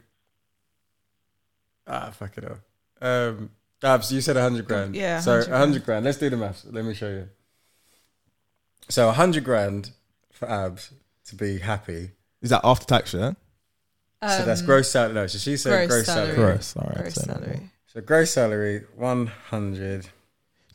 ah, 1.87 2.11
fuck 2.11 2.37
it 2.37 2.45
up. 2.45 2.59
Um, 3.01 3.51
Abs, 3.83 4.11
you 4.11 4.21
said 4.21 4.37
a 4.37 4.41
hundred 4.41 4.67
grand. 4.67 4.95
Yeah, 4.95 5.19
So 5.19 5.33
100 5.37 5.53
a 5.53 5.57
hundred 5.57 5.85
grand. 5.85 6.05
Let's 6.05 6.17
do 6.17 6.29
the 6.29 6.37
maths. 6.37 6.65
Let 6.69 6.83
me 6.83 6.93
show 6.93 7.09
you. 7.09 7.29
So 8.89 9.07
a 9.09 9.13
hundred 9.13 9.43
grand 9.43 9.91
for 10.33 10.49
Abs 10.49 10.91
to 11.27 11.35
be 11.35 11.59
happy. 11.59 12.11
Is 12.41 12.49
that 12.49 12.61
after 12.63 12.85
tax? 12.85 13.13
Yeah. 13.13 13.33
So 14.21 14.45
that's 14.45 14.61
Um, 14.61 14.65
gross 14.65 14.89
salary. 14.91 15.13
No, 15.13 15.27
so 15.27 15.37
she 15.37 15.57
said 15.57 15.69
gross 15.71 15.87
gross, 15.89 16.05
salary. 16.05 16.33
salary. 16.35 16.51
Gross. 16.53 16.75
All 16.77 16.83
right. 16.87 16.97
Gross 16.97 17.13
so- 17.15 17.21
salary. 17.21 17.69
So 17.93 18.01
gross 18.01 18.31
salary 18.31 18.83
one 18.95 19.27
hundred. 19.27 20.01
Do 20.03 20.09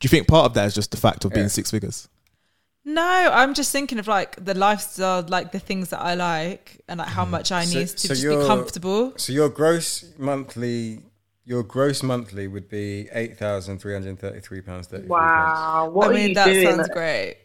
you 0.03 0.09
think 0.09 0.27
part 0.29 0.47
of 0.47 0.55
that 0.55 0.67
is 0.67 0.75
just 0.75 0.91
the 0.91 0.97
fact 0.97 1.25
of 1.25 1.33
being 1.33 1.45
Yeah. 1.45 1.49
six 1.49 1.71
figures? 1.71 2.09
No, 2.85 3.01
I'm 3.03 3.55
just 3.55 3.73
thinking 3.73 3.99
of 3.99 4.07
like 4.09 4.45
the 4.45 4.53
lifestyle, 4.55 5.25
like 5.29 5.53
the 5.53 5.59
things 5.59 5.89
that 5.91 6.01
I 6.03 6.15
like, 6.15 6.81
and 6.89 6.99
like 6.99 7.09
how 7.09 7.25
much 7.25 7.51
I 7.53 7.65
So- 7.65 7.79
need 7.79 7.89
to 7.89 7.99
so 7.99 8.09
just 8.09 8.23
be 8.23 8.47
comfortable. 8.47 9.15
So 9.17 9.33
your 9.33 9.49
gross 9.49 10.05
monthly, 10.19 11.01
your 11.47 11.63
gross 11.63 12.03
monthly 12.03 12.47
would 12.47 12.69
be 12.69 13.09
eight 13.13 13.39
thousand 13.39 13.79
three 13.79 13.95
hundred 13.95 14.19
thirty-three 14.19 14.61
pounds 14.63 14.89
thirty. 14.89 15.07
Wow, 15.07 15.89
what 15.93 16.09
I 16.09 16.11
are 16.11 16.15
mean, 16.15 16.29
you 16.31 16.35
that 16.35 16.47
doing? 16.47 16.75
sounds 16.77 16.89
great. 16.89 17.37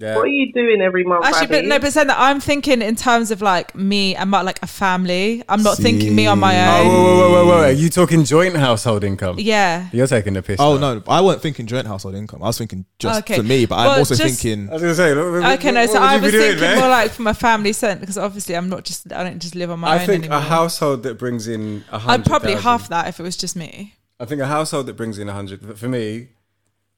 Yeah. 0.00 0.16
What 0.16 0.24
are 0.24 0.28
you 0.28 0.50
doing 0.54 0.80
every 0.80 1.04
month? 1.04 1.26
Actually, 1.26 1.48
but 1.48 1.64
no, 1.66 1.78
but 1.78 1.92
saying 1.92 2.06
that 2.06 2.16
I'm 2.18 2.40
thinking 2.40 2.80
in 2.80 2.96
terms 2.96 3.30
of 3.30 3.42
like 3.42 3.74
me 3.74 4.16
and 4.16 4.30
my, 4.30 4.40
like 4.40 4.58
a 4.62 4.66
family. 4.66 5.42
I'm 5.46 5.62
not 5.62 5.76
thinking 5.76 6.14
me 6.16 6.26
on 6.26 6.38
my 6.38 6.54
Oh, 6.56 6.80
own. 6.80 6.86
whoa, 6.88 6.94
whoa, 6.94 7.18
whoa, 7.18 7.30
whoa, 7.32 7.46
whoa! 7.46 7.62
Are 7.64 7.70
you 7.70 7.90
talking 7.90 8.24
joint 8.24 8.56
household 8.56 9.04
income? 9.04 9.36
Yeah. 9.38 9.90
You're 9.92 10.06
taking 10.06 10.32
the 10.32 10.42
piss. 10.42 10.58
Oh 10.58 10.78
now. 10.78 10.94
no, 10.94 11.02
I 11.06 11.20
wasn't 11.20 11.42
thinking 11.42 11.66
joint 11.66 11.86
household 11.86 12.14
income. 12.14 12.42
I 12.42 12.46
was 12.46 12.56
thinking 12.56 12.86
just 12.98 13.20
Okay. 13.20 13.36
for 13.36 13.42
me, 13.42 13.66
but 13.66 13.76
Well, 13.76 13.90
I'm 13.90 13.98
also 13.98 14.14
just- 14.14 14.40
thinking. 14.40 14.70
I 14.70 14.72
was 14.72 14.80
gonna 14.82 14.94
say. 14.94 15.12
look, 15.14 15.42
what- 15.42 15.52
Okay, 15.58 15.70
no, 15.70 15.84
so 15.86 15.98
I 16.00 16.16
was 16.16 16.32
thinking 16.32 16.60
man? 16.60 16.78
more 16.78 16.88
like 16.88 17.10
for 17.10 17.20
my 17.22 17.34
family 17.34 17.74
sense 17.74 18.00
because 18.00 18.16
obviously 18.16 18.54
I'm 18.56 18.70
not 18.70 18.84
just 18.86 19.12
I 19.12 19.22
don't 19.22 19.38
just 19.38 19.54
live 19.54 19.70
on 19.70 19.80
my 19.80 19.88
I 19.88 20.00
own 20.00 20.06
think 20.06 20.24
anymore. 20.24 20.38
a 20.38 20.40
household 20.40 21.02
that 21.02 21.18
brings 21.18 21.46
in 21.46 21.84
a 21.92 21.98
hundred. 21.98 22.20
I'd 22.22 22.26
probably 22.26 22.52
thousand- 22.54 22.62
half 22.64 22.88
that 22.88 23.08
if 23.08 23.20
it 23.20 23.22
was 23.22 23.36
just 23.36 23.54
me. 23.54 23.96
I 24.18 24.24
think 24.24 24.40
a 24.40 24.46
household 24.46 24.86
that 24.86 24.94
brings 24.96 25.18
in 25.18 25.28
a 25.28 25.32
hundred. 25.34 25.78
For 25.78 25.88
me, 25.90 26.28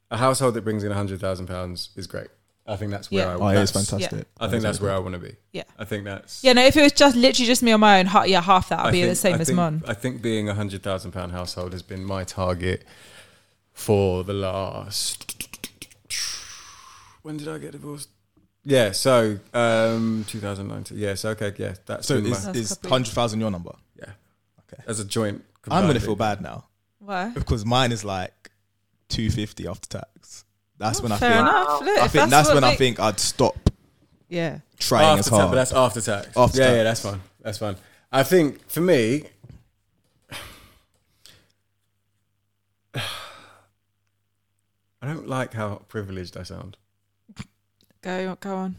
a 0.08 0.18
household 0.18 0.54
that 0.54 0.62
brings 0.62 0.84
in 0.84 0.92
a 0.92 0.94
hundred 0.94 1.20
thousand 1.20 1.46
pounds 1.48 1.90
is 1.96 2.06
great. 2.06 2.28
I 2.66 2.76
think 2.76 2.92
that's 2.92 3.10
where 3.10 3.24
Yeah. 3.26 3.32
I. 3.32 3.34
Oh, 3.34 3.48
it 3.48 3.62
is 3.62 3.72
that's- 3.72 3.90
fantastic. 3.90 4.26
Yeah. 4.40 4.44
I 4.46 4.48
think 4.48 4.62
that's 4.62 4.80
where 4.80 4.92
I 4.92 4.98
want 4.98 5.14
to 5.14 5.18
be. 5.18 5.34
Yeah. 5.52 5.64
I 5.78 5.84
think 5.84 6.04
that's. 6.04 6.44
Yeah, 6.44 6.52
no, 6.52 6.64
if 6.64 6.76
it 6.76 6.82
was 6.82 6.92
just 6.92 7.16
literally 7.16 7.46
just 7.46 7.62
me 7.62 7.72
on 7.72 7.80
my 7.80 7.98
own, 7.98 8.06
ha- 8.06 8.22
yeah, 8.22 8.40
half 8.40 8.68
that. 8.68 8.78
I'd 8.80 8.86
I 8.86 8.90
be 8.92 9.04
the 9.04 9.14
same 9.16 9.34
I 9.34 9.38
as 9.38 9.46
think, 9.48 9.56
Mon. 9.56 9.82
I 9.86 9.94
think 9.94 10.22
being 10.22 10.48
a 10.48 10.54
hundred 10.54 10.82
thousand 10.82 11.10
pound 11.12 11.32
household 11.32 11.72
has 11.72 11.82
been 11.82 12.04
my 12.04 12.22
target 12.24 12.84
for 13.72 14.22
the 14.22 14.32
last. 14.32 15.28
When 17.22 17.36
did 17.36 17.48
I 17.48 17.58
get 17.58 17.72
divorced? 17.72 18.08
Yeah, 18.64 18.92
so 18.92 19.38
um 19.54 20.24
2019. 20.28 20.96
Yeah, 20.98 21.14
so 21.14 21.30
okay, 21.30 21.52
yeah, 21.58 21.74
that's 21.86 22.06
So 22.06 22.14
been 22.16 22.26
is, 22.26 22.30
my, 22.46 22.52
That's 22.52 22.58
is 22.58 22.68
couple- 22.74 22.90
hundred 22.90 23.12
thousand 23.12 23.40
your 23.40 23.50
number? 23.50 23.72
yeah, 23.98 24.10
Okay. 24.72 24.82
as 24.86 25.00
a 25.00 25.04
joint. 25.04 25.44
I'm 25.68 25.82
gonna 25.82 25.94
combined 25.94 26.02
feel 26.04 26.16
bad 26.16 26.40
now 26.40 26.66
Why? 26.98 27.28
because 27.30 27.64
mine 27.64 27.90
is 27.92 28.04
like 28.04 28.50
two 29.08 29.30
fifty 29.30 29.66
after 29.66 29.88
tax. 30.00 30.44
That's 30.82 31.00
when 31.00 31.12
I 31.12 31.16
Fair 31.16 31.30
think. 31.30 31.40
enough. 31.48 31.80
Look, 31.80 31.98
I 32.00 32.04
if 32.06 32.10
think 32.10 32.28
that's, 32.30 32.48
what 32.48 32.54
when 32.56 32.64
I 32.64 32.68
make- 32.70 32.78
think 32.78 32.98
I'd 33.00 33.20
stop 33.20 33.70
Yeah. 34.28 34.58
trying 34.80 35.04
after 35.06 35.18
as 35.20 35.24
tax, 35.26 35.36
hard. 35.36 35.50
but 35.50 35.54
that's 35.54 35.72
after 35.72 36.00
tax. 36.00 36.36
After 36.36 36.58
yeah, 36.58 36.64
tax. 36.66 36.76
yeah, 36.76 36.82
that's 36.82 37.00
fine. 37.02 37.20
That's 37.40 37.58
fine. 37.58 37.76
I 38.10 38.22
think 38.24 38.68
for 38.68 38.80
me, 38.80 39.24
I 42.94 43.02
don't 45.06 45.28
like 45.28 45.52
how 45.54 45.82
privileged 45.88 46.36
I 46.36 46.42
sound. 46.44 46.76
Go 48.02 48.36
go 48.40 48.56
on. 48.56 48.76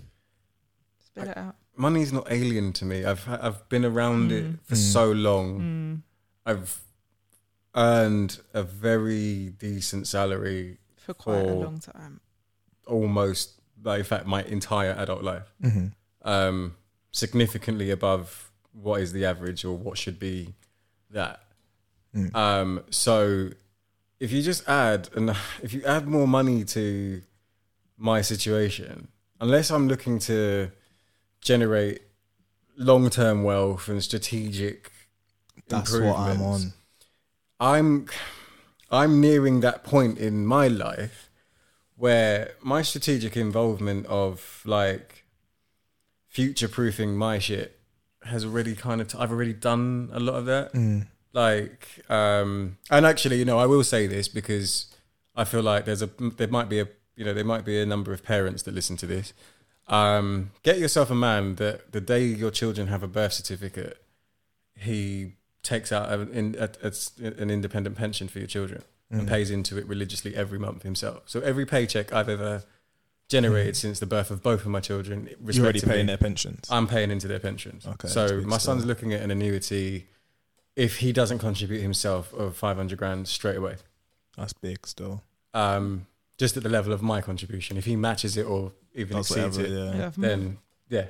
Spit 1.06 1.28
it 1.30 1.38
out. 1.38 1.56
Money's 1.76 2.14
not 2.14 2.32
alien 2.32 2.72
to 2.74 2.86
me. 2.86 3.04
I've 3.06 3.28
I've 3.28 3.68
been 3.70 3.86
around 3.86 4.32
it 4.32 4.46
for 4.64 4.76
Mm. 4.76 4.92
so 4.94 5.12
long. 5.12 5.60
Mm. 5.60 6.02
I've 6.46 6.82
earned 7.76 8.40
a 8.54 8.62
very 8.64 9.50
decent 9.58 10.08
salary 10.08 10.78
For 11.06 11.14
quite 11.14 11.46
a 11.46 11.54
long 11.54 11.80
time. 11.80 12.20
almost, 12.88 13.54
in 13.86 14.04
fact, 14.04 14.26
my 14.26 14.44
entire 14.44 14.92
adult 14.92 15.24
life. 15.24 15.54
Mhm. 15.62 15.94
um, 16.26 16.76
significantly 17.12 17.92
above 17.92 18.50
what 18.72 19.02
is 19.02 19.12
the 19.12 19.24
average 19.26 19.64
or 19.66 19.78
what 19.78 19.98
should 19.98 20.18
be 20.20 20.54
that. 21.12 21.42
Mm. 22.16 22.36
Um, 22.36 22.84
so 22.90 23.50
if 24.20 24.32
you 24.32 24.42
just 24.42 24.68
add 24.68 25.10
and 25.16 25.36
if 25.62 25.74
you 25.74 25.84
add 25.86 26.08
more 26.08 26.28
money 26.28 26.64
to 26.66 27.22
my 27.98 28.22
situation, 28.22 29.10
unless 29.40 29.70
I'm 29.70 29.88
looking 29.88 30.18
to 30.20 30.72
generate 31.42 32.02
long 32.78 33.10
term 33.10 33.44
wealth 33.44 33.88
and 33.90 34.04
strategic 34.04 34.92
That's 35.68 35.92
what 35.92 36.18
I'm 36.18 36.42
on. 36.42 36.74
I'm 37.60 38.08
I'm 38.94 39.20
nearing 39.20 39.62
that 39.62 39.84
point 39.84 40.18
in 40.18 40.46
my 40.46 40.68
life 40.68 41.30
where 41.96 42.52
my 42.62 42.82
strategic 42.82 43.36
involvement 43.36 44.06
of 44.08 44.62
like 44.66 45.26
future 46.28 46.68
proofing 46.68 47.16
my 47.16 47.40
shit 47.40 47.80
has 48.24 48.46
already 48.46 48.76
kind 48.76 49.02
of 49.02 49.16
I've 49.18 49.32
already 49.32 49.54
done 49.54 50.10
a 50.14 50.20
lot 50.20 50.36
of 50.36 50.46
that. 50.46 50.74
Mm. 50.74 51.08
Like 51.34 52.02
um 52.10 52.78
and 52.90 53.06
actually, 53.06 53.38
you 53.38 53.46
know, 53.46 53.60
I 53.60 53.66
will 53.66 53.84
say 53.84 54.08
this 54.08 54.28
because 54.28 54.96
I 55.36 55.44
feel 55.44 55.64
like 55.64 55.86
there's 55.86 56.02
a 56.02 56.10
there 56.38 56.48
might 56.48 56.70
be 56.70 56.80
a 56.80 56.88
you 57.16 57.26
know, 57.26 57.34
there 57.34 57.44
might 57.44 57.66
be 57.66 57.80
a 57.80 57.86
number 57.86 58.14
of 58.14 58.24
parents 58.24 58.64
that 58.64 58.74
listen 58.74 58.98
to 58.98 59.08
this. 59.08 59.34
Um 59.88 60.52
get 60.64 60.78
yourself 60.80 61.10
a 61.10 61.16
man 61.16 61.56
that 61.56 61.92
the 61.92 62.02
day 62.02 62.24
your 62.26 62.52
children 62.52 62.88
have 62.88 63.04
a 63.04 63.08
birth 63.08 63.34
certificate, 63.34 64.04
he 64.76 65.34
takes 65.64 65.92
out 65.92 66.10
an, 66.12 66.30
in, 66.32 66.56
a, 66.60 66.70
a- 66.84 67.42
an 67.42 67.50
independent 67.50 67.96
pension 67.98 68.28
for 68.28 68.40
your 68.40 68.48
children 68.48 68.84
and 69.10 69.28
Mm. 69.28 69.30
pays 69.30 69.52
into 69.52 69.78
it 69.78 69.86
religiously 69.88 70.36
every 70.36 70.58
month 70.60 70.84
himself. 70.84 71.24
So 71.28 71.40
every 71.42 71.66
paycheck 71.66 72.12
I've 72.12 72.30
ever 72.30 72.64
generated 73.30 73.76
since 73.78 74.00
the 74.00 74.06
birth 74.06 74.30
of 74.32 74.42
both 74.44 74.62
of 74.62 74.68
my 74.68 74.80
children, 74.80 75.26
You're 75.26 75.36
already 75.38 75.44
respectively, 75.80 75.90
paying 75.94 76.06
their 76.08 76.18
pensions. 76.18 76.68
I'm 76.70 76.88
paying 76.88 77.12
into 77.12 77.28
their 77.28 77.40
pensions. 77.40 77.86
Okay, 77.86 78.08
so 78.08 78.42
my 78.42 78.58
son's 78.58 78.82
still. 78.82 78.88
looking 78.88 79.14
at 79.14 79.22
an 79.22 79.32
annuity 79.32 80.08
if 80.76 80.98
he 80.98 81.12
doesn't 81.12 81.40
contribute 81.40 81.82
himself 81.82 82.34
of 82.34 82.56
500 82.56 82.98
grand 82.98 83.28
straight 83.28 83.58
away. 83.58 83.76
That's 84.38 84.54
big 84.54 84.86
still. 84.88 85.22
Um, 85.54 86.08
just 86.40 86.58
at 86.58 86.64
the 86.64 86.70
level 86.70 86.92
of 86.92 87.02
my 87.04 87.22
contribution. 87.22 87.78
If 87.78 87.86
he 87.86 87.96
matches 87.96 88.36
it 88.38 88.46
or 88.48 88.72
even 88.96 89.18
That's 89.18 89.30
exceeds 89.32 89.58
whatever, 89.60 89.76
it, 89.76 89.86
yeah. 89.96 89.96
Yeah. 90.00 90.12
then 90.18 90.58
yeah. 90.90 91.06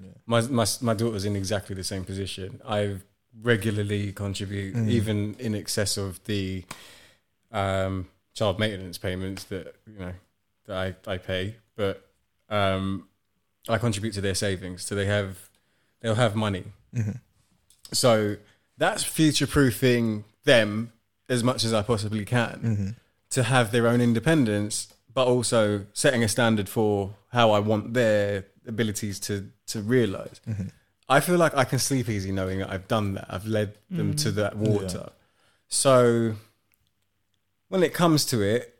Yeah. 0.00 0.08
My, 0.26 0.40
my 0.42 0.66
my 0.80 0.94
daughter's 0.94 1.24
in 1.24 1.34
exactly 1.36 1.74
the 1.76 1.84
same 1.84 2.04
position. 2.04 2.60
I 2.66 2.96
regularly 3.42 4.12
contribute, 4.12 4.74
Mm. 4.74 4.88
even 4.88 5.34
in 5.38 5.54
excess 5.54 5.96
of 5.96 6.22
the 6.24 6.64
um, 7.52 8.08
child 8.34 8.58
maintenance 8.58 8.98
payments 8.98 9.44
that 9.44 9.74
you 9.86 9.98
know 9.98 10.12
that 10.66 10.76
I, 11.06 11.12
I 11.12 11.18
pay. 11.18 11.56
But 11.76 12.06
um, 12.48 13.08
I 13.68 13.78
contribute 13.78 14.12
to 14.14 14.20
their 14.20 14.34
savings, 14.34 14.84
so 14.84 14.94
they 14.94 15.06
have 15.06 15.48
they'll 16.00 16.14
have 16.16 16.34
money. 16.36 16.64
Mhm. 16.94 17.20
So 17.92 18.36
that's 18.76 19.02
future 19.04 19.46
proofing 19.46 20.24
them 20.44 20.92
as 21.28 21.42
much 21.42 21.64
as 21.64 21.72
I 21.72 21.82
possibly 21.82 22.24
can 22.24 22.60
Mhm. 22.62 22.96
to 23.30 23.42
have 23.44 23.70
their 23.72 23.86
own 23.86 24.00
independence, 24.00 24.88
but 25.12 25.26
also 25.26 25.86
setting 25.92 26.22
a 26.24 26.28
standard 26.28 26.68
for 26.68 27.14
how 27.32 27.50
I 27.50 27.58
want 27.60 27.94
their 27.94 28.46
abilities 28.66 29.18
to 29.20 29.50
to 29.66 29.80
realize. 29.82 30.40
Mhm. 30.48 30.70
I 31.08 31.20
feel 31.20 31.38
like 31.38 31.56
I 31.56 31.64
can 31.64 31.78
sleep 31.78 32.08
easy 32.08 32.32
knowing 32.32 32.58
that 32.58 32.70
I've 32.70 32.86
done 32.88 33.14
that. 33.14 33.26
I've 33.30 33.46
led 33.46 33.74
them 33.90 34.14
to 34.16 34.30
mm. 34.30 34.34
that 34.34 34.56
Yeah. 34.56 34.68
water. 34.68 35.10
So 35.68 36.34
when 37.68 37.82
it 37.82 37.94
comes 37.94 38.24
to 38.26 38.42
it, 38.42 38.74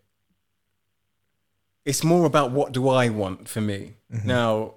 it's 1.85 2.05
more 2.05 2.27
about 2.27 2.51
what 2.51 2.73
do 2.73 2.89
I 2.89 3.09
want 3.09 3.49
for 3.49 3.63
me. 3.63 3.95
Mhm. 4.13 4.25
Now, 4.27 4.75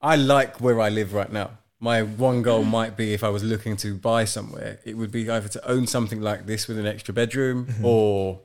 I 0.00 0.16
like 0.16 0.60
where 0.60 0.80
I 0.80 0.88
live 0.88 1.12
right 1.12 1.32
now. 1.32 1.58
my 1.80 2.00
one 2.02 2.40
goal 2.40 2.64
mm. 2.64 2.70
might 2.70 2.96
be 2.96 3.12
if 3.12 3.22
I 3.22 3.28
was 3.28 3.44
looking 3.44 3.76
to 3.78 3.94
buy 3.94 4.24
somewhere, 4.24 4.78
it 4.86 4.96
would 4.96 5.10
be 5.10 5.28
either 5.28 5.48
to 5.48 5.68
own 5.68 5.86
something 5.86 6.18
like 6.22 6.46
this 6.46 6.66
with 6.66 6.78
an 6.78 6.86
extra 6.86 7.12
bedroom 7.12 7.66
mm-hmm. 7.66 7.84
or 7.84 8.40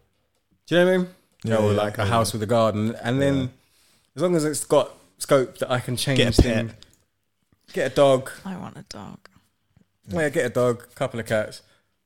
do 0.67 0.75
you 0.75 0.81
know 0.81 0.85
what 0.87 0.93
I 0.93 0.97
mean? 0.97 1.07
Yeah, 1.45 1.55
or 1.55 1.71
yeah, 1.71 1.77
like 1.77 1.97
a 1.99 2.01
yeah. 2.01 2.09
house 2.09 2.33
with 2.33 2.43
a 2.43 2.45
garden. 2.45 2.95
And 3.01 3.21
then 3.21 3.53
as 4.13 4.21
long 4.21 4.35
as 4.35 4.43
it's 4.43 4.65
got 4.65 4.91
scope 5.19 5.57
that 5.59 5.71
I 5.71 5.79
can 5.79 5.95
change 5.95 6.17
Get 6.17 6.37
a 6.37 6.41
pet. 6.41 6.55
things- 6.57 6.73
Get 7.74 7.91
a 7.91 7.95
dog. 7.95 8.30
I 8.45 8.57
want 8.57 8.78
a 8.78 8.84
dog. 8.89 9.17
Yeah, 10.07 10.30
get 10.30 10.45
a 10.45 10.49
dog, 10.49 10.88
couple 10.95 11.20
of 11.20 11.26
cats. 11.28 11.61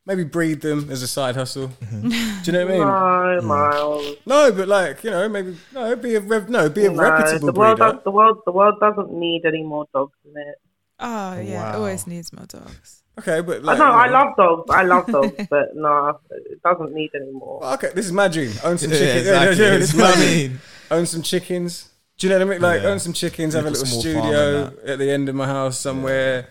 Maybe 0.06 0.26
breed 0.26 0.60
them 0.60 0.90
as 0.92 1.02
a 1.02 1.08
side 1.08 1.36
hustle. 1.36 1.70
Mm-hmm. 1.82 2.10
Do 2.10 2.52
you 2.52 2.52
know 2.52 2.66
what 2.66 2.74
I 2.76 2.78
mean? 2.78 3.42
No, 3.42 3.48
Myles. 3.48 4.16
No, 4.26 4.52
but 4.52 4.68
like 4.68 5.02
you 5.06 5.12
know, 5.12 5.30
maybe 5.30 5.56
no, 5.74 5.96
be 5.96 6.16
a 6.16 6.20
rev, 6.20 6.50
no, 6.50 6.68
be 6.70 6.86
a 6.86 6.92
No, 6.92 7.02
reputable 7.02 7.46
the 7.54 7.58
world, 7.58 7.78
breeder. 7.78 7.94
does, 7.94 8.04
the 8.04 8.12
world, 8.12 8.42
the 8.46 8.52
world 8.52 8.76
doesn't 8.82 9.14
need 9.14 9.46
any 9.46 9.64
more 9.64 9.86
dogs 9.94 10.18
in 10.26 10.32
it. 10.36 10.56
Oh 11.00 11.40
yeah, 11.40 11.72
Wow. 11.72 11.78
always 11.78 12.06
needs 12.06 12.34
more 12.34 12.46
dogs. 12.46 13.04
Okay, 13.20 13.40
but 13.42 13.60
I 13.60 13.64
like, 13.64 13.78
know, 13.78 13.86
you 13.86 13.92
I 13.92 14.08
know- 14.08 14.14
love 14.14 14.36
dogs. 14.36 14.70
I 14.72 14.84
love 14.84 15.06
dogs, 15.38 15.48
but 15.50 15.76
no, 15.76 16.20
it 16.32 16.62
doesn't 16.62 16.94
need 16.94 17.12
any 17.16 17.32
more. 17.32 17.64
Okay, 17.76 17.92
this 17.96 18.06
is 18.06 18.12
my 18.12 18.28
dream. 18.28 18.52
Own 18.66 18.78
some 18.78 18.92
Yeah, 18.92 18.98
chickens. 18.98 19.28
exactly. 19.28 19.56
this 19.56 19.80
That's 19.80 19.94
is 19.94 19.96
my 19.96 20.06
I 20.10 20.16
dream. 20.16 20.52
mean. 20.52 20.60
Own 20.92 21.06
some 21.06 21.22
chickens. 21.22 21.90
Do 22.18 22.28
you 22.28 22.30
know 22.34 22.40
what 22.40 22.48
I 22.48 22.52
mean? 22.52 22.62
Like 22.62 22.82
Yeah. 22.84 22.90
own 22.90 23.00
some 23.00 23.14
chickens, 23.14 23.54
have 23.54 23.66
a 23.66 23.70
little 23.70 23.86
studio 23.86 24.72
at 24.86 25.00
the 25.00 25.10
end 25.12 25.30
of 25.30 25.36
my 25.36 25.48
house 25.48 25.80
somewhere. 25.80 26.48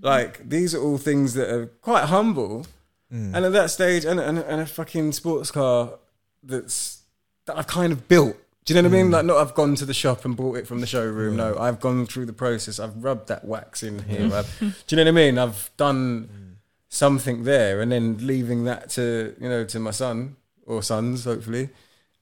Like 0.00 0.48
these 0.48 0.74
are 0.74 0.80
all 0.80 0.98
things 0.98 1.34
that 1.34 1.48
are 1.50 1.66
quite 1.66 2.04
humble. 2.04 2.66
Mm. 3.12 3.34
And 3.34 3.44
at 3.44 3.52
that 3.52 3.70
stage, 3.70 4.04
and, 4.04 4.18
and, 4.18 4.38
and 4.38 4.60
a 4.60 4.66
fucking 4.66 5.12
sports 5.12 5.50
car 5.50 5.98
that's 6.42 7.02
that 7.46 7.56
I've 7.58 7.66
kind 7.66 7.92
of 7.92 8.08
built. 8.08 8.36
Do 8.64 8.72
you 8.74 8.80
know 8.80 8.88
what 8.88 8.94
I 8.96 9.02
mean? 9.02 9.10
Mm. 9.10 9.12
Like, 9.12 9.24
not 9.26 9.36
I've 9.36 9.54
gone 9.54 9.74
to 9.76 9.84
the 9.84 9.92
shop 9.94 10.24
and 10.24 10.34
bought 10.34 10.56
it 10.56 10.66
from 10.66 10.80
the 10.80 10.86
showroom. 10.86 11.36
No, 11.36 11.56
I've 11.58 11.80
gone 11.80 12.06
through 12.06 12.24
the 12.26 12.32
process. 12.32 12.80
I've 12.80 13.04
rubbed 13.04 13.28
that 13.28 13.44
wax 13.44 13.82
in 13.82 14.02
here. 14.04 14.26
Do 14.60 14.66
you 14.88 14.96
know 14.96 15.02
what 15.02 15.08
I 15.08 15.10
mean? 15.10 15.38
I've 15.38 15.70
done 15.76 16.56
something 16.88 17.44
there, 17.44 17.82
and 17.82 17.92
then 17.92 18.26
leaving 18.26 18.64
that 18.64 18.88
to 18.90 19.34
you 19.38 19.48
know 19.48 19.64
to 19.66 19.78
my 19.78 19.90
son 19.90 20.36
or 20.66 20.82
sons, 20.82 21.24
hopefully. 21.24 21.68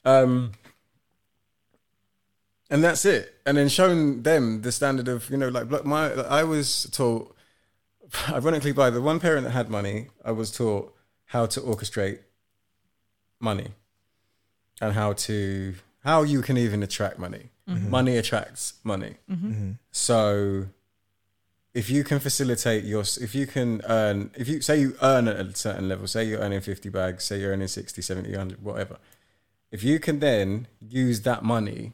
Um, 0.05 0.53
and 2.73 2.83
that's 2.83 3.05
it. 3.05 3.35
And 3.47 3.57
then 3.57 3.69
showing 3.69 4.23
them 4.23 4.63
the 4.63 4.73
standard 4.73 5.07
of 5.07 5.29
you 5.31 5.37
know 5.37 5.49
like 5.49 5.85
my 5.85 6.11
I 6.41 6.43
was 6.45 6.89
taught 6.91 7.37
ironically 8.31 8.73
by 8.73 8.89
the 8.91 9.01
one 9.03 9.21
parent 9.21 9.45
that 9.45 9.53
had 9.53 9.69
money, 9.69 10.09
I 10.25 10.33
was 10.33 10.51
taught 10.51 10.93
how 11.27 11.47
to 11.47 11.61
orchestrate 11.61 12.21
money 13.39 13.69
and 14.81 14.95
how 14.95 15.13
to 15.27 15.75
how 16.03 16.23
you 16.23 16.41
can 16.43 16.57
even 16.57 16.83
attract 16.83 17.19
money. 17.19 17.51
Mhm. 17.69 17.89
Money 17.91 18.17
attracts 18.17 18.75
money. 18.83 19.15
Mhm. 19.31 19.79
So 19.93 20.67
if 21.75 21.89
you 21.89 22.05
can 22.05 22.19
facilitate 22.19 22.85
your 22.85 23.03
if 23.21 23.35
you 23.35 23.47
can 23.47 23.83
earn 23.89 24.31
if 24.35 24.49
you 24.49 24.61
say 24.63 24.81
you 24.81 24.97
earn 25.03 25.29
at 25.29 25.37
a 25.37 25.55
certain 25.55 25.89
level, 25.89 26.07
say 26.07 26.25
you're 26.25 26.41
earning 26.41 26.61
50 26.61 26.89
bags, 26.89 27.25
say 27.25 27.39
you're 27.41 27.53
earning 27.53 27.69
60, 27.69 28.01
70, 28.03 28.31
100, 28.31 28.63
whatever. 28.63 28.97
If 29.71 29.83
you 29.85 29.99
can 30.01 30.19
then 30.21 30.67
use 30.81 31.21
that 31.23 31.43
money 31.45 31.93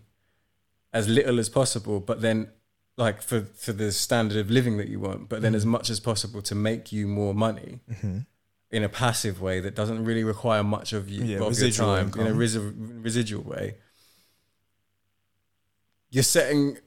as 0.93 1.09
little 1.09 1.39
as 1.39 1.49
possible, 1.49 2.01
but 2.01 2.21
then 2.21 2.51
like 2.97 3.23
for 3.23 3.43
for 3.43 3.73
the 3.73 3.93
standard 3.93 4.39
of 4.39 4.51
living 4.51 4.77
that 4.79 4.89
you 4.89 4.99
want, 5.01 5.29
but 5.29 5.41
then 5.43 5.55
as 5.55 5.65
much 5.67 5.91
as 5.91 6.01
possible 6.01 6.43
to 6.43 6.55
make 6.55 6.91
you 6.93 7.07
more 7.07 7.35
money 7.35 7.81
Mhm. 7.91 8.27
in 8.71 8.83
a 8.85 8.89
passive 8.89 9.41
way 9.41 9.61
that 9.61 9.75
doesn't 9.75 10.05
really 10.05 10.25
require 10.25 10.63
much 10.65 10.93
of 10.93 11.09
you 11.09 11.25
Yeah, 11.25 11.39
of 11.41 11.59
your 11.59 11.71
time 11.71 12.09
in 12.15 12.21
a 12.21 12.25
income. 12.31 12.39
resi- 12.39 13.05
residual 13.05 13.43
way. 13.45 13.77
You're 16.11 16.23
setting, 16.25 16.79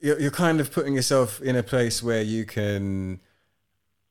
you're, 0.00 0.20
you're 0.20 0.30
kind 0.30 0.60
of 0.60 0.72
putting 0.72 0.94
yourself 0.94 1.40
in 1.42 1.56
a 1.56 1.62
place 1.62 2.02
where 2.02 2.22
you 2.22 2.44
can. 2.44 3.20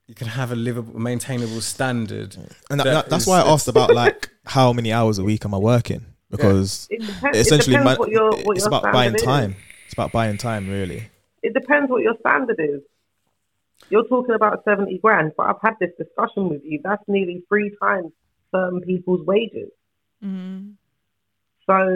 You 0.07 0.15
can 0.15 0.27
have 0.27 0.51
a 0.51 0.55
livable, 0.57 0.99
maintainable 0.99 1.61
standard, 1.61 2.35
And 2.69 2.81
that, 2.81 2.83
that- 2.83 3.09
that's 3.09 3.25
why 3.25 3.39
I 3.39 3.47
asked 3.47 3.69
about 3.69 3.93
like 3.93 4.29
how 4.45 4.73
many 4.73 4.91
hours 4.91 5.17
a 5.19 5.23
week 5.23 5.45
am 5.45 5.53
I 5.53 5.57
working? 5.57 6.05
Because 6.31 6.87
It 6.89 7.01
depends- 7.01 7.37
it 7.37 7.41
essentially, 7.41 7.77
depends 7.77 7.85
man, 7.91 7.97
what 7.99 8.09
your- 8.09 8.31
what 8.45 8.55
it's 8.57 8.65
your 8.65 8.67
about 8.69 8.83
buying 8.93 9.17
standard 9.17 9.17
is. 9.17 9.23
time. 9.25 9.55
It's 9.85 9.93
about 9.93 10.11
buying 10.11 10.37
time, 10.37 10.69
really. 10.69 11.03
It 11.43 11.53
depends 11.53 11.89
what 11.91 12.01
your 12.01 12.15
standard 12.19 12.57
is. 12.59 12.81
You're 13.89 14.07
talking 14.07 14.35
about 14.35 14.63
70 14.63 14.99
grand, 14.99 15.33
but 15.35 15.47
I've 15.47 15.61
had 15.61 15.73
this 15.81 15.91
discussion 15.97 16.49
with 16.49 16.61
you. 16.63 16.79
That's 16.83 17.03
nearly 17.07 17.43
three 17.49 17.75
times 17.81 18.11
certain 18.53 18.79
people's 18.81 19.25
wages. 19.25 19.69
Mm. 20.23 20.75
So, 21.65 21.87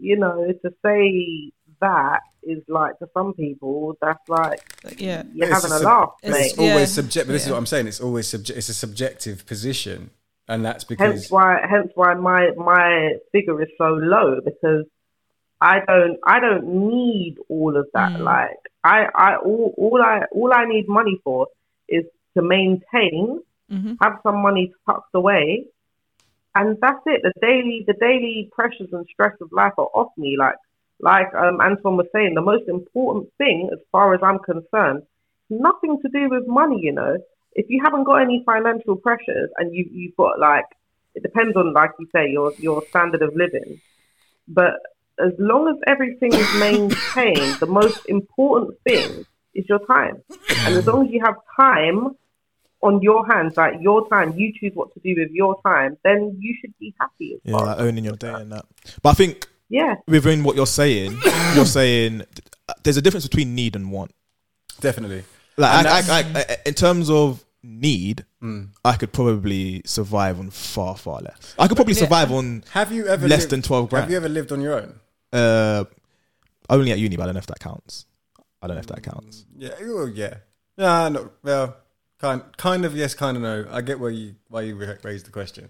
you 0.00 0.16
know, 0.16 0.52
to 0.64 0.74
say 0.84 1.52
that 1.80 2.20
is 2.42 2.62
like 2.68 2.98
to 3.00 3.08
some 3.12 3.34
people, 3.34 3.96
that's 4.00 4.26
like 4.28 4.60
yeah, 4.98 5.24
you're 5.34 5.48
It's 5.48 5.54
having 5.62 5.72
a 5.76 5.78
sub- 5.80 5.84
laugh, 5.84 6.10
It's 6.22 6.56
mate. 6.56 6.70
always 6.70 6.90
subjective. 6.92 7.26
But 7.28 7.32
this 7.34 7.44
is 7.46 7.50
what 7.50 7.58
I'm 7.58 7.66
saying. 7.66 7.86
It's 7.88 8.00
always 8.00 8.26
subject. 8.28 8.56
It's 8.58 8.68
a 8.68 8.74
subjective 8.74 9.46
position, 9.46 10.10
and 10.48 10.64
that's 10.64 10.84
because 10.84 11.06
hence 11.06 11.30
why 11.30 11.58
hence 11.68 11.90
why 11.94 12.14
my 12.14 12.50
my 12.56 13.14
figure 13.32 13.60
is 13.62 13.68
so 13.76 13.88
low 13.88 14.40
because 14.44 14.84
I 15.60 15.80
don't 15.86 16.18
I 16.24 16.40
don't 16.40 16.88
need 16.88 17.36
all 17.48 17.76
of 17.76 17.88
that. 17.94 18.20
Like 18.20 18.58
I 18.84 19.06
I 19.14 19.36
all, 19.36 19.74
all 19.76 20.02
I 20.02 20.22
all 20.32 20.52
I 20.52 20.64
need 20.64 20.88
money 20.88 21.20
for 21.24 21.48
is 21.88 22.04
to 22.36 22.42
maintain, 22.42 23.42
Mm-hmm. 23.70 23.94
have 24.00 24.14
some 24.22 24.40
money 24.40 24.72
tucked 24.86 25.14
away, 25.14 25.66
and 26.54 26.78
that's 26.80 27.02
it. 27.04 27.20
The 27.22 27.34
daily 27.42 27.84
the 27.86 27.92
daily 27.92 28.48
pressures 28.50 28.88
and 28.92 29.06
stress 29.12 29.34
of 29.42 29.52
life 29.52 29.74
are 29.76 29.90
off 29.94 30.10
me. 30.16 30.36
Like 30.38 30.54
like 31.00 31.34
um, 31.34 31.60
Anton 31.60 31.98
was 31.98 32.06
saying, 32.14 32.32
the 32.34 32.40
most 32.40 32.66
important 32.66 33.30
thing, 33.36 33.68
as 33.70 33.78
far 33.92 34.14
as 34.14 34.20
I'm 34.22 34.38
concerned, 34.38 35.02
nothing 35.50 36.00
to 36.00 36.08
do 36.08 36.30
with 36.30 36.46
money. 36.46 36.80
You 36.82 36.92
know, 36.92 37.18
if 37.52 37.66
you 37.68 37.80
haven't 37.84 38.04
got 38.04 38.22
any 38.22 38.42
financial 38.44 38.96
pressures 38.96 39.50
and 39.58 39.74
you 39.74 39.88
you've 39.92 40.16
got 40.16 40.38
like 40.38 40.64
it 41.14 41.22
depends 41.22 41.56
on 41.56 41.72
like 41.72 41.90
you 41.98 42.06
say 42.14 42.28
your 42.30 42.52
your 42.58 42.82
standard 42.90 43.22
of 43.22 43.34
living, 43.34 43.80
but 44.46 44.74
as 45.20 45.32
long 45.38 45.68
as 45.68 45.76
everything 45.86 46.32
is 46.32 46.48
maintained, 46.60 47.56
the 47.60 47.66
most 47.66 47.98
important 48.06 48.78
thing 48.84 49.26
is 49.54 49.64
your 49.68 49.80
time, 49.86 50.22
and 50.64 50.76
as 50.76 50.84
long 50.86 51.06
as 51.06 51.12
you 51.12 51.20
have 51.24 51.34
time 51.58 52.16
on 52.80 53.02
your 53.02 53.26
hands, 53.26 53.54
like 53.56 53.74
your 53.80 54.08
time, 54.08 54.34
you 54.36 54.52
choose 54.58 54.72
what 54.74 54.92
to 54.94 55.00
do 55.00 55.20
with 55.20 55.30
your 55.32 55.60
time, 55.66 55.96
then 56.04 56.36
you 56.40 56.54
should 56.60 56.72
be 56.78 56.94
happy. 57.00 57.34
As 57.34 57.40
Yeah, 57.50 57.56
like 57.56 57.80
owning 57.80 58.04
your 58.04 58.14
day 58.14 58.32
and 58.32 58.52
that. 58.52 58.66
But 59.02 59.10
I 59.10 59.14
think 59.14 59.48
Yeah. 59.68 59.96
within 60.06 60.44
what 60.44 60.54
you're 60.54 60.66
saying, 60.66 61.18
you're 61.54 61.64
saying 61.64 62.22
uh, 62.68 62.74
there's 62.84 62.96
a 62.96 63.02
difference 63.02 63.26
between 63.26 63.54
need 63.54 63.74
and 63.74 63.90
want. 63.90 64.12
Definitely. 64.80 65.24
Like 65.58 65.86
I, 65.86 65.98
I, 65.98 66.24
I, 66.40 66.56
in 66.66 66.74
terms 66.74 67.10
of 67.10 67.44
need, 67.62 68.24
Mm. 68.42 68.68
I 68.84 68.94
could 68.94 69.12
probably 69.12 69.82
survive 69.84 70.38
on 70.38 70.50
far 70.50 70.96
far 70.96 71.20
less. 71.20 71.54
I 71.58 71.66
could 71.66 71.76
probably 71.76 71.94
Yeah. 71.94 72.00
survive 72.04 72.30
on 72.30 72.62
Have 72.70 72.92
you 72.92 73.08
ever 73.08 73.26
less 73.26 73.40
lived- 73.40 73.50
than 73.50 73.62
twelve 73.62 73.90
grand. 73.90 74.04
Have 74.04 74.10
you 74.12 74.16
ever 74.16 74.28
lived 74.28 74.52
on 74.52 74.60
your 74.60 74.74
own? 74.80 75.00
Uh, 75.32 75.84
only 76.70 76.92
at 76.92 76.98
uni, 77.00 77.16
but 77.16 77.24
I 77.24 77.26
don't 77.26 77.34
know 77.34 77.38
if 77.40 77.46
that 77.48 77.58
counts. 77.58 78.06
I 78.62 78.66
don't 78.68 78.76
know 78.76 78.80
if 78.80 78.86
that 78.86 79.02
counts. 79.02 79.44
Yeah, 79.56 79.70
well, 79.80 80.08
yeah, 80.08 80.34
yeah. 80.76 81.08
No, 81.08 81.30
well, 81.42 81.76
kind, 82.20 82.42
kind 82.56 82.84
of 82.84 82.94
yes, 82.96 83.14
kind 83.14 83.36
of 83.36 83.42
no. 83.42 83.66
I 83.70 83.80
get 83.80 83.98
where 83.98 84.10
you 84.12 84.36
why 84.48 84.62
you 84.62 84.76
raised 85.02 85.26
the 85.26 85.32
question. 85.32 85.68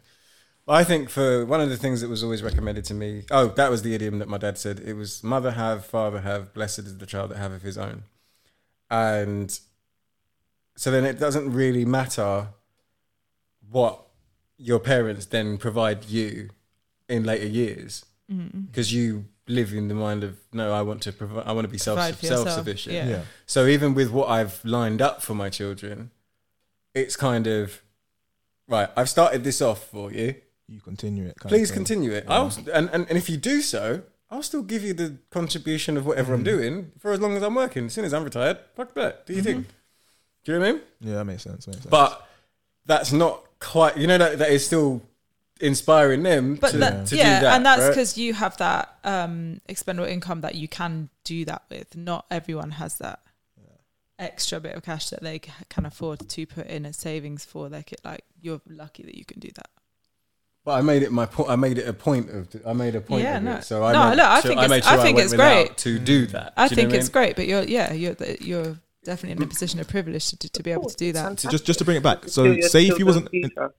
But 0.67 0.75
I 0.75 0.85
think 0.85 1.09
for 1.09 1.47
one 1.47 1.63
of 1.63 1.71
the 1.71 1.79
things 1.79 2.03
that 2.03 2.11
was 2.11 2.23
always 2.23 2.43
recommended 2.43 2.85
to 2.87 2.95
me. 2.95 3.25
Oh, 3.31 3.47
that 3.49 3.71
was 3.71 3.81
the 3.81 3.95
idiom 3.95 4.19
that 4.19 4.29
my 4.29 4.37
dad 4.37 4.59
said. 4.59 4.79
It 4.85 4.93
was 4.93 5.25
mother 5.25 5.53
have, 5.53 5.87
father 5.87 6.21
have. 6.21 6.53
Blessed 6.53 6.81
is 6.81 6.99
the 6.99 7.07
child 7.07 7.31
that 7.31 7.39
have 7.39 7.53
of 7.53 7.63
his 7.63 7.79
own. 7.79 8.03
And 8.91 9.59
so 10.83 10.91
then 10.91 11.05
it 11.05 11.19
doesn't 11.19 11.53
really 11.53 11.85
matter 11.85 12.49
what 13.71 14.01
your 14.57 14.79
parents 14.81 15.27
then 15.27 15.59
provide 15.59 16.05
you 16.07 16.51
in 17.09 17.25
later 17.25 17.47
years 17.47 18.05
Mm. 18.31 18.67
because 18.71 18.93
you 18.93 19.25
live 19.47 19.73
in 19.73 19.89
the 19.89 19.95
mind 19.95 20.23
of 20.23 20.37
no 20.53 20.71
i 20.75 20.83
want 20.83 21.01
to 21.07 21.11
provide 21.13 21.47
i 21.47 21.53
want 21.53 21.65
to 21.65 21.73
be 21.77 21.79
self 21.79 21.97
Provide 21.97 22.17
for 22.17 22.27
yourself, 22.27 22.49
self-sufficient 22.49 22.95
yeah. 22.95 23.09
Yeah. 23.09 23.23
so 23.47 23.67
even 23.67 23.95
with 23.95 24.11
what 24.11 24.29
i've 24.29 24.63
lined 24.67 25.01
up 25.01 25.23
for 25.23 25.33
my 25.35 25.49
children 25.49 26.11
it's 26.95 27.17
kind 27.17 27.47
of 27.47 27.81
right 28.75 28.91
i've 28.99 29.09
started 29.09 29.45
this 29.45 29.63
off 29.63 29.81
for 29.87 30.13
you 30.13 30.35
You 30.69 30.81
continue 30.83 31.25
it. 31.25 31.37
kind 31.41 31.49
please 31.49 31.71
thing. 31.71 31.77
continue 31.79 32.13
it 32.13 32.25
Yeah. 32.29 32.35
I'll, 32.35 32.53
and, 32.75 32.91
and, 32.93 33.07
and 33.09 33.17
if 33.17 33.31
you 33.31 33.39
do 33.39 33.63
so 33.63 34.03
i'll 34.31 34.43
still 34.43 34.63
give 34.63 34.83
you 34.85 34.93
the 34.93 35.17
contribution 35.31 35.97
of 35.97 36.05
whatever 36.05 36.35
i'm 36.35 36.43
Mhm. 36.43 36.53
doing 36.55 36.93
for 36.99 37.13
as 37.13 37.21
long 37.21 37.35
as 37.35 37.43
i'm 37.43 37.55
working 37.55 37.87
as 37.87 37.95
soon 37.95 38.05
as 38.05 38.13
i'm 38.13 38.25
retired 38.25 38.59
fuck 38.77 38.93
that 38.93 39.25
do 39.25 39.33
you 39.33 39.41
think 39.41 39.69
do 40.45 40.53
you 40.53 40.59
know 40.59 40.65
what 40.65 40.69
i 40.69 40.73
mean 40.73 40.83
Yeah, 41.01 41.15
that 41.17 41.25
makes 41.25 41.43
sense. 41.43 41.67
Makes 41.67 41.79
sense. 41.83 41.91
but 41.91 42.27
that's 42.87 43.13
not 43.13 43.45
quite 43.61 43.97
you 43.97 44.07
know 44.07 44.19
that 44.19 44.39
that 44.39 44.51
is 44.51 44.65
still 44.65 45.03
inspiring 45.61 46.23
them 46.23 46.55
But 46.55 46.71
to, 46.71 46.79
that, 46.79 47.07
to 47.09 47.17
yeah, 47.17 47.41
do 47.41 47.45
that 47.47 47.57
and 47.57 47.67
that's 47.67 47.83
right? 47.83 47.89
because 47.91 48.17
you 48.17 48.33
have 48.35 48.57
that 48.59 48.97
um, 49.05 49.61
expendable 49.69 50.09
income 50.09 50.41
that 50.43 50.55
you 50.55 50.69
can 50.69 51.09
do 51.25 51.45
that 51.47 51.63
with. 51.69 51.97
Not 51.97 52.27
everyone 52.31 52.71
has 52.73 52.99
that 52.99 53.19
extra 54.19 54.61
bit 54.61 54.75
of 54.75 54.83
cash 54.83 55.11
that 55.11 55.23
they 55.23 55.41
can 55.69 55.87
afford 55.87 56.29
to 56.29 56.47
put 56.47 56.67
in 56.67 56.87
as 56.87 56.97
savings 56.97 57.45
for 57.45 57.69
their 57.69 57.83
kid. 57.83 57.99
Like 58.05 58.25
you're 58.41 58.61
lucky 58.69 59.03
that 59.05 59.15
you 59.17 59.25
can 59.25 59.41
do 59.41 59.49
that. 59.55 59.69
But 60.65 60.73
I 60.73 60.81
made 60.83 61.03
it 61.03 61.11
my 61.13 61.27
point. 61.27 61.51
I 61.51 61.57
made 61.57 61.79
it 61.79 61.89
a 61.89 61.93
point 61.93 62.29
of. 62.31 62.49
I 62.67 62.73
made 62.73 62.95
a 62.95 63.01
point 63.01 63.23
Yeah, 63.23 63.39
of 63.39 63.43
no. 63.45 63.55
it. 63.57 63.65
So 63.65 63.85
I 63.85 63.93
No, 63.93 64.11
made 64.11 64.17
look, 64.17 64.27
I 64.27 64.41
sure- 64.41 64.49
think 64.49 64.61
I 64.61 64.65
it's- 64.65 64.71
made 64.71 64.85
sure 64.85 64.93
I 64.99 65.03
think 65.03 65.17
went 65.17 65.25
it's 65.27 65.35
great. 65.35 65.77
to 65.79 65.99
do 65.99 66.27
that. 66.27 66.53
I 66.57 66.69
Do 66.69 66.75
think 66.75 66.93
it's 66.93 67.07
mean? 67.07 67.13
great, 67.13 67.37
but 67.37 67.47
you're 67.47 67.63
yeah, 67.65 67.93
you're 67.93 68.17
you're 68.41 68.77
definitely 69.05 69.33
in 69.33 69.39
mm. 69.39 69.45
a 69.45 69.49
position 69.49 69.81
of 69.81 69.89
privilege 69.89 70.29
to, 70.31 70.49
to 70.49 70.63
be 70.63 70.71
able 70.71 70.89
to 70.89 70.97
do 70.97 71.13
that. 71.13 71.41
So 71.41 71.49
just 71.49 71.65
just 71.65 71.79
to 71.81 71.85
bring 71.85 71.97
it 71.97 72.03
back. 72.03 72.29
So 72.29 72.61
say 72.61 72.87
if 72.87 72.99
you 72.99 73.07
wasn't. 73.07 73.31
future. 73.31 73.73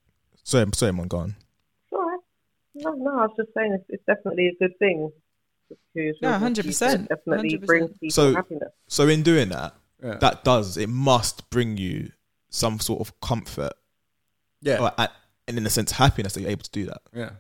Sorry, 0.44 0.64
I'm 0.64 0.74
sorry, 0.74 0.90
I'm 0.90 1.08
gone. 1.08 1.36
Alright. 1.94 2.20
No, 2.76 2.92
no, 2.94 3.12
I 3.12 3.26
was 3.28 3.32
just 3.38 3.54
saying 3.56 3.74
it's, 3.74 3.86
it's 3.90 4.04
definitely 4.06 4.48
a 4.48 4.56
good 4.56 4.78
thing. 4.80 5.12
to 5.70 6.14
No, 6.22 6.30
100%, 6.30 7.08
Definitely 7.08 7.58
100%. 7.58 7.66
brings 7.66 7.92
people 7.92 8.10
So 8.10 8.34
happiness. 8.34 8.72
so 8.88 9.08
in 9.08 9.22
doing 9.22 9.50
that, 9.50 9.76
Yeah. 10.04 10.16
that 10.16 10.44
does 10.44 10.78
it 10.78 10.90
must 10.90 11.50
bring 11.50 11.78
you 11.78 12.12
some 12.50 12.80
sort 12.80 13.02
of 13.02 13.20
comfort. 13.22 13.74
Yeah. 14.62 14.80
Or, 14.80 14.92
at- 14.98 15.12
and 15.48 15.58
in 15.58 15.66
a 15.66 15.70
sense, 15.70 15.92
happiness 15.92 16.34
that 16.34 16.42
you're 16.42 16.52
able 16.52 16.64
to 16.64 16.72
do 16.72 16.86
that. 16.86 17.02
Yeah. 17.14 17.32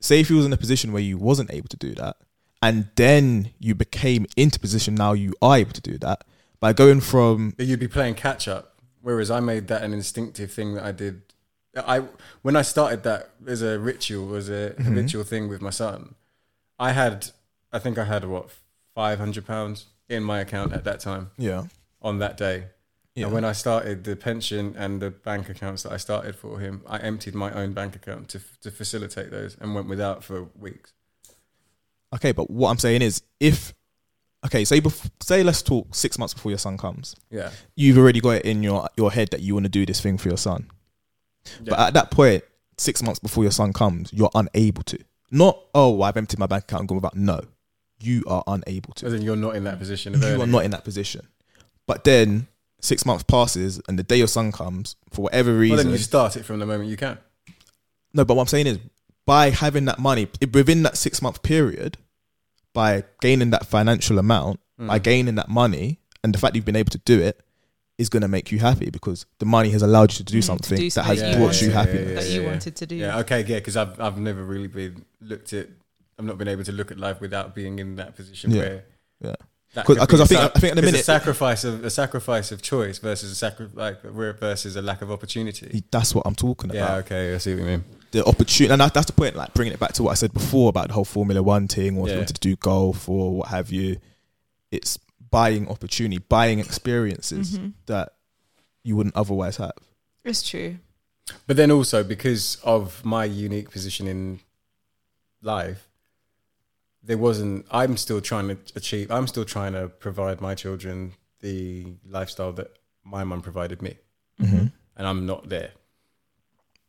Say 0.00 0.20
if 0.20 0.30
you 0.30 0.36
was 0.36 0.46
in 0.46 0.52
a 0.52 0.56
position 0.56 0.92
where 0.92 1.02
you 1.02 1.18
wasn't 1.18 1.52
able 1.52 1.68
to 1.68 1.76
do 1.76 1.94
that, 1.94 2.16
and 2.62 2.88
then 2.96 3.50
you 3.58 3.74
became 3.74 4.26
into 4.36 4.58
position 4.58 4.94
now 4.94 5.12
you 5.12 5.34
are 5.40 5.58
able 5.58 5.72
to 5.72 5.80
do 5.80 5.98
that 5.98 6.24
by 6.60 6.72
going 6.72 7.00
from 7.00 7.54
But 7.56 7.66
you'd 7.66 7.80
be 7.80 7.88
playing 7.88 8.14
catch 8.14 8.46
up. 8.48 8.66
Whereas 9.02 9.30
I 9.30 9.40
made 9.40 9.68
that 9.68 9.82
an 9.82 9.92
instinctive 9.94 10.52
thing 10.52 10.74
that 10.74 10.84
I 10.84 10.92
did. 10.92 11.22
I 11.74 12.04
when 12.42 12.54
I 12.56 12.62
started 12.62 13.02
that 13.04 13.30
as 13.46 13.62
a 13.62 13.78
ritual, 13.78 14.34
as 14.34 14.48
a 14.50 14.70
Mhm. 14.78 14.84
habitual 14.84 15.24
thing 15.24 15.48
with 15.48 15.62
my 15.62 15.70
son, 15.70 16.14
I 16.78 16.92
had, 16.92 17.28
I 17.72 17.78
think 17.78 17.96
I 17.96 18.04
had 18.04 18.24
what 18.24 18.50
five 18.94 19.18
hundred 19.18 19.46
pounds 19.46 19.86
in 20.08 20.22
my 20.22 20.40
account 20.40 20.72
at 20.72 20.84
that 20.84 21.00
time. 21.00 21.30
Yeah. 21.38 21.64
On 22.02 22.18
that 22.18 22.36
day. 22.36 22.66
Yeah. 23.14 23.26
And 23.26 23.34
when 23.34 23.44
I 23.44 23.52
started 23.52 24.04
the 24.04 24.16
pension 24.16 24.74
and 24.76 25.00
the 25.00 25.10
bank 25.10 25.48
accounts 25.48 25.82
that 25.84 25.92
I 25.92 25.96
started 25.96 26.34
for 26.36 26.58
him, 26.58 26.82
I 26.86 26.98
emptied 26.98 27.34
my 27.34 27.52
own 27.52 27.72
bank 27.72 27.96
account 27.96 28.28
to 28.30 28.40
to 28.60 28.70
facilitate 28.70 29.30
those 29.30 29.56
and 29.60 29.74
went 29.74 29.88
without 29.88 30.22
for 30.24 30.44
weeks. 30.58 30.92
Okay, 32.14 32.32
but 32.32 32.50
what 32.50 32.70
I'm 32.70 32.78
saying 32.78 33.02
is, 33.02 33.22
if 33.38 33.72
okay, 34.44 34.64
say 34.64 34.80
bef- 34.80 35.10
say 35.20 35.42
let's 35.42 35.62
talk 35.62 35.94
six 35.94 36.18
months 36.18 36.34
before 36.34 36.50
your 36.50 36.58
son 36.58 36.76
comes. 36.78 37.14
Yeah. 37.30 37.50
you've 37.76 37.98
already 37.98 38.20
got 38.20 38.36
it 38.36 38.44
in 38.44 38.62
your 38.62 38.88
your 38.96 39.10
head 39.12 39.28
that 39.30 39.40
you 39.40 39.54
want 39.54 39.64
to 39.64 39.70
do 39.70 39.84
this 39.86 40.00
thing 40.00 40.18
for 40.18 40.28
your 40.28 40.38
son. 40.38 40.70
But 41.64 41.78
at 41.78 41.94
that 41.94 42.10
point, 42.10 42.44
six 42.78 43.02
months 43.02 43.18
before 43.18 43.44
your 43.44 43.50
son 43.52 43.72
comes, 43.72 44.12
you're 44.12 44.30
unable 44.34 44.82
to. 44.84 44.98
Not 45.30 45.58
oh, 45.74 46.02
I've 46.02 46.16
emptied 46.16 46.38
my 46.38 46.46
bank 46.46 46.64
account 46.64 46.80
and 46.80 46.88
gone 46.88 46.96
without. 46.96 47.16
No, 47.16 47.40
you 48.00 48.24
are 48.26 48.42
unable 48.46 48.92
to. 48.94 49.08
Then 49.08 49.22
you're 49.22 49.36
not 49.36 49.56
in 49.56 49.64
that 49.64 49.78
position. 49.78 50.20
You 50.20 50.40
are 50.42 50.46
not 50.46 50.64
in 50.64 50.70
that 50.72 50.84
position. 50.84 51.26
But 51.86 52.04
then 52.04 52.46
six 52.80 53.04
months 53.06 53.24
passes, 53.24 53.80
and 53.88 53.98
the 53.98 54.02
day 54.02 54.16
your 54.16 54.26
son 54.26 54.52
comes, 54.52 54.96
for 55.10 55.22
whatever 55.22 55.50
Well, 55.50 55.60
reason, 55.60 55.76
then 55.78 55.90
you 55.90 55.98
start 55.98 56.36
it 56.36 56.44
from 56.44 56.58
the 56.58 56.66
moment 56.66 56.88
you 56.90 56.96
can. 56.96 57.18
no, 58.14 58.24
but 58.24 58.34
what 58.34 58.42
I'm 58.42 58.48
saying 58.48 58.66
is, 58.66 58.78
by 59.26 59.50
having 59.50 59.84
that 59.86 59.98
money 59.98 60.28
within 60.52 60.82
that 60.84 60.96
six 60.96 61.20
month 61.22 61.42
period, 61.42 61.96
by 62.72 63.04
gaining 63.20 63.50
that 63.50 63.66
financial 63.66 64.18
amount, 64.18 64.60
by 64.78 64.98
Mm. 64.98 65.02
gaining 65.02 65.34
that 65.36 65.48
money, 65.48 65.98
and 66.22 66.34
the 66.34 66.38
fact 66.38 66.54
you've 66.56 66.64
been 66.64 66.76
able 66.76 66.90
to 66.90 66.98
do 67.04 67.20
it, 67.20 67.40
is 67.98 68.08
going 68.08 68.22
to 68.22 68.28
make 68.28 68.50
you 68.50 68.58
happy 68.58 68.88
because 68.88 69.26
the 69.40 69.44
money 69.44 69.68
has 69.70 69.82
allowed 69.82 70.10
you 70.12 70.16
to 70.16 70.24
do 70.24 70.38
Mm, 70.38 70.40
to 70.40 70.46
something 70.46 70.78
do 70.78 70.90
that 70.90 71.04
has 71.04 71.18
you 71.20 71.28
brought 71.32 71.40
wanted- 71.40 71.60
you 71.62 71.68
that 71.68 71.74
happiness. 71.74 72.30
you 72.30 72.44
wanted 72.44 72.76
to 72.76 72.86
do. 72.86 72.96
Yeah, 72.96 73.18
okay, 73.18 73.40
yeah, 73.46 73.56
because 73.56 73.76
I've 73.76 74.00
I've 74.00 74.16
never 74.18 74.42
really 74.42 74.68
been 74.68 75.04
looked 75.20 75.52
at. 75.52 75.68
I've 76.18 76.24
not 76.24 76.38
been 76.38 76.48
able 76.48 76.64
to 76.64 76.72
look 76.72 76.90
at 76.90 76.98
life 76.98 77.20
without 77.20 77.54
being 77.54 77.78
in 77.78 77.96
that 77.96 78.14
position 78.16 78.52
Yeah, 78.52 78.62
where. 78.62 78.84
yeah. 79.22 79.34
Because 79.74 79.84
could 79.86 79.98
be 80.00 80.06
'cause 80.06 80.20
I 80.20 80.24
a 80.24 80.26
think- 80.26 80.40
sac- 80.40 80.52
I 80.56 80.60
think 80.60 80.70
at 80.72 80.74
the 80.76 80.80
'cause 80.82 80.86
minute- 80.92 81.00
a 81.02 81.04
sacrifice 81.04 81.64
of 81.64 81.84
a 81.84 81.90
sacrifice 81.90 82.50
of 82.52 82.60
choice 82.62 82.98
versus 82.98 83.30
a 83.30 83.34
sacri- 83.34 83.68
like 83.74 84.02
versus 84.02 84.76
a 84.76 84.82
lack 84.82 85.02
of 85.02 85.10
opportunity. 85.12 85.84
That's 85.90 86.14
what 86.14 86.26
I'm 86.26 86.34
talking 86.34 86.70
about. 86.70 86.76
Yeah, 86.78 86.84
about. 86.86 87.04
okay, 87.04 87.34
I 87.34 87.38
see 87.38 87.52
what 87.54 87.60
you 87.60 87.66
mean. 87.66 87.84
The 88.12 88.24
opportunity, 88.24 88.72
and 88.72 88.80
that, 88.80 88.92
that's 88.92 89.06
the 89.06 89.12
point. 89.12 89.36
Like 89.36 89.54
bringing 89.54 89.72
it 89.72 89.78
back 89.80 89.92
to 89.94 90.02
what 90.02 90.10
I 90.10 90.14
said 90.14 90.32
before 90.32 90.68
about 90.68 90.88
the 90.88 90.94
whole 90.94 91.04
Formula 91.04 91.42
One 91.42 91.68
thing, 91.68 91.96
or 91.96 92.06
if 92.08 92.12
you 92.12 92.18
wanted 92.18 92.34
to 92.34 92.40
do 92.40 92.56
golf 92.56 93.08
or 93.08 93.36
what 93.38 93.48
have 93.48 93.70
you. 93.70 93.98
It's 94.72 94.98
buying 95.30 95.68
opportunity, 95.68 96.18
buying 96.18 96.58
experiences 96.58 97.58
Mhm. 97.58 97.72
that 97.86 98.14
you 98.82 98.96
wouldn't 98.96 99.14
otherwise 99.16 99.56
have. 99.58 99.72
It's 100.24 100.42
true. 100.48 100.78
But 101.46 101.56
then 101.56 101.70
also 101.70 102.02
because 102.02 102.56
of 102.64 103.04
my 103.04 103.24
unique 103.24 103.70
position 103.70 104.08
in 104.08 104.40
life, 105.42 105.88
there 107.02 107.18
wasn't. 107.18 107.66
I'm 107.70 107.96
still 107.96 108.20
trying 108.20 108.48
to 108.48 108.58
achieve. 108.74 109.10
I'm 109.10 109.26
still 109.28 109.44
trying 109.44 109.72
to 109.74 109.88
provide 109.88 110.40
my 110.40 110.54
children 110.54 111.12
the 111.40 111.94
lifestyle 112.08 112.52
that 112.54 112.72
my 113.04 113.22
mum 113.24 113.40
provided 113.40 113.80
me, 113.82 113.96
Mhm. 114.40 114.72
and 114.96 115.06
I'm 115.06 115.24
not 115.26 115.48
there. 115.48 115.72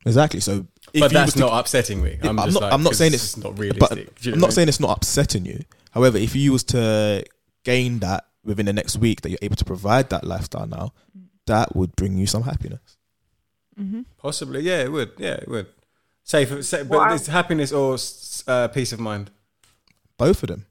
Exactly. 0.05 0.39
So, 0.39 0.65
if 0.93 0.99
But 1.01 1.11
that's 1.11 1.27
was 1.27 1.33
to- 1.35 1.39
not 1.41 1.59
upsetting 1.59 2.01
me. 2.03 2.17
I'm 2.23 2.39
I'm, 2.39 2.45
just 2.47 2.53
not. 2.55 2.63
like, 2.63 2.73
I'm 2.73 2.83
not 2.83 2.89
'cause 2.91 2.97
saying 2.97 3.13
it's 3.13 3.23
it's 3.23 3.37
not 3.37 3.57
realistic. 3.59 4.15
Do 4.19 4.29
you 4.29 4.33
I'm 4.33 4.39
know 4.39 4.41
not 4.41 4.47
what 4.47 4.53
saying 4.55 4.67
it's 4.69 4.79
not 4.79 4.97
upsetting 4.97 5.45
you. 5.45 5.63
However, 5.91 6.17
if 6.17 6.35
you 6.35 6.51
was 6.51 6.63
to 6.65 7.23
gain 7.63 7.99
that 7.99 8.25
within 8.43 8.65
the 8.65 8.73
next 8.73 8.97
week, 8.97 9.21
that 9.21 9.29
you're 9.29 9.39
able 9.43 9.55
to 9.57 9.65
provide 9.65 10.09
that 10.09 10.23
lifestyle 10.23 10.65
now, 10.67 10.93
that 11.45 11.75
would 11.75 11.95
bring 11.95 12.17
you 12.17 12.25
some 12.25 12.43
happiness. 12.43 12.97
Mm-hmm. 13.79 14.01
Possibly, 14.17 14.61
yeah, 14.61 14.79
it 14.81 14.91
would. 14.91 15.11
Yeah, 15.17 15.33
it 15.35 15.47
would. 15.47 15.67
Safe, 16.23 16.63
say, 16.65 16.79
but 16.83 16.89
Well, 16.89 17.01
I- 17.01 17.15
it's 17.15 17.27
happiness 17.27 17.71
or 17.71 17.97
uh, 18.47 18.67
peace 18.69 18.91
of 18.93 18.99
mind. 18.99 19.29
Both 20.17 20.43
of 20.43 20.49
them, 20.49 20.65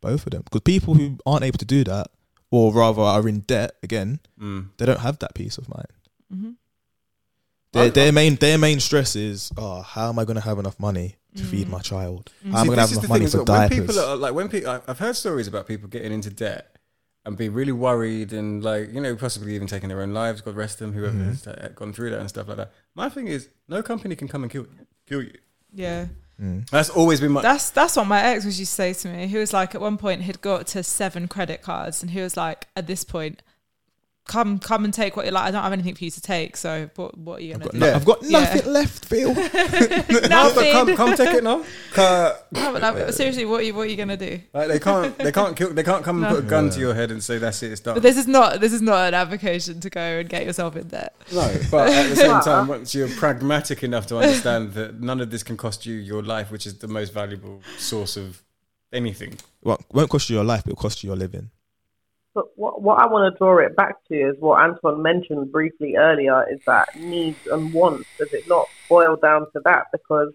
both 0.00 0.24
of 0.26 0.30
them. 0.30 0.42
Because 0.44 0.60
people 0.62 0.94
who 0.94 1.18
aren't 1.26 1.44
able 1.44 1.58
to 1.58 1.64
do 1.64 1.84
that, 1.84 2.08
or 2.50 2.72
rather 2.72 3.02
are 3.02 3.28
in 3.28 3.40
debt 3.40 3.72
again, 3.82 4.20
Mm. 4.40 4.70
they 4.78 4.86
don't 4.86 5.00
have 5.00 5.18
that 5.20 5.34
peace 5.34 5.58
of 5.58 5.68
mind. 5.68 5.86
Mm-hmm. 6.32 6.50
Their, 7.72 7.90
their 7.90 8.12
main 8.12 8.36
their 8.36 8.58
main 8.58 8.80
stress 8.80 9.14
is, 9.16 9.52
oh, 9.56 9.82
how 9.82 10.08
am 10.08 10.18
I 10.18 10.24
going 10.24 10.36
to 10.36 10.42
have 10.42 10.58
enough 10.58 10.78
money 10.80 11.16
to 11.36 11.42
feed 11.44 11.66
Mm. 11.66 11.70
my 11.70 11.80
child? 11.80 12.32
Mm. 12.44 12.52
How 12.52 12.60
am 12.60 12.60
I 12.60 12.62
See, 12.62 12.66
going 12.68 12.70
to 12.70 12.70
this 12.70 12.78
have 12.80 12.90
is 12.90 12.92
enough 12.92 13.02
the 13.02 13.08
money 13.08 13.20
thing, 13.26 13.30
for 13.30 13.38
is 13.40 13.44
that 13.46 13.52
when 13.52 13.60
diapers? 13.70 13.78
people 13.96 14.00
are 14.04 14.16
like, 14.16 14.34
when 14.34 14.48
people, 14.48 14.80
I've 14.88 14.98
heard 14.98 15.16
stories 15.16 15.46
about 15.48 15.66
people 15.66 15.88
getting 15.88 16.12
into 16.12 16.30
debt 16.30 16.76
and 17.26 17.36
being 17.36 17.52
really 17.52 17.72
worried 17.72 18.32
and 18.32 18.64
like, 18.64 18.92
you 18.92 19.00
know, 19.02 19.14
possibly 19.16 19.54
even 19.54 19.66
taking 19.68 19.90
their 19.90 20.00
own 20.00 20.14
lives. 20.14 20.40
God 20.40 20.56
rest 20.56 20.78
them, 20.78 20.92
whoever 20.94 21.16
Mhm. 21.16 21.26
has 21.26 21.46
uh, 21.46 21.68
gone 21.74 21.92
through 21.92 22.10
that 22.10 22.20
and 22.20 22.28
stuff 22.28 22.48
like 22.48 22.56
that. 22.56 22.72
My 22.94 23.08
thing 23.10 23.26
is, 23.28 23.48
no 23.68 23.82
company 23.82 24.16
can 24.16 24.28
come 24.28 24.42
and 24.44 24.50
kill 24.50 24.66
kill 25.06 25.22
you. 25.22 25.34
Yeah. 25.74 26.06
Mm. 26.40 26.70
That's 26.70 26.88
always 26.88 27.20
been 27.20 27.32
my. 27.32 27.42
That's 27.42 27.68
that's 27.70 27.96
what 27.96 28.06
my 28.06 28.22
ex 28.22 28.44
was 28.46 28.58
used 28.58 28.70
to 28.70 28.74
say 28.76 28.92
to 28.94 29.08
me. 29.08 29.26
He 29.26 29.36
was 29.36 29.52
like, 29.52 29.74
at 29.74 29.80
one 29.80 29.98
point, 29.98 30.22
he'd 30.22 30.40
got 30.40 30.68
to 30.68 30.82
seven 30.84 31.26
credit 31.28 31.60
cards, 31.62 32.00
and 32.02 32.12
he 32.12 32.20
was 32.22 32.36
like, 32.36 32.68
at 32.76 32.86
this 32.86 33.02
point, 33.04 33.42
come 34.28 34.60
come 34.60 34.84
and 34.84 34.94
take 34.94 35.16
what 35.16 35.26
you 35.26 35.32
like. 35.32 35.44
I 35.44 35.50
don't 35.50 35.62
have 35.64 35.72
anything 35.72 35.96
for 35.96 36.04
you 36.04 36.10
to 36.12 36.20
take, 36.20 36.56
so 36.56 36.88
what 36.94 37.18
what 37.18 37.40
are 37.40 37.42
you 37.42 37.54
I've 37.54 37.60
gonna 37.60 37.64
got, 37.64 37.72
do? 37.72 37.78
no- 37.80 37.94
I've 37.94 38.04
got 38.04 38.22
Yeah. 38.22 38.38
nothing 38.40 38.72
left, 38.72 39.04
Phil. 39.06 39.34
no, 39.34 39.48
but 40.54 40.72
come, 40.72 40.94
come 40.96 41.16
take 41.16 41.34
it 41.34 41.42
now. 41.44 41.64
Ca- 41.92 42.36
No, 42.52 42.72
but 42.72 42.82
like, 42.82 43.12
seriously, 43.12 43.44
what 43.44 43.60
are 43.60 43.64
you 43.64 43.74
what 43.74 43.82
are 43.82 43.90
you 43.90 43.96
gonna 43.96 44.16
do? 44.16 44.40
Like 44.52 44.68
they 44.68 44.78
can't, 44.78 45.18
they 45.18 45.32
can't 45.32 45.56
kill, 45.56 45.72
they 45.74 45.82
can't 45.82 46.04
come 46.04 46.22
and 46.22 46.30
No. 46.32 46.36
put 46.36 46.44
a 46.44 46.48
gun 46.48 46.70
to 46.70 46.78
your 46.78 46.94
head 46.94 47.10
and 47.10 47.22
say 47.24 47.38
that's 47.38 47.62
it, 47.62 47.72
it's 47.72 47.80
done. 47.80 47.94
But 47.94 48.02
this 48.04 48.16
is 48.16 48.26
not 48.28 48.60
this 48.60 48.72
is 48.72 48.82
not 48.82 49.08
an 49.08 49.14
avocation 49.14 49.80
to 49.80 49.90
go 49.90 50.00
and 50.00 50.28
get 50.28 50.44
yourself 50.46 50.76
in 50.76 50.86
debt. 50.88 51.14
No, 51.32 51.52
but 51.70 51.88
at 51.90 52.08
the 52.10 52.16
same 52.16 52.40
time, 52.42 52.68
once 52.68 52.94
you're 52.94 53.08
pragmatic 53.08 53.82
enough 53.82 54.06
to 54.08 54.18
understand 54.18 54.74
that 54.74 55.00
none 55.00 55.20
of 55.20 55.30
this 55.30 55.42
can 55.42 55.56
cost 55.56 55.86
you 55.86 55.94
your 55.96 56.22
life, 56.22 56.50
which 56.50 56.66
is 56.66 56.78
the 56.78 56.88
most 56.88 57.12
valuable 57.12 57.60
source 57.78 58.16
of 58.16 58.42
anything. 58.92 59.36
well, 59.62 59.76
it 59.76 59.86
won't 59.94 60.08
cost 60.10 60.30
you 60.30 60.36
your 60.36 60.44
life, 60.44 60.62
but 60.64 60.72
it'll 60.72 60.80
cost 60.82 61.02
you 61.02 61.08
your 61.08 61.16
living. 61.16 61.50
But 62.34 62.44
what, 62.56 62.82
what 62.82 63.00
I 63.00 63.06
want 63.06 63.32
to 63.32 63.38
draw 63.38 63.58
it 63.58 63.74
back 63.74 63.96
to 64.08 64.14
is 64.14 64.36
what 64.38 64.62
Antoine 64.62 65.02
mentioned 65.02 65.50
briefly 65.50 65.96
earlier 65.96 66.44
is 66.52 66.60
that 66.66 66.94
needs 66.96 67.38
and 67.50 67.72
wants. 67.72 68.06
Does 68.18 68.32
it 68.32 68.46
not 68.48 68.66
boil 68.88 69.16
down 69.16 69.42
to 69.52 69.60
that? 69.64 69.86
Because 69.92 70.32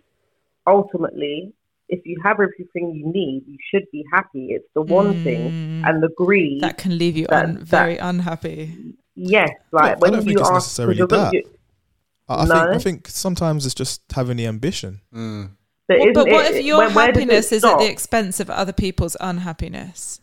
ultimately, 0.68 1.54
if 1.90 2.06
you 2.06 2.20
have 2.24 2.38
everything 2.40 2.94
you 2.96 3.06
need, 3.12 3.44
you 3.48 3.58
should 3.72 3.86
be 3.92 4.04
happy. 4.12 4.48
It's 4.52 4.68
the 4.74 4.82
wanting 4.82 5.84
and 5.86 6.02
the 6.02 6.10
greed 6.18 6.62
That 6.62 6.78
can 6.78 6.98
leave 6.98 7.16
you 7.18 7.28
that- 7.30 7.46
un- 7.46 7.58
very 7.60 7.98
unhappy. 7.98 8.96
Yes, 9.16 9.50
I 9.72 9.76
like 9.76 9.84
don't- 9.86 9.96
I 9.96 10.00
when 10.00 10.12
don't 10.14 10.20
you 10.22 10.26
think 10.30 10.40
it's 10.40 10.50
ask, 10.50 10.54
necessarily 10.56 10.96
because 10.96 11.34
you're 11.34 11.44
that. 11.44 11.50
I, 12.30 12.36
I 12.36 12.46
No? 12.46 12.54
think 12.56 12.76
I 12.76 12.80
think 12.80 13.08
sometimes 13.10 13.66
it's 13.66 13.76
just 13.76 14.02
having 14.16 14.38
the 14.38 14.48
ambition. 14.48 15.02
Mm. 15.14 15.52
but, 15.88 16.00
Well, 16.00 16.12
but 16.14 16.28
what 16.30 16.46
it- 16.52 16.56
if 16.56 16.66
your 16.66 16.80
where- 16.80 16.90
where 16.90 17.08
does 17.12 17.18
it 17.18 17.20
happiness 17.30 17.52
is 17.52 17.64
at 17.64 17.78
the 17.78 17.90
expense 17.90 18.40
of 18.40 18.50
other 18.50 18.74
people's 18.74 19.16
unhappiness? 19.20 20.20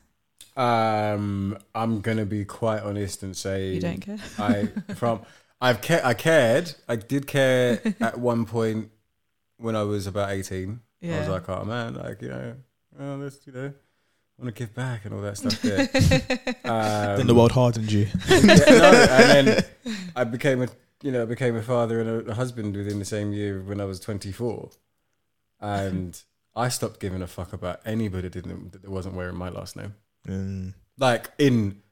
Um, 0.57 1.57
I'm 1.75 2.01
gonna 2.01 2.27
be 2.27 2.45
quite 2.45 2.83
honest 2.83 3.23
and 3.23 3.37
say 3.37 3.75
You 3.75 3.81
don't 3.81 4.01
care? 4.01 4.19
I 4.39 4.67
from 4.95 5.23
I've 5.61 5.81
ca- 5.81 6.03
I 6.03 6.15
cared. 6.15 6.75
I 6.89 6.97
did 6.97 7.27
care 7.27 7.81
at 8.01 8.19
one 8.19 8.47
point 8.47 8.91
when 9.59 9.77
I 9.77 9.83
was 9.83 10.07
about 10.07 10.31
18. 10.31 10.81
I 11.03 11.19
was 11.19 11.29
like, 11.29 11.49
oh 11.49 11.65
man, 11.65 11.95
like 11.95 12.21
you 12.23 12.29
know, 12.29 12.55
oh, 12.99 13.17
let's 13.17 13.47
you 13.47 13.53
know, 13.53 13.73
want 14.39 14.55
to 14.55 14.59
give 14.59 14.75
back 14.75 15.05
and 15.05 15.15
all 15.15 15.21
that 15.21 15.37
stuff. 15.37 15.61
There. 15.63 15.81
um, 16.65 17.17
then 17.19 17.27
the 17.27 17.35
world 17.35 17.53
hardened 17.53 17.91
you. 17.93 18.07
yeah, 18.29 18.41
no, 18.43 19.07
and 19.11 19.49
then 19.49 19.65
I 20.17 20.25
became 20.25 20.63
a 20.63 20.69
you 21.03 21.13
know 21.13 21.23
I 21.23 21.27
became 21.27 21.57
a 21.57 21.63
father 21.63 22.01
and 22.01 22.09
a, 22.29 22.31
a 22.31 22.35
husband 22.35 22.77
within 22.77 22.99
the 22.99 23.05
same 23.05 23.33
year 23.33 23.63
when 23.63 23.81
I 23.81 23.85
was 23.85 24.01
24, 24.01 24.71
and 25.61 26.21
I 26.57 26.69
stopped 26.69 27.01
giving 27.01 27.23
a 27.23 27.27
fuck 27.27 27.53
about 27.53 27.81
anybody 27.87 28.29
that 28.29 28.43
didn't 28.43 28.73
that 28.73 28.89
wasn't 28.89 29.15
wearing 29.15 29.37
my 29.37 29.49
last 29.49 29.77
name. 29.77 29.95
Mm. 30.29 30.75
Like 30.99 31.31
in, 31.39 31.83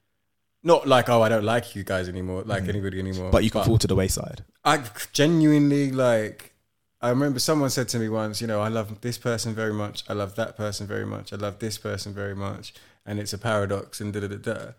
not 0.62 0.86
like 0.86 1.08
oh 1.08 1.22
I 1.22 1.28
don't 1.28 1.44
like 1.44 1.74
you 1.74 1.84
guys 1.84 2.08
anymore, 2.08 2.42
like 2.44 2.64
Mm. 2.64 2.68
anybody 2.70 2.98
anymore. 2.98 3.30
But 3.30 3.44
you 3.44 3.50
can 3.50 3.64
fall 3.64 3.78
to 3.78 3.86
the 3.86 3.94
wayside. 3.96 4.44
I 4.64 4.82
genuinely 5.12 5.90
like. 5.92 6.52
I 7.00 7.10
remember 7.10 7.38
someone 7.38 7.70
said 7.70 7.88
to 7.90 7.98
me 8.00 8.08
once, 8.08 8.40
you 8.40 8.48
know, 8.48 8.60
I 8.60 8.66
love 8.66 9.00
this 9.02 9.18
person 9.18 9.54
very 9.54 9.72
much. 9.72 10.02
I 10.08 10.14
love 10.14 10.34
that 10.34 10.56
person 10.56 10.84
very 10.88 11.06
much. 11.06 11.32
I 11.32 11.36
love 11.36 11.60
this 11.60 11.78
person 11.78 12.12
very 12.12 12.34
much, 12.34 12.74
and 13.06 13.20
it's 13.20 13.32
a 13.32 13.38
paradox 13.38 14.00
and 14.00 14.12
da 14.12 14.20
da 14.20 14.26
da 14.26 14.36
da. 14.36 14.72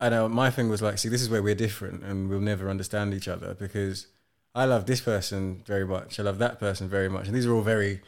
And 0.00 0.14
uh, 0.14 0.28
my 0.28 0.50
thing 0.50 0.68
was 0.68 0.80
like, 0.80 0.98
see, 0.98 1.08
this 1.08 1.20
is 1.20 1.28
where 1.28 1.42
we're 1.42 1.56
different, 1.56 2.04
and 2.04 2.28
we'll 2.30 2.38
never 2.38 2.70
understand 2.70 3.12
each 3.12 3.26
other 3.26 3.54
because 3.54 4.06
I 4.54 4.66
love 4.66 4.86
this 4.86 5.00
person 5.00 5.62
very 5.66 5.84
much. 5.84 6.20
I 6.20 6.22
love 6.22 6.38
that 6.38 6.60
person 6.60 6.88
very 6.88 7.08
much, 7.08 7.26
and 7.26 7.34
these 7.34 7.44
are 7.46 7.52
all 7.52 7.62
very, 7.62 8.02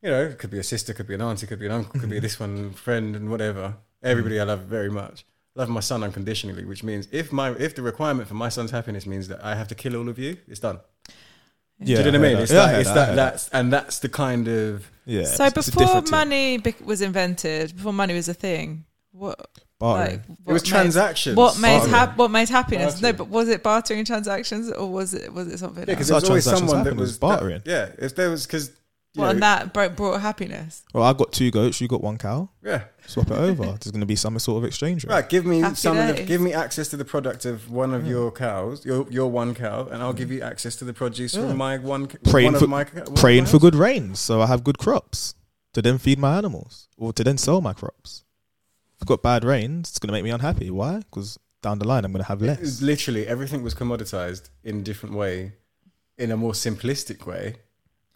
you 0.00 0.08
know, 0.10 0.22
it 0.24 0.38
could 0.38 0.50
be 0.50 0.58
a 0.58 0.62
sister, 0.62 0.94
could 0.94 1.06
be 1.06 1.14
an 1.14 1.20
auntie, 1.20 1.46
could 1.46 1.58
be 1.60 1.66
an 1.66 1.72
uncle, 1.72 2.00
could 2.00 2.08
be 2.08 2.18
this 2.26 2.40
one 2.40 2.72
friend, 2.72 3.14
and 3.14 3.28
whatever. 3.30 3.74
Everybody 4.04 4.38
I 4.40 4.44
love 4.44 4.60
very 4.60 4.90
much. 4.90 5.24
Love 5.56 5.68
my 5.68 5.80
son 5.80 6.02
unconditionally, 6.02 6.64
which 6.64 6.82
means 6.82 7.06
if 7.12 7.32
my 7.32 7.50
if 7.52 7.74
the 7.74 7.82
requirement 7.82 8.26
for 8.28 8.34
my 8.34 8.48
son's 8.48 8.70
happiness 8.72 9.06
means 9.06 9.28
that 9.28 9.44
I 9.44 9.54
have 9.54 9.68
to 9.68 9.74
kill 9.74 9.96
all 9.96 10.08
of 10.08 10.18
you, 10.18 10.36
it's 10.48 10.60
done. 10.60 10.78
Yeah, 11.80 12.02
Do 12.02 12.04
you 12.04 12.12
know 12.12 12.18
what 12.20 12.26
I 12.26 12.28
I 12.28 12.28
mean? 12.28 12.36
heard 12.36 12.42
It's 12.42 12.52
that. 12.52 12.56
Yeah, 12.66 12.72
that, 12.72 12.80
it's 12.80 12.88
that, 12.90 13.06
that, 13.06 13.14
that's 13.16 13.48
and 13.50 13.72
that's 13.72 13.98
the 13.98 14.08
kind 14.08 14.48
of 14.48 14.90
Yeah. 15.06 15.24
So 15.24 15.44
it's- 15.46 15.56
it's 15.68 15.70
before 15.70 15.86
different 15.86 16.10
money 16.10 16.58
bec- 16.58 16.84
was 16.86 17.00
invented, 17.02 17.74
before 17.76 17.92
money 17.92 18.14
was 18.14 18.28
a 18.28 18.34
thing, 18.34 18.84
what? 19.12 19.48
Bartering. 19.80 20.18
Like, 20.18 20.20
It 20.24 20.28
was 20.28 20.38
what 20.46 20.62
made- 20.62 20.68
transactions. 20.70 21.36
What 21.36 21.58
made 21.58 21.78
Bartering. 21.78 21.94
hap- 21.94 22.16
What 22.16 22.30
made 22.30 22.48
happiness? 22.48 23.00
No, 23.02 23.12
but 23.12 23.28
was 23.28 23.48
it 23.48 23.62
bartering 23.64 23.98
and 23.98 24.06
transactions, 24.06 24.70
or 24.70 24.88
was 24.90 25.14
it 25.14 25.32
was 25.32 25.48
it 25.48 25.58
something? 25.58 25.80
yeah, 25.82 25.94
because 25.94 26.10
else? 26.10 26.22
there 26.22 26.30
was 26.30 26.30
always 26.30 26.44
That's 26.44 26.60
how 26.60 26.66
someone 26.68 26.84
that 26.84 26.96
was 26.96 27.18
bartering. 27.18 27.60
that- 27.64 27.70
yeah, 27.98 28.04
if 28.06 28.14
there 28.14 28.30
was 28.30 28.46
because 28.46 28.70
well, 29.16 29.30
and 29.30 29.42
that 29.42 29.72
bro- 29.72 29.88
brought 29.90 30.20
happiness. 30.20 30.82
Well, 30.92 31.04
I've 31.04 31.16
got 31.16 31.32
two 31.32 31.50
goats. 31.50 31.80
You 31.80 31.88
got 31.88 32.02
one 32.02 32.18
cow. 32.18 32.48
yeah. 32.64 32.84
Swap 33.06 33.30
it 33.30 33.36
over. 33.36 33.64
There's 33.64 33.90
going 33.90 34.00
to 34.00 34.06
be 34.06 34.16
some 34.16 34.38
sort 34.38 34.58
of 34.58 34.64
exchange 34.64 35.04
rate. 35.04 35.12
Right, 35.12 35.28
give 35.28 35.44
me 35.44 35.60
Happy 35.60 35.74
some 35.76 35.98
of 35.98 36.06
the, 36.08 36.14
days. 36.14 36.26
give 36.26 36.40
me 36.40 36.54
access 36.54 36.88
to 36.88 36.96
the 36.96 37.04
product 37.04 37.44
of 37.44 37.70
one 37.70 37.92
of 37.92 38.06
your 38.06 38.30
cows, 38.32 38.84
your 38.86 39.06
your 39.10 39.30
one 39.30 39.54
cow, 39.54 39.86
and 39.90 40.02
I'll 40.02 40.14
give 40.14 40.30
you 40.32 40.40
mm. 40.40 40.46
access 40.50 40.74
to 40.76 40.84
the 40.86 40.94
produce 40.94 41.34
Yeah. 41.34 41.48
from 41.48 41.58
my 41.58 41.76
one. 41.76 42.08
c- 42.08 42.16
Praying 42.24 42.52
one 42.52 42.58
for 42.58 42.64
of 42.64 42.70
my, 42.70 42.84
ca- 42.84 43.02
one 43.04 43.14
praying 43.14 43.44
my 43.44 43.50
for 43.50 43.52
house. 43.56 43.60
good 43.60 43.74
rains, 43.74 44.20
so 44.20 44.40
I 44.40 44.46
have 44.46 44.64
good 44.64 44.78
crops 44.78 45.34
to 45.74 45.82
then 45.82 45.98
feed 45.98 46.18
my 46.18 46.38
animals 46.38 46.88
or 46.96 47.12
to 47.12 47.22
then 47.22 47.36
sell 47.36 47.60
my 47.60 47.74
crops. 47.74 48.24
If 48.96 49.02
I've 49.02 49.08
got 49.08 49.22
bad 49.22 49.44
rains, 49.44 49.90
it's 49.90 49.98
going 49.98 50.08
to 50.08 50.12
make 50.14 50.24
me 50.24 50.30
unhappy. 50.30 50.70
Why? 50.70 50.98
Because 51.00 51.38
down 51.62 51.78
the 51.80 51.86
line, 51.86 52.04
I'm 52.06 52.12
going 52.12 52.22
to 52.22 52.28
have 52.28 52.42
It 52.42 52.46
less. 52.46 52.80
literally 52.80 53.26
everything 53.26 53.62
was 53.62 53.74
commoditized 53.74 54.48
in 54.62 54.78
a 54.78 54.82
different 54.82 55.14
way, 55.14 55.52
in 56.16 56.30
a 56.30 56.36
more 56.38 56.52
simplistic 56.52 57.26
way, 57.26 57.56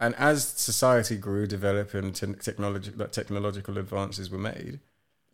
and 0.00 0.14
as 0.16 0.46
society 0.46 1.16
grew, 1.16 1.46
developed, 1.46 1.94
and 1.94 2.14
te- 2.14 2.34
technology 2.34 2.92
like 2.96 3.12
technological 3.12 3.78
advances 3.78 4.30
were 4.30 4.38
made. 4.38 4.80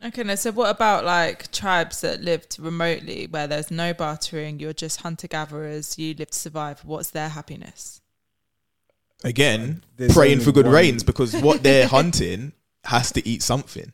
Okay, 0.05 0.23
no. 0.23 0.35
So 0.35 0.53
what 0.53 0.71
about 0.71 1.05
like 1.05 1.51
tribes 1.53 2.01
that 2.03 2.21
lived 2.23 2.57
remotely, 2.59 3.27
where 3.31 3.47
there's 3.47 3.71
no 3.71 3.95
bartering? 3.95 4.61
You're 4.61 4.73
just 4.73 5.01
hunter 5.03 5.29
gatherers. 5.29 5.99
You 5.99 6.15
live 6.15 6.31
to 6.31 6.39
survive. 6.39 6.85
What's 6.85 7.11
their 7.11 7.29
happiness? 7.31 8.01
Again, 9.23 9.83
There's 9.97 10.13
praying 10.13 10.41
for 10.41 10.53
good 10.53 10.67
one- 10.67 10.75
rains 10.75 11.03
because 11.03 11.35
what 11.37 11.63
they're 11.63 11.87
hunting 11.99 12.53
has 12.85 13.11
to 13.13 13.27
eat 13.27 13.43
something. 13.43 13.93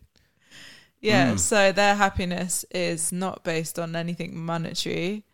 Yeah. 1.00 1.34
Mm. 1.34 1.38
So 1.38 1.72
their 1.72 1.94
happiness 1.94 2.64
is 2.72 3.12
not 3.12 3.44
based 3.44 3.78
on 3.78 3.94
anything 3.94 4.36
monetary. 4.36 5.24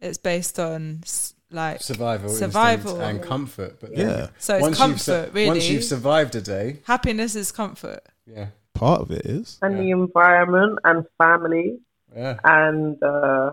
It's 0.00 0.18
based 0.18 0.58
on 0.58 1.00
s- 1.04 1.34
like 1.50 1.80
Survival, 1.82 2.28
Survival. 2.28 3.00
and 3.00 3.22
comfort. 3.22 3.78
But 3.80 3.90
Yeah. 3.96 4.04
then 4.04 4.28
So 4.38 4.54
it's 4.56 4.62
once 4.62 4.78
you've 4.78 4.88
comfort, 4.88 5.30
really. 5.34 5.48
Once 5.48 5.68
you've 5.68 5.84
survived 5.84 6.34
a 6.34 6.40
day, 6.40 6.78
happiness 6.84 7.34
is 7.34 7.50
comfort. 7.52 8.00
yeah, 8.26 8.48
Part 8.74 9.00
of 9.00 9.10
it 9.10 9.24
is 9.26 9.58
and 9.62 9.78
the 9.78 9.90
environment 9.90 10.78
and 10.84 11.04
family 11.16 11.78
yeah. 12.14 12.38
and 12.44 13.02
uh, 13.02 13.52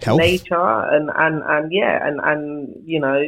health. 0.00 0.18
nature 0.20 0.54
and, 0.94 1.10
and, 1.14 1.42
and 1.44 1.72
yeah 1.72 2.06
and, 2.06 2.20
and 2.22 2.82
you 2.86 2.98
know 3.00 3.20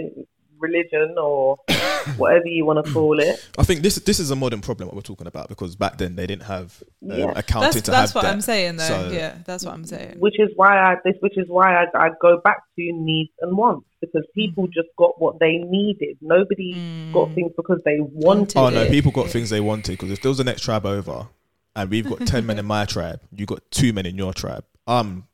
religion 0.59 1.15
or 1.21 1.57
whatever 2.17 2.47
you 2.47 2.65
want 2.65 2.83
to 2.85 2.91
call 2.93 3.19
it. 3.21 3.47
I 3.59 3.63
think 3.65 3.83
this 3.83 3.97
this 3.97 4.19
is 4.19 4.31
a 4.31 4.37
modern 4.37 4.63
problem 4.63 4.87
what 4.89 4.95
we're 4.97 5.03
talking 5.03 5.27
about 5.27 5.49
because 5.49 5.77
back 5.77 5.99
then 5.99 6.17
they 6.17 6.27
didn't 6.27 6.45
have 6.45 6.83
um, 7.03 7.19
Yeah. 7.19 7.33
accounting 7.37 7.73
That's 7.73 7.83
to 7.83 7.91
that's 7.91 8.13
have 8.13 8.15
what 8.15 8.23
that. 8.23 8.33
I'm 8.33 8.41
saying, 8.41 8.77
though. 8.77 8.85
So- 8.85 9.11
yeah, 9.13 9.35
that's 9.45 9.65
what 9.67 9.75
I'm 9.75 9.85
saying. 9.85 10.17
Which 10.19 10.39
is 10.39 10.49
why 10.57 10.79
I 10.79 10.97
this 11.05 11.15
which 11.21 11.37
is 11.37 11.47
why 11.49 11.75
I, 11.77 11.85
I 11.95 12.11
go 12.23 12.41
back 12.43 12.59
to 12.77 12.83
needs 12.93 13.33
and 13.43 13.57
wants 13.57 13.87
because 14.13 14.27
mm. 14.29 14.35
people 14.35 14.67
just 14.67 14.89
got 14.97 15.21
what 15.21 15.39
they 15.39 15.59
needed. 15.59 16.17
Nobody 16.21 16.73
got 17.13 17.29
mm. 17.29 17.35
things 17.35 17.53
because 17.57 17.81
they 17.85 17.99
wanted 18.01 18.57
Oh 18.57 18.69
no, 18.69 18.83
it. 18.83 18.91
people 18.91 19.13
got 19.13 19.29
things 19.29 19.51
they 19.51 19.61
wanted 19.61 19.93
because 19.93 20.11
if 20.11 20.23
there 20.23 20.31
was 20.31 20.39
the 20.39 20.45
next 20.45 20.63
tribe 20.63 20.87
over, 20.87 21.29
and 21.75 21.91
we've 21.91 22.09
got 22.09 22.27
ten 22.27 22.47
men 22.47 22.59
in 22.59 22.67
my 22.67 22.85
tribe, 22.85 23.21
you 23.33 23.47
got 23.47 23.63
two 23.71 23.93
men 23.93 24.07
in 24.07 24.17
your 24.17 24.33
tribe. 24.33 24.65
I'm 24.87 25.27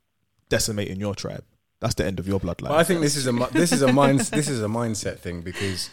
decimating 0.49 0.99
your 0.99 1.15
tribe. 1.15 1.43
That's 1.79 1.95
the 1.95 2.05
end 2.05 2.19
of 2.19 2.27
your 2.27 2.39
bloodline. 2.39 2.69
But 2.69 2.77
I 2.77 2.83
think 2.83 3.01
this 3.01 3.15
is 3.15 3.27
a 3.27 3.31
this 3.51 3.71
is 3.71 3.81
a 3.81 3.91
mind 3.91 4.19
this 4.19 4.47
is 4.47 4.61
a 4.61 4.67
mindset 4.67 5.19
thing 5.19 5.41
because 5.41 5.89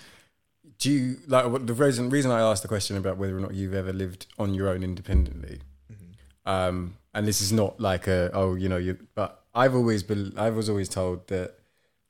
do 0.79 0.91
you 0.91 1.17
like 1.27 1.47
what 1.47 1.67
the 1.67 1.75
reason 1.75 2.11
reason 2.11 2.31
I 2.31 2.41
asked 2.41 2.63
the 2.63 2.69
question 2.69 2.97
about 2.97 3.17
whether 3.17 3.37
or 3.37 3.41
not 3.41 3.55
you've 3.55 3.75
ever 3.75 3.93
lived 3.93 4.27
on 4.39 4.55
your 4.55 4.69
own 4.69 4.83
independently, 4.83 5.61
mm-hmm. 5.93 6.51
um, 6.51 6.97
and 7.15 7.27
this 7.27 7.41
is 7.41 7.53
not 7.53 7.81
like 7.81 8.07
a 8.07 8.31
oh 8.33 8.55
you 8.55 8.69
know 8.69 8.77
you 8.77 8.99
but 9.15 9.45
I've 9.55 9.75
always 9.75 10.03
been 10.03 10.33
I 10.37 10.51
was 10.51 10.69
always 10.69 10.89
told 10.89 11.29
that 11.29 11.60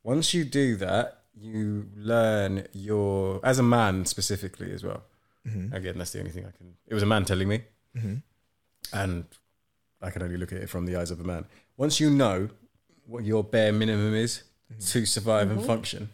once 0.02 0.34
you 0.34 0.44
do 0.44 0.76
that 0.76 1.20
you 1.40 1.88
learn 1.96 2.66
your 2.72 3.40
as 3.44 3.58
a 3.58 3.62
man 3.62 4.04
specifically 4.04 4.72
as 4.72 4.84
well. 4.84 5.02
Mm-hmm. 5.46 5.74
Again, 5.74 5.98
that's 5.98 6.12
the 6.12 6.18
only 6.18 6.30
thing 6.30 6.44
I 6.44 6.50
can. 6.56 6.74
It 6.86 6.94
was 6.94 7.02
a 7.02 7.06
man 7.06 7.24
telling 7.24 7.48
me, 7.48 7.62
mm-hmm. 7.96 8.16
and 8.92 9.24
I 10.02 10.10
can 10.10 10.22
only 10.22 10.36
look 10.36 10.52
at 10.52 10.58
it 10.58 10.68
from 10.68 10.86
the 10.86 10.96
eyes 10.96 11.10
of 11.10 11.18
a 11.20 11.24
man. 11.24 11.46
Once 11.76 11.98
you 11.98 12.10
know 12.10 12.50
what 13.06 13.24
your 13.24 13.42
bare 13.42 13.72
minimum 13.72 14.14
is 14.14 14.42
mm-hmm. 14.70 14.80
to 14.80 15.06
survive 15.06 15.50
and 15.50 15.64
function, 15.64 16.10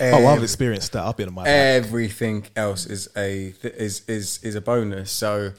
oh, 0.00 0.26
I've 0.26 0.42
experienced 0.42 0.92
that. 0.92 1.04
I've 1.04 1.16
been 1.16 1.28
on 1.28 1.34
my 1.34 1.44
back. 1.44 1.84
everything 1.84 2.46
else 2.56 2.86
is 2.86 3.08
a 3.16 3.52
th- 3.52 3.74
is 3.74 4.02
is 4.08 4.40
is 4.42 4.56
a 4.56 4.60
bonus. 4.60 5.12
So 5.12 5.52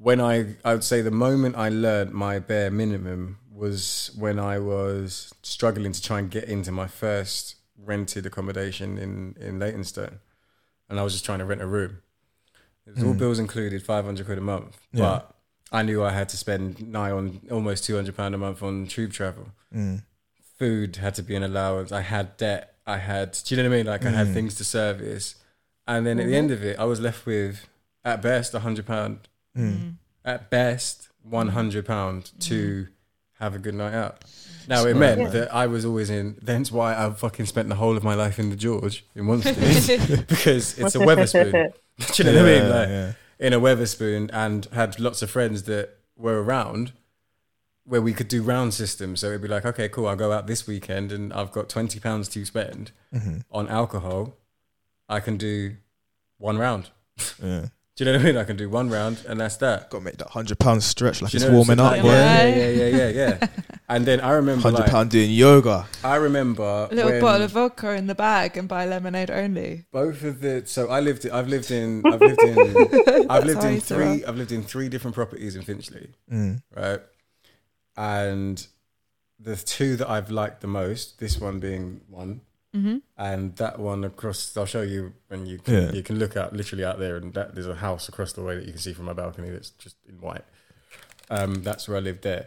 when 0.00 0.18
I 0.20 0.56
I 0.64 0.72
would 0.72 0.84
say 0.84 1.02
the 1.02 1.10
moment 1.10 1.56
I 1.56 1.68
learned 1.68 2.12
my 2.12 2.38
bare 2.38 2.70
minimum 2.70 3.38
was 3.62 4.10
when 4.18 4.40
I 4.40 4.58
was 4.58 5.32
struggling 5.42 5.92
to 5.92 6.02
try 6.02 6.18
and 6.18 6.28
get 6.28 6.44
into 6.44 6.72
my 6.72 6.88
first 6.88 7.54
rented 7.78 8.26
accommodation 8.26 8.98
in 8.98 9.36
in 9.40 9.60
Leytonstone, 9.60 10.18
and 10.88 10.98
I 10.98 11.04
was 11.04 11.12
just 11.12 11.24
trying 11.24 11.38
to 11.38 11.44
rent 11.44 11.62
a 11.62 11.66
room. 11.66 12.02
It 12.86 12.94
was 12.96 13.04
all 13.04 13.12
hmm. 13.12 13.18
bills 13.18 13.38
included, 13.38 13.84
five 13.84 14.04
hundred 14.04 14.26
quid 14.26 14.38
a 14.38 14.46
month, 14.54 14.76
Yeah. 14.92 15.00
but 15.02 15.36
I 15.70 15.82
knew 15.82 16.02
I 16.02 16.10
had 16.10 16.28
to 16.30 16.36
spend 16.36 16.66
nigh 16.98 17.12
on 17.12 17.40
almost 17.50 17.84
two 17.84 17.94
hundred 17.94 18.16
pound 18.16 18.34
a 18.34 18.38
month 18.38 18.62
on 18.62 18.86
tube 18.86 19.12
travel 19.12 19.46
hmm. 19.72 19.96
food 20.58 20.96
had 20.96 21.14
to 21.14 21.22
be 21.22 21.36
an 21.36 21.44
allowance. 21.44 21.92
I 21.92 22.00
had 22.00 22.36
debt. 22.36 22.74
I 22.84 22.98
had, 22.98 23.38
do 23.44 23.54
you 23.54 23.62
know 23.62 23.68
what 23.68 23.74
I 23.74 23.78
mean? 23.78 23.86
Like 23.86 24.04
I 24.04 24.10
had 24.10 24.26
hmm. 24.26 24.34
things 24.34 24.56
to 24.56 24.64
service. 24.64 25.36
And 25.86 26.04
then 26.04 26.18
at 26.18 26.26
the 26.26 26.32
mm-hmm. 26.32 26.50
end 26.50 26.50
of 26.50 26.64
it, 26.64 26.78
I 26.78 26.84
was 26.84 27.00
left 27.00 27.26
with, 27.26 27.66
at 28.04 28.22
best, 28.22 28.54
a 28.54 28.60
hundred 28.60 28.86
pound. 28.86 29.28
Mm. 29.56 29.96
At 30.24 30.50
best, 30.50 31.08
one 31.22 31.48
hundred 31.48 31.86
pound 31.86 32.32
to 32.40 32.58
mm. 32.84 32.88
Have 33.42 33.56
a 33.56 33.58
good 33.58 33.74
night 33.74 33.92
out. 33.92 34.24
Now 34.68 34.84
it 34.86 34.94
meant 34.96 35.32
that 35.32 35.52
I 35.52 35.66
was 35.66 35.84
always 35.84 36.10
in. 36.10 36.38
That's 36.40 36.70
why 36.70 36.94
I 36.94 37.10
fucking 37.10 37.46
spent 37.46 37.68
the 37.68 37.74
whole 37.74 37.96
of 37.96 38.04
my 38.04 38.14
life 38.14 38.38
in 38.38 38.50
the 38.50 38.56
George 38.56 39.04
in 39.16 39.24
Wanstead 39.24 40.26
because 40.28 40.78
it's 40.78 40.94
a 40.94 41.00
Wetherspoon. 41.00 41.72
do 42.12 42.22
you 42.22 42.24
know 42.32 42.36
what 42.40 42.48
I 42.48 42.60
mean? 42.60 42.70
Like 42.70 42.88
yeah. 42.88 43.12
in 43.40 43.52
a 43.52 43.58
Wetherspoon, 43.60 44.30
and 44.32 44.66
had 44.66 45.00
lots 45.00 45.22
of 45.22 45.30
friends 45.30 45.64
that 45.64 45.98
were 46.16 46.40
around 46.40 46.92
where 47.84 48.00
we 48.00 48.12
could 48.12 48.28
do 48.28 48.42
round 48.44 48.74
systems. 48.74 49.18
So 49.18 49.26
it'd 49.26 49.42
be 49.42 49.48
like, 49.48 49.66
okay, 49.66 49.88
cool, 49.88 50.06
I'll 50.06 50.14
go 50.14 50.30
out 50.30 50.46
this 50.46 50.68
weekend 50.68 51.10
and 51.10 51.32
I've 51.32 51.50
got 51.50 51.68
twenty 51.68 51.98
pounds 51.98 52.28
to 52.28 52.44
spend 52.44 52.92
Mm-hmm. 53.12 53.38
on 53.50 53.68
alcohol. 53.68 54.36
I 55.08 55.18
can 55.18 55.36
do 55.36 55.76
one 56.38 56.58
round. 56.58 56.90
Yeah. 57.42 57.66
Do 57.94 58.04
you 58.04 58.10
know 58.10 58.16
what 58.16 58.22
I 58.22 58.24
mean? 58.24 58.36
I 58.38 58.44
can 58.44 58.56
do 58.56 58.70
one 58.70 58.88
round 58.88 59.22
and 59.28 59.38
that's 59.38 59.58
that. 59.58 59.90
Got 59.90 59.98
to 59.98 60.04
make 60.04 60.16
that 60.16 60.30
hundred 60.30 60.58
pound 60.58 60.82
stretch 60.82 61.20
like 61.20 61.34
it's 61.34 61.44
warming 61.44 61.76
so 61.76 61.84
up, 61.84 62.00
boy. 62.00 62.08
Yeah, 62.08 62.46
yeah, 62.46 62.68
yeah, 62.68 62.86
yeah, 62.86 63.08
yeah. 63.08 63.38
yeah. 63.40 63.46
and 63.90 64.06
then 64.06 64.20
I 64.20 64.30
remember 64.30 64.62
Hundred 64.62 64.90
like, 64.90 65.08
doing 65.10 65.30
yoga. 65.30 65.86
I 66.02 66.16
remember 66.16 66.88
A 66.90 66.94
little 66.94 67.20
bottle 67.20 67.42
of 67.42 67.50
vodka 67.50 67.92
in 67.92 68.06
the 68.06 68.14
bag 68.14 68.56
and 68.56 68.66
buy 68.66 68.86
lemonade 68.86 69.30
only. 69.30 69.84
both 69.92 70.22
of 70.24 70.40
the 70.40 70.62
so 70.64 70.88
I 70.88 71.00
lived 71.00 71.28
I've 71.28 71.48
lived 71.48 71.70
in 71.70 72.02
I've 72.06 72.20
lived 72.20 72.42
in 72.42 73.26
I've 73.30 73.44
lived 73.44 73.64
in 73.64 73.80
three. 73.80 74.24
I've 74.24 74.36
lived 74.36 74.52
in 74.52 74.62
three 74.62 74.88
different 74.88 75.14
properties 75.14 75.54
in 75.54 75.60
Finchley. 75.60 76.14
Mm. 76.32 76.62
right? 76.74 77.00
And 77.94 78.66
the 79.38 79.56
two 79.56 79.96
that 79.96 80.08
I've 80.08 80.30
liked 80.30 80.62
the 80.62 80.66
most, 80.66 81.18
this 81.18 81.38
one 81.38 81.60
being 81.60 82.00
one, 82.08 82.40
Mm-hmm. 82.74 82.98
and 83.18 83.54
that 83.56 83.78
one 83.78 84.02
across. 84.02 84.56
I'll 84.56 84.64
show 84.66 84.80
you 84.80 85.12
when 85.28 85.44
you 85.44 85.58
can, 85.58 85.74
Yeah. 85.74 85.92
you 85.92 86.02
can 86.02 86.18
look 86.18 86.36
out 86.38 86.54
literally 86.54 86.84
out 86.84 86.98
there, 86.98 87.16
and 87.16 87.34
that 87.34 87.54
there's 87.54 87.66
a 87.66 87.74
house 87.74 88.08
across 88.08 88.32
the 88.32 88.42
way 88.42 88.54
that 88.56 88.64
you 88.64 88.72
can 88.72 88.80
see 88.80 88.94
from 88.94 89.04
my 89.04 89.12
balcony 89.12 89.50
that's 89.50 89.70
just 89.70 89.96
in 90.08 90.14
white. 90.20 90.44
Um, 91.30 91.62
that's 91.62 91.86
where 91.86 91.98
I 91.98 92.00
lived 92.00 92.22
there. 92.22 92.46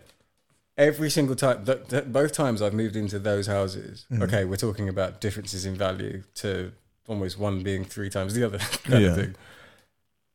Every 0.78 1.10
single 1.10 1.36
time, 1.36 1.64
th- 1.66 1.88
th- 1.90 2.06
both 2.08 2.34
times 2.34 2.62
I've 2.62 2.74
moved 2.74 2.96
into 2.96 3.20
those 3.20 3.48
houses. 3.48 4.06
Okay, 4.20 4.46
we're 4.46 4.58
talking 4.58 4.90
about 4.90 5.22
differences 5.22 5.64
in 5.66 5.76
value 5.76 6.24
to 6.36 6.72
almost 7.08 7.38
one 7.38 7.62
being 7.64 7.86
three 7.86 8.10
times 8.10 8.34
the 8.34 8.44
other 8.44 8.58
kind 8.84 9.04
Yeah. 9.04 9.10
of 9.12 9.16
thing. 9.16 9.36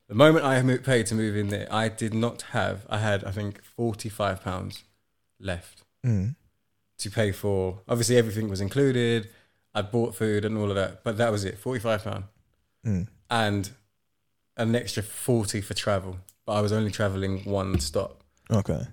The 0.09 0.15
moment 0.15 0.45
I 0.45 0.63
mo- 0.63 0.79
paid 0.79 1.07
to 1.07 1.15
move 1.15 1.37
in 1.37 1.49
there, 1.49 1.67
I 1.71 1.89
did 1.89 2.15
not 2.15 2.43
have. 2.53 2.87
I 2.89 2.99
had, 2.99 3.23
I 3.25 3.33
think, 3.33 3.63
forty-five 3.65 4.43
pounds 4.43 4.85
left 5.41 5.83
Mm. 6.07 6.37
to 6.99 7.11
pay 7.11 7.33
for. 7.33 7.81
Obviously, 7.89 8.17
everything 8.17 8.49
was 8.49 8.61
included. 8.61 9.29
I 9.75 9.83
bought 9.83 10.15
food 10.15 10.45
and 10.45 10.57
all 10.59 10.69
of 10.71 10.77
that, 10.77 11.05
but 11.05 11.17
that 11.19 11.31
was 11.31 11.45
it. 11.45 11.59
Forty-five 11.59 12.03
pound 12.05 12.25
Mm. 12.87 13.09
and 13.29 13.71
an 14.57 14.75
extra 14.75 15.03
forty 15.03 15.61
for 15.61 15.75
travel. 15.75 16.19
But 16.47 16.53
I 16.55 16.61
was 16.61 16.73
only 16.73 16.91
traveling 16.91 17.45
one 17.45 17.79
stop. 17.81 18.23
Okay. 18.51 18.87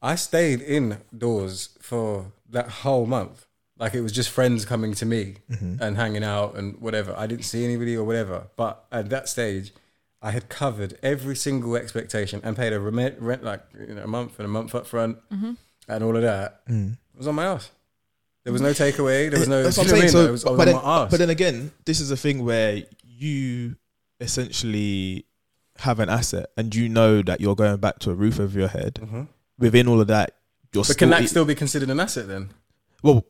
I 0.00 0.14
stayed 0.14 0.62
indoors 0.62 1.70
for 1.80 2.32
that 2.48 2.68
whole 2.68 3.06
month. 3.06 3.46
Like 3.76 3.94
it 3.94 4.00
was 4.00 4.12
just 4.12 4.30
friends 4.30 4.64
coming 4.64 4.94
to 4.94 5.04
me 5.06 5.36
Mhm. 5.50 5.80
and 5.80 5.96
hanging 5.96 6.24
out 6.24 6.56
and 6.56 6.80
whatever. 6.80 7.14
I 7.16 7.26
didn't 7.26 7.44
see 7.44 7.64
anybody 7.64 7.96
or 7.96 8.04
whatever. 8.04 8.46
But 8.56 8.84
at 8.90 9.10
that 9.10 9.28
stage, 9.28 9.72
I 10.22 10.30
had 10.32 10.48
covered 10.48 10.98
every 11.02 11.36
single 11.36 11.76
expectation 11.76 12.40
and 12.42 12.56
paid 12.56 12.72
a 12.72 12.80
rent, 12.80 13.20
rent 13.20 13.44
like 13.44 13.62
you 13.78 13.94
know, 13.94 14.02
a 14.04 14.06
month 14.08 14.38
and 14.38 14.46
a 14.46 14.48
month 14.48 14.74
up 14.74 14.86
front 14.86 15.18
Mhm. 15.30 15.56
and 15.88 16.02
all 16.04 16.16
of 16.16 16.22
that. 16.22 16.66
Mm. 16.66 16.92
It 16.94 17.18
was 17.18 17.28
on 17.28 17.34
my 17.36 17.44
ass. 17.44 17.70
There 18.48 18.52
was 18.54 18.62
no 18.62 18.70
takeaway. 18.70 19.30
There 19.30 19.38
was 19.40 19.46
no. 19.48 19.62
That's 19.62 19.76
what 19.76 19.84
I'm 19.84 19.90
saying. 19.90 20.02
mean? 20.04 20.10
So, 20.10 20.32
was, 20.32 20.42
but, 20.44 20.64
then, 20.64 20.74
but 20.82 21.10
then 21.18 21.28
again, 21.28 21.70
this 21.84 22.00
is 22.00 22.10
a 22.10 22.16
thing 22.16 22.46
where 22.46 22.82
you 23.04 23.76
essentially 24.20 25.26
have 25.78 26.00
an 26.00 26.08
asset 26.08 26.46
and 26.56 26.74
you 26.74 26.88
know 26.88 27.20
that 27.22 27.40
you're 27.42 27.54
going 27.54 27.76
back 27.76 27.98
to 28.00 28.10
a 28.10 28.14
roof 28.14 28.40
over 28.40 28.58
your 28.58 28.68
head. 28.68 28.94
Mhm. 28.94 29.28
Within 29.58 29.86
all 29.86 30.00
of 30.00 30.06
that, 30.06 30.34
you're 30.72 30.80
but 30.82 30.84
still 30.86 30.94
can 30.96 31.10
that 31.10 31.22
eat- 31.22 31.28
still 31.28 31.44
be 31.44 31.54
considered 31.54 31.90
an 31.90 32.00
asset 32.00 32.26
then? 32.26 32.50
well, 33.02 33.24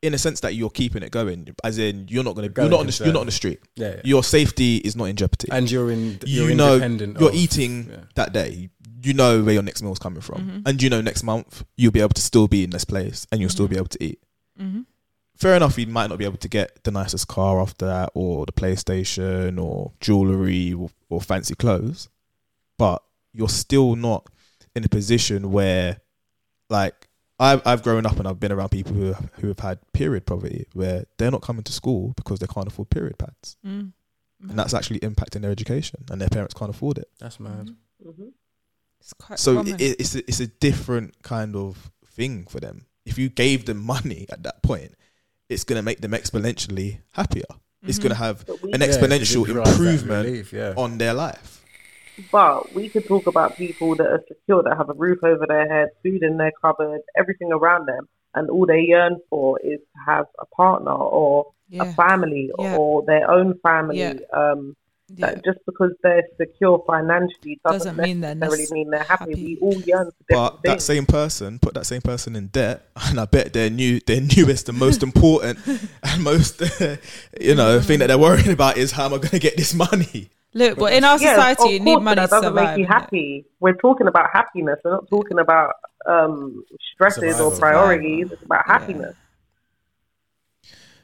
in 0.00 0.14
a 0.14 0.18
sense 0.18 0.40
that 0.40 0.54
you're 0.54 0.70
keeping 0.70 1.02
it 1.02 1.10
going, 1.10 1.48
as 1.64 1.78
in 1.78 2.06
you're 2.08 2.24
not 2.24 2.34
going 2.34 2.46
to 2.48 2.52
Going 2.52 2.66
you're 2.66 2.70
not 2.78 2.80
on 2.80 2.86
the, 2.86 3.00
you're 3.04 3.12
not 3.12 3.20
on 3.20 3.26
the 3.26 3.32
street. 3.32 3.60
Yeah, 3.76 3.94
yeah. 3.96 4.00
Your 4.04 4.22
safety 4.24 4.76
is 4.78 4.96
not 4.96 5.04
in 5.06 5.16
jeopardy, 5.16 5.48
And 5.50 5.70
you're 5.70 5.90
in. 5.90 6.18
you 6.24 6.46
You're 6.46 6.54
know 6.56 6.74
independent. 6.74 7.20
you're 7.20 7.28
of- 7.30 7.34
eating 7.34 7.88
yeah. 7.90 7.96
that 8.14 8.32
day. 8.32 8.70
You 9.04 9.14
know 9.14 9.42
where 9.42 9.54
your 9.54 9.62
next 9.64 9.82
meal 9.82 9.92
is 9.92 9.98
coming 9.98 10.20
from, 10.20 10.40
Mhm. 10.42 10.62
and 10.68 10.80
you 10.82 10.88
know 10.88 11.00
next 11.00 11.24
month 11.24 11.64
you'll 11.76 11.90
be 11.92 11.98
able 12.00 12.10
to 12.14 12.22
still 12.22 12.46
be 12.48 12.62
in 12.64 12.70
this 12.70 12.84
place 12.84 13.26
and 13.32 13.40
you'll 13.40 13.50
still 13.50 13.66
be 13.66 13.76
able 13.76 13.86
to 13.88 14.02
eat. 14.04 14.20
Mhm. 14.60 14.86
Fair 15.36 15.56
enough, 15.56 15.78
you 15.78 15.86
might 15.86 16.08
not 16.08 16.18
be 16.18 16.24
able 16.24 16.36
to 16.38 16.48
get 16.48 16.84
the 16.84 16.90
nicest 16.90 17.26
car 17.26 17.60
after 17.60 17.86
that, 17.86 18.10
or 18.14 18.44
the 18.46 18.52
PlayStation, 18.52 19.60
or 19.62 19.92
jewelry, 20.00 20.72
or, 20.72 20.90
or 21.08 21.20
fancy 21.20 21.54
clothes, 21.54 22.08
but 22.78 23.02
you're 23.32 23.48
still 23.48 23.96
not 23.96 24.28
in 24.76 24.84
a 24.84 24.88
position 24.88 25.50
where, 25.50 26.00
like, 26.68 27.08
I've 27.40 27.62
I've 27.66 27.82
grown 27.82 28.06
up 28.06 28.18
and 28.18 28.28
I've 28.28 28.38
been 28.38 28.52
around 28.52 28.68
people 28.70 28.92
who 28.92 29.06
have, 29.06 29.30
who 29.40 29.48
have 29.48 29.58
had 29.58 29.78
period 29.92 30.26
poverty, 30.26 30.66
where 30.74 31.06
they're 31.16 31.30
not 31.30 31.42
coming 31.42 31.64
to 31.64 31.72
school 31.72 32.12
because 32.16 32.38
they 32.38 32.46
can't 32.46 32.68
afford 32.68 32.90
period 32.90 33.18
pads, 33.18 33.56
Mm. 33.66 33.92
and 34.48 34.58
that's 34.58 34.74
actually 34.74 35.00
impacting 35.00 35.40
their 35.40 35.50
education, 35.50 36.04
and 36.10 36.20
their 36.20 36.28
parents 36.28 36.54
can't 36.54 36.70
afford 36.70 36.98
it. 36.98 37.08
That's 37.18 37.40
mad. 37.40 37.74
hmm 38.02 38.28
It's 39.00 39.12
quite 39.14 39.38
So 39.38 39.60
it, 39.60 39.80
it's 39.80 40.14
a, 40.14 40.18
it's 40.28 40.40
a 40.40 40.46
different 40.46 41.22
kind 41.22 41.56
of 41.56 41.90
thing 42.06 42.46
for 42.46 42.60
them. 42.60 42.86
If 43.04 43.18
you 43.18 43.28
gave 43.28 43.66
them 43.66 43.78
money 43.78 44.26
at 44.30 44.42
that 44.44 44.62
point, 44.62 44.94
it's 45.48 45.64
going 45.64 45.78
to 45.78 45.82
make 45.82 46.00
them 46.00 46.12
exponentially 46.12 46.98
happier. 47.12 47.44
It's 47.82 47.98
Mhm. 47.98 48.02
going 48.02 48.10
to 48.10 48.16
have 48.18 48.48
we- 48.62 48.72
an 48.72 48.80
exponential 48.80 49.42
it 49.48 49.52
drives 49.52 49.70
that 49.70 49.80
improvement 49.80 50.24
relief, 50.26 50.52
yeah. 50.52 50.74
on 50.76 50.98
their 50.98 51.14
life. 51.14 51.64
But 52.30 52.74
we 52.74 52.88
could 52.88 53.06
talk 53.06 53.26
about 53.26 53.56
people 53.56 53.96
that 53.96 54.06
are 54.06 54.22
secure, 54.28 54.62
that 54.62 54.76
have 54.76 54.90
a 54.90 54.94
roof 54.94 55.18
over 55.24 55.46
their 55.46 55.66
head, 55.68 55.88
food 56.02 56.22
in 56.22 56.36
their 56.36 56.52
cupboard, 56.60 57.00
everything 57.16 57.52
around 57.52 57.86
them, 57.86 58.08
and 58.34 58.48
all 58.50 58.66
they 58.66 58.82
yearn 58.82 59.16
for 59.30 59.58
is 59.60 59.80
to 59.80 59.98
have 60.06 60.26
a 60.38 60.46
partner 60.46 60.92
or 60.92 61.52
Yeah. 61.70 61.84
a 61.84 61.92
family 61.94 62.50
Yeah. 62.58 62.76
or 62.76 63.02
their 63.04 63.28
own 63.30 63.58
family. 63.60 63.98
Yeah. 63.98 64.14
Um, 64.32 64.76
Yeah. 65.16 65.34
just 65.44 65.58
because 65.66 65.90
they're 66.02 66.22
secure 66.40 66.82
financially 66.86 67.60
doesn't, 67.64 67.78
Doesn't 67.96 67.96
mean 67.98 68.20
they're 68.20 68.34
necessarily 68.34 68.72
mean 68.72 68.90
they're 68.90 69.04
happy. 69.04 69.30
happy. 69.32 69.44
We 69.44 69.58
all 69.60 69.82
yearn 69.86 70.06
for 70.10 70.12
different 70.28 70.62
But 70.62 70.62
that 70.64 70.82
same 70.82 71.06
person 71.06 71.58
put 71.58 71.74
that 71.74 71.86
same 71.86 72.00
person 72.00 72.34
in 72.36 72.46
debt, 72.48 72.88
and 72.96 73.20
I 73.20 73.24
bet 73.26 73.52
their 73.52 73.68
new, 73.70 74.00
their 74.00 74.20
newest 74.20 74.68
and 74.68 74.78
most 74.78 75.02
important 75.02 75.58
and 76.02 76.22
most, 76.24 76.60
you 77.40 77.54
know, 77.54 77.80
thing 77.80 77.98
that 77.98 78.06
they're 78.08 78.18
worrying 78.18 78.50
about 78.52 78.76
is 78.76 78.92
how 78.92 79.06
am 79.06 79.14
I 79.14 79.18
going 79.18 79.28
to 79.30 79.38
get 79.38 79.56
this 79.56 79.74
money? 79.74 80.30
Look, 80.54 80.78
but 80.78 80.92
in 80.92 81.02
our 81.04 81.18
society, 81.18 81.62
of 81.64 81.70
you 81.72 81.80
need 81.80 81.96
money 82.00 82.16
that 82.16 82.26
to 82.26 82.30
doesn't 82.30 82.50
survive. 82.50 82.76
make 82.76 82.78
you 82.78 82.86
happy. 82.86 83.46
We're 83.60 83.72
talking 83.76 84.06
about 84.06 84.28
happiness. 84.32 84.78
We're 84.84 84.92
not 84.92 85.08
talking 85.08 85.38
about 85.38 85.72
um, 86.06 86.62
stresses 86.94 87.36
Survival. 87.36 87.52
or 87.52 87.58
priorities. 87.58 88.28
It's 88.30 88.42
about 88.44 88.64
Yeah. 88.68 88.72
happiness. 88.78 89.14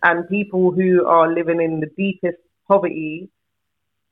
And 0.02 0.28
people 0.28 0.70
who 0.70 1.06
are 1.06 1.32
living 1.32 1.60
in 1.60 1.80
the 1.80 1.86
deepest 1.96 2.38
poverty 2.68 3.30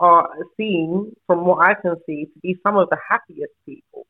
are 0.01 0.29
seen, 0.57 1.13
from 1.27 1.45
what 1.45 1.67
I 1.67 1.75
can 1.75 1.97
see, 2.07 2.27
to 2.27 2.41
be 2.43 2.57
some 2.63 2.77
of 2.77 2.89
the 2.91 2.99
happiest 3.09 3.53
people. 3.65 4.07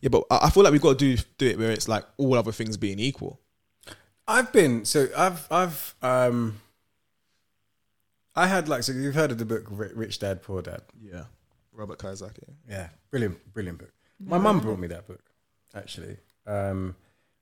Yeah, 0.00 0.10
but 0.10 0.24
I 0.30 0.46
I 0.46 0.50
feel 0.50 0.62
like 0.62 0.72
we've 0.72 0.80
got 0.80 0.98
to 0.98 1.16
do 1.16 1.22
do 1.38 1.46
it 1.46 1.58
where 1.58 1.70
it's 1.70 1.88
like 1.88 2.04
all 2.16 2.34
other 2.34 2.52
things 2.52 2.76
being 2.76 2.98
equal. 2.98 3.40
I've 4.28 4.52
been 4.52 4.84
so 4.84 5.08
I've 5.16 5.46
I've 5.50 5.94
um 6.02 6.60
I 8.34 8.46
had 8.46 8.68
like 8.68 8.82
so 8.82 8.92
you've 8.92 9.14
heard 9.14 9.30
of 9.30 9.38
the 9.38 9.44
book 9.44 9.64
Rich 9.70 10.18
Dad 10.18 10.42
Poor 10.42 10.62
Dad. 10.62 10.82
Yeah, 11.00 11.24
Robert 11.72 11.98
Kiyosaki. 11.98 12.44
Yeah, 12.68 12.88
brilliant, 13.10 13.52
brilliant 13.52 13.78
book. 13.78 13.92
My 14.18 14.38
mum 14.38 14.60
brought 14.60 14.78
me 14.78 14.88
that 14.88 15.06
book, 15.06 15.22
actually. 15.74 16.16
Um, 16.46 16.96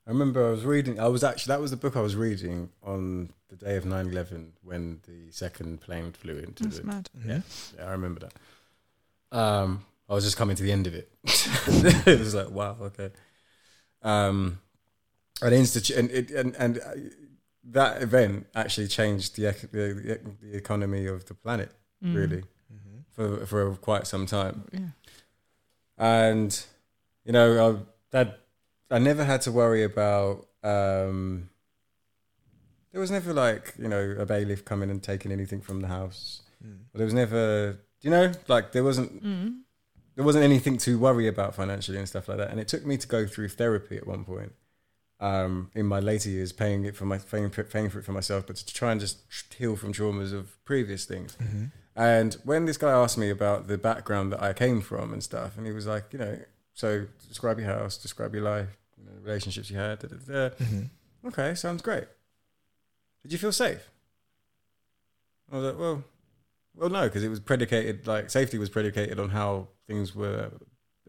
I 0.07 0.11
remember 0.11 0.47
I 0.47 0.51
was 0.51 0.63
reading. 0.65 0.99
I 0.99 1.07
was 1.07 1.23
actually 1.23 1.51
that 1.51 1.61
was 1.61 1.71
the 1.71 1.77
book 1.77 1.95
I 1.95 2.01
was 2.01 2.15
reading 2.15 2.69
on 2.83 3.29
the 3.49 3.55
day 3.55 3.75
of 3.75 3.85
9-11 3.85 4.49
when 4.63 4.99
the 5.07 5.31
second 5.31 5.81
plane 5.81 6.11
flew 6.11 6.37
into 6.37 6.63
That's 6.63 6.79
the. 6.79 6.85
mad. 6.85 7.09
Yeah, 7.25 7.41
yeah, 7.77 7.85
I 7.87 7.91
remember 7.91 8.21
that. 8.27 9.37
Um, 9.37 9.85
I 10.07 10.13
was 10.13 10.23
just 10.23 10.37
coming 10.37 10.55
to 10.55 10.63
the 10.63 10.71
end 10.71 10.85
of 10.87 10.93
it. 10.93 11.09
it 11.23 12.19
was 12.19 12.35
like 12.35 12.51
wow, 12.51 12.77
okay. 12.81 13.09
Um, 14.03 14.59
an 15.41 15.53
institute, 15.53 15.97
and 15.97 16.11
it, 16.11 16.29
and 16.31 16.55
and 16.57 16.77
uh, 16.79 16.91
that 17.71 18.01
event 18.03 18.45
actually 18.53 18.87
changed 18.87 19.35
the 19.35 19.47
ec- 19.47 19.71
the, 19.71 20.19
the 20.41 20.55
economy 20.55 21.07
of 21.07 21.25
the 21.25 21.33
planet, 21.33 21.71
Mm. 22.03 22.15
really, 22.15 22.43
for 23.11 23.45
for 23.47 23.75
quite 23.77 24.05
some 24.05 24.25
time 24.27 24.65
Yeah. 24.71 24.89
and 25.97 26.65
you 27.23 27.31
know 27.31 27.49
I, 27.77 27.79
that 28.11 28.39
I 28.91 28.99
never 28.99 29.23
had 29.23 29.41
to 29.41 29.51
worry 29.51 29.83
about. 29.83 30.47
Um, 30.63 31.49
there 32.91 33.01
was 33.01 33.11
never 33.11 33.33
like 33.33 33.73
you 33.77 33.87
know 33.87 34.15
a 34.17 34.25
bailiff 34.25 34.63
coming 34.65 34.89
and 34.89 35.01
taking 35.03 35.31
anything 35.31 35.61
from 35.61 35.81
the 35.81 35.87
house. 35.87 36.41
There 36.93 37.05
was 37.05 37.13
never, 37.13 37.77
you 38.01 38.09
know, 38.09 38.31
like 38.47 38.71
there 38.71 38.83
wasn't 38.83 39.23
Mm. 39.23 39.59
there 40.15 40.23
wasn't 40.25 40.43
anything 40.45 40.77
to 40.79 40.97
worry 40.97 41.27
about 41.27 41.53
financially 41.55 41.97
and 41.97 42.07
stuff 42.07 42.27
like 42.29 42.37
that. 42.37 42.49
And 42.51 42.59
it 42.59 42.67
took 42.67 42.85
me 42.85 42.97
to 42.97 43.07
go 43.07 43.27
through 43.27 43.49
therapy 43.49 43.97
at 43.97 44.07
one 44.07 44.23
point. 44.23 44.53
Um, 45.19 45.71
in 45.75 45.85
my 45.85 45.99
later 45.99 46.29
years, 46.29 46.51
paying 46.51 46.83
it 46.85 46.95
for 46.95 47.05
my 47.05 47.17
paying, 47.19 47.49
paying 47.49 47.89
for 47.89 47.99
it 47.99 48.05
for 48.05 48.11
myself, 48.11 48.47
but 48.47 48.55
to 48.57 48.73
try 48.73 48.91
and 48.91 48.99
just 48.99 49.19
heal 49.57 49.75
from 49.75 49.93
traumas 49.93 50.33
of 50.33 50.63
previous 50.65 51.05
things. 51.05 51.37
And 51.95 52.33
when 52.43 52.65
this 52.65 52.77
guy 52.77 52.91
asked 52.91 53.17
me 53.17 53.29
about 53.29 53.67
the 53.67 53.77
background 53.77 54.33
that 54.33 54.41
I 54.41 54.51
came 54.53 54.81
from 54.81 55.13
and 55.13 55.23
stuff, 55.23 55.55
and 55.57 55.65
he 55.65 55.71
was 55.71 55.85
like, 55.87 56.11
you 56.11 56.19
know, 56.19 56.37
so 56.75 57.07
describe 57.27 57.57
your 57.57 57.69
house, 57.69 57.97
describe 57.97 58.35
your 58.35 58.43
life, 58.43 58.67
you 58.97 59.05
know, 59.05 59.11
relationships 59.23 59.71
you 59.71 59.77
had. 59.77 59.99
Da, 59.99 60.09
da, 60.09 60.15
da. 60.15 60.55
Mm-hmm. 60.55 61.27
Okay, 61.29 61.55
sounds 61.55 61.81
great. 61.81 62.03
Did 63.23 63.31
you 63.31 63.39
feel 63.39 63.51
safe? 63.51 63.89
I 65.51 65.55
was 65.55 65.65
like, 65.65 65.79
well, 65.79 66.03
well, 66.75 66.89
no, 66.89 67.03
because 67.03 67.23
it 67.23 67.29
was 67.29 67.39
predicated 67.39 68.05
like 68.05 68.29
safety 68.29 68.57
was 68.57 68.69
predicated 68.69 69.19
on 69.19 69.29
how 69.29 69.69
things 69.87 70.13
were 70.13 70.51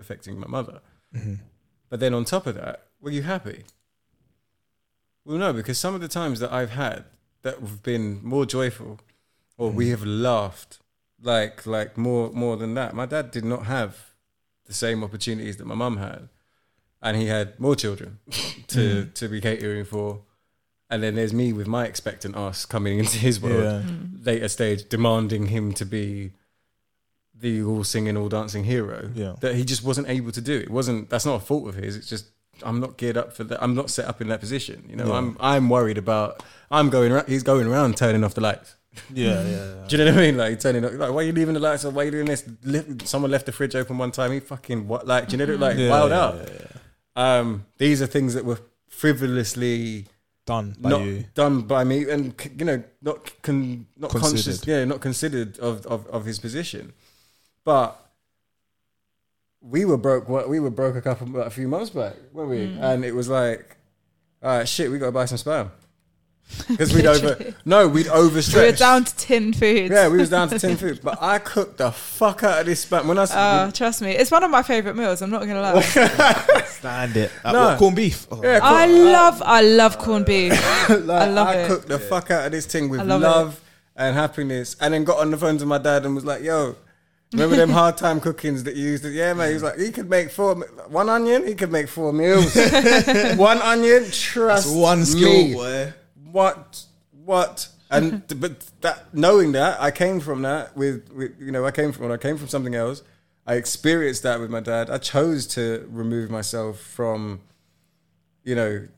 affecting 0.00 0.38
my 0.38 0.46
mother. 0.46 0.80
Mm-hmm. 1.14 1.34
But 1.90 2.00
then 2.00 2.14
on 2.14 2.24
top 2.24 2.46
of 2.46 2.54
that, 2.54 2.86
were 3.00 3.10
you 3.10 3.22
happy? 3.22 3.64
Well, 5.24 5.38
no, 5.38 5.52
because 5.52 5.78
some 5.78 5.94
of 5.94 6.00
the 6.00 6.08
times 6.08 6.38
that 6.40 6.52
I've 6.52 6.70
had 6.70 7.04
that 7.42 7.58
have 7.58 7.82
been 7.82 8.20
more 8.22 8.46
joyful, 8.46 9.00
or 9.58 9.70
we 9.70 9.86
mm-hmm. 9.86 9.90
have 9.92 10.04
laughed, 10.06 10.78
like 11.20 11.66
like 11.66 11.96
more 11.96 12.30
more 12.30 12.56
than 12.56 12.74
that. 12.74 12.94
My 12.94 13.06
dad 13.06 13.32
did 13.32 13.44
not 13.44 13.66
have 13.66 14.14
the 14.66 14.74
same 14.74 15.02
opportunities 15.04 15.56
that 15.58 15.66
my 15.66 15.74
mum 15.74 15.96
had, 15.96 16.28
and 17.02 17.16
he 17.16 17.26
had 17.26 17.58
more 17.60 17.76
children 17.76 18.18
to 18.68 18.78
Mm. 19.06 19.14
to 19.14 19.28
be 19.28 19.40
catering 19.40 19.84
for. 19.84 20.20
And 20.88 21.02
then 21.02 21.16
there's 21.16 21.32
me 21.32 21.52
with 21.52 21.66
my 21.66 21.84
expectant 21.84 22.36
ass 22.36 22.64
coming 22.64 22.98
into 23.00 23.18
his 23.18 23.40
world 23.40 23.62
Yeah. 23.64 23.82
later 24.22 24.48
stage, 24.48 24.88
demanding 24.88 25.46
him 25.46 25.72
to 25.74 25.84
be 25.84 26.32
the 27.38 27.62
all 27.62 27.84
singing, 27.84 28.16
all 28.16 28.28
dancing 28.28 28.64
hero 28.64 29.10
Yeah. 29.14 29.34
that 29.40 29.54
he 29.56 29.64
just 29.64 29.82
wasn't 29.84 30.08
able 30.08 30.32
to 30.32 30.40
do. 30.40 30.54
It 30.58 30.70
wasn't. 30.70 31.10
That's 31.10 31.26
not 31.26 31.34
a 31.42 31.44
fault 31.44 31.68
of 31.68 31.74
his. 31.74 31.96
It's 31.96 32.08
just 32.08 32.26
I'm 32.62 32.80
not 32.80 32.96
geared 32.96 33.18
up 33.18 33.34
for 33.36 33.44
that. 33.44 33.62
I'm 33.62 33.74
not 33.74 33.90
set 33.90 34.06
up 34.06 34.20
in 34.22 34.28
that 34.28 34.40
position. 34.40 34.84
You 34.88 34.96
know, 34.96 35.08
Yeah. 35.08 35.18
I'm 35.18 35.36
I'm 35.40 35.68
worried 35.68 35.98
about. 35.98 36.42
I'm 36.70 36.88
going. 36.88 37.12
Around, 37.12 37.28
he's 37.28 37.42
going 37.42 37.66
around 37.66 37.96
turning 37.96 38.24
off 38.24 38.34
the 38.34 38.40
lights. 38.40 38.76
Yeah, 39.12 39.42
yeah, 39.42 39.50
yeah. 39.50 39.84
Do 39.88 39.96
you 39.96 40.04
know 40.04 40.10
what 40.12 40.18
I 40.18 40.26
mean? 40.26 40.36
Like 40.36 40.60
turning 40.60 40.84
off. 40.84 40.92
Like, 40.94 41.10
why 41.12 41.16
are 41.18 41.22
you 41.22 41.32
leaving 41.32 41.54
the 41.54 41.60
lights 41.60 41.84
on? 41.84 41.94
Why 41.94 42.02
are 42.02 42.04
you 42.06 42.10
doing 42.10 42.26
this? 42.26 42.44
Someone 43.08 43.30
left 43.30 43.46
the 43.46 43.52
fridge 43.52 43.74
open 43.74 43.98
one 43.98 44.10
time. 44.12 44.32
He 44.32 44.40
fucking 44.40 44.88
what? 44.88 45.06
Like, 45.06 45.28
do 45.28 45.36
you 45.36 45.46
know? 45.46 45.54
Like 45.54 45.76
Yeah, 45.78 45.90
wild 45.90 46.10
yeah, 46.10 46.20
out. 46.20 46.48
Um, 47.16 47.66
these 47.78 48.02
are 48.02 48.06
things 48.06 48.34
that 48.34 48.44
were 48.44 48.58
frivolously 48.88 50.06
Done 50.44 50.76
by 50.78 50.90
not 50.90 51.00
you. 51.02 51.24
done 51.34 51.62
by 51.62 51.82
me, 51.82 52.08
and 52.08 52.32
you 52.56 52.64
know, 52.64 52.82
not 53.02 53.32
con, 53.42 53.86
not 53.96 54.10
conscious, 54.10 54.44
Considered. 54.44 54.68
yeah, 54.68 54.84
not 54.84 55.00
considered 55.00 55.58
of, 55.58 55.84
of 55.86 56.06
of 56.08 56.24
his 56.24 56.38
position. 56.38 56.92
But 57.64 58.00
we 59.60 59.84
were 59.84 59.96
broke. 59.96 60.28
What 60.28 60.48
we 60.48 60.60
were 60.60 60.70
broke 60.70 60.94
a 60.94 61.02
couple, 61.02 61.40
a 61.40 61.50
few 61.50 61.66
months 61.66 61.90
back, 61.90 62.14
weren't 62.32 62.50
we? 62.50 62.58
Mm. 62.58 62.80
And 62.80 63.04
it 63.04 63.12
was 63.12 63.28
like, 63.28 63.76
all 64.40 64.58
right, 64.58 64.68
shit, 64.68 64.88
we 64.90 64.98
got 64.98 65.06
to 65.06 65.12
buy 65.12 65.24
some 65.24 65.38
spam. 65.38 65.70
Because 66.68 66.94
we'd 66.94 67.06
over 67.06 67.54
no 67.64 67.86
we'd 67.88 68.06
overstretch. 68.06 68.54
We 68.56 68.70
were 68.70 68.72
down 68.72 69.04
to 69.04 69.16
tin 69.16 69.52
foods. 69.52 69.90
yeah, 69.90 70.08
we 70.08 70.16
was 70.18 70.30
down 70.30 70.48
to 70.48 70.58
ten 70.58 70.76
foods, 70.82 70.98
but 71.00 71.20
I 71.20 71.38
cooked 71.38 71.78
the 71.78 71.90
fuck 71.90 72.42
out 72.44 72.60
of 72.60 72.66
this 72.66 72.84
spam. 72.86 73.06
When 73.06 73.18
I 73.18 73.22
s- 73.24 73.32
Oh, 73.34 73.70
trust 73.72 74.00
me, 74.00 74.12
it's 74.12 74.30
one 74.30 74.42
of 74.44 74.50
my 74.50 74.62
favourite 74.62 74.96
meals. 74.96 75.22
I'm 75.22 75.30
not 75.30 75.40
gonna 75.40 75.60
lie. 75.60 75.80
Stand 76.66 77.16
it. 77.16 77.30
Uh, 77.44 77.52
No. 77.52 77.64
what, 77.66 77.78
corned 77.78 77.96
beef. 77.96 78.26
Oh. 78.30 78.40
yeah, 78.42 78.60
I 78.62 78.86
cook- 78.86 78.96
love, 79.04 79.42
I 79.44 79.60
love 79.62 79.98
corned 79.98 80.26
beef. 80.26 80.52
like, 80.88 80.90
I 80.90 81.28
love 81.28 81.48
I 81.48 81.54
it. 81.56 81.68
cooked 81.68 81.88
the 81.88 81.98
fuck 81.98 82.30
out 82.30 82.46
of 82.46 82.52
this 82.52 82.66
thing 82.66 82.88
with 82.88 83.00
love 83.02 83.20
love 83.22 83.60
and 83.96 84.14
happiness, 84.16 84.76
and 84.80 84.94
then 84.94 85.04
got 85.04 85.18
on 85.18 85.30
the 85.30 85.36
phone 85.36 85.58
to 85.58 85.66
my 85.66 85.78
dad 85.78 86.04
and 86.06 86.14
was 86.14 86.24
like, 86.24 86.42
"Yo." 86.42 86.76
Remember 87.32 87.56
them 87.56 87.70
hard 87.70 87.96
time 87.96 88.20
cookings 88.20 88.62
that 88.64 88.76
you 88.76 88.84
used 88.90 89.02
to? 89.02 89.10
Yeah, 89.10 89.34
man. 89.34 89.48
He 89.48 89.54
was 89.54 89.62
like, 89.64 89.78
he 89.78 89.90
could 89.90 90.08
make 90.08 90.30
four, 90.30 90.54
one 90.88 91.08
onion. 91.08 91.44
He 91.44 91.54
could 91.56 91.72
make 91.72 91.88
four 91.88 92.12
meals. 92.12 92.54
one 93.36 93.58
onion, 93.62 94.04
trust 94.12 94.66
That's 94.68 94.68
one 94.68 95.04
skill, 95.04 95.32
me. 95.32 95.52
boy. 95.54 95.92
What, 96.30 96.84
what? 97.24 97.68
And 97.90 98.22
but 98.40 98.66
that 98.80 99.14
knowing 99.14 99.52
that 99.52 99.80
I 99.80 99.90
came 99.90 100.20
from 100.20 100.42
that 100.42 100.76
with, 100.76 101.10
with 101.12 101.32
you 101.40 101.52
know 101.52 101.64
I 101.64 101.70
came 101.70 101.92
from 101.92 102.10
I 102.10 102.16
came 102.16 102.36
from 102.36 102.48
something 102.48 102.74
else. 102.74 103.02
I 103.46 103.54
experienced 103.54 104.24
that 104.24 104.40
with 104.40 104.50
my 104.50 104.60
dad. 104.60 104.90
I 104.90 104.98
chose 104.98 105.46
to 105.48 105.86
remove 105.88 106.30
myself 106.30 106.80
from, 106.80 107.40
you 108.42 108.56
know, 108.56 108.88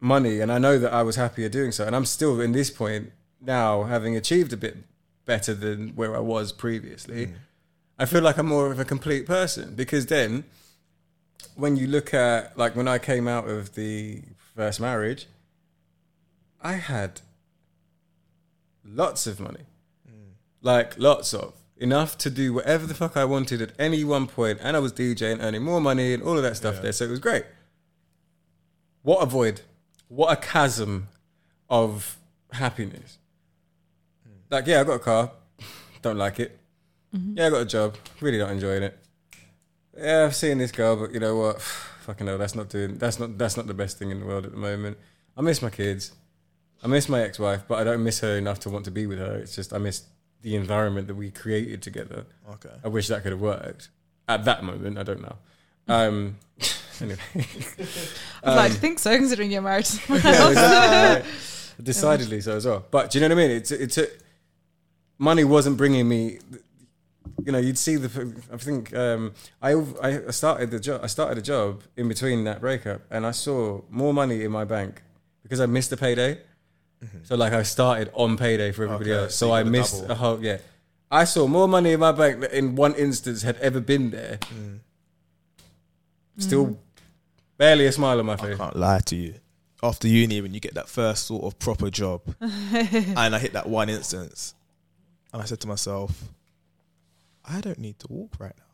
money, 0.00 0.40
and 0.40 0.52
I 0.52 0.58
know 0.58 0.78
that 0.78 0.92
I 0.92 1.02
was 1.02 1.16
happier 1.16 1.48
doing 1.48 1.72
so. 1.72 1.86
And 1.86 1.96
I'm 1.96 2.04
still 2.04 2.40
in 2.42 2.52
this 2.52 2.70
point 2.70 3.10
now, 3.40 3.84
having 3.84 4.16
achieved 4.16 4.52
a 4.52 4.56
bit 4.56 4.76
better 5.24 5.54
than 5.54 5.90
where 5.90 6.14
I 6.14 6.20
was 6.20 6.52
previously. 6.52 7.28
Mm. 7.28 7.34
I 7.98 8.04
feel 8.04 8.22
like 8.22 8.36
I'm 8.36 8.46
more 8.46 8.70
of 8.70 8.78
a 8.78 8.84
complete 8.84 9.26
person 9.26 9.74
because 9.74 10.06
then, 10.06 10.44
when 11.54 11.76
you 11.76 11.86
look 11.86 12.12
at 12.12 12.56
like 12.58 12.76
when 12.76 12.86
I 12.86 12.98
came 12.98 13.26
out 13.26 13.48
of 13.48 13.74
the 13.74 14.22
first 14.54 14.78
marriage, 14.78 15.26
I 16.60 16.74
had 16.74 17.20
lots 18.84 19.26
of 19.26 19.40
money, 19.40 19.66
like 20.60 20.98
lots 20.98 21.32
of 21.34 21.54
enough 21.76 22.18
to 22.18 22.30
do 22.30 22.52
whatever 22.52 22.86
the 22.86 22.94
fuck 22.94 23.16
I 23.16 23.24
wanted 23.24 23.62
at 23.62 23.72
any 23.78 24.04
one 24.04 24.26
point, 24.26 24.58
and 24.62 24.76
I 24.76 24.80
was 24.80 24.92
DJing, 24.92 25.42
earning 25.42 25.62
more 25.62 25.80
money, 25.80 26.14
and 26.14 26.22
all 26.22 26.36
of 26.36 26.42
that 26.42 26.56
stuff 26.56 26.82
there. 26.82 26.92
So 26.92 27.04
it 27.04 27.10
was 27.10 27.20
great. 27.20 27.44
What 29.02 29.22
a 29.22 29.26
void! 29.26 29.60
What 30.08 30.32
a 30.32 30.36
chasm 30.36 31.08
of 31.70 32.18
happiness. 32.52 33.18
Like, 34.50 34.66
yeah, 34.66 34.80
I 34.80 34.84
got 34.84 34.94
a 34.94 34.98
car, 34.98 35.30
don't 36.02 36.16
like 36.16 36.40
it. 36.40 36.58
Mm-hmm. 37.14 37.38
Yeah, 37.38 37.46
I 37.46 37.50
got 37.50 37.62
a 37.62 37.66
job, 37.66 37.96
really 38.20 38.38
not 38.38 38.50
enjoying 38.50 38.82
it. 38.82 38.98
Yeah, 39.96 40.24
I've 40.24 40.36
seen 40.36 40.58
this 40.58 40.72
girl, 40.72 40.96
but 40.96 41.12
you 41.12 41.20
know 41.20 41.36
what? 41.36 41.60
Fucking 42.02 42.26
hell, 42.26 42.38
that's 42.38 42.54
not 42.54 42.70
doing. 42.70 42.96
That's 42.96 43.18
not. 43.18 43.36
That's 43.36 43.56
not 43.56 43.66
the 43.66 43.74
best 43.74 43.98
thing 43.98 44.10
in 44.10 44.20
the 44.20 44.26
world 44.26 44.46
at 44.46 44.52
the 44.52 44.58
moment. 44.58 44.96
I 45.36 45.42
miss 45.42 45.60
my 45.60 45.68
kids. 45.68 46.12
I 46.82 46.86
miss 46.86 47.08
my 47.08 47.20
ex-wife, 47.22 47.64
but 47.66 47.78
I 47.78 47.84
don't 47.84 48.04
miss 48.04 48.20
her 48.20 48.36
enough 48.36 48.60
to 48.60 48.70
want 48.70 48.84
to 48.84 48.90
be 48.90 49.06
with 49.06 49.18
her. 49.18 49.36
It's 49.36 49.54
just 49.54 49.72
I 49.72 49.78
miss 49.78 50.04
the 50.42 50.54
environment 50.54 51.08
that 51.08 51.16
we 51.16 51.30
created 51.30 51.82
together. 51.82 52.26
Okay. 52.48 52.74
I 52.84 52.88
wish 52.88 53.08
that 53.08 53.22
could 53.22 53.32
have 53.32 53.40
worked 53.40 53.88
at 54.28 54.44
that 54.44 54.62
moment. 54.62 54.98
I 54.98 55.02
don't 55.02 55.22
know. 55.22 55.36
Um, 55.88 56.36
anyway, 57.00 57.18
I'd 58.44 58.56
like 58.56 58.72
to 58.72 58.78
think 58.78 58.98
so, 58.98 59.16
considering 59.16 59.50
you're 59.50 59.62
married 59.62 59.86
to 59.86 59.92
someone 59.92 60.22
yeah, 60.22 60.30
else. 60.32 60.50
exactly. 60.50 61.32
decidedly 61.82 62.40
so 62.40 62.56
as 62.56 62.66
well. 62.66 62.84
But 62.90 63.10
do 63.10 63.18
you 63.18 63.28
know 63.28 63.34
what 63.34 63.42
I 63.42 63.46
mean? 63.48 63.56
It's 63.56 63.70
it's 63.70 63.98
a, 63.98 64.08
money 65.18 65.44
wasn't 65.44 65.76
bringing 65.76 66.08
me. 66.08 66.38
You 67.44 67.52
know, 67.52 67.58
you'd 67.58 67.78
see 67.78 67.96
the. 67.96 68.42
I 68.52 68.56
think 68.56 68.94
um, 68.94 69.32
I 69.62 69.74
I 70.02 70.30
started 70.30 70.70
the 70.70 70.80
job. 70.80 71.00
I 71.02 71.06
started 71.06 71.38
a 71.38 71.42
job 71.42 71.82
in 71.96 72.08
between 72.08 72.44
that 72.44 72.60
breakup, 72.60 73.02
and 73.10 73.26
I 73.26 73.30
saw 73.30 73.82
more 73.90 74.12
money 74.12 74.44
in 74.44 74.52
my 74.52 74.64
bank 74.64 75.02
because 75.42 75.60
I 75.60 75.66
missed 75.66 75.90
the 75.90 75.96
payday. 75.96 76.38
Mm-hmm. 77.04 77.18
So 77.24 77.36
like 77.36 77.52
I 77.52 77.62
started 77.62 78.10
on 78.14 78.36
payday 78.36 78.72
for 78.72 78.84
everybody 78.84 79.12
Okay, 79.12 79.22
else, 79.24 79.34
so 79.34 79.48
so 79.48 79.52
I 79.52 79.62
missed 79.62 80.00
double. 80.02 80.12
a 80.12 80.14
whole 80.16 80.44
yeah. 80.44 80.58
I 81.10 81.24
saw 81.24 81.46
more 81.46 81.68
money 81.68 81.92
in 81.92 82.00
my 82.00 82.12
bank 82.12 82.40
that 82.40 82.52
in 82.52 82.74
one 82.76 82.94
instance 82.94 83.42
had 83.42 83.56
ever 83.56 83.80
been 83.80 84.10
there. 84.10 84.38
Mm. 84.38 84.80
Still, 86.36 86.66
mm. 86.66 86.76
barely 87.56 87.86
a 87.86 87.92
smile 87.92 88.18
on 88.18 88.26
my 88.26 88.36
face. 88.36 88.54
I 88.54 88.64
can't 88.64 88.76
lie 88.76 89.00
to 89.06 89.16
you. 89.16 89.34
After 89.82 90.08
uni, 90.08 90.40
when 90.40 90.52
you 90.54 90.60
get 90.60 90.74
that 90.74 90.88
first 90.88 91.26
sort 91.26 91.44
of 91.44 91.58
proper 91.58 91.88
job, 91.88 92.22
and 92.40 93.34
I 93.34 93.38
hit 93.38 93.52
that 93.54 93.68
one 93.68 93.88
instance, 93.88 94.54
and 95.32 95.40
I 95.40 95.44
said 95.44 95.60
to 95.60 95.68
myself, 95.68 96.24
I 97.44 97.60
don't 97.60 97.78
need 97.78 97.98
to 98.00 98.06
walk 98.10 98.32
right 98.38 98.52
now. 98.58 98.64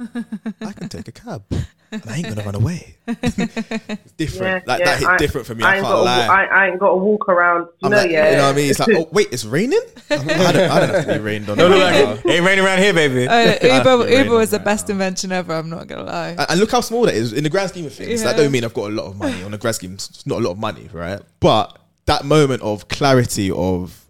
I 0.00 0.72
can 0.72 0.88
take 0.88 1.08
a 1.08 1.12
cab, 1.12 1.44
and 1.90 2.02
I 2.06 2.16
ain't 2.16 2.28
gonna 2.28 2.44
run 2.44 2.54
away. 2.54 2.96
it's 3.06 4.12
different. 4.16 4.64
Yeah, 4.66 4.72
like 4.72 4.78
yeah, 4.80 4.84
that 4.84 4.98
hit 5.00 5.08
I- 5.08 5.16
different 5.16 5.46
for 5.46 5.54
me. 5.54 5.64
I 5.64 5.72
I, 5.72 5.76
ain't 5.76 5.84
can't 5.84 5.94
got 5.94 6.04
lie. 6.04 6.26
I, 6.26 6.44
I 6.44 6.68
ain't 6.68 6.78
got 6.78 6.90
to 6.90 6.96
walk 6.96 7.28
around. 7.28 7.60
You 7.62 7.70
I'm 7.84 7.90
know, 7.90 7.96
like, 7.96 8.10
yeah. 8.10 8.30
You 8.30 8.36
know 8.36 8.42
what 8.44 8.52
I 8.52 8.56
mean? 8.56 8.70
It's 8.70 8.78
like, 8.78 8.88
oh 8.94 9.08
wait, 9.12 9.28
it's 9.32 9.44
raining. 9.44 9.80
I'm 10.10 10.26
like, 10.26 10.36
I, 10.38 10.52
don't, 10.52 10.70
I 10.70 10.80
don't 10.80 10.94
have 10.94 11.06
to 11.06 11.12
be 11.14 11.18
rained 11.18 11.48
on. 11.50 11.58
No, 11.58 11.68
look 11.68 11.78
right 11.80 12.04
like 12.04 12.24
it 12.24 12.30
ain't 12.30 12.46
raining 12.46 12.64
around 12.64 12.78
here, 12.78 12.94
baby. 12.94 13.26
Uh, 13.26 13.32
I 13.32 13.38
have 13.40 13.60
to 13.60 13.66
Uber, 13.66 13.90
Uber 13.90 14.04
raining 14.04 14.32
was 14.32 14.50
the 14.50 14.58
right 14.58 14.64
best 14.64 14.90
invention 14.90 15.32
ever. 15.32 15.52
I'm 15.54 15.68
not 15.68 15.86
gonna 15.88 16.04
lie. 16.04 16.28
And, 16.30 16.46
and 16.48 16.60
look 16.60 16.70
how 16.70 16.80
small 16.80 17.02
that 17.06 17.14
is 17.14 17.32
in 17.32 17.42
the 17.42 17.50
grand 17.50 17.70
scheme 17.70 17.86
of 17.86 17.94
things. 17.94 18.22
That 18.22 18.36
don't 18.36 18.52
mean 18.52 18.64
I've 18.64 18.74
got 18.74 18.90
a 18.90 18.94
lot 18.94 19.06
of 19.06 19.16
money 19.16 19.42
on 19.42 19.50
the 19.50 19.58
grand 19.58 19.76
scheme. 19.76 19.94
It's 19.94 20.26
not 20.26 20.38
a 20.38 20.42
lot 20.42 20.52
of 20.52 20.58
money, 20.58 20.88
right? 20.92 21.20
But 21.40 21.78
that 22.06 22.24
moment 22.24 22.62
of 22.62 22.88
clarity 22.88 23.50
of 23.50 24.04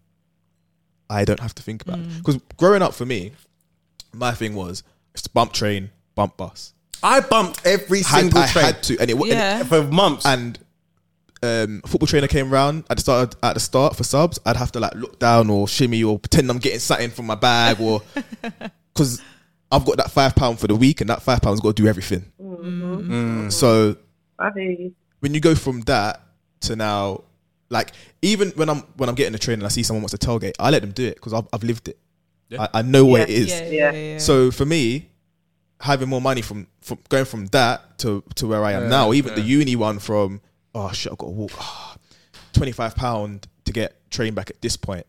I 1.11 1.25
don't 1.25 1.41
have 1.41 1.55
to 1.55 1.63
think 1.63 1.83
about 1.83 1.99
it. 2.01 2.09
Because 2.19 2.39
growing 2.57 2.83
up 2.83 2.93
for 2.95 3.07
me, 3.07 3.33
my 4.13 4.33
thing 4.33 4.55
was 4.55 4.83
it's 5.19 5.29
bump 5.29 5.53
train, 5.53 5.91
bump 6.15 6.37
bus. 6.37 6.73
I 7.03 7.21
bumped 7.21 7.65
every 7.67 8.03
Had- 8.03 8.21
single 8.23 8.41
I 8.41 8.47
train 8.49 8.65
had 8.65 8.83
to, 8.85 8.99
and 8.99 9.11
it, 9.11 9.15
and 9.15 9.23
it- 9.25 9.29
Yeah. 9.29 9.63
for 9.65 9.83
months. 9.85 10.27
and 10.27 10.59
um, 11.41 11.83
football 11.87 12.09
trainer 12.09 12.27
came 12.27 12.51
round 12.51 12.83
at 12.91 12.97
the 12.97 13.01
start 13.01 13.37
at 13.45 13.55
the 13.55 13.61
start 13.61 13.95
for 13.95 14.03
subs. 14.03 14.41
I'd 14.45 14.57
have 14.57 14.73
to 14.73 14.81
like 14.81 14.95
look 14.97 15.21
down 15.21 15.49
or 15.51 15.69
shimmy 15.69 16.03
or 16.03 16.19
pretend 16.19 16.51
I'm 16.51 16.59
getting 16.59 16.81
something 16.81 17.11
from 17.11 17.27
my 17.27 17.37
bag 17.37 17.81
or 17.81 18.03
because 18.93 19.23
I've 19.71 19.85
got 19.85 19.99
that 19.99 20.11
five 20.11 20.35
pound 20.35 20.59
for 20.59 20.67
the 20.67 20.75
week 20.75 21.01
and 21.01 21.09
that 21.11 21.23
five 21.23 21.41
pound's 21.41 21.61
got 21.61 21.77
to 21.77 21.83
do 21.83 21.89
everything. 21.89 22.25
Mhm. 22.43 23.53
So 23.53 23.97
I 24.39 24.51
hear 24.53 24.71
you. 24.71 24.95
when 25.21 25.33
you 25.35 25.41
go 25.41 25.55
from 25.55 25.83
that 25.83 26.23
to 26.63 26.75
now, 26.75 27.23
like 27.71 27.93
even 28.23 28.51
when 28.57 28.69
I'm 28.69 28.79
when 28.97 29.09
I'm 29.09 29.15
getting 29.15 29.35
a 29.35 29.39
train 29.39 29.59
and 29.61 29.65
I 29.65 29.69
see 29.69 29.85
someone 29.85 30.03
wants 30.03 30.19
to 30.19 30.27
tailgate, 30.27 30.55
I 30.59 30.71
let 30.71 30.83
them 30.83 30.91
do 30.91 31.07
it 31.07 31.15
because 31.15 31.33
I've, 31.35 31.47
I've 31.53 31.63
lived 31.63 31.87
it. 31.89 31.99
I, 32.59 32.69
I 32.75 32.83
know 32.83 33.05
what 33.05 33.23
it 33.23 33.31
Yeah, 33.31 33.37
is. 33.37 33.61
yeah, 33.61 33.67
yeah, 33.67 33.93
yeah, 33.93 34.13
yeah. 34.13 34.19
So 34.19 34.51
for 34.51 34.65
me, 34.65 35.11
having 35.81 36.09
more 36.09 36.21
money 36.21 36.43
from 36.43 36.67
from 36.81 36.99
going 37.09 37.25
from 37.25 37.47
that 37.49 37.99
to 37.99 38.23
to 38.37 38.47
where 38.47 38.65
I 38.65 38.73
am 38.73 38.85
Yeah, 38.85 38.89
now, 38.89 39.13
even 39.13 39.31
yeah. 39.31 39.35
the 39.37 39.43
uni 39.43 39.77
one 39.77 39.99
from 39.99 40.41
oh 40.75 40.91
shit, 40.93 41.13
I've 41.13 41.19
got 41.19 41.27
to 41.27 41.33
walk 41.33 41.53
ah, 41.59 41.97
twenty 42.53 42.73
five 42.73 42.95
pound 42.97 43.47
to 43.65 43.73
get 43.73 44.11
train 44.11 44.35
back 44.35 44.51
at 44.51 44.61
this 44.63 44.77
point. 44.77 45.07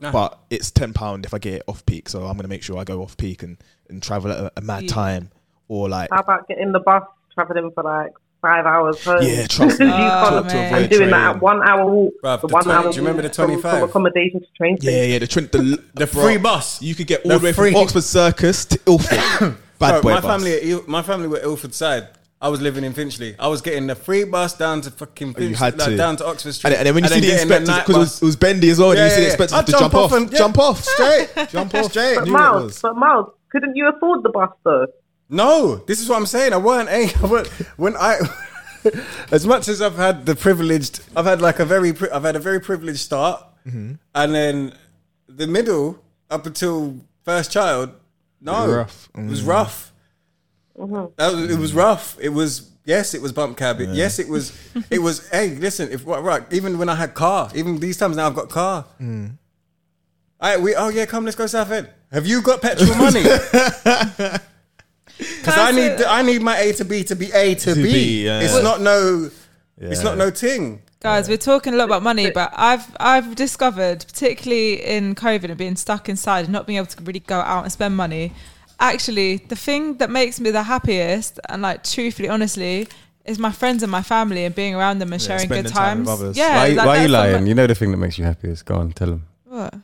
Nah. 0.00 0.12
But 0.12 0.38
it's 0.50 0.70
ten 0.70 0.92
pound 0.92 1.24
if 1.26 1.34
I 1.34 1.38
get 1.38 1.54
it 1.54 1.62
off 1.66 1.84
peak, 1.84 2.08
so 2.08 2.24
I'm 2.24 2.36
gonna 2.36 2.48
make 2.48 2.62
sure 2.62 2.78
I 2.78 2.84
go 2.84 3.02
off 3.02 3.16
peak 3.16 3.42
and, 3.42 3.56
and 3.88 4.00
travel 4.02 4.30
at 4.30 4.38
a, 4.38 4.52
a 4.58 4.60
mad 4.60 4.84
Yeah. 4.84 4.90
time 4.94 5.30
or 5.66 5.88
like 5.88 6.08
How 6.12 6.20
about 6.20 6.46
getting 6.46 6.70
the 6.72 6.78
bus, 6.80 7.02
traveling 7.34 7.72
for 7.72 7.82
like 7.82 8.12
five 8.40 8.64
hours 8.66 9.02
home? 9.04 9.22
yeah, 9.22 9.46
trust 9.46 9.80
me. 9.80 9.86
You 9.88 9.92
Oh, 9.92 10.42
can't- 10.42 10.46
man. 10.46 10.74
and 10.82 10.90
doing 10.90 11.10
that 11.10 11.36
at 11.36 11.42
one 11.42 11.60
hour 11.68 11.86
walk. 11.90 12.14
Bruv, 12.22 12.40
the 12.42 12.46
the 12.48 12.52
one 12.54 12.62
20 12.64 12.76
hour 12.78 12.92
do 12.92 12.96
you 12.96 13.02
remember 13.02 13.22
the 13.22 13.28
25? 13.30 13.70
From, 13.80 13.88
accommodation 13.88 14.40
to 14.40 14.46
train 14.56 14.76
Yeah, 14.80 14.90
station. 14.90 15.10
yeah, 15.12 15.18
the 15.18 15.26
trin- 15.26 15.48
the, 15.52 15.82
The 15.94 16.06
free 16.06 16.36
bus. 16.38 16.80
You 16.82 16.94
could 16.94 17.06
get 17.06 17.22
all 17.24 17.30
The 17.32 17.38
the, 17.38 17.44
way 17.44 17.52
free- 17.52 17.72
from 17.72 17.82
Oxford 17.82 18.04
Circus 18.04 18.64
to 18.66 18.80
Ilford. 18.86 19.18
Bad 19.78 19.90
Bro, 19.92 20.02
boy 20.02 20.10
my 20.14 20.20
bus. 20.20 20.24
family, 20.30 20.52
at 20.54 20.62
Il- 20.64 20.84
my 20.88 21.02
family 21.02 21.28
were 21.28 21.38
Ilford 21.40 21.74
side. 21.74 22.08
I 22.40 22.48
was 22.50 22.60
living 22.60 22.84
in 22.84 22.92
Finchley. 22.92 23.34
I 23.38 23.48
was 23.48 23.60
getting 23.60 23.88
the 23.88 23.96
free 23.96 24.22
bus 24.22 24.56
down 24.56 24.80
to 24.82 24.92
fucking 24.92 25.34
Oh, 25.36 25.42
you 25.42 25.56
had 25.56 25.76
like, 25.76 25.88
to. 25.90 25.96
down 25.96 26.14
to 26.18 26.26
Oxford 26.26 26.52
Street. 26.52 26.70
And, 26.70 26.72
then- 26.74 26.78
and 26.78 26.86
then 26.86 26.94
when 26.94 27.04
you 27.04 27.10
see 27.10 27.20
the 27.20 27.26
getting 27.26 27.42
inspectors, 27.50 27.76
because 27.78 27.94
it 27.94 27.98
was, 27.98 28.22
it 28.22 28.24
was 28.26 28.36
bendy 28.36 28.70
as 28.70 28.78
well, 28.78 28.90
and 28.90 28.98
Yeah, 28.98 29.08
see 29.08 29.14
the 29.14 29.20
yeah, 29.22 29.26
yeah. 29.26 29.30
inspectors 29.32 29.52
I'd 29.52 29.56
have 29.56 29.66
to 29.66 29.72
jump 29.72 29.80
jump, 29.82 29.94
off 29.94 30.12
off, 30.12 30.18
and- 30.18 30.32
yeah. 30.32 30.38
jump 30.38 30.58
off, 30.58 30.84
straight, 30.84 31.28
jump 31.50 31.74
off, 31.74 31.90
straight. 31.90 32.14
But 32.16 32.24
Knew 32.26 32.32
Myles, 32.32 32.80
but 32.80 32.96
Myles, 32.96 33.32
couldn't 33.50 33.74
you 33.76 33.88
afford 33.88 34.22
the 34.22 34.28
bus 34.30 34.50
though? 34.64 34.86
No, 35.28 35.76
this 35.76 36.00
is 36.00 36.08
what 36.08 36.16
I'm 36.16 36.26
saying. 36.26 36.52
I 36.52 36.56
weren't. 36.56 36.88
A, 36.88 37.10
I 37.22 37.26
weren't 37.26 37.48
when 37.76 37.96
I, 37.96 38.18
as 39.32 39.46
much 39.46 39.68
as 39.68 39.82
I've 39.82 39.96
had 39.96 40.24
the 40.26 40.34
privileged, 40.34 41.00
I've 41.16 41.26
had 41.26 41.40
like 41.42 41.58
a 41.58 41.64
very, 41.64 41.92
pri- 41.92 42.10
I've 42.12 42.22
had 42.24 42.36
a 42.36 42.40
very 42.40 42.60
privileged 42.60 43.00
start, 43.00 43.44
Mm-hmm. 43.66 43.92
and 44.14 44.34
then 44.34 44.72
the 45.28 45.46
middle 45.46 46.02
up 46.30 46.46
until 46.46 46.96
first 47.24 47.52
child. 47.52 47.90
No, 48.40 48.66
Bit 48.66 48.72
rough. 48.72 49.08
it 49.14 49.26
was 49.26 49.42
Mm. 49.42 49.46
rough. 49.48 49.92
Mhm. 50.78 51.12
That 51.16 51.32
was, 51.34 51.50
it 51.50 51.58
was 51.58 51.74
rough. 51.74 52.16
It 52.20 52.28
was 52.30 52.70
yes, 52.86 53.12
it 53.12 53.20
was 53.20 53.32
bump 53.32 53.58
cab. 53.58 53.80
Yes, 53.80 54.18
it 54.18 54.28
was. 54.28 54.52
It 54.90 55.00
was. 55.00 55.28
Hey, 55.28 55.56
listen. 55.56 55.90
If 55.90 56.06
what 56.06 56.22
right, 56.22 56.44
even 56.52 56.78
when 56.78 56.88
I 56.88 56.94
had 56.94 57.12
car, 57.14 57.50
even 57.54 57.78
these 57.80 57.96
times 57.98 58.16
now 58.16 58.28
I've 58.28 58.34
got 58.36 58.48
car. 58.48 58.86
Mm. 59.00 59.36
All 60.40 60.50
right, 60.50 60.60
we 60.62 60.74
oh 60.76 60.88
yeah, 60.88 61.04
come 61.04 61.24
let's 61.24 61.36
go 61.36 61.46
South 61.46 61.70
End. 61.70 61.88
Have 62.12 62.26
you 62.26 62.40
got 62.40 62.62
petrol 62.62 62.94
money? 62.96 63.24
Because 65.18 65.58
I 65.58 65.70
need 65.72 66.02
I 66.02 66.22
need 66.22 66.42
my 66.42 66.56
A 66.58 66.72
to 66.74 66.84
B 66.84 67.02
to 67.04 67.16
be 67.16 67.30
A 67.32 67.54
to, 67.54 67.74
To 67.74 67.82
B. 67.82 67.82
B, 67.82 68.24
yeah. 68.26 68.40
It's 68.40 68.62
not 68.62 68.80
no. 68.80 69.30
It's 69.80 70.02
not 70.02 70.16
no 70.18 70.30
ting. 70.30 70.82
Guys, 71.00 71.28
we're 71.28 71.36
talking 71.36 71.74
a 71.74 71.76
lot 71.76 71.84
about 71.84 72.02
money, 72.02 72.30
but 72.30 72.52
I've 72.56 72.84
I've 72.98 73.34
discovered, 73.36 74.04
particularly 74.06 74.84
in 74.84 75.14
COVID 75.14 75.44
and 75.44 75.56
being 75.56 75.76
stuck 75.76 76.08
inside 76.08 76.44
and 76.46 76.52
not 76.52 76.66
being 76.66 76.76
able 76.78 76.86
to 76.88 77.02
really 77.02 77.20
go 77.20 77.38
out 77.38 77.62
and 77.62 77.70
spend 77.72 77.96
money, 77.96 78.32
actually 78.80 79.36
the 79.36 79.54
thing 79.56 79.98
that 79.98 80.10
makes 80.10 80.40
me 80.40 80.50
the 80.50 80.64
happiest 80.64 81.38
and 81.48 81.62
like 81.62 81.84
truthfully, 81.84 82.28
honestly, 82.28 82.88
is 83.24 83.38
my 83.38 83.52
friends 83.52 83.82
and 83.84 83.92
my 83.92 84.02
family 84.02 84.44
and 84.44 84.54
being 84.56 84.74
around 84.74 84.98
them 84.98 85.12
and 85.12 85.22
Yeah, 85.22 85.28
sharing 85.28 85.48
good 85.48 85.68
spending 85.68 85.72
time 85.72 86.04
times. 86.04 86.36
Yeah, 86.36 86.56
why, 86.56 86.68
like, 86.70 86.86
why 86.86 86.98
are 86.98 87.02
you 87.02 87.08
lying? 87.08 87.42
ma- 87.44 87.48
You 87.48 87.54
know 87.54 87.66
the 87.68 87.74
thing 87.76 87.92
that 87.92 87.98
makes 87.98 88.18
you 88.18 88.24
happiest. 88.24 88.64
Go 88.64 88.74
on, 88.74 88.90
tell 88.92 89.08
them. 89.08 89.26
What? 89.44 89.74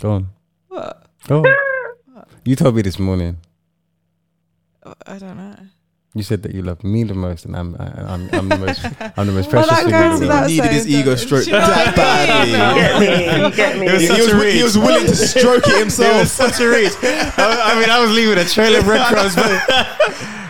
Go 0.00 0.10
on. 0.10 0.26
What? 0.68 1.06
Go 1.28 1.44
on. 1.44 2.24
you 2.44 2.56
told 2.56 2.74
me 2.74 2.82
this 2.82 2.98
morning. 2.98 3.36
I 5.06 5.18
don't 5.18 5.36
know. 5.36 5.56
You 6.14 6.22
said 6.22 6.42
that 6.44 6.54
you 6.54 6.62
love 6.62 6.82
me 6.82 7.04
the 7.04 7.12
most, 7.14 7.44
and 7.44 7.54
I'm 7.54 7.76
I, 7.78 7.84
I'm, 8.14 8.30
I'm 8.32 8.48
the 8.48 8.56
most 8.58 8.84
I'm 9.18 9.26
the 9.26 9.32
most 9.32 9.52
Well, 9.52 9.62
precious 9.66 9.68
that 9.70 9.84
thing 9.84 9.94
in 9.94 10.00
goes 10.10 10.20
the 10.20 10.26
without 10.26 10.40
world. 10.40 10.50
Needed 10.50 10.70
his 10.72 10.82
saying, 10.84 10.96
ego 11.00 11.10
though. 11.10 11.16
stroked 11.16 11.46
you 11.46 11.52
that 11.52 11.94
badly. 11.94 12.50
Get 12.80 12.98
me? 12.98 13.44
You 13.44 13.50
get 13.56 13.78
me? 13.78 13.86
It 13.86 13.92
was 13.92 14.00
He 14.02 14.06
such 14.08 14.18
was, 14.18 14.26
a 14.28 14.30
wi- 14.32 14.50
he 14.52 14.62
was 14.62 14.78
willing 14.78 15.06
to 15.06 15.14
stroke 15.16 15.64
it 15.66 15.68
It 15.68 15.84
was 15.84 15.96
himself. 15.98 16.26
such 16.28 16.60
a 16.60 16.68
reach. 16.68 16.92
I, 17.02 17.72
I 17.74 17.80
mean, 17.80 17.90
I 17.90 18.00
was 18.00 18.10
leaving 18.10 18.38
a 18.38 18.44
trail 18.46 18.74
of 18.76 18.84
breadcrumbs, 18.84 19.34
but 19.36 19.60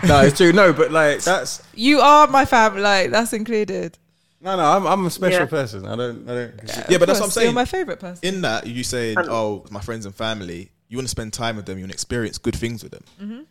no, 0.07 0.21
it's 0.21 0.37
true. 0.37 0.53
No, 0.53 0.71
but 0.71 0.91
like 0.91 1.21
that's 1.23 1.61
You 1.75 1.99
are 1.99 2.27
my 2.27 2.45
family. 2.45 2.81
Like 2.81 3.11
that's 3.11 3.33
included. 3.33 3.97
no, 4.41 4.55
no. 4.55 4.63
I'm 4.63 4.87
I'm 4.87 5.05
a 5.05 5.09
special 5.09 5.41
Yeah. 5.41 5.45
person. 5.47 5.85
I 5.85 5.95
don't 5.97 6.27
I 6.29 6.33
don't. 6.35 6.61
Yeah, 6.89 6.97
but 6.99 7.07
that's 7.07 7.19
what 7.19 7.25
I'm 7.25 7.31
saying. 7.31 7.47
You're 7.47 7.53
my 7.53 7.65
favorite 7.65 7.99
person. 7.99 8.19
In 8.23 8.41
that, 8.41 8.65
you 8.65 8.83
saying, 8.85 9.17
"Oh, 9.19 9.65
my 9.71 9.81
friends 9.81 10.05
and 10.05 10.15
family." 10.15 10.71
You 10.87 10.97
want 10.97 11.05
to 11.05 11.11
spend 11.11 11.33
time 11.33 11.57
with 11.57 11.65
them. 11.67 11.77
You 11.77 11.83
want 11.83 11.91
to 11.91 11.95
experience 11.95 12.39
good 12.39 12.55
things 12.55 12.81
with 12.81 12.93
them. 12.93 13.03
Mm-hmm. 13.21 13.41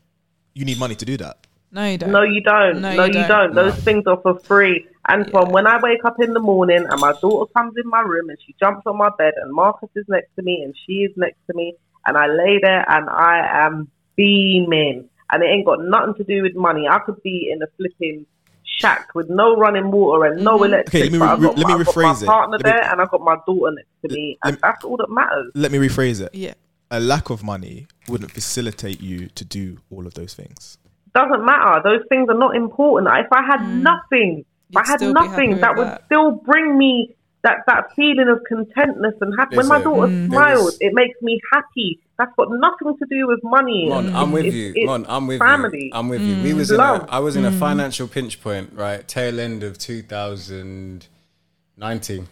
You 0.54 0.64
need 0.64 0.78
money 0.78 0.94
to 0.96 1.04
do 1.04 1.16
that. 1.18 1.46
No, 1.70 1.84
you 1.84 1.98
don't. 1.98 2.10
No, 2.10 2.22
you 2.22 2.40
don't. 2.40 2.80
No, 2.80 2.94
No, 2.96 3.04
you 3.04 3.20
you, 3.20 3.26
don't. 3.26 3.28
don't. 3.28 3.54
Those 3.54 3.76
things 3.76 4.04
are 4.06 4.20
for 4.22 4.38
free. 4.40 4.86
And 5.06 5.30
from 5.30 5.50
when 5.50 5.66
I 5.66 5.78
wake 5.80 6.04
up 6.04 6.16
in 6.20 6.32
the 6.32 6.40
morning 6.40 6.84
and 6.88 7.00
my 7.00 7.12
daughter 7.20 7.50
comes 7.56 7.74
in 7.82 7.88
my 7.88 8.00
room 8.00 8.28
and 8.30 8.38
she 8.46 8.54
jumps 8.60 8.82
on 8.86 8.96
my 8.98 9.10
bed 9.18 9.34
and 9.40 9.52
Marcus 9.52 9.88
is 9.96 10.04
next 10.08 10.34
to 10.36 10.42
me 10.42 10.62
and 10.62 10.74
she 10.86 11.04
is 11.04 11.12
next 11.16 11.38
to 11.46 11.54
me 11.56 11.74
and 12.06 12.16
I 12.16 12.26
lay 12.26 12.58
there 12.62 12.84
and 12.90 13.08
I 13.08 13.66
am 13.66 13.90
beaming. 14.16 15.08
And 15.30 15.42
it 15.42 15.46
ain't 15.46 15.66
got 15.66 15.82
nothing 15.82 16.14
to 16.14 16.24
do 16.24 16.42
with 16.42 16.54
money. 16.54 16.86
I 16.88 16.98
could 17.00 17.22
be 17.22 17.50
in 17.52 17.62
a 17.62 17.66
flipping 17.76 18.26
shack 18.64 19.14
with 19.14 19.28
no 19.30 19.56
running 19.56 19.90
water 19.90 20.26
and 20.26 20.44
no 20.44 20.56
mm-hmm. 20.56 20.64
electricity. 20.64 21.08
Okay, 21.08 21.10
let 21.10 21.12
me 21.12 21.18
but 21.18 21.24
re- 21.24 21.32
I've 21.32 21.40
got 21.42 21.58
let 21.58 21.66
me 21.66 21.74
my- 21.74 21.80
I've 21.80 21.86
got 21.86 21.94
rephrase 21.94 22.02
my 22.02 22.22
it. 22.22 22.26
partner 22.26 22.56
me- 22.58 22.62
there 22.64 22.90
and 22.92 23.00
I've 23.00 23.10
got 23.10 23.20
my 23.22 23.36
daughter 23.46 23.74
next 23.74 23.88
to 24.06 24.14
me. 24.14 24.38
And 24.44 24.52
let- 24.54 24.60
that's 24.62 24.84
all 24.84 24.96
that 24.98 25.10
matters. 25.10 25.52
Let 25.54 25.72
me 25.72 25.78
rephrase 25.78 26.20
it. 26.20 26.34
Yeah. 26.34 26.54
A 26.90 27.00
lack 27.00 27.30
of 27.30 27.42
money 27.42 27.86
wouldn't 28.08 28.30
facilitate 28.30 29.00
you 29.00 29.26
to 29.28 29.44
do 29.44 29.78
all 29.90 30.06
of 30.06 30.14
those 30.14 30.34
things. 30.34 30.78
doesn't 31.14 31.42
matter. 31.44 31.80
Those 31.82 32.02
things 32.08 32.28
are 32.28 32.36
not 32.38 32.54
important. 32.54 33.10
If 33.18 33.26
I 33.32 33.42
had 33.44 33.66
nothing, 33.68 34.44
if 34.70 34.76
I 34.76 34.82
Mm. 34.82 34.84
You'd 34.84 34.86
had 34.86 34.98
still 35.00 35.14
be 35.14 35.20
nothing, 35.20 35.50
with 35.50 35.60
that 35.62 35.76
would 35.76 35.86
that. 35.88 36.02
still 36.06 36.30
bring 36.32 36.78
me 36.78 37.14
that, 37.42 37.64
that 37.66 37.92
feeling 37.96 38.28
of 38.28 38.40
contentness 38.48 39.14
and 39.20 39.34
happy. 39.38 39.56
When 39.56 39.66
my 39.68 39.80
daughter 39.80 40.12
Mm. 40.12 40.28
smiles, 40.28 40.76
it 40.80 40.92
makes 40.94 41.20
me 41.22 41.40
happy. 41.52 41.98
That's 42.18 42.30
got 42.36 42.48
nothing 42.50 42.96
to 42.98 43.06
do 43.10 43.26
with 43.26 43.40
money. 43.42 43.88
Mon, 43.88 44.14
I'm 44.14 44.30
with 44.32 44.44
It's- 44.46 44.54
you. 44.60 44.72
it's 44.76 44.86
Mon, 44.86 45.06
I'm 45.08 45.26
with 45.26 45.38
family. 45.40 45.84
you. 45.86 45.90
I'm 45.94 46.08
with 46.08 46.20
you. 46.20 46.42
We 46.42 46.52
was 46.54 46.70
in 46.70 46.76
a, 46.76 46.78
Love. 46.78 47.06
I 47.08 47.18
was 47.20 47.36
in 47.36 47.44
a 47.44 47.52
financial 47.52 48.06
pinch 48.08 48.40
point, 48.42 48.72
right? 48.74 49.06
Tail 49.08 49.40
end 49.40 49.62
of 49.62 49.78
2019. 49.78 52.28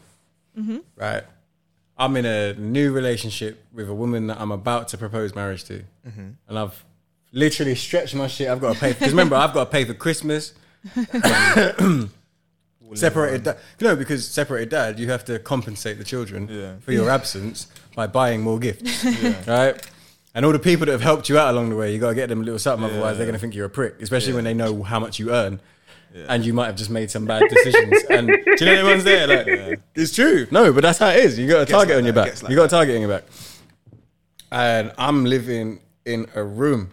Right. 0.97 1.25
I'm 1.99 2.17
in 2.17 2.27
a 2.27 2.55
new 2.55 2.93
relationship 2.93 3.65
with 3.73 3.89
a 3.89 3.95
woman 3.95 4.27
that 4.27 4.41
I'm 4.41 4.53
about 4.53 4.89
to 4.89 4.99
propose 4.99 5.35
marriage 5.35 5.65
to, 5.65 5.85
mm-hmm. 6.07 6.29
and 6.49 6.59
I've 6.59 6.85
literally 7.33 7.75
stretched 7.75 8.15
my 8.15 8.27
shit. 8.27 8.49
I've 8.49 8.61
got 8.61 8.75
to 8.75 8.81
pay 8.81 8.93
because 8.93 9.11
remember 9.13 9.37
I've 9.37 9.55
got 9.55 9.65
to 9.65 9.71
pay 9.71 9.85
for 9.85 9.95
Christmas. 9.95 10.55
separated 12.95 13.45
dad. 13.45 13.59
No, 13.81 13.97
because 13.97 14.27
separated 14.29 14.71
dad, 14.71 14.99
you 14.99 15.11
have 15.11 15.25
to 15.27 15.39
compensate 15.39 15.99
the 15.99 16.05
children 16.05 16.49
Yeah. 16.51 16.77
for 16.81 16.93
your 16.93 17.11
absence 17.11 17.67
by 17.95 18.07
buying 18.07 18.43
more 18.43 18.59
gifts, 18.59 19.05
right? 19.47 19.81
And 20.35 20.45
all 20.45 20.53
the 20.53 20.59
people 20.59 20.87
that 20.87 20.93
have 20.93 21.01
helped 21.01 21.29
you 21.29 21.39
out 21.39 21.53
along 21.55 21.71
the 21.71 21.77
way, 21.77 21.93
you 21.93 21.99
got 21.99 22.11
to 22.11 22.15
get 22.15 22.29
them 22.29 22.43
a 22.43 22.45
little 22.45 22.59
something. 22.59 22.89
Otherwise, 22.89 23.17
they're 23.17 23.27
going 23.27 23.35
to 23.35 23.41
think 23.41 23.55
you're 23.55 23.67
a 23.67 23.71
prick, 23.71 24.01
especially 24.03 24.35
when 24.35 24.45
they 24.45 24.53
know 24.53 24.83
how 24.83 25.01
much 25.01 25.19
you 25.19 25.33
earn. 25.33 25.61
And 26.29 26.45
you 26.45 26.53
might 26.55 26.67
have 26.67 26.77
just 26.77 26.91
made 26.91 27.11
some 27.11 27.27
bad 27.27 27.43
decisions. 27.49 28.03
and 28.11 28.29
do 28.29 28.65
you 28.65 28.67
know 28.67 28.85
the 28.85 28.91
ones 28.91 29.05
there? 29.05 29.27
Like, 29.27 29.81
It's 29.95 30.15
true. 30.15 30.47
No, 30.51 30.73
but 30.73 30.83
that's 30.83 30.99
how 30.99 31.09
it 31.09 31.25
is. 31.25 31.39
You 31.39 31.47
got 31.49 31.63
a 31.63 31.67
target 31.67 31.91
like 31.91 31.99
on 31.99 32.05
your 32.05 32.13
that, 32.15 32.33
back. 32.35 32.43
like 32.43 32.51
you 32.51 32.57
got 32.57 32.65
a 32.65 32.69
target 32.69 32.95
on 32.95 33.01
your 33.03 33.11
back. 33.11 33.25
And 34.51 34.93
I'm 34.97 35.25
living 35.25 35.81
in 36.05 36.27
a 36.35 36.43
room 36.43 36.93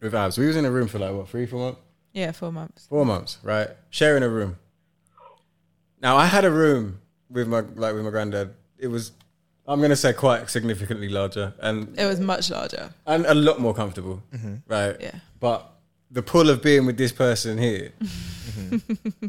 with 0.00 0.14
Abs. 0.14 0.38
We 0.38 0.46
was 0.46 0.56
in 0.56 0.64
a 0.64 0.70
room 0.70 0.88
for 0.88 0.98
like 0.98 1.12
what 1.14 1.28
three, 1.28 1.46
four 1.46 1.60
months. 1.60 1.80
Yeah, 2.12 2.32
four 2.32 2.50
months. 2.50 2.86
Four 2.88 3.04
months, 3.04 3.38
right? 3.42 3.68
Sharing 3.90 4.22
a 4.22 4.28
room. 4.28 4.56
Now 6.00 6.16
I 6.16 6.26
had 6.26 6.44
a 6.44 6.50
room 6.50 7.00
with 7.30 7.46
my 7.48 7.60
like 7.60 7.94
with 7.94 8.04
my 8.04 8.10
granddad. 8.10 8.54
It 8.78 8.88
was 8.88 9.12
I'm 9.66 9.80
gonna 9.80 9.96
say 9.96 10.12
quite 10.12 10.48
significantly 10.48 11.08
larger 11.08 11.52
and 11.60 11.98
It 11.98 12.06
was 12.06 12.20
much 12.20 12.50
larger. 12.50 12.90
and 13.06 13.26
a 13.26 13.34
lot 13.34 13.60
more 13.60 13.74
comfortable. 13.74 14.22
Mm-hmm. 14.34 14.54
Right. 14.66 14.96
Yeah. 15.00 15.14
But 15.40 15.70
the 16.16 16.22
pull 16.22 16.48
of 16.48 16.62
being 16.62 16.86
with 16.86 16.96
this 16.96 17.12
person 17.12 17.58
here, 17.58 17.92
mm-hmm. 18.02 19.26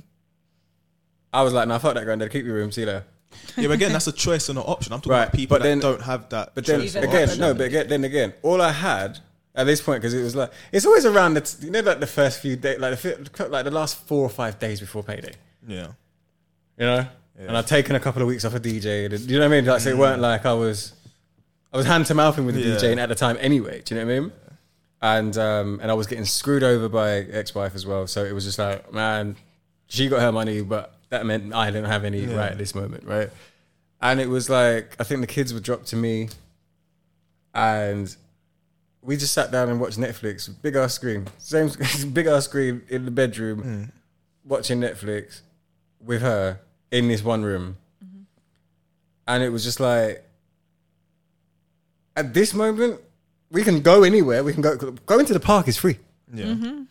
I 1.34 1.43
was 1.43 1.51
like, 1.51 1.68
nah, 1.68 1.77
fuck 1.80 1.95
that 1.95 2.05
granddad, 2.05 2.31
keep 2.31 2.45
your 2.45 2.55
room, 2.55 2.72
see 2.72 2.81
you 2.81 2.88
later. 2.88 3.03
Yeah, 3.57 3.68
but 3.68 3.73
again, 3.73 3.91
that's 3.91 4.07
a 4.07 4.14
choice 4.14 4.47
and 4.47 4.57
an 4.57 4.64
option. 4.65 4.93
I'm 4.93 4.99
talking 4.99 5.11
Right, 5.11 5.23
about 5.23 5.34
people 5.34 5.55
but 5.57 5.64
that 5.64 5.68
then- 5.68 5.80
don't 5.80 6.01
have 6.01 6.30
that. 6.30 6.55
But 6.55 6.65
then 6.65 6.80
again, 6.81 7.23
option. 7.27 7.39
no, 7.41 7.53
but 7.53 7.65
again, 7.65 7.88
then 7.89 8.03
again, 8.05 8.34
all 8.41 8.61
I 8.61 8.72
had 8.72 9.19
at 9.53 9.65
this 9.65 9.81
point 9.81 10.01
because 10.01 10.14
it 10.14 10.23
was 10.23 10.34
like 10.34 10.51
it's 10.72 10.85
always 10.85 11.05
around 11.05 11.34
the 11.34 11.41
t- 11.41 11.65
you 11.65 11.72
know 11.72 11.81
like 11.81 11.99
the 11.99 12.07
first 12.07 12.39
few 12.39 12.55
days, 12.55 12.80
like 12.80 12.97
the 12.97 13.18
fi- 13.35 13.43
like 13.47 13.65
the 13.65 13.72
last 13.72 13.97
four 14.07 14.22
or 14.23 14.30
five 14.30 14.59
days 14.59 14.80
before 14.80 15.03
payday. 15.03 15.34
yeah, 15.68 15.88
you 16.77 16.85
know. 16.85 17.05
And 17.38 17.55
I'd 17.57 17.68
taken 17.68 17.95
a 17.97 17.99
couple 17.99 18.22
of 18.22 18.27
weeks 18.30 18.45
off 18.45 18.55
of 18.55 18.61
DJ. 18.64 19.05
and- 19.05 19.19
You 19.30 19.38
know 19.38 19.47
what 19.47 19.53
I 19.53 19.55
mean? 19.61 19.65
Like, 19.65 19.81
so 19.81 19.89
it 19.89 19.97
weren't 19.97 20.19
mm. 20.19 20.23
like 20.23 20.45
I 20.47 20.53
was, 20.53 20.93
I 21.72 21.77
was 21.77 21.85
hand 21.85 22.07
to 22.07 22.15
mouthing 22.15 22.45
with 22.47 22.55
the 22.55 22.61
Yeah. 22.61 22.76
DJ 22.77 22.97
at 22.97 23.09
the 23.09 23.15
time 23.15 23.38
anyway. 23.39 23.81
Do 23.85 23.93
you 23.93 24.01
know 24.01 24.07
what 24.07 24.15
I 24.15 24.19
mean? 24.22 24.31
And 25.02 25.38
um, 25.38 25.80
and 25.82 25.91
I 25.91 25.94
was 25.94 26.07
getting 26.07 26.26
screwed 26.26 26.64
over 26.64 26.90
by 26.90 27.18
ex-wife 27.19 27.76
as 27.76 27.86
well. 27.86 28.07
So 28.07 28.26
it 28.26 28.34
was 28.34 28.45
just 28.45 28.57
like, 28.57 28.91
man, 28.91 29.36
she 29.88 30.07
got 30.10 30.22
her 30.22 30.32
money, 30.32 30.61
but 30.61 30.95
that 31.10 31.26
meant 31.26 31.53
I 31.53 31.68
didn't 31.68 31.86
have 31.86 32.03
any 32.03 32.22
Yeah. 32.22 32.36
right 32.36 32.52
at 32.52 32.57
this 32.57 32.74
moment, 32.74 33.03
right? 33.06 33.30
And 34.02 34.19
it 34.19 34.28
was 34.28 34.49
like 34.49 34.95
I 34.99 35.03
think 35.03 35.22
the 35.22 35.28
kids 35.28 35.53
were 35.53 35.60
dropped 35.60 35.88
to 35.88 35.95
me, 35.95 36.30
and 37.53 38.15
we 39.02 39.18
just 39.18 39.34
sat 39.34 39.52
down 39.52 39.69
and 39.69 39.80
watched 39.80 39.98
Netflix, 39.99 40.49
big 40.61 40.76
ass 40.76 40.94
screen, 40.94 41.28
same 41.38 41.69
big 42.14 42.26
ass 42.28 42.45
screen 42.45 42.82
in 42.90 43.06
the 43.06 43.11
bedroom, 43.11 43.91
watching 44.44 44.80
Netflix 44.80 45.41
with 46.03 46.22
her 46.22 46.60
in 46.91 47.07
this 47.07 47.24
one 47.24 47.44
room, 47.44 47.78
and 49.28 49.44
it 49.44 49.49
was 49.49 49.64
just 49.64 49.80
like 49.80 50.24
at 52.15 52.34
this 52.34 52.53
moment 52.53 52.99
we 53.52 53.64
can 53.64 53.82
go 53.82 54.03
anywhere. 54.03 54.44
We 54.44 54.53
can 54.53 54.61
go 54.61 54.76
going 55.06 55.26
to 55.26 55.34
the 55.34 55.40
park 55.40 55.68
is 55.68 55.78
free. 55.78 55.98
yeah, 56.34 56.45
Mm-hmm. 56.45 56.84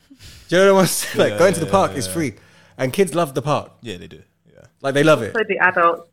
Do 0.49 0.57
you 0.57 0.65
know 0.65 0.75
what 0.75 0.81
I'm 0.83 0.87
saying? 0.87 1.19
Like 1.19 1.33
Yeah, 1.33 1.39
going 1.39 1.55
to 1.55 1.61
the 1.61 1.67
park 1.67 1.93
yeah, 1.93 1.99
is 1.99 2.07
free, 2.07 2.35
and 2.79 2.93
kids 2.93 3.15
love 3.15 3.35
the 3.35 3.43
park. 3.43 3.73
yeah, 3.83 3.97
they 3.99 4.07
do. 4.09 4.23
Yeah, 4.53 4.61
Like 4.81 4.95
they 4.95 5.03
love 5.05 5.23
it. 5.23 5.35
So 5.35 5.43
the 5.47 5.59
adults. 5.59 6.09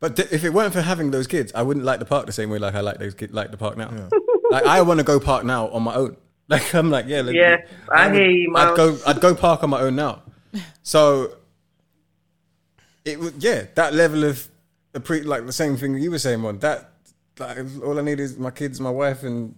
But 0.00 0.16
th- 0.16 0.32
if 0.32 0.44
it 0.44 0.50
weren't 0.50 0.72
for 0.72 0.82
having 0.82 1.10
those 1.12 1.26
kids, 1.26 1.52
I 1.54 1.62
wouldn't 1.62 1.84
like 1.86 1.98
the 2.00 2.04
park 2.04 2.26
the 2.26 2.32
same 2.32 2.50
way 2.50 2.58
like 2.58 2.74
I 2.74 2.80
like 2.80 2.98
those 2.98 3.14
kids 3.14 3.32
like 3.32 3.50
the 3.50 3.56
park 3.56 3.76
now. 3.76 3.90
like 4.50 4.64
I 4.64 4.82
want 4.82 4.98
to 4.98 5.04
go 5.04 5.18
park 5.20 5.44
now 5.44 5.68
on 5.68 5.82
my 5.82 5.94
own. 5.94 6.16
Like 6.48 6.74
I'm 6.74 6.90
like 6.90 7.06
yeah, 7.06 7.22
like, 7.22 7.34
Yeah, 7.36 7.56
I 7.88 8.08
would- 8.08 8.16
hear 8.20 8.28
you, 8.30 8.54
I'd 8.56 8.76
go 8.76 8.98
I'd 9.06 9.20
go 9.20 9.34
park 9.34 9.62
on 9.62 9.70
my 9.70 9.80
own 9.80 9.96
now. 9.96 10.22
So 10.82 11.36
it 13.04 13.18
would 13.18 13.42
yeah 13.42 13.66
that 13.74 13.94
level 13.94 14.24
of 14.24 14.46
the 14.92 15.00
pre 15.00 15.22
like 15.22 15.46
the 15.46 15.52
same 15.52 15.76
thing 15.76 15.94
you 15.94 16.10
were 16.10 16.18
saying 16.18 16.44
on 16.44 16.58
that 16.60 16.91
like 17.38 17.58
all 17.84 17.98
I 17.98 18.02
need 18.02 18.20
is 18.20 18.36
my 18.38 18.50
kids, 18.50 18.80
my 18.80 18.90
wife, 18.90 19.22
and 19.22 19.54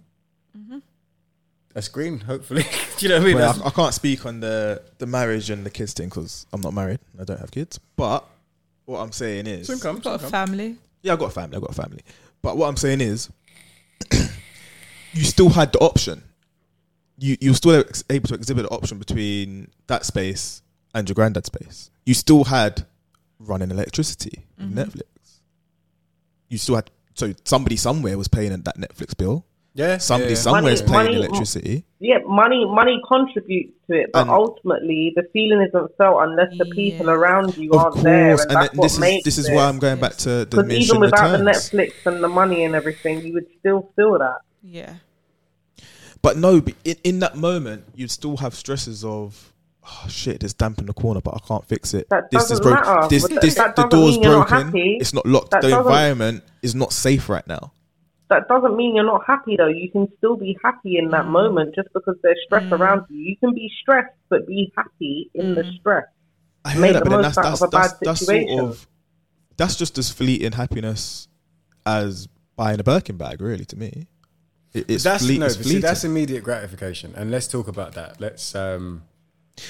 a 1.75 1.81
screen. 1.81 2.19
Hopefully, 2.19 2.63
do 2.97 3.05
you 3.05 3.09
know 3.09 3.15
what 3.17 3.23
I 3.23 3.25
mean? 3.25 3.35
Well, 3.35 3.61
I, 3.63 3.67
I 3.67 3.69
can't 3.71 3.93
speak 3.93 4.25
on 4.25 4.39
the 4.39 4.81
the 4.97 5.05
marriage 5.05 5.49
and 5.49 5.65
the 5.65 5.69
kids 5.69 5.93
thing 5.93 6.09
because 6.09 6.45
I'm 6.53 6.61
not 6.61 6.73
married. 6.73 6.99
I 7.19 7.23
don't 7.23 7.39
have 7.39 7.51
kids. 7.51 7.79
But 7.95 8.27
what 8.85 8.99
I'm 8.99 9.11
saying 9.11 9.47
is, 9.47 9.67
Soon 9.67 9.79
comes, 9.79 10.01
Got 10.01 10.15
a 10.15 10.19
soon 10.19 10.29
family. 10.29 10.77
yeah, 11.01 11.13
I've 11.13 11.19
got 11.19 11.27
a 11.27 11.31
family. 11.31 11.55
I've 11.57 11.61
got 11.61 11.71
a 11.71 11.81
family. 11.81 12.01
But 12.41 12.57
what 12.57 12.67
I'm 12.69 12.77
saying 12.77 13.01
is, 13.01 13.29
you 15.13 15.23
still 15.23 15.49
had 15.49 15.73
the 15.73 15.79
option. 15.79 16.23
You 17.17 17.37
you 17.41 17.51
were 17.51 17.55
still 17.55 17.83
able 18.09 18.27
to 18.29 18.33
exhibit 18.35 18.63
the 18.69 18.69
option 18.75 18.97
between 18.99 19.69
that 19.87 20.05
space 20.05 20.61
and 20.93 21.07
your 21.09 21.13
granddad's 21.15 21.47
space. 21.47 21.89
You 22.05 22.13
still 22.13 22.43
had 22.45 22.85
running 23.39 23.71
electricity, 23.71 24.45
Mm-hmm. 24.61 24.79
Netflix. 24.79 25.03
You 26.47 26.57
still 26.57 26.75
had 26.75 26.89
so 27.15 27.33
somebody 27.43 27.75
somewhere 27.75 28.17
was 28.17 28.27
paying 28.27 28.51
that 28.51 28.77
Netflix 28.77 29.17
bill. 29.17 29.45
Yeah, 29.77 29.97
Somebody 29.97 30.31
yeah, 30.31 30.37
yeah. 30.37 30.41
somewhere 30.41 30.71
is 30.71 30.81
paying 30.81 30.93
money- 30.93 31.15
electricity. 31.15 31.83
Yeah, 31.99 32.19
money 32.25 32.63
money 32.63 33.01
contributes 33.05 33.73
to 33.87 33.97
it, 34.03 34.09
but 34.13 34.21
And- 34.21 34.29
ultimately 34.29 35.11
the 35.17 35.23
feeling 35.33 35.61
isn't 35.67 35.97
felt 35.97 36.17
unless 36.21 36.57
the 36.57 36.63
people 36.67 37.07
Yeah. 37.07 37.11
around 37.11 37.57
you 37.57 37.71
Of 37.71 37.79
aren't 37.79 37.93
course, 37.95 38.03
there, 38.05 38.31
and, 38.31 38.39
and 38.39 38.49
that's 38.51 38.69
then 38.69 38.77
what 38.77 38.83
this 38.85 38.93
is 38.93 38.99
makes 38.99 39.23
this 39.25 39.37
is 39.37 39.49
why 39.51 39.65
I'm 39.67 39.79
going 39.79 39.99
back 39.99 40.15
to 40.17 40.45
the 40.45 40.63
Because 40.63 40.71
even 40.71 41.01
without 41.01 41.31
returns. 41.39 41.71
the 41.71 41.77
Netflix 41.77 41.91
and 42.05 42.23
the 42.23 42.29
money 42.29 42.63
and 42.63 42.73
everything, 42.73 43.19
you 43.25 43.33
would 43.33 43.47
still 43.59 43.89
feel 43.97 44.17
that. 44.19 44.37
Yeah. 44.63 44.93
But 46.21 46.37
no, 46.37 46.61
but 46.61 46.75
in, 46.85 46.95
in 47.03 47.19
that 47.19 47.35
moment, 47.35 47.83
you'd 47.95 48.11
still 48.11 48.37
have 48.37 48.55
stresses 48.55 49.03
of, 49.03 49.53
oh 49.87 50.05
shit, 50.09 50.39
there's 50.41 50.53
damp 50.53 50.79
in 50.79 50.85
the 50.87 50.93
corner, 50.93 51.21
but 51.21 51.35
I 51.35 51.39
can't 51.47 51.65
fix 51.65 51.93
it. 51.93 52.07
That 52.09 52.29
this 52.31 52.49
is 52.51 52.59
broken. 52.59 52.83
matter. 52.85 53.07
This, 53.09 53.27
But 53.27 53.41
this, 53.41 53.55
the 53.55 53.87
door's 53.89 54.17
mean 54.17 54.21
not 54.23 54.49
broken. 54.49 54.71
It's 54.99 55.13
not 55.13 55.25
locked. 55.25 55.51
That 55.51 55.61
the 55.61 55.77
environment 55.77 56.43
is 56.61 56.75
not 56.75 56.91
safe 56.93 57.29
right 57.29 57.45
now. 57.47 57.71
that 58.29 58.47
doesn't 58.47 58.75
mean 58.75 58.95
you're 58.95 59.05
not 59.05 59.21
happy 59.27 59.55
though. 59.55 59.67
You 59.67 59.89
can 59.91 60.07
still 60.17 60.35
be 60.35 60.57
happy 60.63 60.97
in 60.97 61.09
Mm. 61.09 61.11
that 61.11 61.27
moment 61.27 61.75
just 61.75 61.89
because 61.93 62.15
there's 62.23 62.39
stress 62.45 62.65
around 62.71 63.05
you. 63.09 63.17
You 63.19 63.37
can 63.37 63.53
be 63.53 63.69
stressed 63.81 64.15
but 64.29 64.47
be 64.47 64.73
happy 64.75 65.29
in 65.35 65.53
the 65.53 65.61
Mm. 65.61 65.77
stress. 65.79 66.05
I 66.65 66.71
hear 66.71 66.81
Make 66.81 66.93
that, 66.93 67.03
the 67.03 67.09
but 67.11 67.15
then 67.17 67.21
that's 67.21 67.35
that's 67.35 67.61
of 67.61 67.69
that's, 67.71 67.93
that's 68.01 68.25
sort 68.25 68.59
of 68.59 68.87
that's 69.57 69.75
just 69.75 69.97
as 69.99 70.09
fleeting 70.11 70.53
happiness 70.53 71.27
as 71.85 72.27
buying 72.55 72.79
a 72.79 72.83
Birkin 72.83 73.15
bag, 73.17 73.41
really, 73.41 73.65
to 73.65 73.75
me. 73.77 74.07
It, 74.73 74.89
it's 74.89 75.03
that's 75.03 75.23
fleet, 75.23 75.39
no, 75.39 75.45
it's 75.45 75.57
see, 75.57 75.63
fleeting. 75.63 75.81
that's 75.81 76.03
immediate 76.03 76.43
gratification, 76.43 77.13
and 77.15 77.29
let's 77.29 77.47
talk 77.47 77.67
about 77.67 77.93
that. 77.93 78.19
Let's 78.19 78.55
um, 78.55 79.03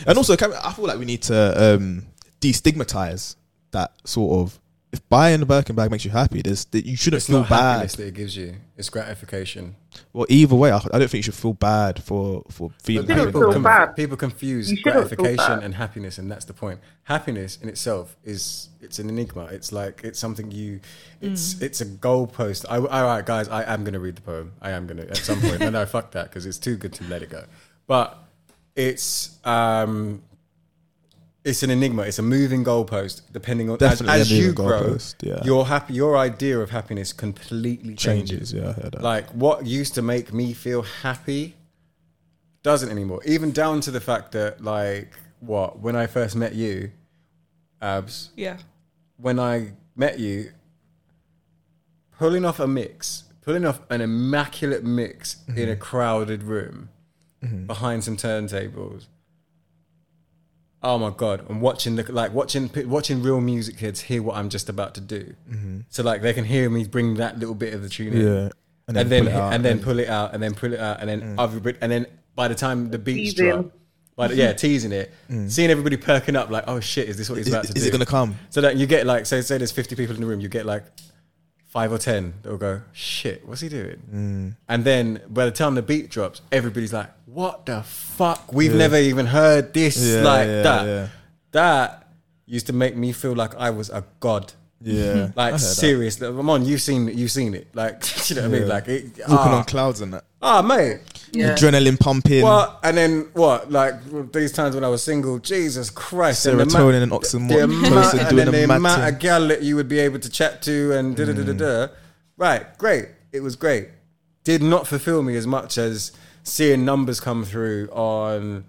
and 0.08 0.18
also, 0.18 0.36
can 0.36 0.50
we- 0.52 0.56
I 0.58 0.72
feel 0.74 0.86
like 0.86 1.00
we 1.00 1.06
need 1.06 1.22
to 1.24 1.76
um, 1.76 2.06
destigmatize 2.42 3.36
that 3.72 3.92
sort 4.06 4.40
of. 4.42 4.60
If 4.92 5.10
buying 5.10 5.42
a 5.42 5.46
Birkin 5.46 5.76
bag 5.76 5.92
makes 5.92 6.06
you 6.06 6.12
happy, 6.12 6.42
there's 6.42 6.64
that 6.66 6.86
you 6.86 6.96
shouldn't 6.96 7.18
it's 7.18 7.28
feel 7.28 7.42
not 7.42 7.50
bad. 7.50 7.72
happiness 7.74 7.96
that 7.98 8.08
it 8.08 8.14
gives 8.14 8.38
you; 8.38 8.56
it's 8.78 8.90
gratification. 8.90 9.76
Well, 10.14 10.26
either 10.30 10.56
way, 10.56 10.72
I, 10.72 10.78
I 10.78 11.00
don't 11.00 11.10
think 11.10 11.16
you 11.16 11.22
should 11.24 11.34
feel 11.34 11.52
bad 11.52 12.02
for 12.02 12.44
for 12.50 12.72
feeling 12.82 13.06
shouldn't 13.06 13.20
happy. 13.26 13.32
feel 13.34 13.52
conf- 13.52 13.64
bad. 13.64 13.96
people 13.98 14.16
confuse 14.16 14.72
You 14.72 14.78
shouldn't 14.78 15.10
feel 15.10 15.18
gratification 15.18 15.56
bad. 15.58 15.64
and 15.66 15.76
happiness, 15.76 16.18
and 16.18 16.32
that's 16.32 16.46
the 16.46 16.54
point. 16.54 16.80
Happiness 17.04 17.58
in 17.62 17.68
itself 17.68 18.16
is 18.24 18.70
it's 18.80 18.98
an 19.00 19.10
enigma. 19.10 19.46
It's 19.52 19.74
like 19.74 20.00
it's 20.06 20.18
something 20.20 20.50
you, 20.52 20.80
it's 21.20 21.60
it's 21.62 21.82
a 21.82 21.86
goalpost. 21.86 22.66
I, 22.70 22.78
all 22.78 23.04
right, 23.06 23.26
guys, 23.26 23.50
I 23.50 23.64
am 23.74 23.84
going 23.84 23.96
to 23.96 24.00
read 24.00 24.16
the 24.16 24.22
poem. 24.22 24.54
I 24.62 24.72
am 24.72 24.88
going 24.88 24.98
to 24.98 25.10
at 25.10 25.18
some 25.18 25.42
point. 25.42 25.60
no, 25.60 25.72
no, 25.72 25.86
fuck 25.86 26.12
that 26.12 26.30
because 26.30 26.46
it's 26.46 26.60
too 26.60 26.78
good 26.78 26.94
to 26.94 27.04
let 27.10 27.22
it 27.22 27.30
go. 27.30 27.44
But 27.86 28.18
it's 28.76 29.38
um, 29.46 30.22
it's 31.44 31.64
an 31.64 31.70
enigma. 31.70 32.04
It's 32.04 32.20
a 32.20 32.24
moving 32.24 32.64
goalpost. 32.64 33.22
Depending 33.32 33.70
on 33.70 33.76
as, 33.76 34.00
Definitely 34.00 34.18
a 34.18 34.22
as 34.22 34.32
you 34.32 34.54
grow, 34.54 34.82
goalpost, 34.82 35.16
yeah. 35.22 35.44
your 35.44 35.66
happy 35.68 35.94
your 35.94 36.18
idea 36.18 36.60
of 36.60 36.70
happiness 36.72 37.14
completely 37.14 37.96
changes. 37.96 38.52
Changes, 38.52 38.54
yeah, 38.54 38.74
I. 38.94 39.02
Like 39.02 39.30
what 39.32 39.66
used 39.66 39.96
to 39.96 40.02
make 40.02 40.34
me 40.34 40.54
feel 40.54 40.82
happy 40.82 41.56
doesn't 42.64 42.90
anymore. 42.90 43.22
Even 43.26 43.52
down 43.52 43.80
to 43.82 43.92
the 43.92 44.02
fact 44.02 44.32
that, 44.32 44.64
like, 44.64 45.14
what 45.40 45.80
when 45.80 45.96
I 45.96 46.08
first 46.08 46.36
met 46.36 46.56
you, 46.56 46.92
Abs, 47.80 48.32
Yeah. 48.36 48.58
when 49.18 49.40
I 49.40 49.74
met 49.96 50.18
you, 50.20 50.52
pulling 52.18 52.44
off 52.44 52.60
a 52.60 52.68
mix, 52.68 53.26
pulling 53.42 53.66
off 53.66 53.82
an 53.92 54.02
immaculate 54.02 54.84
mix 54.84 55.38
in 55.56 55.70
a 55.70 55.76
crowded 55.76 56.42
room 56.42 56.90
Mm-hmm. 57.46 57.66
behind 57.68 58.04
some 58.04 58.18
turntables. 58.18 59.06
Oh 60.84 61.00
my 61.00 61.10
god! 61.10 61.46
I'm 61.50 61.62
watching 61.62 61.96
the 61.96 62.12
like 62.12 62.32
watching 62.34 62.70
watching 62.88 63.24
real 63.24 63.42
music 63.42 63.78
kids 63.78 64.02
hear 64.02 64.22
what 64.22 64.36
I'm 64.38 64.50
just 64.50 64.70
about 64.70 64.94
to 64.96 65.02
do, 65.02 65.36
mm-hmm. 65.50 65.80
so 65.90 66.04
like 66.04 66.22
they 66.22 66.34
can 66.34 66.44
hear 66.46 66.70
me 66.70 66.84
bring 66.86 67.16
that 67.16 67.40
little 67.40 67.56
bit 67.56 67.74
of 67.74 67.82
the 67.82 67.90
tune 67.90 68.14
in, 68.14 68.22
Yeah. 68.22 68.50
and 68.88 68.96
then 68.96 69.04
and 69.06 69.10
then, 69.12 69.24
pull 69.24 69.28
it 69.28 69.34
out, 69.36 69.54
and 69.54 69.64
then 69.66 69.80
pull 69.80 70.00
it 70.00 70.10
out, 70.10 70.34
and 70.34 70.44
then 70.44 70.54
pull 70.54 70.74
it 70.74 70.80
out, 70.80 71.00
and 71.00 71.10
then 71.10 71.36
other 71.40 71.60
bit, 71.60 71.78
and 71.82 71.92
then 71.92 72.06
by 72.36 72.48
the 72.48 72.56
time 72.56 72.92
the 72.92 73.00
beats 73.00 73.34
Teasing. 73.34 73.50
drop, 73.50 73.72
by 74.16 74.28
the, 74.28 74.36
yeah, 74.36 74.54
teasing 74.64 74.92
it, 74.92 75.12
mm. 75.30 75.50
seeing 75.50 75.72
everybody 75.72 75.98
perking 75.98 76.36
up, 76.36 76.52
like, 76.52 76.66
oh 76.68 76.80
shit, 76.80 77.10
is 77.10 77.18
this 77.18 77.30
what 77.30 77.38
he's 77.38 77.48
Is- 77.48 77.54
about 77.54 77.66
to 77.66 77.74
is 77.74 77.82
do? 77.84 77.90
it 77.90 77.92
gonna 77.92 78.06
come? 78.06 78.36
So 78.52 78.62
that 78.62 78.76
you 78.76 78.86
get 78.86 79.08
like, 79.08 79.26
say, 79.26 79.42
say 79.42 79.58
there's 79.58 79.72
50 79.72 79.96
people 79.96 80.14
in 80.14 80.22
the 80.22 80.28
room, 80.28 80.40
you 80.40 80.50
get 80.50 80.66
like 80.68 80.84
five 81.76 81.92
or 81.92 81.98
10 81.98 82.36
they'll 82.42 82.56
go, 82.56 82.82
shit, 82.94 83.46
what's 83.46 83.60
he 83.60 83.68
doing? 83.68 84.02
Mm. 84.10 84.56
And 84.70 84.86
then 84.86 85.22
by 85.28 85.44
the 85.44 85.52
time 85.52 85.76
the 85.76 85.82
beat 85.82 86.10
drops, 86.10 86.42
everybody's 86.50 86.94
like, 86.94 87.10
what 87.26 87.66
the 87.66 87.84
fuck? 87.84 88.54
We've 88.54 88.74
never 88.74 88.96
even 88.96 89.26
heard 89.26 89.74
this 89.74 89.98
Yeah, 89.98 90.22
like 90.22 90.48
yeah, 90.48 90.62
that. 90.62 90.86
yeah. 90.86 91.08
That 91.52 92.08
used 92.46 92.68
to 92.68 92.74
make 92.74 92.96
me 92.96 93.12
feel 93.12 93.36
like 93.36 93.56
I 93.56 93.72
was 93.72 93.90
a 93.90 94.06
god. 94.22 94.54
Yeah, 94.80 95.32
Like 95.36 95.56
that. 95.56 95.60
serious. 95.60 96.16
Come 96.16 96.50
on, 96.50 96.64
you've 96.66 96.82
seen 96.82 97.10
it. 97.10 97.16
You've 97.16 97.32
seen 97.32 97.54
it. 97.54 97.68
Like 97.76 97.96
you 98.30 98.38
know 98.38 98.44
what 98.44 98.56
I 98.56 98.60
mean? 98.60 98.68
Like 98.70 98.88
it, 98.88 99.04
walking 99.28 99.36
ah, 99.36 99.58
on 99.58 99.66
clouds 99.66 100.00
and 100.00 100.14
that. 100.14 100.24
ah, 100.42 100.62
mate. 100.62 101.00
Adrenaline 101.42 102.00
pumping. 102.00 102.44
What? 102.44 102.80
And 102.84 102.98
then 102.98 103.30
what? 103.34 103.72
Like 103.72 104.32
these 104.32 104.52
times 104.52 104.76
when 104.76 104.84
I 104.84 104.88
was 104.90 105.04
single, 105.04 105.40
Jesus 105.40 105.90
Christ. 105.90 106.46
and 106.46 106.60
the 106.60 106.66
ma- 106.66 106.72
Serotonin 106.72 107.04
and 107.04 107.12
oxytocin 107.12 107.50
the 107.50 107.64
amount, 107.64 108.14
and 108.14 108.30
doing 108.30 108.52
then 108.52 108.52
the 108.70 108.76
amount 108.76 109.02
thing. 109.02 109.14
of 109.14 109.20
gal 109.20 109.48
that 109.48 109.62
you 109.62 109.76
would 109.76 109.88
be 109.88 110.00
able 110.00 110.20
to 110.20 110.30
chat 110.30 110.62
to 110.64 110.94
and 110.94 111.16
da 111.16 111.26
da 111.26 111.34
da 111.34 111.44
da 111.44 111.54
mm. 111.54 111.58
da. 111.58 111.88
Right, 112.38 112.78
great. 112.78 113.10
It 113.32 113.42
was 113.42 113.56
great. 113.56 113.90
Did 114.44 114.62
not 114.62 114.88
fulfill 114.88 115.24
me 115.24 115.36
as 115.36 115.48
much 115.48 115.78
as 115.78 116.12
seeing 116.44 116.86
numbers 116.86 117.20
come 117.20 117.44
through 117.44 117.90
on 117.92 118.66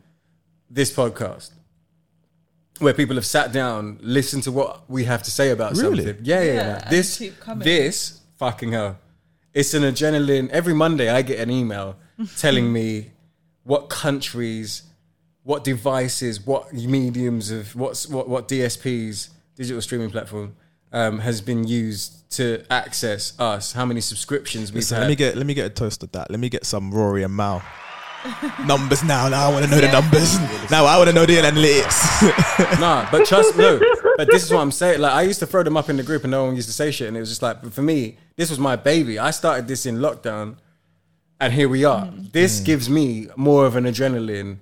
this 0.71 0.93
podcast. 0.93 1.51
Where 2.79 2.93
people 2.93 3.17
have 3.17 3.25
sat 3.27 3.53
down, 3.53 3.99
listened 4.03 4.43
to 4.43 4.53
what 4.53 4.89
we 4.91 5.05
have 5.05 5.23
to 5.23 5.31
say 5.31 5.51
about 5.51 5.77
Really? 5.77 6.05
something. 6.05 6.25
Yeah, 6.25 6.43
yeah, 6.43 6.53
Yeah, 6.53 6.79
yeah. 6.83 6.91
This, 6.91 7.23
this, 7.57 8.21
fucking 8.37 8.73
hell. 8.73 8.99
It's 9.55 9.73
an 9.73 9.83
adrenaline. 9.83 10.51
Every 10.51 10.75
Monday, 10.75 11.09
I 11.09 11.23
get 11.23 11.39
an 11.41 11.51
email 11.51 11.97
telling 12.37 12.73
me 12.73 13.11
what 13.65 13.89
countries, 13.89 14.83
what 15.43 15.65
devices, 15.65 16.45
what 16.45 16.73
mediums 16.73 17.51
of 17.51 17.75
what's 17.77 18.09
what 18.09 18.29
what 18.29 18.49
DSPs, 18.49 19.31
digital 19.55 19.83
streaming 19.83 20.11
platform, 20.11 20.57
um, 20.93 21.19
has 21.21 21.41
been 21.41 21.67
used 21.67 22.31
to 22.31 22.65
access 22.71 23.39
us. 23.39 23.73
How 23.73 23.85
many 23.85 24.01
subscriptions 24.01 24.73
we've 24.73 24.77
Listen, 24.77 24.97
had? 24.97 25.03
let 25.03 25.09
me 25.09 25.17
get 25.17 25.37
let 25.37 25.47
me 25.47 25.55
get 25.55 25.67
a 25.67 25.71
toast 25.71 26.03
of 26.03 26.13
that. 26.13 26.31
Let 26.31 26.41
me 26.41 26.49
get 26.49 26.65
some 26.65 26.93
Rory 26.93 27.23
and 27.23 27.35
Mal. 27.35 27.63
numbers 28.67 29.05
now. 29.05 29.29
Now 29.29 29.49
I 29.49 29.53
want 29.53 29.65
to 29.65 29.71
know 29.71 29.81
the 29.81 29.93
numbers. 29.93 30.39
Now 30.71 30.85
I 30.85 30.97
want 30.97 31.09
to 31.09 31.15
know 31.15 31.27
the 31.27 31.37
analytics. 31.37 32.81
nah, 32.81 33.09
but 33.11 33.27
trust 33.27 33.57
no. 33.57 33.81
But 34.17 34.29
this 34.31 34.45
is 34.45 34.51
what 34.51 34.61
I'm 34.61 34.73
saying. 34.73 35.01
Like 35.01 35.13
I 35.13 35.23
used 35.23 35.39
to 35.41 35.47
throw 35.47 35.63
them 35.63 35.77
up 35.77 35.89
in 35.89 35.97
the 35.97 36.03
group, 36.03 36.25
and 36.25 36.31
no 36.31 36.45
one 36.45 36.57
used 36.57 36.69
to 36.69 36.75
say 36.75 36.91
shit. 36.91 37.09
And 37.09 37.17
it 37.17 37.21
was 37.21 37.29
just 37.29 37.43
like, 37.43 37.63
but 37.63 37.73
for 37.73 37.83
me, 37.83 38.19
this 38.37 38.51
was 38.51 38.59
my 38.59 38.77
baby. 38.77 39.19
I 39.19 39.31
started 39.31 39.69
this 39.69 39.87
in 39.87 39.99
lockdown, 39.99 40.57
and 41.41 41.53
here 41.53 41.69
we 41.69 41.85
are. 41.85 42.07
Mm. 42.07 42.33
This 42.33 42.61
mm. 42.61 42.65
gives 42.65 42.89
me 42.89 43.29
more 43.37 43.67
of 43.67 43.77
an 43.77 43.85
adrenaline 43.85 44.59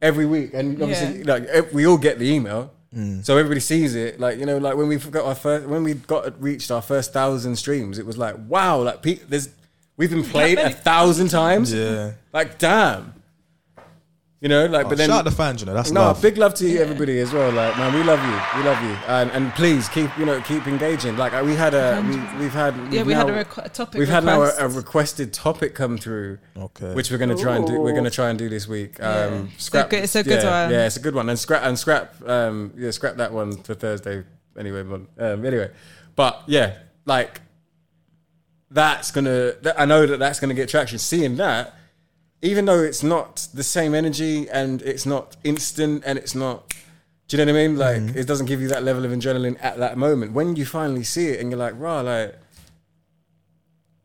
every 0.00 0.26
week, 0.26 0.50
and 0.54 0.80
obviously, 0.82 1.18
Yeah. 1.18 1.32
like 1.32 1.44
ev- 1.44 1.72
we 1.72 1.86
all 1.86 1.98
get 1.98 2.18
the 2.18 2.30
email. 2.30 2.72
Mm. 2.94 3.24
So 3.24 3.36
everybody 3.36 3.60
sees 3.60 3.94
it, 3.94 4.18
like 4.18 4.38
you 4.38 4.46
know, 4.46 4.58
like 4.58 4.76
when 4.76 4.88
we 4.88 4.96
got 4.96 5.24
our 5.24 5.34
first, 5.34 5.66
when 5.66 5.84
we 5.84 5.94
got 5.94 6.40
reached 6.42 6.70
our 6.70 6.82
first 6.82 7.12
thousand 7.12 7.56
streams, 7.56 7.98
it 7.98 8.06
was 8.06 8.18
like, 8.18 8.34
wow, 8.48 8.82
like 8.82 9.00
pe- 9.02 9.20
there's, 9.28 9.48
we've 9.96 10.10
been 10.10 10.24
played 10.24 10.58
a 10.58 10.70
thousand 10.70 11.28
times, 11.28 11.72
yeah. 11.72 12.12
like 12.32 12.58
damn, 12.58 13.14
you 14.40 14.48
know, 14.48 14.64
like. 14.66 14.86
Oh, 14.86 14.88
but 14.88 14.98
then 14.98 15.08
shout 15.10 15.18
out 15.18 15.24
the 15.24 15.30
fans, 15.30 15.60
you 15.60 15.66
know, 15.66 15.74
that's 15.74 15.90
no, 15.90 16.00
love. 16.00 16.22
big 16.22 16.38
love 16.38 16.54
to 16.54 16.66
you, 16.68 16.80
everybody 16.80 17.18
as 17.20 17.32
well. 17.32 17.52
Like, 17.52 17.76
man, 17.76 17.92
we 17.94 18.02
love 18.02 18.18
you, 18.24 18.58
we 18.60 18.66
love 18.66 18.82
you, 18.82 18.96
and 19.06 19.30
and 19.32 19.52
please 19.54 19.88
keep 19.90 20.10
you 20.18 20.24
know 20.24 20.40
keep 20.42 20.66
engaging. 20.66 21.16
Like, 21.18 21.34
uh, 21.34 21.42
we 21.44 21.54
had 21.54 21.74
a 21.74 22.02
we, 22.02 22.16
we've 22.40 22.52
had 22.52 22.74
Yeah, 22.76 23.00
we've 23.00 23.06
we 23.08 23.12
had 23.12 23.26
now- 23.26 23.34
a, 23.40 23.44
requ- 23.44 23.64
a 23.66 23.68
topic. 23.68 23.98
We've 23.98 24.08
had 24.08 24.24
now 24.24 24.42
a, 24.42 24.52
a 24.60 24.68
requested 24.68 25.32
topic 25.34 25.74
come 25.74 25.98
through, 25.98 26.38
Okay. 26.56 26.94
which 26.94 27.10
we're 27.10 27.18
gonna 27.18 27.36
try 27.36 27.56
and 27.56 27.66
do. 27.66 27.80
We're 27.80 27.94
gonna 27.94 28.08
try 28.10 28.30
and 28.30 28.38
do 28.38 28.48
this 28.48 28.66
week. 28.66 29.02
Um, 29.02 29.50
It's 29.56 29.68
a 29.68 29.84
good- 29.84 29.92
it's 30.04 30.16
a 30.16 30.22
good 30.22 30.42
yeah, 30.42 30.62
one. 30.64 30.70
Yeah, 30.72 30.86
it's 30.86 30.96
a 30.96 31.00
good 31.00 31.14
one. 31.14 31.28
And 31.28 31.38
scrap 31.38 31.62
and 31.64 31.78
scrap. 31.78 32.14
Um, 32.26 32.72
yeah, 32.76 32.90
scrap 32.92 33.16
that 33.16 33.32
one 33.32 33.56
for 33.62 33.74
Thursday. 33.74 34.24
Anyway, 34.58 34.82
but, 34.82 35.00
um, 35.32 35.44
anyway, 35.44 35.70
but 36.16 36.42
yeah, 36.46 36.76
like 37.04 37.40
that's 38.70 39.10
gonna. 39.10 39.52
That, 39.62 39.80
I 39.80 39.84
know 39.84 40.06
that 40.06 40.18
that's 40.18 40.40
gonna 40.40 40.54
get 40.54 40.68
traction. 40.68 40.98
Seeing 40.98 41.36
that, 41.36 41.74
even 42.42 42.64
though 42.64 42.80
it's 42.82 43.02
not 43.02 43.48
the 43.52 43.62
same 43.62 43.94
energy 43.94 44.48
and 44.48 44.82
it's 44.82 45.04
not 45.06 45.36
instant 45.44 46.02
and 46.06 46.18
it's 46.18 46.34
not. 46.34 46.72
Do 47.28 47.36
you 47.36 47.44
know 47.44 47.52
what 47.52 47.58
I 47.60 47.66
mean? 47.66 47.76
Like 47.76 47.96
Mm-hmm. 47.98 48.18
it 48.18 48.26
doesn't 48.26 48.46
give 48.46 48.60
you 48.60 48.68
that 48.68 48.82
level 48.82 49.04
of 49.04 49.12
adrenaline 49.12 49.56
at 49.62 49.78
that 49.78 49.96
moment. 49.96 50.32
When 50.32 50.56
you 50.56 50.66
finally 50.66 51.04
see 51.04 51.28
it 51.28 51.40
and 51.40 51.50
you're 51.50 51.58
like, 51.58 51.74
rah, 51.76 52.00
like 52.00 52.36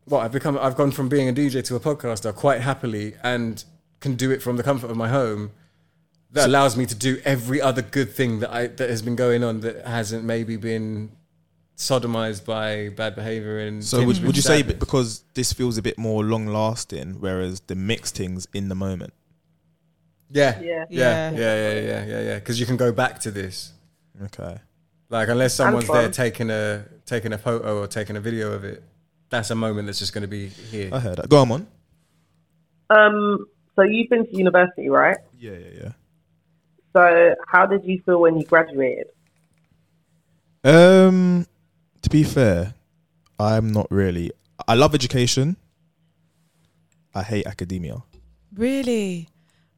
what 0.06 0.20
I've 0.24 0.32
become 0.32 0.58
I've 0.60 0.76
gone 0.76 0.92
from 0.92 1.10
being 1.10 1.28
a 1.30 1.34
DJ 1.34 1.64
to 1.66 1.76
a 1.76 1.80
podcaster 1.80 2.34
quite 2.36 2.62
happily 2.62 3.16
and 3.24 3.64
can 4.00 4.16
do 4.16 4.30
it 4.32 4.42
from 4.42 4.58
the 4.58 4.64
comfort 4.64 4.92
of 4.92 4.98
my 4.98 5.10
home. 5.10 5.52
That 6.32 6.48
allows 6.48 6.76
me 6.76 6.86
to 6.86 6.96
do 6.96 7.22
every 7.24 7.62
other 7.62 7.82
good 7.82 8.12
thing 8.12 8.40
that 8.42 8.52
I 8.54 8.68
that 8.68 8.90
has 8.90 9.02
been 9.02 9.16
going 9.16 9.44
on 9.44 9.62
that 9.62 9.88
hasn't 9.88 10.24
maybe 10.26 10.58
been 10.58 11.12
sodomized 11.78 12.46
by 12.46 12.90
bad 12.90 13.16
behavior 13.16 13.60
and 13.60 13.84
So 13.84 14.04
would, 14.06 14.24
would 14.24 14.36
you 14.36 14.42
say 14.42 14.60
sadness. 14.60 14.78
because 14.80 15.24
this 15.34 15.52
feels 15.54 15.78
a 15.78 15.82
bit 15.82 15.98
more 15.98 16.24
long 16.24 16.48
lasting, 16.48 17.18
whereas 17.20 17.62
the 17.62 17.76
mixed 17.76 18.16
things 18.16 18.48
in 18.54 18.70
the 18.70 18.76
moment? 18.76 19.14
Yeah. 20.32 20.60
Yeah. 20.62 20.86
Yeah. 20.90 21.32
Yeah. 21.32 21.38
Yeah. 21.38 21.74
Yeah. 21.74 22.06
Yeah. 22.06 22.22
Yeah. 22.22 22.36
Because 22.36 22.60
you 22.60 22.66
can 22.66 22.78
go 22.78 22.92
back 22.92 23.20
to 23.22 23.32
this. 23.32 23.74
Okay. 24.24 24.58
Like 25.10 25.30
unless 25.30 25.56
someone's 25.56 25.88
there 25.88 26.10
taking 26.10 26.50
a 26.50 26.86
taking 27.06 27.32
a 27.32 27.38
photo 27.38 27.82
or 27.82 27.88
taking 27.88 28.16
a 28.16 28.20
video 28.20 28.54
of 28.54 28.64
it, 28.64 28.84
that's 29.30 29.52
a 29.52 29.56
moment 29.56 29.86
that's 29.86 30.00
just 30.00 30.14
going 30.14 30.24
to 30.24 30.28
be 30.28 30.48
here. 30.48 30.90
I 30.92 31.00
heard 31.00 31.18
that. 31.18 31.30
Go 31.30 31.40
on, 31.42 31.50
man. 31.50 31.68
Um, 32.90 33.46
so 33.76 33.84
you've 33.84 34.10
been 34.10 34.26
to 34.26 34.36
university, 34.36 34.90
right? 34.90 35.18
Yeah, 35.38 35.52
yeah, 35.52 35.82
yeah. 35.84 35.92
So 36.94 37.36
how 37.48 37.66
did 37.66 37.84
you 37.86 38.02
feel 38.06 38.22
when 38.22 38.38
you 38.38 38.46
graduated? 38.46 39.08
Um, 40.64 41.46
to 42.06 42.10
be 42.12 42.24
fair, 42.24 42.74
I'm 43.40 43.72
not 43.74 43.88
really. 43.90 44.32
I 44.68 44.76
love 44.76 44.94
education. 44.94 45.58
I 47.16 47.24
hate 47.24 47.48
academia. 47.48 48.04
Really, 48.56 49.28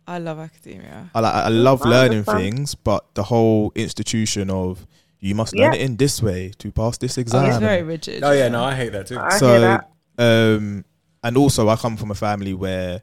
I 0.05 0.19
love 0.19 0.39
academia. 0.39 1.09
I 1.15 1.19
like. 1.21 1.33
I 1.33 1.47
love 1.47 1.81
I 1.85 1.89
learning 1.89 2.19
understand. 2.19 2.39
things, 2.57 2.75
but 2.75 3.15
the 3.15 3.23
whole 3.23 3.71
institution 3.75 4.49
of 4.49 4.85
you 5.19 5.35
must 5.35 5.55
Yeah. 5.55 5.65
learn 5.65 5.73
it 5.75 5.81
in 5.81 5.95
this 5.97 6.21
way 6.21 6.51
to 6.59 6.71
pass 6.71 6.97
this 6.97 7.17
Oh, 7.17 7.21
exam. 7.21 7.45
it's 7.45 7.57
very 7.59 7.83
rigid. 7.83 8.23
Oh 8.23 8.31
yeah, 8.33 8.49
no, 8.49 8.63
I 8.63 8.75
hate 8.75 8.91
that 8.91 9.07
too. 9.07 9.17
I 9.19 9.37
so 9.37 9.47
hear 9.47 9.59
that. 9.61 9.89
Um, 10.19 10.83
and 11.23 11.37
also, 11.37 11.69
I 11.69 11.75
come 11.77 11.95
from 11.97 12.11
a 12.11 12.15
family 12.15 12.53
where 12.53 13.01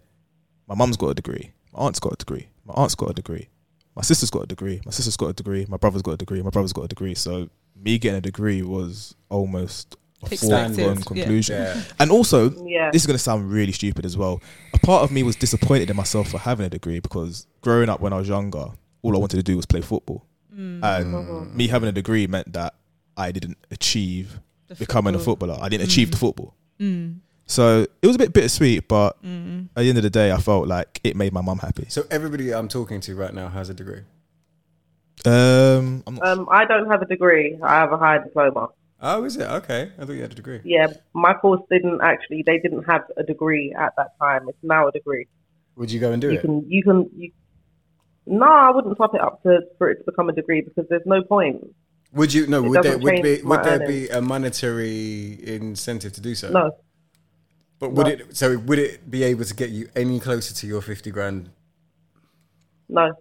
my 0.68 0.74
mum's 0.74 0.96
got 0.98 1.08
a 1.08 1.14
degree, 1.14 1.52
my 1.72 1.80
aunt's 1.86 1.98
got 1.98 2.12
a 2.12 2.16
degree, 2.16 2.48
my 2.66 2.74
aunt's 2.74 2.94
got 2.94 3.10
a 3.10 3.14
degree, 3.14 3.48
my 3.96 4.02
sister's 4.02 4.30
got 4.30 4.42
a 4.44 4.46
degree, 4.46 4.80
my 4.84 4.90
sister's 4.90 5.16
got 5.16 5.28
a 5.28 5.32
degree, 5.32 5.66
my 5.68 5.76
brother's 5.76 6.02
got 6.02 6.12
a 6.12 6.16
degree, 6.16 6.42
my 6.42 6.50
brother's 6.50 6.72
got 6.72 6.82
a 6.82 6.88
degree. 6.88 7.14
So 7.14 7.48
me 7.76 7.98
getting 7.98 8.18
a 8.18 8.20
degree 8.20 8.62
was 8.62 9.14
almost 9.28 9.96
a 10.22 10.36
foregone 10.36 10.96
conclusion. 11.02 11.56
Yeah. 11.56 11.82
And 11.98 12.10
also, 12.10 12.50
Yeah. 12.66 12.90
this 12.90 13.02
is 13.02 13.06
going 13.06 13.16
to 13.16 13.22
sound 13.22 13.50
really 13.50 13.72
stupid 13.72 14.04
as 14.06 14.16
well. 14.16 14.40
A 14.72 14.78
part 14.78 15.02
of 15.04 15.12
me 15.12 15.22
was 15.22 15.36
disappointed 15.36 15.90
in 15.90 15.96
myself 15.96 16.28
for 16.30 16.38
having 16.38 16.66
a 16.66 16.70
degree 16.70 16.98
because 17.00 17.46
growing 17.60 17.88
up 17.88 18.00
when 18.00 18.12
I 18.12 18.18
was 18.18 18.28
younger, 18.28 18.66
all 19.02 19.14
I 19.14 19.18
wanted 19.18 19.36
to 19.36 19.42
do 19.42 19.56
was 19.56 19.66
play 19.66 19.80
football. 19.82 20.24
Mm. 20.56 20.82
And 20.82 21.54
me 21.54 21.66
having 21.68 21.88
a 21.88 21.92
degree 21.92 22.26
meant 22.26 22.52
that 22.54 22.74
I 23.16 23.32
didn't 23.32 23.58
achieve 23.70 24.40
The 24.68 24.76
becoming 24.76 25.14
a 25.14 25.18
footballer. 25.18 25.58
I 25.60 25.68
didn't 25.68 25.86
achieve 25.86 26.10
the 26.10 26.16
football. 26.16 26.54
Mm. 26.80 27.18
So 27.46 27.86
it 28.02 28.06
was 28.06 28.16
a 28.16 28.18
bit 28.18 28.32
bittersweet, 28.32 28.88
but 28.88 29.22
Mm. 29.22 29.68
at 29.76 29.82
the 29.82 29.88
end 29.88 29.98
of 29.98 30.04
the 30.04 30.10
day, 30.10 30.32
I 30.32 30.38
felt 30.38 30.66
like 30.66 31.00
it 31.04 31.14
made 31.16 31.32
my 31.32 31.42
mum 31.42 31.58
happy. 31.58 31.86
So 31.88 32.04
everybody 32.10 32.52
I'm 32.54 32.68
talking 32.68 33.00
to 33.02 33.14
right 33.14 33.34
now 33.34 33.48
has 33.48 33.68
a 33.68 33.74
degree. 33.74 34.02
Um, 35.26 36.02
I'm 36.06 36.14
not 36.16 36.26
Um, 36.26 36.48
I 36.50 36.64
don't 36.64 36.90
have 36.90 37.02
a 37.02 37.06
degree. 37.06 37.58
I 37.62 37.74
have 37.76 37.92
a 37.92 37.98
high 37.98 38.18
diploma. 38.18 38.68
Oh, 39.00 39.24
is 39.24 39.36
it? 39.36 39.42
Okay. 39.50 39.90
I 39.98 40.04
thought 40.04 40.12
you 40.12 40.22
had 40.22 40.32
a 40.32 40.34
degree. 40.34 40.60
Yeah, 40.64 40.86
my 41.12 41.34
course 41.34 41.60
didn't 41.70 42.00
actually. 42.00 42.42
They 42.46 42.58
didn't 42.58 42.84
have 42.84 43.02
a 43.16 43.22
degree 43.22 43.74
at 43.78 43.92
that 43.96 44.18
time. 44.18 44.48
It's 44.48 44.58
now 44.62 44.88
a 44.88 44.92
degree. 44.92 45.26
Would 45.76 45.90
you 45.90 46.00
go 46.00 46.12
and 46.12 46.20
do 46.22 46.28
it? 46.28 46.32
you 46.32 46.38
it? 46.38 46.42
can. 46.42 46.70
You 46.70 46.82
can. 46.82 47.10
You, 47.16 47.30
no, 48.26 48.46
I 48.46 48.70
wouldn't 48.70 48.96
top 48.96 49.14
it 49.14 49.20
up 49.20 49.42
to 49.42 49.60
for 49.76 49.90
it 49.90 49.96
to 49.98 50.04
become 50.04 50.30
a 50.30 50.32
degree 50.32 50.62
because 50.62 50.86
there's 50.88 51.04
no 51.04 51.22
point. 51.22 51.74
Would 52.14 52.32
you? 52.32 52.46
No. 52.46 52.64
It 52.64 52.68
Would 52.68 52.82
there 52.82 52.98
would 52.98 53.22
be 53.22 53.42
would 53.42 53.64
there 53.64 53.86
be 53.86 54.08
a 54.08 54.22
monetary 54.22 55.38
incentive 55.46 56.12
to 56.14 56.20
do 56.22 56.34
so? 56.34 56.50
No. 56.50 56.70
But 57.84 57.92
would 57.92 58.06
No. 58.06 58.12
it? 58.12 58.36
So 58.36 58.56
would 58.58 58.78
it 58.78 59.10
be 59.10 59.22
able 59.24 59.44
to 59.44 59.54
get 59.54 59.68
you 59.70 59.88
any 59.94 60.18
closer 60.18 60.54
to 60.54 60.66
your 60.66 60.80
fifty 60.80 61.10
grand? 61.10 61.50
No. 62.88 63.12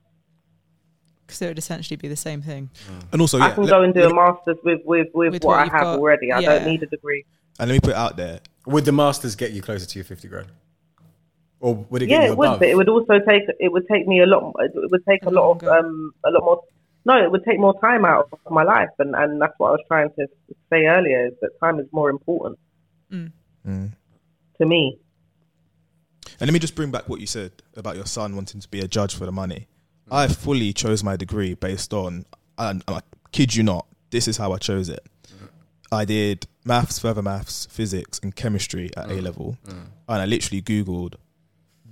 Because 1.25 1.41
it 1.41 1.47
would 1.47 1.57
essentially 1.57 1.97
be 1.97 2.07
the 2.07 2.15
same 2.15 2.41
thing. 2.41 2.69
And 3.11 3.19
also, 3.19 3.39
I 3.39 3.51
can 3.51 3.63
let- 3.63 3.69
go 3.69 3.81
and 3.83 3.93
do 3.93 4.09
a 4.09 4.13
master's 4.13 4.57
with 4.63 4.79
with 4.85 5.07
with, 5.13 5.33
With 5.33 5.43
what, 5.43 5.51
what 5.57 5.59
I 5.59 5.63
you've 5.63 5.71
got. 5.73 5.99
already. 5.99 6.31
I 6.31 6.39
Yeah. 6.39 6.49
don't 6.59 6.67
need 6.71 6.83
a 6.83 6.85
degree. 6.85 7.25
and 7.59 7.69
let 7.69 7.75
me 7.75 7.79
put 7.81 7.89
it 7.91 7.95
out 7.97 8.15
there. 8.17 8.39
Would 8.65 8.85
the 8.85 8.91
masters 8.93 9.35
get 9.35 9.51
you 9.51 9.61
closer 9.61 9.85
to 9.85 9.99
your 9.99 10.05
fifty 10.05 10.27
grand? 10.29 10.47
Or 11.59 11.75
would 11.89 12.01
it 12.01 12.07
get 12.07 12.21
Yeah, 12.21 12.25
you 12.27 12.31
it 12.33 12.37
would. 12.37 12.59
But 12.59 12.67
it 12.69 12.75
would 12.77 12.89
also 12.89 13.19
take. 13.19 13.43
It 13.59 13.71
would 13.71 13.87
take 13.91 14.07
me 14.07 14.21
a 14.21 14.25
lot. 14.25 14.53
It 14.59 14.71
would 14.75 15.05
take 15.05 15.23
a 15.25 15.29
lot 15.29 15.51
of 15.61 15.67
um 15.67 16.13
a 16.25 16.31
lot 16.31 16.43
more. 16.43 16.61
No, 17.05 17.21
it 17.21 17.29
would 17.31 17.43
take 17.43 17.59
more 17.59 17.77
time 17.81 18.05
out 18.05 18.29
of 18.31 18.51
my 18.51 18.63
life, 18.63 18.89
and 18.99 19.13
and 19.15 19.41
that's 19.41 19.53
what 19.57 19.67
I 19.67 19.71
was 19.71 19.81
trying 19.89 20.09
to 20.17 20.27
say 20.69 20.85
earlier. 20.85 21.27
Is 21.27 21.33
that 21.41 21.51
time 21.59 21.79
is 21.79 21.87
more 21.91 22.09
important 22.09 22.57
Mm. 23.11 23.91
To 24.59 24.65
me. 24.65 24.97
And 26.39 26.47
let 26.47 26.53
me 26.53 26.59
just 26.59 26.75
bring 26.75 26.91
back 26.91 27.07
what 27.09 27.19
you 27.19 27.27
said 27.27 27.51
about 27.75 27.95
your 27.95 28.05
son 28.05 28.35
wanting 28.35 28.59
to 28.61 28.67
be 28.69 28.79
a 28.79 28.87
judge 28.87 29.15
for 29.15 29.25
the 29.25 29.31
money. 29.31 29.67
I 30.11 30.27
fully 30.27 30.73
chose 30.73 31.03
my 31.03 31.15
degree 31.15 31.53
based 31.53 31.93
on, 31.93 32.25
and 32.57 32.83
I 32.87 33.01
kid 33.31 33.55
you 33.55 33.63
not, 33.63 33.87
this 34.09 34.27
is 34.27 34.37
how 34.37 34.51
I 34.53 34.57
chose 34.57 34.89
it. 34.89 35.05
I 35.91 36.05
did 36.05 36.47
maths, 36.65 36.97
further 36.99 37.21
maths, 37.21 37.67
physics, 37.67 38.19
and 38.23 38.35
chemistry 38.35 38.89
at 38.97 39.09
A 39.09 39.15
level, 39.21 39.57
and 39.67 39.87
I 40.07 40.25
literally 40.25 40.61
Googled 40.61 41.15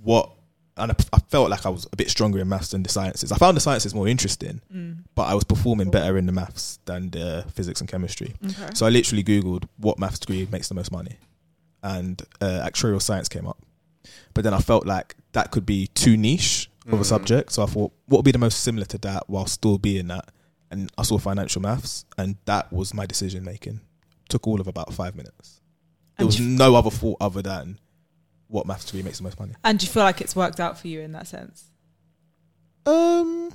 what, 0.02 0.30
and 0.76 0.90
I, 0.90 0.94
I 1.12 1.18
felt 1.20 1.50
like 1.50 1.64
I 1.64 1.68
was 1.68 1.86
a 1.92 1.96
bit 1.96 2.10
stronger 2.10 2.40
in 2.40 2.48
maths 2.48 2.70
than 2.72 2.82
the 2.82 2.88
sciences. 2.88 3.30
I 3.30 3.36
found 3.36 3.56
the 3.56 3.60
sciences 3.60 3.94
more 3.94 4.08
interesting, 4.08 4.60
Mm. 4.74 5.04
but 5.14 5.22
I 5.24 5.34
was 5.34 5.44
performing 5.44 5.90
better 5.90 6.18
in 6.18 6.26
the 6.26 6.32
maths 6.32 6.78
than 6.86 7.10
the 7.10 7.44
physics 7.54 7.80
and 7.80 7.88
chemistry. 7.88 8.34
Okay. 8.44 8.70
So 8.74 8.86
I 8.86 8.88
literally 8.88 9.22
Googled 9.22 9.68
what 9.76 9.98
maths 10.00 10.18
degree 10.18 10.48
makes 10.50 10.68
the 10.68 10.74
most 10.74 10.90
money, 10.90 11.16
and 11.82 12.22
uh, 12.40 12.66
actuarial 12.68 13.00
science 13.02 13.28
came 13.28 13.46
up. 13.46 13.58
But 14.34 14.44
then 14.44 14.54
I 14.54 14.58
felt 14.60 14.86
like 14.86 15.16
that 15.32 15.50
could 15.50 15.66
be 15.66 15.88
too 15.88 16.16
niche 16.16 16.70
of 16.86 16.94
a 16.94 16.96
Mhm. 16.98 17.04
subject. 17.04 17.52
So 17.52 17.62
I 17.62 17.66
thought, 17.66 17.92
what 18.06 18.18
would 18.18 18.24
be 18.24 18.32
the 18.32 18.38
most 18.38 18.60
similar 18.60 18.86
to 18.86 18.98
that 18.98 19.28
while 19.28 19.46
still 19.46 19.78
being 19.78 20.08
that? 20.08 20.30
And 20.70 20.90
I 20.96 21.02
saw 21.02 21.18
financial 21.18 21.60
maths, 21.60 22.04
and 22.16 22.36
that 22.46 22.72
was 22.72 22.94
my 22.94 23.04
decision 23.06 23.44
making. 23.44 23.80
Took 24.28 24.46
all 24.48 24.60
of 24.60 24.66
about 24.66 24.92
five 24.94 25.14
minutes. 25.14 25.60
There 26.16 26.24
And 26.24 26.26
was 26.26 26.38
you- 26.40 26.46
no 26.46 26.74
other 26.76 26.90
thought 26.90 27.18
other 27.20 27.42
than 27.42 27.78
what 28.48 28.66
maths 28.66 28.84
to 28.86 28.92
degree 28.92 29.02
makes 29.02 29.18
the 29.18 29.24
most 29.24 29.38
money. 29.38 29.52
And 29.64 29.78
do 29.78 29.86
you 29.86 29.92
feel 29.92 30.02
like 30.02 30.20
it's 30.20 30.34
worked 30.36 30.60
out 30.60 30.78
for 30.78 30.88
you 30.88 31.00
in 31.00 31.12
that 31.12 31.26
sense? 31.26 31.64
Um, 32.86 33.50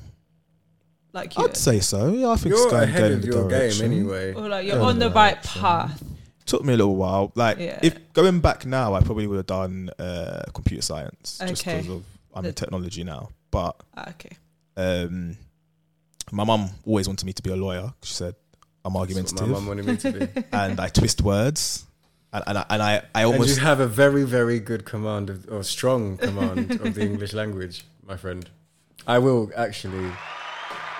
Like 1.14 1.36
you, 1.38 1.44
I'd 1.46 1.58
say 1.58 1.80
so. 1.80 2.14
Yeah, 2.14 2.30
I 2.30 2.36
think 2.36 2.56
You're 2.56 2.70
going, 2.70 2.84
ahead 2.84 3.12
of 3.12 3.12
in 3.14 3.22
the 3.22 3.28
your 3.36 3.48
game 3.50 3.82
anyway. 3.84 4.34
or 4.34 4.48
like 4.48 4.66
you're 4.68 4.76
Going 4.76 4.88
on 4.90 5.00
the 5.00 5.10
the 5.10 5.16
right 5.16 5.34
direction. 5.42 5.62
path. 5.62 6.04
Took 6.48 6.64
me 6.66 6.74
a 6.74 6.78
little 6.78 6.96
while. 6.96 7.32
Like 7.36 7.60
Yeah. 7.60 7.80
if 7.84 7.94
going 8.14 8.40
back 8.40 8.66
now, 8.66 8.94
I 8.96 9.02
probably 9.02 9.28
would 9.28 9.38
have 9.38 9.46
done 9.48 9.92
uh, 10.00 10.44
computer 10.54 10.82
science 10.82 11.38
just 11.48 11.62
Okay. 11.62 11.78
because 11.82 11.90
of 11.98 12.04
I'm 12.34 12.44
The- 12.44 12.50
in 12.50 12.56
technology 12.56 13.04
now. 13.04 13.30
But 13.52 13.76
Ah, 13.96 14.10
okay. 14.10 14.36
um, 14.76 15.38
my 16.32 16.44
mum 16.44 16.70
always 16.86 17.08
wanted 17.08 17.26
me 17.26 17.34
to 17.34 17.44
be 17.44 17.52
a 17.52 17.56
lawyer. 17.56 17.94
She 18.04 18.14
said 18.14 18.36
I'm 18.84 18.96
argumentative, 18.96 19.48
my 19.48 19.54
mum 19.56 19.68
wanted 19.68 19.86
me 19.86 19.98
to 19.98 20.12
be. 20.12 20.44
and 20.52 20.80
I 20.80 20.88
twist 20.90 21.22
words, 21.22 21.86
and 22.34 22.44
and 22.48 22.58
I, 22.60 22.66
and 22.70 22.82
I, 22.82 22.94
I 23.16 23.22
and 23.24 23.34
almost 23.34 23.58
you 23.58 23.64
have 23.64 23.80
a 23.82 23.88
very, 23.88 24.24
very 24.24 24.60
good 24.60 24.86
command 24.86 25.30
of, 25.30 25.48
or 25.52 25.64
strong 25.64 26.18
command 26.18 26.72
of 26.82 26.94
the 26.96 27.02
English 27.02 27.34
language, 27.34 27.86
my 28.06 28.16
friend. 28.18 28.50
I 29.06 29.20
will 29.20 29.52
actually. 29.56 30.12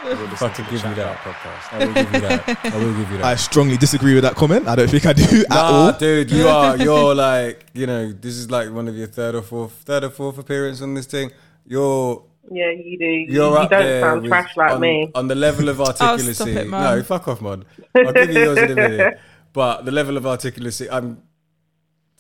I 0.04 0.10
will 0.14 0.28
fucking 0.30 0.66
give 0.66 0.84
you 0.86 0.96
that 0.96 1.18
podcast. 1.18 1.74
I 1.74 1.86
will 1.86 1.94
give 1.94 2.14
you 2.14 2.20
that. 2.22 2.66
I 2.66 2.78
will 2.78 2.94
give 2.94 3.12
you 3.12 3.18
that. 3.18 3.26
I 3.26 3.36
strongly 3.36 3.78
disagree 3.78 4.14
with 4.14 4.24
that 4.24 4.36
comment. 4.36 4.68
I 4.68 4.76
don't 4.76 4.90
think 4.90 5.06
I 5.06 5.14
do 5.14 5.24
at 5.42 5.50
Nah, 5.50 5.56
all. 5.64 5.92
dude, 5.94 6.32
you 6.32 6.48
are. 6.48 6.78
You're 6.88 7.16
like, 7.16 7.66
you 7.74 7.88
know, 7.88 8.12
this 8.12 8.36
is 8.38 8.50
like 8.52 8.72
one 8.72 8.88
of 8.88 8.96
your 8.96 9.08
third 9.08 9.36
or 9.36 9.42
fourth, 9.42 9.72
third 9.74 10.04
or 10.04 10.10
fourth 10.10 10.38
appearance 10.38 10.82
on 10.82 10.94
this 10.94 11.06
thing. 11.08 11.32
You're, 11.66 12.24
Yeah, 12.52 12.72
you 12.72 12.98
do. 12.98 13.06
You, 13.06 13.26
you're 13.34 13.50
you 13.52 13.56
up 13.58 13.70
don't 13.70 13.80
there 13.82 14.02
sound 14.02 14.22
with- 14.22 14.30
trash 14.30 14.56
like 14.56 14.72
on, 14.72 14.80
me. 14.82 15.12
on 15.16 15.28
the 15.28 15.36
level 15.36 15.68
of 15.70 15.78
articulacy. 15.78 16.28
Oh, 16.30 16.34
stop 16.34 16.48
it, 16.48 16.64
no, 16.66 16.70
man. 16.70 17.04
fuck 17.04 17.28
off, 17.28 17.42
man. 17.42 17.66
I'll 17.96 18.14
give 18.14 18.32
you 18.32 18.40
yours 18.40 18.58
in 18.60 18.72
a 18.72 18.76
minute. 18.76 19.20
But 19.54 19.86
the 19.86 19.92
level 19.92 20.16
of 20.18 20.24
articulacy, 20.24 20.88
I'm, 20.92 21.22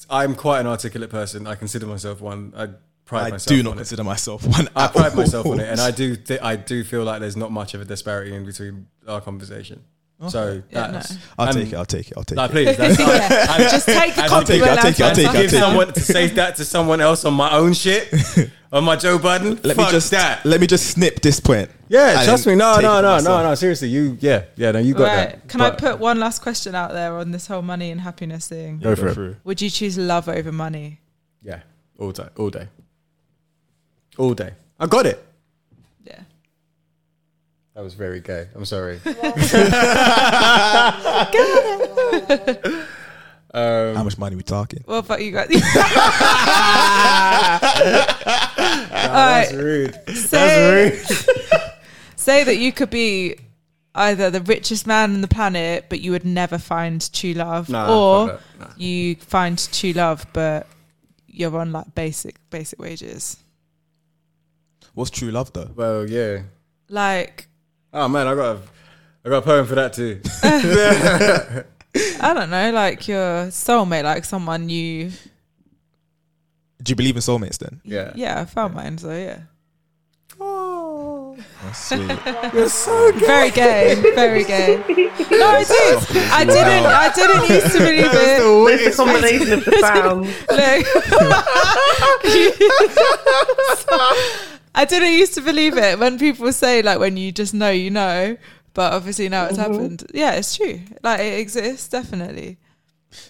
I'm 0.09 0.35
quite 0.35 0.59
an 0.61 0.67
articulate 0.67 1.09
person. 1.09 1.45
I 1.47 1.55
consider 1.55 1.85
myself 1.85 2.21
one. 2.21 2.53
I 2.57 2.69
pride 3.07 3.27
I 3.27 3.29
myself. 3.31 3.47
do 3.57 3.63
not 3.63 3.69
on 3.71 3.75
it. 3.77 3.79
consider 3.79 4.03
myself 4.03 4.45
one. 4.45 4.67
I 4.75 4.87
pride 4.87 5.11
all. 5.11 5.17
myself 5.17 5.47
on 5.47 5.59
it, 5.59 5.67
and 5.69 5.79
I 5.79 5.89
do. 5.91 6.15
Th- 6.15 6.41
I 6.41 6.55
do 6.57 6.83
feel 6.83 7.03
like 7.03 7.19
there's 7.21 7.35
not 7.37 7.51
much 7.51 7.73
of 7.73 7.81
a 7.81 7.85
disparity 7.85 8.35
in 8.35 8.45
between 8.45 8.87
our 9.07 9.21
conversation. 9.21 9.83
So 10.29 10.63
Yeah, 10.71 10.87
that's. 10.87 11.11
no. 11.13 11.17
I'll 11.37 11.53
take 11.53 11.67
it. 11.71 11.75
I'll 11.75 11.85
take 11.85 12.07
it. 12.09 12.13
I'll 12.17 12.23
take 12.23 12.35
No, 12.37 12.45
it. 12.45 12.51
please. 12.51 12.75
That's 12.75 12.99
Yeah. 12.99 13.53
and- 13.55 13.63
Just 13.69 13.85
take 13.85 14.15
the 14.15 14.23
and- 14.23 14.33
I'll 14.33 14.43
take 14.43 14.61
it, 14.63 14.67
I'll 14.67 14.77
take 14.81 14.99
it, 14.99 15.01
I'll 15.05 15.13
take 15.15 15.25
it, 15.25 15.27
I'll 15.27 15.33
give 15.41 15.51
take 15.51 15.59
it. 15.59 15.63
someone 15.63 15.93
to 15.93 15.99
say 16.01 16.27
that 16.29 16.55
to 16.55 16.65
someone 16.65 17.01
else 17.01 17.23
on 17.23 17.35
my 17.35 17.51
own 17.55 17.73
shit, 17.73 18.11
on 18.73 18.83
my 18.83 18.95
Joe 18.95 19.19
Budden. 19.19 19.59
Let 19.63 19.75
Fuck 19.75 19.85
me 19.85 19.91
just 19.91 20.09
that. 20.11 20.43
let 20.43 20.59
me 20.59 20.65
just 20.65 20.87
snip 20.89 21.21
this 21.21 21.39
point. 21.39 21.69
Yeah, 21.87 22.23
trust 22.25 22.47
me. 22.47 22.55
No, 22.55 22.79
no, 22.79 22.99
no, 22.99 23.19
no, 23.19 23.43
no. 23.43 23.53
Seriously, 23.53 23.89
you. 23.89 24.17
Yeah, 24.19 24.45
yeah. 24.55 24.71
No, 24.71 24.79
you 24.79 24.95
got 24.95 25.03
Right. 25.03 25.15
that. 25.29 25.47
Can 25.49 25.61
I 25.61 25.69
put 25.69 25.99
one 25.99 26.19
last 26.19 26.41
question 26.41 26.73
out 26.73 26.93
there 26.93 27.13
on 27.15 27.29
this 27.31 27.45
whole 27.45 27.61
money 27.61 27.91
and 27.91 28.01
happiness 28.01 28.47
thing? 28.47 28.79
Go 28.79 28.95
for 28.95 29.09
it. 29.09 29.13
through. 29.13 29.35
Would 29.43 29.61
you 29.61 29.69
choose 29.69 29.99
love 29.99 30.27
over 30.27 30.51
money? 30.51 30.99
Yeah, 31.43 31.59
all 31.99 32.11
day, 32.11 32.27
all 32.37 32.49
day, 32.49 32.69
all 34.17 34.33
day. 34.33 34.51
I 34.79 34.87
got 34.87 35.05
it. 35.05 35.23
Yeah. 36.05 36.21
That 37.75 37.83
was 37.83 37.93
very 37.93 38.19
gay. 38.21 38.47
I'm 38.55 38.65
sorry. 38.65 38.99
um, 43.53 43.95
How 43.95 44.03
much 44.03 44.17
money 44.17 44.35
we 44.35 44.43
talking? 44.43 44.83
Well, 44.85 45.01
fuck 45.03 45.21
you 45.21 45.31
guys? 45.31 45.47
that's 48.91 49.53
rude. 49.53 49.95
say, 50.15 50.89
That's 50.89 51.27
rude. 51.27 51.61
say 52.15 52.43
that 52.43 52.57
you 52.57 52.71
could 52.71 52.89
be 52.89 53.35
either 53.95 54.29
the 54.29 54.41
richest 54.41 54.85
man 54.85 55.13
on 55.13 55.21
the 55.21 55.27
planet, 55.27 55.85
but 55.89 55.99
you 56.01 56.11
would 56.11 56.25
never 56.25 56.57
find 56.57 57.11
true 57.13 57.33
love, 57.33 57.69
Nah, 57.69 57.89
or 57.93 58.27
fuck 58.29 58.41
that. 58.59 58.67
Nah. 58.67 58.73
you 58.77 59.15
find 59.15 59.57
true 59.73 59.93
love, 59.93 60.25
but 60.33 60.67
you're 61.27 61.55
on 61.57 61.71
like 61.71 61.93
basic 61.95 62.35
basic 62.49 62.79
wages. 62.79 63.37
What's 64.97 65.11
true 65.11 65.29
love 65.29 65.53
though? 65.53 65.69
Well, 65.75 66.09
yeah. 66.09 66.41
Like 66.89 67.47
Oh 67.93 68.07
man, 68.07 68.25
I 68.25 68.33
got 68.33 68.55
a, 68.55 68.59
I 69.23 69.29
got 69.29 69.37
a 69.37 69.41
poem 69.43 69.67
for 69.67 69.75
that 69.75 69.93
too. 69.93 70.19
I 72.19 72.33
don't 72.33 72.49
know, 72.49 72.71
like 72.71 73.07
your 73.07 73.45
soulmate, 73.49 74.05
like 74.05 74.25
someone 74.25 74.69
you. 74.69 75.11
Do 76.81 76.89
you 76.89 76.95
believe 76.95 77.15
in 77.15 77.21
soulmates 77.21 77.59
then? 77.59 77.79
Yeah. 77.83 78.11
Yeah, 78.15 78.41
I 78.41 78.45
found 78.45 78.73
mine, 78.73 78.97
so 78.97 79.11
yeah. 79.11 79.41
Oh. 80.39 81.37
That's 81.63 81.77
sweet. 81.89 82.19
You're 82.55 82.67
so 82.67 83.11
gay. 83.11 83.19
Very 83.19 83.51
gay, 83.51 83.93
very 84.15 84.43
gay. 84.45 84.77
No, 85.29 85.47
I 85.47 85.63
did. 85.63 85.97
I 86.31 86.43
didn't. 86.43 86.85
I 86.87 87.11
didn't 87.13 87.49
used 87.49 87.71
to 87.73 87.79
believe 87.83 88.09
it. 88.13 88.41
It's 88.81 88.97
a 88.97 89.05
combination 89.05 89.53
of 89.53 89.63
the 89.63 89.77
sounds. 89.79 90.27
Look. 94.49 94.56
I 94.77 94.85
didn't 94.85 95.13
used 95.13 95.33
to 95.33 95.41
believe 95.41 95.75
it 95.77 95.97
when 95.99 96.17
people 96.19 96.51
say 96.53 96.81
like 96.81 96.99
when 96.99 97.17
you 97.17 97.31
just 97.31 97.53
know 97.53 97.69
you 97.71 97.89
know, 97.89 98.37
but 98.73 98.93
obviously 98.93 99.27
now 99.27 99.45
it's 99.45 99.57
Mhm. 99.57 99.61
happened. 99.71 99.99
Yeah, 100.13 100.31
it's 100.39 100.55
true. 100.55 100.79
Like 101.03 101.19
it 101.19 101.39
exists 101.39 101.87
definitely. 101.89 102.57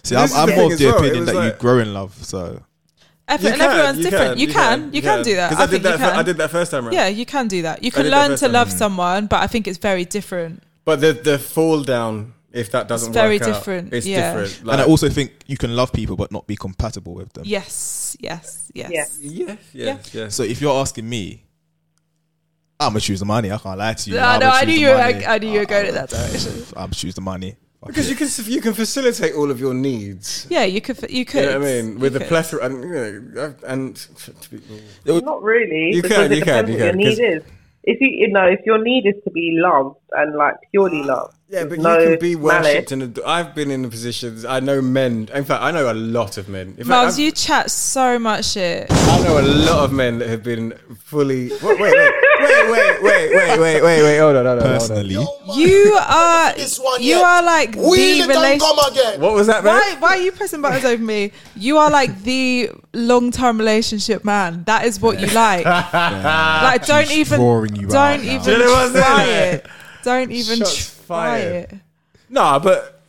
See, 0.04 0.14
This 0.14 0.34
I'm, 0.34 0.48
I'm 0.50 0.56
more 0.56 0.72
of 0.72 0.78
the 0.78 0.86
well, 0.86 0.98
opinion 0.98 1.24
was 1.24 1.32
that 1.34 1.44
you 1.44 1.52
grow 1.58 1.78
in 1.78 1.94
love. 1.94 2.14
So 2.24 2.62
Ev- 3.28 3.42
You 3.42 3.48
and 3.50 3.56
can, 3.60 3.70
everyone's 3.70 3.98
you 3.98 4.04
different. 4.04 4.30
can, 4.32 4.38
you, 4.40 4.46
you 4.46 4.52
can, 4.52 4.80
can, 4.84 4.92
you 4.94 5.02
can 5.02 5.22
do 5.22 5.34
that. 5.36 5.50
Because 5.50 5.64
I, 5.64 5.70
think 5.70 5.82
did 5.82 5.92
you 5.92 5.98
that. 5.98 6.12
fir- 6.14 6.18
I 6.20 6.22
did 6.22 6.36
that 6.38 6.50
first 6.50 6.70
time 6.70 6.84
round. 6.84 6.94
Yeah, 6.94 7.08
you 7.08 7.26
can 7.26 7.46
do 7.48 7.62
that. 7.62 7.82
You 7.84 7.90
can 7.90 8.06
learn 8.08 8.36
to 8.38 8.48
love 8.48 8.68
round. 8.68 8.78
someone, 8.78 9.26
but 9.26 9.42
I 9.42 9.46
think 9.46 9.66
it's 9.68 9.78
very 9.78 10.04
different. 10.06 10.62
But 10.84 11.00
the 11.02 11.12
the 11.12 11.38
fall 11.38 11.82
down, 11.82 12.32
if 12.58 12.70
that 12.72 12.88
doesn't 12.88 13.12
very 13.12 13.38
work 13.38 13.48
out, 13.48 13.54
different, 13.54 13.94
it's 13.94 14.06
yeah. 14.06 14.34
different. 14.34 14.70
and 14.70 14.80
I 14.80 14.84
also 14.84 15.08
think 15.08 15.32
you 15.46 15.56
can 15.56 15.74
love 15.76 15.92
people 15.92 16.16
but 16.16 16.32
not 16.32 16.46
be 16.46 16.56
compatible 16.56 17.14
with 17.14 17.32
them. 17.32 17.44
Yes, 17.46 18.16
yes, 18.20 18.70
yes. 18.74 18.90
Yes. 18.90 19.18
yes, 19.20 19.58
yes, 19.72 20.14
yes. 20.14 20.34
So 20.34 20.42
if 20.42 20.60
you're 20.60 20.78
asking 20.78 21.08
me, 21.08 21.44
I'm 22.80 22.90
gonna 22.90 23.00
choose 23.00 23.20
the 23.20 23.26
money. 23.26 23.50
I 23.50 23.58
can't 23.58 23.78
lie 23.78 23.94
to 23.94 24.10
you. 24.10 24.16
No, 24.16 24.22
I'ma 24.22 24.38
no, 24.38 24.50
I 24.50 24.64
knew 24.64 24.74
you. 24.74 24.88
were- 24.88 24.94
I, 24.94 25.24
I 25.34 25.38
knew 25.38 25.50
you 25.50 25.60
were 25.60 25.66
going 25.66 25.86
in 25.86 25.94
that 25.94 26.10
direction. 26.10 26.64
I'm 26.76 26.90
choose 26.90 27.14
the 27.14 27.20
money. 27.20 27.56
Fuck 27.80 27.88
because 27.88 28.08
it. 28.08 28.10
you 28.10 28.16
can 28.16 28.52
you 28.52 28.60
can 28.60 28.74
facilitate 28.74 29.34
all 29.34 29.50
of 29.50 29.60
your 29.60 29.74
needs. 29.74 30.46
Yeah, 30.50 30.64
you 30.64 30.80
could. 30.80 30.98
You 31.10 31.24
could. 31.24 31.42
You 31.42 31.50
know 31.50 31.58
what 31.60 31.68
I 31.68 31.82
mean? 31.82 31.98
With 31.98 32.12
You 32.12 32.18
the 32.18 32.24
could. 32.24 32.28
plethora 32.28 32.64
and 32.66 32.82
you 32.82 33.20
know, 33.34 33.54
and 33.66 33.96
to 33.96 34.50
be, 34.50 35.20
Not 35.20 35.42
really. 35.42 35.94
You 35.94 36.02
can, 36.02 36.30
it 36.32 36.36
you 36.38 36.42
can, 36.42 36.64
depends 36.66 36.70
you 36.70 36.76
can, 36.76 37.00
your 37.00 37.10
'cause- 37.10 37.18
need 37.18 37.24
is. 37.24 37.42
If 37.84 38.00
you, 38.02 38.08
you 38.08 38.28
know, 38.28 38.44
if 38.44 38.60
your 38.66 38.78
need 38.82 39.06
is 39.06 39.14
to 39.24 39.30
be 39.30 39.56
loved 39.58 39.96
and 40.12 40.36
like 40.36 40.56
purely 40.70 41.00
ah. 41.02 41.06
loved, 41.14 41.37
Yeah, 41.50 41.64
but 41.64 41.78
no 41.78 41.98
you 41.98 42.10
can 42.10 42.18
be 42.18 42.36
worshipped 42.36 42.92
in 42.92 43.00
a, 43.00 43.12
I've 43.26 43.54
been 43.54 43.70
in 43.70 43.80
the 43.80 43.88
positions. 43.88 44.44
I 44.44 44.60
know 44.60 44.82
men. 44.82 45.30
In 45.32 45.44
fact, 45.44 45.62
I 45.62 45.70
know 45.70 45.90
a 45.90 45.94
lot 45.94 46.36
of 46.36 46.46
men. 46.46 46.74
In 46.76 46.86
Myles, 46.86 47.14
I've- 47.14 47.22
you 47.24 47.32
chat 47.32 47.70
so 47.70 48.18
much 48.18 48.44
shit. 48.50 48.86
I 48.90 49.22
know 49.24 49.38
a 49.38 49.40
lot 49.40 49.84
of 49.84 49.92
men 49.92 50.18
that 50.18 50.28
have 50.28 50.42
been 50.42 50.74
fully. 51.04 51.48
Wait, 51.48 51.62
wait, 51.62 51.80
wait, 51.80 51.90
wait, 51.90 52.70
wait, 52.70 53.02
wait, 53.02 53.32
wait, 53.32 53.58
wait, 53.58 53.82
wait, 53.82 54.02
wait. 54.02 54.18
Hold 54.18 54.36
on, 54.36 54.44
hold 54.44 54.58
on. 54.58 54.58
hold 54.58 54.60
on. 54.60 54.78
Personally, 54.78 55.14
You 55.54 55.98
are. 55.98 56.54
You 57.00 57.16
are 57.16 57.42
like 57.42 57.74
Wheel 57.76 57.86
the 57.86 57.96
it 57.96 58.20
and 58.20 58.28
relation. 58.28 58.58
come 58.60 58.78
again. 58.92 59.18
What 59.20 59.32
was 59.32 59.46
that, 59.46 59.64
man? 59.64 59.74
Why, 59.74 59.96
why 60.00 60.08
are 60.18 60.22
you 60.22 60.32
pressing 60.32 60.60
buttons 60.60 60.84
over 60.84 61.02
me? 61.02 61.32
You 61.56 61.78
are 61.78 61.90
like 61.90 62.24
the 62.24 62.70
long 62.92 63.30
term 63.30 63.56
relationship 63.56 64.22
man. 64.22 64.64
That 64.64 64.84
is 64.84 65.00
what 65.00 65.18
you 65.18 65.26
like. 65.28 65.64
Like, 65.64 66.84
don't 66.84 67.08
She's 67.08 67.18
even. 67.20 67.40
drawing 67.40 67.74
you 67.74 67.86
don't 67.86 67.96
out 67.96 68.20
even 68.20 68.42
Do 68.42 68.52
you 68.52 68.58
know 68.58 68.90
try 68.92 69.24
it. 69.24 69.66
Don't 70.04 70.30
even 70.30 70.58
Shots 70.58 70.97
try 71.08 71.40
fired. 71.40 71.72
it. 71.72 71.78
No, 72.28 72.60
but 72.62 73.02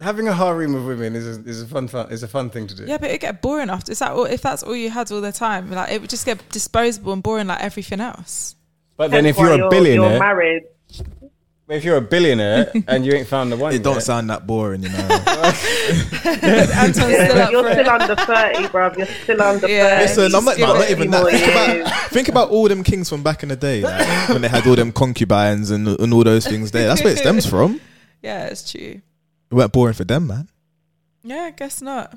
having 0.00 0.28
a 0.28 0.32
harem 0.32 0.74
of 0.74 0.84
women 0.86 1.14
is 1.14 1.38
a, 1.38 1.40
is 1.48 1.62
a 1.62 1.66
fun, 1.66 1.88
fun 1.88 2.10
is 2.10 2.22
a 2.22 2.28
fun 2.28 2.50
thing 2.50 2.66
to 2.66 2.74
do. 2.74 2.84
Yeah, 2.86 2.98
but 2.98 3.10
it 3.10 3.20
get 3.20 3.40
boring 3.40 3.70
after. 3.70 3.92
Is 3.92 4.00
that 4.00 4.12
all, 4.12 4.24
if 4.24 4.42
that's 4.42 4.62
all 4.62 4.76
you 4.76 4.90
had 4.90 5.10
all 5.12 5.20
the 5.20 5.32
time? 5.32 5.70
Like 5.70 5.92
it 5.92 6.00
would 6.00 6.10
just 6.10 6.26
get 6.26 6.46
disposable 6.50 7.12
and 7.12 7.22
boring 7.22 7.46
like 7.46 7.62
everything 7.62 8.00
else. 8.00 8.54
But 8.96 9.10
then 9.10 9.26
if 9.26 9.36
That's 9.36 9.56
you're 9.56 9.66
a 9.66 9.70
billionaire, 9.70 10.10
you're 10.10 10.18
married. 10.18 10.62
If 11.68 11.84
you're 11.84 11.96
a 11.96 12.00
billionaire 12.00 12.70
and 12.88 13.04
you 13.04 13.12
ain't 13.12 13.26
found 13.28 13.50
the 13.52 13.56
one, 13.56 13.74
it 13.74 13.82
don't 13.82 13.94
yet, 13.94 14.02
sound 14.02 14.30
that 14.30 14.46
boring, 14.46 14.82
you 14.82 14.88
know. 14.88 15.08
Still 16.92 17.10
Yeah, 17.10 17.50
you're 17.50 17.62
still 17.62 17.66
it. 17.66 17.88
under 17.88 18.16
thirty, 18.16 18.64
bruv. 18.68 18.96
You're 18.96 19.06
still 19.06 19.42
under 19.42 19.68
Yeah. 19.68 20.06
thirty. 20.06 20.20
Listen, 20.20 20.34
I'm 20.34 20.44
not, 20.44 20.58
You've 20.58 20.68
I'm 20.68 20.74
got 20.74 20.80
not 20.80 20.90
even 20.90 21.10
that. 21.10 21.26
Think 21.30 21.48
about, 21.84 22.10
think 22.10 22.28
about 22.28 22.50
all 22.50 22.68
them 22.68 22.82
kings 22.84 23.08
from 23.08 23.22
back 23.22 23.42
in 23.42 23.48
the 23.48 23.56
day, 23.56 23.82
like, 23.82 24.28
when 24.28 24.42
they 24.42 24.48
had 24.48 24.66
all 24.66 24.76
them 24.76 24.92
concubines 24.92 25.70
and, 25.70 25.88
and 25.88 26.12
all 26.12 26.24
those 26.24 26.46
things 26.46 26.70
there. 26.70 26.86
That's 26.88 27.02
where 27.02 27.12
it 27.12 27.18
stems 27.18 27.46
from. 27.46 27.80
Yeah, 28.22 28.46
it's 28.46 28.70
true. 28.70 29.00
It 29.50 29.54
weren't 29.54 29.72
boring 29.72 29.94
for 29.94 30.04
them, 30.04 30.26
man. 30.26 30.48
Yeah, 31.22 31.42
I 31.42 31.50
guess 31.50 31.82
not. 31.82 32.16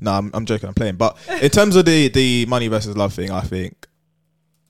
No, 0.00 0.12
I'm, 0.12 0.30
I'm 0.34 0.44
joking. 0.44 0.68
I'm 0.68 0.74
playing. 0.74 0.96
But 0.96 1.16
in 1.40 1.50
terms 1.50 1.74
of 1.76 1.86
the 1.86 2.08
the 2.08 2.44
money 2.46 2.68
versus 2.68 2.96
love 2.96 3.14
thing, 3.14 3.30
I 3.30 3.40
think 3.40 3.86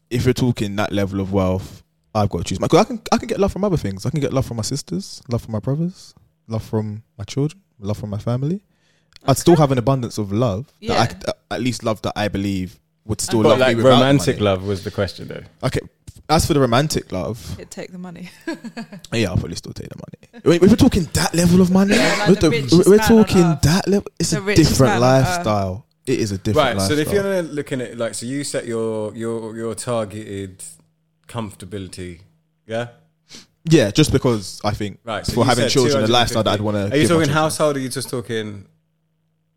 if 0.09 0.25
you're 0.25 0.35
talking 0.35 0.77
that 0.77 0.93
level 0.93 1.21
of 1.21 1.33
wealth, 1.33 1.83
I've 2.15 2.29
got 2.29 2.39
to 2.39 2.45
choose. 2.45 2.61
my- 2.61 2.69
'cause 2.69 2.81
I 2.81 2.85
can 2.85 3.01
I 3.13 3.17
can 3.19 3.29
get 3.29 3.39
love 3.41 3.53
from 3.53 3.65
other 3.65 3.77
things. 3.77 4.05
I 4.07 4.11
can 4.11 4.21
get 4.21 4.33
love 4.33 4.47
from 4.47 4.57
my 4.57 4.63
sisters, 4.65 5.23
love 5.29 5.43
from 5.43 5.53
my 5.53 5.61
brothers, 5.61 6.15
love 6.49 6.63
from 6.63 7.03
my 7.19 7.25
children, 7.25 7.61
love 7.79 7.97
from 7.99 8.11
my 8.11 8.19
family. 8.19 8.63
I'd 9.27 9.39
still 9.39 9.57
have 9.57 9.71
an 9.71 9.79
abundance 9.79 10.19
of 10.19 10.33
love. 10.33 10.67
That 10.83 10.91
I 10.91 10.95
Yeah. 10.95 11.07
could, 11.07 11.29
uh, 11.29 11.33
at 11.51 11.61
least 11.61 11.85
love 11.85 12.01
that 12.03 12.15
I 12.17 12.29
believe 12.29 12.81
would 13.05 13.21
still 13.21 13.43
but 13.43 13.51
love 13.51 13.59
like 13.59 13.77
me 13.77 13.83
without 13.83 13.97
romantic 14.01 14.37
money. 14.37 14.45
love 14.45 14.65
was 14.65 14.83
the 14.85 14.91
question 14.91 15.29
though. 15.29 15.43
Okay. 15.67 15.81
As 16.29 16.47
for 16.47 16.55
the 16.55 16.61
romantic 16.61 17.11
love, 17.13 17.57
It'd 17.59 17.71
take 17.73 17.91
the 17.93 17.99
money. 17.99 18.31
yeah, 19.13 19.31
I'll 19.31 19.37
probably 19.37 19.57
still 19.57 19.73
take 19.73 19.89
the 19.89 19.97
money. 19.99 20.43
When 20.61 20.71
we're 20.71 20.77
talking 20.77 21.09
that 21.15 21.35
level 21.35 21.61
of 21.61 21.71
money, 21.73 21.95
Yeah, 21.97 22.17
like 22.21 22.29
we're, 22.29 22.35
the 22.51 22.61
the- 22.61 22.85
we're 22.89 22.99
talking 22.99 23.43
that 23.63 23.89
level. 23.89 24.07
It's 24.19 24.31
The 24.31 24.45
a 24.47 24.55
different 24.55 25.01
man 25.01 25.03
on 25.03 25.21
earth. 25.23 25.27
lifestyle. 25.37 25.87
It 26.07 26.21
is 26.21 26.31
a 26.33 26.39
different 26.39 26.79
Right. 26.79 26.89
So 26.89 26.95
if 26.95 27.13
you're 27.13 27.43
looking 27.43 27.81
at 27.81 27.99
like, 27.99 28.15
so 28.15 28.27
you 28.27 28.43
set 28.45 28.65
your 28.67 29.15
your 29.17 29.57
your 29.57 29.75
targeted 29.75 30.63
comfortability, 31.31 32.21
yeah. 32.67 32.89
Yeah, 33.65 33.91
just 33.91 34.11
because 34.11 34.61
I 34.65 34.73
think 34.73 35.01
Right. 35.05 35.25
So 35.25 35.35
for 35.35 35.45
having 35.45 35.69
children, 35.69 36.03
the 36.03 36.11
lifestyle 36.11 36.43
that 36.43 36.55
I'd 36.55 36.61
want 36.61 36.77
to. 36.77 36.97
Are 36.97 37.01
you 37.01 37.07
talking 37.07 37.29
household? 37.29 37.77
Or 37.77 37.79
are 37.79 37.83
you 37.83 37.89
just 37.89 38.09
talking? 38.11 38.67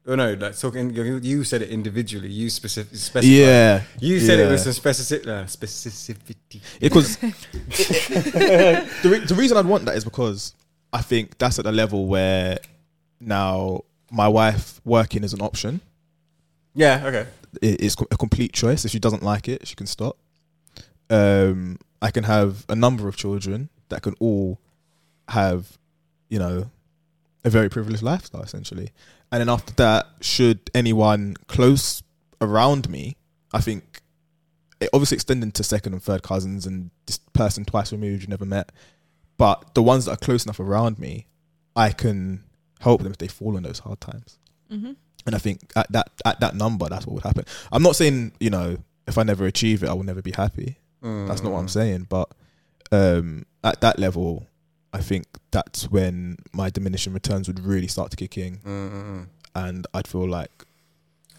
Oh 0.06 0.16
no, 0.16 0.34
like 0.34 0.58
talking. 0.60 0.94
You, 0.94 1.44
said 1.46 1.62
it 1.62 1.70
individually. 1.70 2.30
You 2.30 2.50
specific. 2.50 2.98
Specified. 2.98 3.24
Yeah, 3.24 3.84
You 4.00 4.20
said 4.20 4.40
it 4.40 4.50
with 4.50 4.60
some 4.60 4.74
specific 4.74 5.26
uh, 5.26 5.46
specificity. 5.46 6.62
Because 6.82 7.16
the, 7.18 8.86
re- 9.06 9.20
the 9.20 9.36
reason 9.36 9.58
I'd 9.58 9.66
want 9.66 9.86
that 9.86 9.96
is 9.96 10.04
because 10.04 10.54
I 10.92 11.02
think 11.02 11.38
that's 11.38 11.58
at 11.58 11.66
the 11.66 11.72
level 11.72 12.08
where 12.08 12.58
now 13.22 13.86
my 14.12 14.28
wife 14.28 14.82
working 14.84 15.24
is 15.24 15.34
an 15.34 15.42
option. 15.42 15.80
Yeah. 16.76 17.04
Okay. 17.06 17.28
It's 17.62 17.96
a 18.12 18.18
complete 18.18 18.52
choice. 18.52 18.84
If 18.84 18.92
she 18.92 19.00
doesn't 19.00 19.24
like 19.24 19.48
it, 19.48 19.66
she 19.66 19.76
can 19.76 19.88
stop. 19.88 20.18
Um, 21.10 21.78
I 22.02 22.12
can 22.12 22.24
have 22.24 22.66
a 22.70 22.76
number 22.76 23.08
of 23.08 23.16
children 23.16 23.70
that 23.90 24.02
can 24.02 24.16
all 24.20 24.60
have, 25.30 25.78
you 26.30 26.40
know, 26.40 26.70
a 27.44 27.50
very 27.50 27.70
privileged 27.70 28.04
lifestyle 28.04 28.42
essentially. 28.42 28.92
And 29.32 29.42
then 29.42 29.50
after 29.50 29.74
that, 29.76 30.08
should 30.22 30.60
anyone 30.74 31.36
close 31.48 32.04
around 32.42 32.90
me, 32.90 33.16
I 33.54 33.62
think 33.62 34.02
it 34.80 34.90
obviously 34.94 35.16
extending 35.16 35.52
to 35.54 35.64
second 35.64 35.94
and 35.94 36.04
third 36.04 36.24
cousins 36.24 36.66
and 36.66 36.92
this 37.06 37.18
person 37.34 37.66
twice 37.66 37.92
removed 37.92 38.24
you 38.24 38.28
never 38.28 38.46
met. 38.46 38.72
But 39.38 39.74
the 39.76 39.84
ones 39.84 40.06
that 40.06 40.12
are 40.12 40.18
close 40.18 40.46
enough 40.46 40.60
around 40.60 41.00
me, 41.00 41.28
I 41.76 41.92
can 41.92 42.44
help 42.80 43.02
them 43.02 43.12
if 43.12 43.18
they 43.18 43.28
fall 43.28 43.58
in 43.58 43.64
those 43.64 43.80
hard 43.80 44.02
times. 44.02 44.38
Mhm. 44.72 44.96
And 45.26 45.36
I 45.36 45.38
think 45.38 45.72
at 45.76 45.92
that 45.92 46.12
at 46.26 46.40
that 46.42 46.56
number, 46.56 46.88
that's 46.90 47.08
what 47.08 47.14
would 47.16 47.24
happen. 47.24 47.46
I'm 47.72 47.82
not 47.84 47.96
saying 47.96 48.34
you 48.40 48.50
know 48.50 48.78
if 49.08 49.18
I 49.18 49.24
never 49.24 49.46
achieve 49.46 49.84
it, 49.84 49.90
I 49.90 49.94
will 49.94 50.04
never 50.04 50.22
be 50.22 50.32
happy. 50.32 50.78
That's 51.04 51.44
not 51.44 51.52
what 51.52 51.60
I'm 51.60 51.66
Mm. 51.68 51.70
saying. 51.70 52.08
But 52.10 52.32
um, 52.92 53.46
at 53.64 53.82
that 53.82 54.00
level, 54.00 54.48
I 54.94 55.02
think 55.02 55.26
that's 55.52 55.92
when 55.92 56.38
my 56.54 56.70
diminishing 56.70 57.14
returns 57.14 57.48
would 57.48 57.60
really 57.60 57.88
start 57.88 58.10
to 58.12 58.18
kick 58.18 58.38
in, 58.38 58.58
Mm-mm. 58.60 59.28
and 59.54 59.86
I'd 59.94 60.08
feel 60.08 60.28
like 60.28 60.66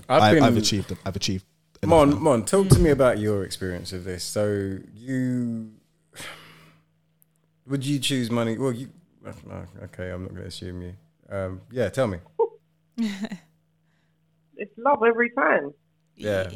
I've 0.08 0.22
I, 0.22 0.34
been- 0.34 0.42
I've 0.42 0.56
achieved. 0.56 0.96
I've 1.06 1.16
achieved. 1.16 1.44
Mon, 1.84 2.10
now. 2.10 2.16
Mon, 2.16 2.44
talk 2.44 2.68
to 2.70 2.78
me 2.78 2.90
about 2.90 3.18
your 3.18 3.44
experience 3.44 3.92
of 3.92 4.04
this. 4.04 4.24
So 4.24 4.78
you 4.94 5.70
would 7.66 7.84
you 7.84 7.98
choose 7.98 8.30
money? 8.30 8.56
Well, 8.58 8.72
you 8.72 8.88
okay. 9.84 10.10
I'm 10.10 10.22
not 10.22 10.30
going 10.30 10.42
to 10.42 10.48
assume 10.48 10.82
you. 10.82 10.94
Um, 11.30 11.60
yeah, 11.70 11.88
tell 11.90 12.06
me. 12.06 12.18
It's 14.56 14.72
love 14.78 15.02
every 15.06 15.30
time. 15.30 15.72
Yeah. 16.16 16.48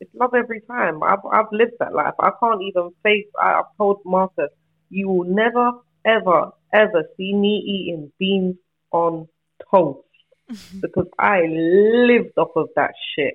It's 0.00 0.14
love 0.14 0.34
every 0.34 0.60
time. 0.62 1.02
I've 1.02 1.24
I've 1.30 1.52
lived 1.52 1.74
that 1.78 1.94
life. 1.94 2.14
I 2.18 2.30
can't 2.40 2.62
even 2.62 2.90
face. 3.02 3.26
I, 3.40 3.54
I've 3.60 3.76
told 3.76 4.00
Marcus, 4.04 4.50
you 4.88 5.08
will 5.08 5.24
never, 5.24 5.72
ever, 6.04 6.50
ever 6.72 7.04
see 7.16 7.34
me 7.34 7.58
eating 7.58 8.10
beans 8.18 8.56
on 8.92 9.28
toast 9.70 10.00
because 10.80 11.06
I 11.18 11.42
lived 11.46 12.36
off 12.38 12.50
of 12.56 12.68
that 12.76 12.92
shit. 13.14 13.34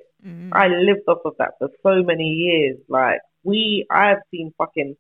I 0.52 0.70
lived 0.70 1.08
off 1.08 1.20
of 1.24 1.36
that 1.38 1.52
for 1.60 1.70
so 1.84 2.02
many 2.02 2.24
years. 2.24 2.78
Like 2.90 3.20
we, 3.44 3.86
I've 3.92 4.24
seen 4.32 4.54
fucking 4.58 4.98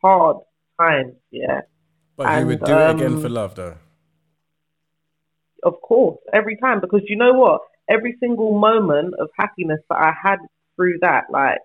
hard 0.00 0.38
times. 0.80 1.12
Yeah, 1.30 1.60
But 2.16 2.40
you 2.40 2.46
would 2.46 2.58
And, 2.60 2.66
do 2.66 2.72
it 2.78 2.90
again 2.90 3.12
um, 3.16 3.20
for 3.20 3.28
love, 3.28 3.54
though. 3.54 3.76
of 5.62 5.74
course, 5.82 6.18
every 6.32 6.56
time 6.56 6.80
because 6.80 7.02
you 7.06 7.16
know 7.16 7.34
what? 7.34 7.60
Every 7.88 8.16
single 8.18 8.58
moment 8.58 9.14
of 9.18 9.28
happiness 9.38 9.80
that 9.90 9.98
I 9.98 10.12
had 10.22 10.38
through 10.76 10.98
that, 11.00 11.24
like 11.30 11.58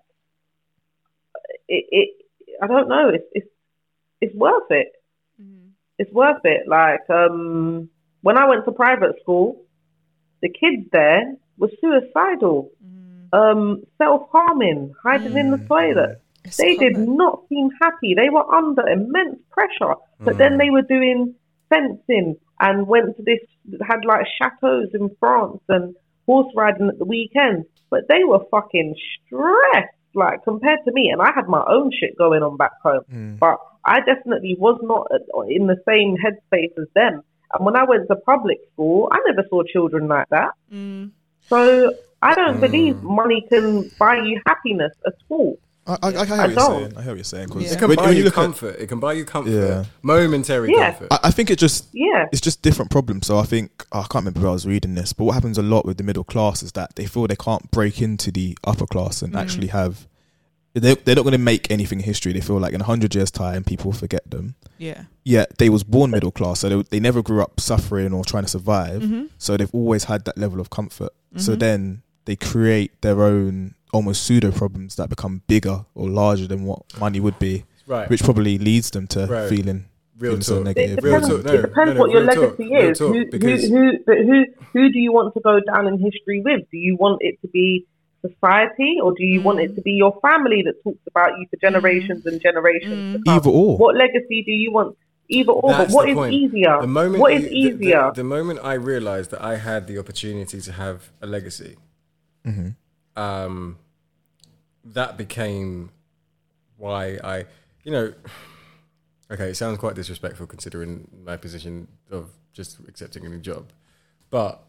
it, 1.68 1.86
it 1.92 2.10
I 2.62 2.68
don't 2.68 2.90
know, 2.90 3.10
it's 3.10 3.26
it's 3.32 3.48
it's 4.22 4.36
worth 4.36 4.70
it. 4.72 4.92
It's 6.00 6.12
worth 6.12 6.42
it. 6.44 6.68
Like 6.68 7.10
um, 7.10 7.90
when 8.22 8.38
I 8.38 8.48
went 8.48 8.66
to 8.66 8.72
private 8.72 9.16
school, 9.22 9.64
the 10.42 10.50
kids 10.50 10.88
there 10.92 11.36
were 11.58 11.70
suicidal, 11.82 12.72
um, 13.34 13.84
self 13.98 14.30
harming, 14.32 14.94
hiding 15.04 15.38
in 15.38 15.52
the 15.52 15.58
toilet. 15.58 16.22
they 16.58 16.76
did 16.76 16.98
not 16.98 17.44
seem 17.50 17.70
happy. 17.82 18.14
They 18.16 18.30
were 18.30 18.50
under 18.54 18.88
immense 18.88 19.40
pressure. 19.52 19.96
But 20.20 20.38
then 20.38 20.58
they 20.58 20.70
were 20.70 20.82
doing 20.82 21.36
fencing 21.70 22.38
and 22.60 22.88
went 22.88 23.18
to 23.18 23.24
this 23.24 23.40
had 23.88 24.06
like 24.06 24.26
chateaus 24.42 24.90
in 24.94 25.10
France 25.20 25.62
and 25.70 25.96
horse 26.26 26.52
riding 26.56 26.88
at 26.88 26.98
the 26.98 27.06
weekends. 27.06 27.68
But 27.90 28.08
they 28.08 28.24
were 28.24 28.44
fucking 28.52 28.96
stressed, 29.26 29.94
like 30.14 30.44
compared 30.44 30.80
to 30.86 30.92
me. 30.92 31.10
And 31.10 31.22
I 31.22 31.32
had 31.34 31.48
my 31.48 31.64
own 31.68 31.92
shit 31.98 32.18
going 32.18 32.44
on 32.44 32.58
back 32.58 32.74
home. 32.82 33.04
But 33.40 33.60
I 33.86 34.00
definitely 34.02 34.56
was 34.60 34.80
not 34.84 35.08
in 35.50 35.68
the 35.68 35.82
same 35.88 36.18
headspace 36.18 36.78
as 36.78 36.88
them. 36.94 37.24
And 37.54 37.66
when 37.66 37.78
I 37.78 37.86
went 37.86 38.08
to 38.10 38.16
public 38.18 38.60
school, 38.74 39.08
I 39.12 39.20
never 39.28 39.48
saw 39.50 39.64
children 39.64 40.08
like 40.08 40.28
that. 40.30 40.52
Mm. 40.72 41.12
So 41.48 41.94
I 42.22 42.36
don't 42.36 42.60
believe 42.60 43.02
money 43.04 43.46
can 43.50 43.90
buy 43.98 44.18
you 44.18 44.42
happiness 44.46 44.92
at 45.06 45.14
all. 45.30 45.58
I, 45.88 45.98
I, 46.02 46.08
I 46.08 46.12
hear 46.12 46.18
I 46.18 46.22
what 46.22 46.30
you're 46.30 46.56
don't. 46.56 46.80
saying. 46.82 46.98
I 46.98 47.02
hear 47.02 47.12
what 47.12 47.16
you're 47.18 47.24
saying. 47.24 47.48
'cause 47.50 47.72
It 47.72 47.80
can 47.80 47.88
when, 47.88 47.96
buy 47.98 48.04
when 48.06 48.12
you 48.14 48.18
you 48.20 48.24
look 48.26 48.38
at 48.38 48.44
comfort. 48.44 48.76
it 48.80 48.88
can 48.88 49.00
buy 49.00 49.14
you 49.14 49.26
comfort. 49.26 49.52
Yeah. 49.52 49.86
Momentary 50.02 50.72
Yeah. 50.72 50.92
comfort. 50.92 51.08
I, 51.12 51.20
I 51.26 51.32
think 51.32 51.50
it 51.50 51.58
just 51.60 51.88
Yeah. 51.94 52.26
it's 52.32 52.42
just 52.42 52.62
different 52.62 52.92
problems. 52.92 53.28
So 53.28 53.38
I 53.38 53.44
think 53.44 53.86
oh, 53.92 54.00
I 54.00 54.02
can't 54.04 54.16
remember 54.26 54.42
where 54.42 54.50
I 54.50 54.54
was 54.54 54.66
reading 54.68 54.96
this, 54.96 55.14
but 55.14 55.24
what 55.26 55.34
happens 55.34 55.58
a 55.58 55.62
lot 55.64 55.86
with 55.86 55.98
the 55.98 56.04
middle 56.04 56.24
class 56.24 56.62
is 56.64 56.74
that 56.74 56.96
they 56.96 57.06
feel 57.06 57.26
they 57.28 57.36
can't 57.36 57.70
break 57.72 58.02
into 58.02 58.32
the 58.32 58.58
upper 58.66 58.86
class 58.86 59.22
and 59.22 59.34
Mm. 59.34 59.40
actually 59.40 59.68
have. 59.68 60.08
They 60.74 60.94
they're 60.94 61.16
not 61.16 61.24
going 61.24 61.32
to 61.32 61.38
make 61.40 61.72
anything 61.72 62.00
in 62.00 62.06
history. 62.06 62.34
They 62.34 62.42
feel 62.42 62.60
like 62.60 62.74
in 62.74 62.82
hundred 62.82 63.16
years' 63.16 63.32
time, 63.32 63.64
people 63.64 63.86
will 63.92 63.98
forget 63.98 64.30
them. 64.30 64.54
Yeah. 64.78 65.04
Yet 65.24 65.58
they 65.58 65.70
was 65.70 65.84
born 65.84 66.12
middle 66.12 66.30
class, 66.32 66.60
so 66.60 66.70
they, 66.70 66.84
they 66.92 67.00
never 67.00 67.24
grew 67.24 67.42
up 67.42 67.60
suffering 67.60 68.14
or 68.14 68.24
trying 68.24 68.44
to 68.44 68.50
survive. 68.50 69.02
Mhm. 69.02 69.30
So 69.40 69.58
they've 69.58 69.74
always 69.74 70.04
had 70.04 70.26
that 70.26 70.38
level 70.38 70.60
of 70.60 70.70
comfort. 70.70 71.14
So 71.38 71.56
Mhm. 71.56 71.60
then 71.60 72.02
they 72.26 72.36
create 72.36 72.92
their 73.02 73.24
own 73.24 73.74
almost 73.94 74.24
pseudo 74.24 74.52
problems 74.52 74.96
that 74.96 75.10
become 75.10 75.42
bigger 75.48 75.86
or 75.96 76.10
larger 76.10 76.48
than 76.48 76.64
what 76.66 76.82
money 77.00 77.20
would 77.20 77.40
be, 77.40 77.64
Right. 77.88 78.10
which 78.10 78.24
probably 78.24 78.58
leads 78.58 78.92
them 78.92 79.08
to 79.08 79.26
Right. 79.26 79.50
feeling 79.50 79.86
Real 80.20 80.32
feeling 80.32 80.42
so 80.42 80.64
negative. 80.64 80.98
It 80.98 81.02
depends, 81.02 81.28
talk. 81.30 81.44
No, 81.46 81.54
it 81.54 81.62
depends 81.62 81.88
no, 81.90 81.94
no, 81.94 82.00
what 82.00 82.12
your 82.12 82.22
real 82.22 82.34
talk, 82.34 82.60
legacy 82.60 82.74
is. 82.74 82.98
talk, 83.00 83.14
who, 83.16 83.26
because- 83.32 83.68
who, 83.70 83.92
who, 84.06 84.14
who, 84.26 84.46
who 84.74 84.90
do 84.92 85.00
you 85.00 85.12
want 85.14 85.34
to 85.36 85.40
go 85.42 85.60
down 85.62 85.88
in 85.88 86.00
history 86.00 86.42
with? 86.44 86.62
Do 86.72 86.78
you 86.78 86.96
want 86.98 87.20
it 87.22 87.40
to 87.42 87.48
be 87.48 87.86
society, 88.22 88.98
or 89.02 89.14
do 89.16 89.24
you 89.24 89.42
want 89.42 89.60
Mm. 89.60 89.64
it 89.66 89.76
to 89.76 89.82
be 89.82 89.92
your 89.92 90.18
family 90.22 90.64
that 90.64 90.74
talks 90.84 91.00
about 91.08 91.38
you 91.40 91.46
for 91.50 91.58
generations 91.58 92.26
and 92.26 92.42
generations? 92.42 93.18
to 93.18 93.24
come? 93.24 93.36
Either 93.36 93.50
or. 93.50 93.78
What 93.78 93.96
legacy 93.96 94.44
do 94.44 94.52
you 94.52 94.72
want? 94.72 94.98
Either 95.30 95.52
or. 95.52 95.72
That's 95.72 95.92
but 95.92 95.96
what 95.96 96.06
the 96.08 96.14
point. 96.16 96.34
easier? 96.34 96.78
The 96.82 96.88
moment 96.88 97.20
what 97.22 97.34
is 97.34 97.44
you- 97.44 97.50
the- 97.50 97.78
the- 97.78 97.86
easier? 97.86 98.12
The, 98.16 98.24
moment 98.24 98.60
I 98.64 98.74
realized 98.74 99.30
that 99.32 99.42
I 99.44 99.58
had 99.58 99.88
the 99.88 99.98
opportunity 100.00 100.60
to 100.62 100.72
have 100.72 101.12
a 101.22 101.28
legacy, 101.28 101.76
Mhm. 102.46 102.76
Um, 103.18 103.78
that 104.86 105.18
became 105.18 105.90
why 106.78 107.18
I, 107.24 107.46
you 107.84 107.92
know, 107.92 108.14
okay, 109.32 109.50
it 109.50 109.56
sounds 109.56 109.78
quite 109.80 109.96
disrespectful 109.96 110.48
considering 110.48 111.08
my 111.26 111.36
position 111.38 111.88
of 112.12 112.30
just 112.54 112.78
accepting 112.88 113.26
a 113.26 113.30
new 113.30 113.40
job, 113.40 113.66
but 114.30 114.64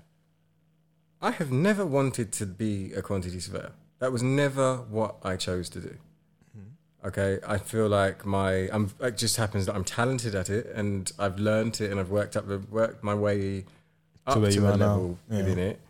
I 1.20 1.30
have 1.32 1.50
never 1.52 1.84
wanted 1.84 2.32
to 2.32 2.46
be 2.46 2.92
a 2.94 3.02
quantity 3.02 3.40
surveyor. 3.40 3.72
That 3.98 4.12
was 4.12 4.22
never 4.22 4.76
what 4.76 5.16
I 5.22 5.36
chose 5.36 5.68
to 5.70 5.80
do. 5.80 5.96
Okay, 7.04 7.38
I 7.46 7.58
feel 7.58 7.86
like 7.88 8.26
my 8.26 8.68
I'm 8.72 8.90
it 9.00 9.16
just 9.16 9.36
happens 9.36 9.66
that 9.66 9.76
I'm 9.76 9.84
talented 9.84 10.34
at 10.34 10.50
it 10.50 10.66
and 10.74 11.10
I've 11.16 11.38
learned 11.38 11.80
it 11.80 11.92
and 11.92 12.00
I've 12.00 12.10
worked 12.10 12.36
up 12.36 12.46
worked 12.70 13.04
my 13.04 13.14
way 13.14 13.64
up 14.26 14.34
to, 14.34 14.40
where 14.40 14.50
you 14.50 14.66
a 14.66 14.72
are 14.72 14.76
now. 14.76 14.86
level 14.94 15.18
Yeah. 15.30 15.36
within 15.38 15.58
it. 15.58 15.80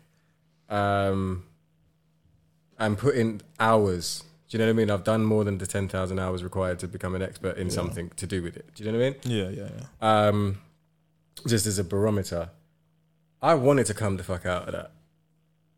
Um, 0.69 1.45
and 2.79 2.97
put 2.97 3.15
in 3.15 3.41
hours. 3.59 4.23
Do 4.47 4.57
you 4.57 4.59
know 4.59 4.65
what 4.65 4.71
I 4.71 4.73
mean? 4.77 4.89
I've 4.89 5.03
done 5.03 5.23
more 5.25 5.43
than 5.43 5.57
the 5.59 5.67
ten 5.67 5.87
thousand 5.87 6.17
hours 6.19 6.43
required 6.43 6.79
to 6.79 6.87
become 6.87 7.13
an 7.13 7.21
expert 7.21 7.57
in 7.57 7.67
Yeah. 7.67 7.73
something 7.73 8.09
to 8.15 8.25
do 8.25 8.41
with 8.41 8.57
it. 8.57 8.65
Do 8.73 8.83
you 8.83 8.91
know 8.91 8.97
what 8.97 9.05
I 9.05 9.09
mean? 9.11 9.19
Yeah, 9.23 9.49
yeah, 9.49 9.69
yeah. 10.01 10.27
Um, 10.27 10.61
just 11.45 11.67
as 11.67 11.77
a 11.77 11.83
barometer, 11.83 12.49
I 13.41 13.53
wanted 13.53 13.85
to 13.87 13.93
come 13.93 14.17
the 14.17 14.23
fuck 14.23 14.45
out 14.45 14.67
of 14.67 14.73
that, 14.73 14.91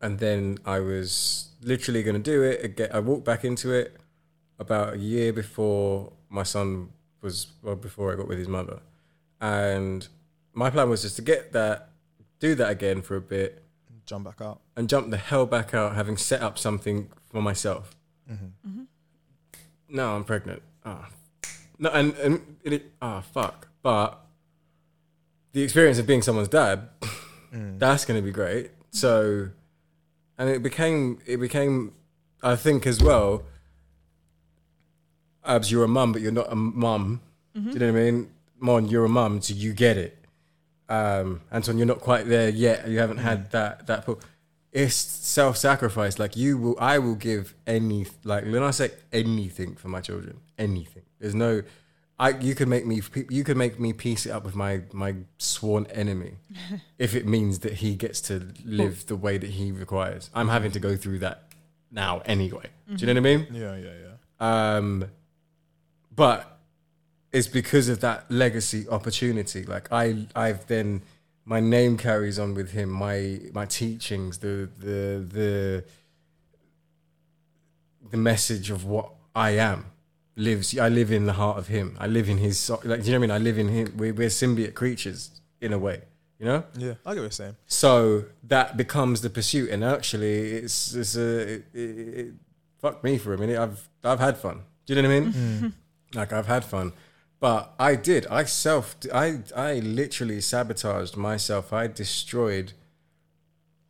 and 0.00 0.18
then 0.18 0.58
I 0.64 0.80
was 0.80 1.48
literally 1.60 2.02
going 2.02 2.16
to 2.16 2.22
do 2.22 2.42
it. 2.42 2.64
Again, 2.64 2.88
I 2.92 3.00
walked 3.00 3.24
back 3.24 3.44
into 3.44 3.72
it 3.72 3.96
about 4.58 4.94
a 4.94 4.98
year 4.98 5.32
before 5.32 6.12
my 6.28 6.42
son 6.44 6.88
was 7.20 7.48
well 7.62 7.76
before 7.76 8.12
I 8.12 8.16
got 8.16 8.26
with 8.26 8.38
his 8.38 8.48
mother, 8.48 8.80
and 9.40 10.08
my 10.54 10.70
plan 10.70 10.88
was 10.90 11.02
just 11.02 11.16
to 11.16 11.22
get 11.22 11.52
that, 11.52 11.90
do 12.40 12.54
that 12.56 12.70
again 12.70 13.02
for 13.02 13.16
a 13.16 13.20
bit, 13.20 13.61
Jump 14.06 14.24
back 14.24 14.40
out. 14.40 14.60
and 14.76 14.88
jump 14.88 15.10
the 15.10 15.16
hell 15.16 15.46
back 15.46 15.72
out, 15.74 15.94
having 15.94 16.16
set 16.16 16.42
up 16.42 16.58
something 16.58 17.08
for 17.30 17.40
myself. 17.42 17.96
Mhm. 18.30 18.86
No, 19.88 20.16
I'm 20.16 20.24
pregnant. 20.24 20.62
Ah, 20.84 21.10
no, 21.78 21.90
and 21.90 22.14
and 22.16 22.56
it, 22.64 22.92
ah, 23.00 23.20
fuck. 23.20 23.68
But 23.82 24.18
the 25.52 25.62
experience 25.62 25.98
of 25.98 26.06
being 26.06 26.22
someone's 26.22 26.48
dad, 26.48 26.88
that's 27.52 28.04
going 28.04 28.18
to 28.20 28.24
be 28.24 28.32
great. 28.32 28.70
So, 28.90 29.50
and 30.38 30.48
it 30.48 30.62
became 30.62 31.18
it 31.26 31.36
became, 31.38 31.92
I 32.42 32.56
think 32.56 32.86
as 32.86 33.02
well. 33.02 33.44
Abs, 35.44 35.70
you're 35.70 35.84
a 35.84 35.88
mum, 35.88 36.12
but 36.12 36.22
you're 36.22 36.32
not 36.32 36.50
a 36.52 36.56
mum. 36.56 37.20
Do 37.54 37.60
you 37.60 37.78
know 37.78 37.92
what 37.92 37.98
I 38.00 38.10
mean? 38.10 38.30
Mon, 38.58 38.88
you're 38.88 39.04
a 39.04 39.08
mum, 39.08 39.42
so 39.42 39.52
you 39.54 39.72
get 39.74 39.96
it. 39.98 40.21
Um, 40.88 41.40
Anton, 41.50 41.78
you're 41.78 41.86
not 41.86 42.00
quite 42.00 42.26
there 42.26 42.48
yet. 42.48 42.88
You 42.88 42.98
haven't 42.98 43.18
had 43.18 43.50
that 43.52 43.86
that. 43.86 44.04
pull. 44.04 44.20
It's 44.72 44.94
self-sacrifice. 44.94 46.18
Like 46.18 46.34
you 46.34 46.56
will, 46.56 46.76
I 46.80 46.98
will 46.98 47.14
give 47.14 47.54
any. 47.66 48.06
Like 48.24 48.44
when 48.44 48.62
I 48.62 48.70
say 48.70 48.90
anything 49.12 49.74
for 49.74 49.88
my 49.88 50.00
children, 50.00 50.40
anything. 50.58 51.02
There's 51.18 51.34
no. 51.34 51.62
I 52.18 52.30
you 52.30 52.54
could 52.54 52.68
make 52.68 52.86
me 52.86 53.00
you 53.30 53.42
could 53.42 53.56
make 53.56 53.80
me 53.80 53.92
piece 53.92 54.26
it 54.26 54.30
up 54.30 54.44
with 54.44 54.54
my 54.54 54.82
my 54.92 55.14
sworn 55.38 55.86
enemy, 55.86 56.34
if 56.98 57.14
it 57.14 57.26
means 57.26 57.60
that 57.60 57.74
he 57.74 57.96
gets 57.96 58.20
to 58.22 58.52
live 58.64 59.06
the 59.06 59.16
way 59.16 59.38
that 59.38 59.50
he 59.50 59.72
requires. 59.72 60.30
I'm 60.34 60.48
having 60.48 60.72
to 60.72 60.80
go 60.80 60.96
through 60.96 61.20
that 61.20 61.48
now 61.90 62.22
anyway. 62.24 62.66
Do 62.88 63.06
you 63.06 63.06
know 63.12 63.20
what 63.20 63.28
I 63.28 63.36
mean? 63.36 63.46
Yeah, 63.52 63.76
yeah, 63.76 63.92
yeah. 64.04 64.76
Um, 64.76 65.04
but 66.14 66.51
it's 67.32 67.48
because 67.48 67.88
of 67.88 68.00
that 68.00 68.30
legacy 68.30 68.86
opportunity. 68.88 69.64
Like 69.64 69.88
I, 69.92 70.26
I've 70.36 70.66
then 70.66 71.02
my 71.44 71.60
name 71.60 71.96
carries 71.96 72.38
on 72.38 72.54
with 72.54 72.70
him. 72.72 72.88
My 72.90 73.40
my 73.52 73.66
teachings, 73.66 74.38
the 74.38 74.68
the 74.78 75.24
the 75.28 75.84
the 78.10 78.16
message 78.16 78.70
of 78.70 78.84
what 78.84 79.10
I 79.34 79.50
am 79.52 79.86
lives. 80.36 80.76
I 80.78 80.88
live 80.88 81.10
in 81.10 81.26
the 81.26 81.32
heart 81.34 81.58
of 81.58 81.68
him. 81.68 81.96
I 81.98 82.06
live 82.06 82.28
in 82.28 82.38
his. 82.38 82.58
so- 82.58 82.80
Like, 82.84 83.00
do 83.02 83.06
you 83.06 83.12
know 83.12 83.20
what 83.20 83.30
I 83.32 83.38
mean? 83.38 83.42
I 83.42 83.44
live 83.44 83.58
in 83.58 83.68
him. 83.68 83.94
We're, 83.96 84.14
we're 84.14 84.28
symbiote 84.28 84.74
creatures 84.74 85.40
in 85.60 85.72
a 85.72 85.78
way. 85.78 86.02
You 86.38 86.46
know. 86.46 86.64
Yeah, 86.76 86.94
I 87.06 87.14
get 87.14 87.20
what 87.20 87.22
you're 87.22 87.30
saying. 87.30 87.56
So 87.66 88.24
that 88.48 88.76
becomes 88.76 89.20
the 89.20 89.30
pursuit, 89.30 89.70
and 89.70 89.84
actually, 89.84 90.52
it's 90.54 90.92
it's 90.94 91.14
a 91.16 91.38
it, 91.54 91.64
it, 91.72 91.78
it, 91.80 92.34
fuck 92.80 93.02
me 93.04 93.16
for 93.16 93.32
a 93.32 93.38
minute. 93.38 93.58
I've 93.58 93.88
I've 94.02 94.18
had 94.18 94.36
fun. 94.38 94.62
Do 94.86 94.94
you 94.94 95.00
know 95.02 95.08
what 95.08 95.14
I 95.16 95.20
mean? 95.20 95.32
Mm. 95.32 95.72
Like 96.14 96.32
I've 96.32 96.48
had 96.48 96.64
fun, 96.64 96.92
but 97.42 97.74
I 97.76 97.96
did. 97.96 98.24
I 98.28 98.44
self. 98.44 98.94
I 99.12 99.40
I 99.56 99.80
literally 99.80 100.40
sabotaged 100.40 101.16
myself. 101.16 101.72
I 101.72 101.88
destroyed 101.88 102.72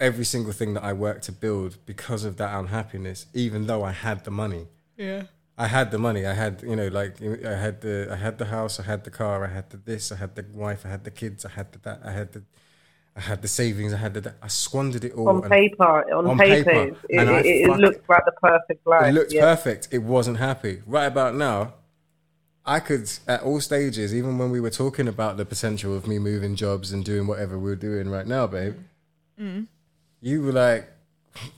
every 0.01 0.24
single 0.24 0.53
thing 0.53 0.73
that 0.73 0.83
I 0.83 0.95
worked 0.95 1.24
to 1.24 1.33
build 1.33 1.77
because 1.85 2.24
of 2.24 2.39
that 2.39 2.59
unhappiness. 2.59 3.27
Even 3.35 3.66
though 3.66 3.85
I 3.85 3.93
had 3.93 4.24
the 4.24 4.31
money. 4.31 4.69
Yeah. 4.97 5.24
I 5.59 5.66
had 5.66 5.91
the 5.91 5.99
money. 5.99 6.24
I 6.24 6.33
had, 6.33 6.62
you 6.62 6.74
know, 6.74 6.89
like 6.89 7.20
I 7.23 7.57
had 7.66 7.83
the, 7.83 8.09
I 8.11 8.16
had 8.16 8.39
the 8.39 8.47
house. 8.47 8.81
I 8.81 8.85
had 8.85 9.05
the 9.05 9.11
car. 9.11 9.45
I 9.45 9.49
had 9.49 9.69
the 9.69 9.77
this. 9.77 10.11
I 10.11 10.16
had 10.16 10.35
the 10.35 10.47
wife. 10.55 10.87
I 10.87 10.89
had 10.89 11.05
the 11.05 11.11
kids. 11.11 11.45
I 11.45 11.51
had 11.51 11.73
the 11.73 11.79
that. 11.81 12.01
I 12.03 12.11
had 12.11 12.33
the, 12.33 12.43
I 13.15 13.20
had 13.20 13.43
the 13.43 13.49
savings. 13.49 13.93
I 13.93 13.99
had 13.99 14.15
the. 14.15 14.35
I 14.41 14.49
squandered 14.49 15.05
it 15.05 15.12
all 15.12 15.29
on 15.29 15.43
paper, 15.43 16.11
on, 16.11 16.39
paper, 16.39 16.70
it, 16.70 16.97
and 17.11 17.29
it, 17.29 17.45
it 17.45 17.69
fuck- 17.69 17.81
looks 17.81 18.09
like 18.09 18.24
the 18.24 18.33
perfect 18.33 18.87
life. 18.87 19.09
It 19.11 19.12
looked 19.12 19.35
yeah. 19.35 19.43
perfect. 19.43 19.89
It 19.91 20.03
wasn't 20.03 20.39
happy. 20.39 20.81
Right 20.87 21.05
about 21.05 21.35
now, 21.35 21.74
I 22.64 22.80
could 22.80 23.10
at 23.26 23.43
all 23.43 23.60
stages, 23.60 24.14
even 24.14 24.39
when 24.39 24.51
we 24.51 24.60
were 24.60 24.70
talking 24.70 25.09
about 25.09 25.36
the 25.36 25.44
potential 25.44 25.97
of 25.97 26.06
me 26.06 26.18
moving 26.18 26.55
jobs 26.55 26.93
and 26.93 27.05
doing 27.05 27.26
whatever 27.26 27.59
we 27.59 27.70
are 27.72 27.76
doing 27.76 28.09
right 28.09 28.26
now, 28.26 28.47
babe. 28.47 28.76
Mm. 29.40 29.66
You 30.20 30.43
were 30.43 30.52
like, 30.52 30.89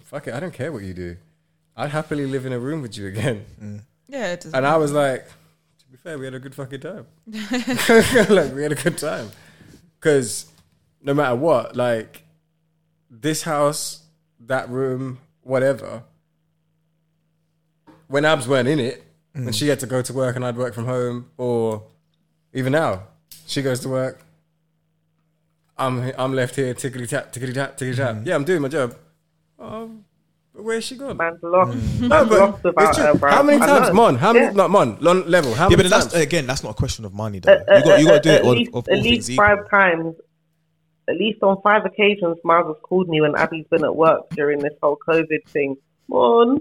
"Fuck 0.05 0.29
it, 0.29 0.35
I 0.35 0.41
don't 0.41 0.55
care 0.55 0.73
what 0.73 0.83
you 0.83 0.95
do. 0.95 1.17
I'd 1.77 1.91
happily 1.91 2.27
live 2.27 2.47
in 2.47 2.53
a 2.53 2.59
room 2.59 2.81
with 2.81 2.97
you 2.97 3.07
again." 3.07 3.45
Yeah, 4.09 4.33
it 4.33 4.41
doesn't 4.41 4.55
And 4.55 4.67
I 4.67 4.77
was 4.77 4.93
like, 4.93 5.27
to 5.27 5.87
be 5.91 5.97
fair, 5.97 6.19
we 6.19 6.25
had 6.25 6.35
a 6.35 6.39
good 6.39 6.55
fucking 6.55 6.81
time. 6.81 7.07
like 7.27 8.55
we 8.55 8.63
had 8.63 8.73
a 8.73 8.83
good 8.83 8.99
time 8.99 9.31
because 9.99 10.47
no 11.03 11.15
matter 11.15 11.37
what, 11.37 11.77
like 11.77 12.23
this 13.11 13.43
house, 13.43 14.03
that 14.41 14.69
room, 14.69 15.19
whatever. 15.43 16.03
When 18.09 18.25
Abs 18.25 18.47
weren't 18.47 18.69
in 18.69 18.79
it, 18.79 19.04
when 19.35 19.45
Mm. 19.47 19.55
she 19.55 19.69
had 19.69 19.81
to 19.81 19.87
go 19.87 20.01
to 20.03 20.13
work 20.13 20.37
and 20.37 20.45
I'd 20.45 20.57
work 20.57 20.75
from 20.75 20.87
home, 20.87 21.31
or 21.37 21.83
even 22.53 22.73
now, 22.73 23.03
she 23.47 23.61
goes 23.63 23.81
to 23.81 23.89
work. 23.89 24.21
I'm 25.77 26.13
I'm 26.17 26.33
left 26.35 26.55
here 26.57 26.73
tickety 26.75 27.09
tap 27.09 27.33
tickety 27.33 27.53
tap 27.55 27.77
tickety 27.77 27.97
tap. 27.97 28.15
Mm. 28.17 28.27
Yeah, 28.27 28.35
I'm 28.37 28.45
doing 28.45 28.63
my 28.63 28.69
job. 28.69 28.95
But 29.59 30.63
where's 30.63 30.85
she 30.85 30.97
gone? 30.97 31.17
Man's 31.17 31.43
lost. 31.43 31.77
No, 32.01 32.09
but 32.09 32.31
lost 32.39 32.63
without 32.65 32.89
it's 32.91 32.99
her, 32.99 33.15
bro. 33.15 33.31
How 33.33 33.43
many 33.43 33.61
I 33.61 33.67
times, 33.67 33.89
know. 33.89 33.95
Mon? 33.95 34.15
How 34.17 34.33
many? 34.33 34.45
Yeah. 34.47 34.53
Not 34.53 34.71
Mon. 34.71 34.97
Lon, 35.01 35.29
level. 35.29 35.53
How 35.53 35.65
yeah, 35.69 35.77
many 35.77 35.89
but 35.89 35.97
times? 35.97 36.13
that's 36.13 36.23
again, 36.23 36.47
that's 36.47 36.63
not 36.63 36.71
a 36.71 36.75
question 36.75 37.05
of 37.05 37.13
money, 37.13 37.41
though. 37.41 37.53
you 37.53 37.83
got 37.85 38.01
you 38.01 38.07
got 38.07 38.23
to 38.23 38.29
do 38.29 38.31
Uh, 38.31 38.35
it 38.35 38.39
at 38.39 38.45
of, 38.47 38.53
least, 38.57 38.69
of 38.69 38.75
all 38.75 38.79
at 38.81 38.85
things 38.87 39.05
least 39.05 39.31
equal. 39.31 39.45
five 39.47 39.69
times. 39.71 40.15
At 41.09 41.17
least 41.17 41.43
on 41.43 41.61
five 41.63 41.85
occasions, 41.85 42.39
Myles 42.45 42.69
has 42.69 42.77
called 42.83 43.09
me 43.09 43.21
when 43.21 43.35
Abby's 43.35 43.67
been 43.69 43.85
at 43.85 43.95
work 43.97 44.31
during 44.31 44.61
this 44.61 44.73
whole 44.81 44.97
COVID 45.09 45.45
thing. 45.49 45.77
Mon, 46.09 46.61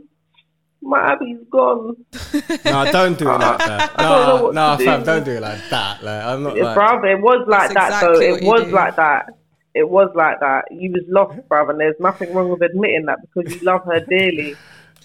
my 0.83 1.13
Abby's 1.13 1.39
gone. 1.49 1.95
No, 2.65 2.91
don't 2.91 3.17
do 3.17 3.25
it 3.29 3.39
like 3.39 3.57
that. 3.59 3.91
I 3.99 4.03
No, 4.03 4.51
no, 4.51 4.77
to 4.77 4.83
fam, 4.85 4.99
do. 4.99 5.05
don't 5.05 5.23
do 5.25 5.31
it 5.31 5.41
like 5.41 5.69
that. 5.69 6.03
Like, 6.03 6.23
I'm 6.25 6.43
not 6.43 6.57
like. 6.57 6.77
bruv, 6.77 7.03
it 7.05 7.21
was 7.21 7.45
like 7.47 7.73
That's 7.73 8.01
that 8.01 8.01
though. 8.01 8.19
It 8.19 8.43
was 8.43 8.63
do. 8.65 8.71
like 8.71 8.95
that. 8.95 9.29
It 9.73 9.89
was 9.89 10.09
like 10.15 10.39
that. 10.39 10.65
You 10.71 10.91
was 10.91 11.03
lost, 11.07 11.47
brother, 11.47 11.71
and 11.71 11.79
there's 11.79 11.95
nothing 11.99 12.33
wrong 12.33 12.49
with 12.49 12.61
admitting 12.61 13.05
that 13.07 13.19
because 13.21 13.53
you 13.53 13.59
love 13.61 13.81
her 13.85 13.99
dearly, 14.01 14.55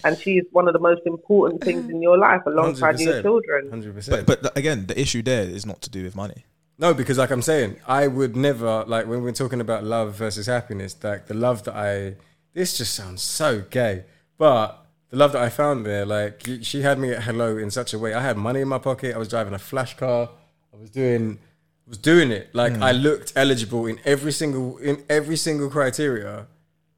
and 0.03 0.17
she 0.17 0.37
is 0.37 0.45
one 0.51 0.67
of 0.67 0.73
the 0.73 0.79
most 0.79 1.01
important 1.05 1.63
things 1.63 1.89
in 1.89 2.01
your 2.01 2.17
life 2.17 2.41
alongside 2.45 2.99
your 2.99 3.15
100%. 3.15 3.21
children. 3.23 3.69
Hundred 3.69 3.95
percent. 3.95 4.27
But 4.27 4.43
but 4.43 4.57
again, 4.57 4.85
the 4.85 4.99
issue 4.99 5.21
there 5.23 5.43
is 5.43 5.65
not 5.65 5.81
to 5.83 5.89
do 5.89 6.03
with 6.03 6.15
money. 6.15 6.45
No, 6.77 6.93
because 6.93 7.17
like 7.17 7.29
I'm 7.31 7.41
saying, 7.41 7.77
I 7.87 8.07
would 8.07 8.35
never 8.35 8.83
like 8.87 9.07
when 9.07 9.21
we're 9.23 9.31
talking 9.33 9.59
about 9.59 9.83
love 9.83 10.13
versus 10.15 10.45
happiness. 10.45 10.95
Like 11.03 11.25
the 11.27 11.33
love 11.33 11.63
that 11.63 11.75
I, 11.75 12.15
this 12.53 12.77
just 12.77 12.93
sounds 12.95 13.21
so 13.21 13.61
gay, 13.69 14.05
but 14.37 14.85
the 15.09 15.17
love 15.17 15.31
that 15.33 15.41
I 15.41 15.49
found 15.49 15.85
there, 15.85 16.05
like 16.05 16.47
she 16.61 16.81
had 16.81 16.99
me 16.99 17.11
at 17.11 17.23
hello 17.23 17.57
in 17.57 17.71
such 17.71 17.93
a 17.93 17.99
way. 17.99 18.13
I 18.13 18.21
had 18.21 18.37
money 18.37 18.61
in 18.61 18.67
my 18.67 18.77
pocket. 18.77 19.15
I 19.15 19.17
was 19.17 19.27
driving 19.27 19.53
a 19.53 19.59
flash 19.59 19.97
car. 19.97 20.29
I 20.73 20.77
was 20.77 20.89
doing, 20.89 21.39
was 21.87 21.97
doing 21.97 22.31
it. 22.31 22.53
Like 22.53 22.75
hmm. 22.75 22.83
I 22.83 22.91
looked 22.91 23.33
eligible 23.35 23.85
in 23.85 23.99
every 24.05 24.31
single 24.31 24.77
in 24.77 25.03
every 25.09 25.37
single 25.37 25.69
criteria, 25.69 26.47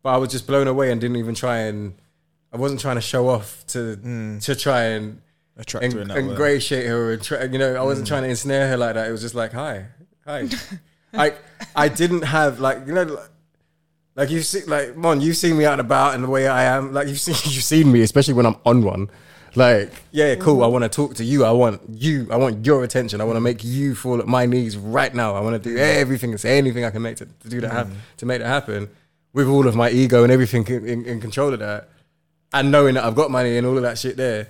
but 0.04 0.10
I 0.10 0.18
was 0.18 0.30
just 0.30 0.46
blown 0.46 0.68
away 0.68 0.92
and 0.92 1.00
didn't 1.00 1.18
even 1.18 1.36
try 1.36 1.60
and. 1.60 1.94
I 2.54 2.58
wasn't 2.58 2.82
trying 2.82 2.98
to 2.98 3.02
show 3.02 3.30
off 3.30 3.66
to 3.68 3.96
hmm. 3.96 4.40
to 4.40 4.56
try 4.56 4.84
and 4.84 5.22
Attract 5.58 5.84
en- 5.84 5.92
her 5.92 6.00
in 6.02 6.08
that 6.08 6.18
ingratiate 6.18 6.88
her 6.88 7.12
or 7.12 7.18
try, 7.18 7.44
you 7.44 7.58
know 7.58 7.76
I 7.76 7.84
wasn't 7.84 8.08
hmm. 8.08 8.14
trying 8.14 8.24
to 8.24 8.30
ensnare 8.30 8.70
her 8.70 8.78
like 8.78 8.96
that 8.96 9.08
it 9.08 9.12
was 9.12 9.22
just 9.22 9.36
like 9.36 9.52
hi 9.52 9.86
hi 10.26 10.48
I 11.14 11.34
I 11.76 11.90
didn't 11.90 12.24
have 12.24 12.60
like 12.60 12.88
you 12.88 12.94
know 12.94 13.22
like, 14.22 14.30
like 14.30 14.36
you 14.36 14.42
see 14.42 14.64
like 14.66 14.96
Mon 14.96 15.20
you've 15.20 15.38
seen 15.38 15.58
me 15.58 15.66
out 15.66 15.74
and 15.74 15.82
about 15.82 16.16
and 16.16 16.24
the 16.24 16.30
way 16.30 16.48
I 16.48 16.64
am. 16.64 16.94
Like 16.94 17.08
you've 17.08 17.20
seen 17.28 17.36
you've 17.52 17.64
seen 17.64 17.92
me 17.92 18.02
especially 18.02 18.34
when 18.34 18.46
I'm 18.46 18.58
on 18.66 18.84
one. 18.84 19.10
Like 19.56 19.92
yeah 20.12 20.36
cool. 20.36 20.64
I 20.64 20.68
want 20.68 20.84
to 20.84 20.90
talk 20.90 21.16
to 21.16 21.24
you. 21.24 21.44
I 21.44 21.52
want 21.52 21.82
you 21.90 22.28
I 22.32 22.38
want 22.38 22.66
your 22.66 22.84
attention. 22.84 23.20
I 23.22 23.24
want 23.24 23.38
to 23.38 23.42
make 23.42 23.64
you 23.64 23.96
fall 23.96 24.20
at 24.20 24.28
my 24.28 24.46
knees 24.46 24.78
right 24.78 25.14
now. 25.14 25.36
I 25.36 25.42
want 25.42 25.62
to 25.62 25.70
do 25.70 25.78
everything 25.78 26.32
and 26.32 26.40
say 26.40 26.58
anything 26.58 26.86
I 26.86 26.92
can 26.92 27.02
make 27.02 27.18
to, 27.18 27.26
to 27.26 27.50
do 27.50 27.62
that 27.62 27.72
hap- 27.72 27.88
mm. 27.88 27.96
to 28.18 28.26
make 28.26 28.40
that 28.40 28.48
happen 28.48 28.90
with 29.34 29.48
all 29.48 29.68
of 29.68 29.76
my 29.76 29.90
ego 29.90 30.24
and 30.24 30.32
everything 30.32 30.68
in, 30.68 30.86
in, 30.86 31.06
in 31.06 31.22
control 31.22 31.54
of 31.54 31.60
that 31.60 31.90
and 32.54 32.72
knowing 32.72 32.96
that 32.96 33.04
I've 33.04 33.16
got 33.16 33.32
money 33.32 33.58
and 33.58 33.66
all 33.66 33.78
of 33.78 33.84
that 33.84 33.98
shit 33.98 34.18
there. 34.18 34.50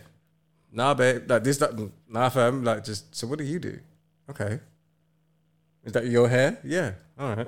Nah, 0.72 0.94
babe, 0.94 1.30
like 1.30 1.44
this, 1.44 1.58
that, 1.58 1.72
nah, 2.08 2.30
fam, 2.30 2.64
like 2.64 2.84
just. 2.84 3.14
So 3.14 3.28
what 3.28 3.38
do 3.38 3.44
you 3.44 3.60
do? 3.60 3.80
Okay, 4.30 4.60
is 5.84 5.92
that 5.92 6.06
your 6.08 6.30
hair? 6.30 6.58
Yeah, 6.64 6.94
all 7.20 7.36
right. 7.36 7.48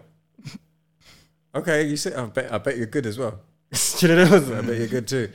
Okay, 1.55 1.83
you 1.83 1.97
say. 1.97 2.13
I 2.13 2.25
bet. 2.25 2.51
I 2.51 2.57
bet 2.57 2.77
you're 2.77 2.87
good 2.87 3.05
as 3.05 3.17
well. 3.17 3.39
Do 3.99 4.07
you 4.07 4.15
know 4.15 4.23
what 4.25 4.43
I 4.43 4.45
mean? 4.45 4.57
I 4.57 4.61
bet 4.61 4.77
you're 4.77 4.87
good 4.87 5.07
too. 5.07 5.29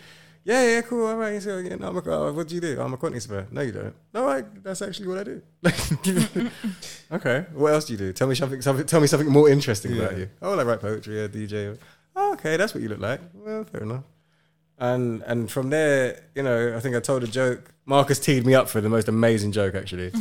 Yeah, 0.45 0.65
yeah, 0.65 0.81
cool. 0.81 1.07
All 1.07 1.17
right. 1.17 1.43
So, 1.43 1.59
yeah, 1.59 1.75
no, 1.75 1.89
I'm 1.89 1.97
a, 1.99 2.03
oh, 2.07 2.33
what 2.33 2.49
do 2.49 2.55
you 2.55 2.61
do? 2.63 2.81
I'm 2.81 2.95
a 2.95 2.97
quantity 2.97 3.21
surveyor. 3.21 3.49
No, 3.51 3.61
you 3.61 3.73
don't. 3.73 3.95
No, 4.15 4.25
right. 4.25 4.65
That's 4.65 4.81
actually 4.81 5.09
what 5.09 5.19
I 5.19 5.25
do. 5.25 5.43
okay. 7.13 7.45
What 7.53 7.75
else 7.75 7.85
do 7.85 7.93
you 7.93 7.99
do? 7.99 8.13
Tell 8.15 8.27
me 8.27 8.35
something. 8.35 8.63
Something. 8.63 8.87
Tell 8.87 9.01
me 9.01 9.09
something 9.09 9.29
more 9.29 9.51
interesting 9.51 9.99
about 9.99 10.17
you. 10.17 10.31
Oh, 10.41 10.59
I 10.59 10.63
write 10.63 10.81
poetry. 10.81 11.21
Yeah, 11.21 11.27
DJ. 11.27 11.77
Oh, 12.17 12.33
okay, 12.33 12.57
that's 12.57 12.73
what 12.73 12.83
you 12.83 12.89
look 12.89 12.99
like. 12.99 13.21
Well, 13.35 13.65
fair 13.65 13.83
enough. 13.83 14.05
And 14.79 15.23
and 15.25 15.51
from 15.51 15.69
there, 15.69 16.23
you 16.35 16.43
know, 16.43 16.75
I 16.75 16.81
think 16.81 16.97
I 16.97 17.01
told 17.01 17.25
a 17.25 17.27
joke. 17.27 17.75
Marcus 17.85 18.19
teed 18.19 18.47
me 18.47 18.55
up 18.55 18.71
for 18.71 18.81
the 18.81 18.89
most 18.89 19.09
amazing 19.09 19.53
joke, 19.53 19.75
actually. 19.75 20.13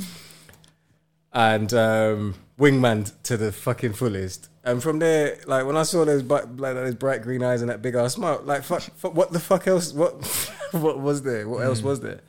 and 1.32 1.74
um, 1.74 2.36
wingman 2.60 3.14
to 3.24 3.38
the 3.38 3.54
fucking 3.54 3.94
fullest. 3.94 4.50
And 4.68 4.84
from 4.84 5.00
there, 5.00 5.38
like 5.46 5.66
when 5.66 5.78
I 5.78 5.84
saw 5.84 6.04
those 6.04 6.22
bright, 6.22 6.58
like 6.58 6.76
those 6.76 6.94
bright 6.94 7.22
green 7.22 7.42
eyes 7.42 7.62
and 7.62 7.70
that 7.70 7.82
big 7.82 7.96
ass 7.96 8.16
smile, 8.16 8.42
like 8.44 8.64
fuck, 8.64 8.82
fuck 8.82 9.16
what 9.16 9.32
the 9.32 9.40
fuck 9.40 9.66
else? 9.66 9.94
What 9.94 10.26
what 10.72 11.00
was 11.00 11.22
there? 11.22 11.48
What 11.48 11.64
else 11.64 11.80
mm. 11.80 11.86
was 11.86 12.02
there? 12.02 12.20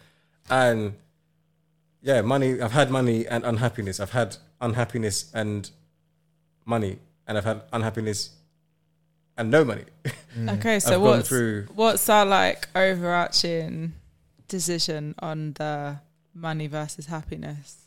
And 0.49 0.95
yeah, 2.01 2.23
money. 2.23 2.61
I've 2.61 2.71
had 2.71 2.93
money 2.93 3.27
and 3.27 3.45
unhappiness. 3.45 3.99
I've 3.99 4.13
had 4.13 4.37
unhappiness 4.61 5.33
and 5.35 5.69
money, 6.65 7.01
and 7.27 7.37
I've 7.37 7.45
had 7.45 7.63
unhappiness 7.73 8.31
and 9.37 9.51
no 9.51 9.65
money. 9.65 9.85
Mm. 10.37 10.59
Okay, 10.59 10.79
so 10.79 11.01
what's 11.01 11.27
through- 11.27 11.67
what's 11.75 12.07
our 12.09 12.27
like 12.27 12.69
overarching 12.77 13.95
decision 14.47 15.15
on 15.21 15.55
the 15.55 16.01
money 16.35 16.67
versus 16.67 17.07
happiness 17.07 17.79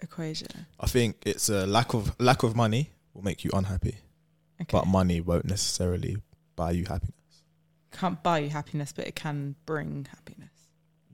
equation? 0.00 0.66
I 0.78 0.86
think 0.86 1.16
it's 1.26 1.48
a 1.48 1.66
lack 1.66 1.92
of 1.92 2.18
lack 2.20 2.44
of 2.44 2.54
money 2.54 2.93
will 3.14 3.22
make 3.22 3.44
you 3.44 3.50
unhappy, 3.54 3.98
but 4.70 4.86
money 4.86 5.20
won't 5.20 5.46
necessarily 5.46 6.16
buy 6.56 6.72
you 6.72 6.84
happiness. 6.84 7.12
Can't 7.92 8.22
buy 8.22 8.38
you 8.38 8.50
happiness, 8.50 8.92
but 8.92 9.06
it 9.06 9.14
can 9.14 9.54
bring 9.66 10.06
happiness. 10.10 10.50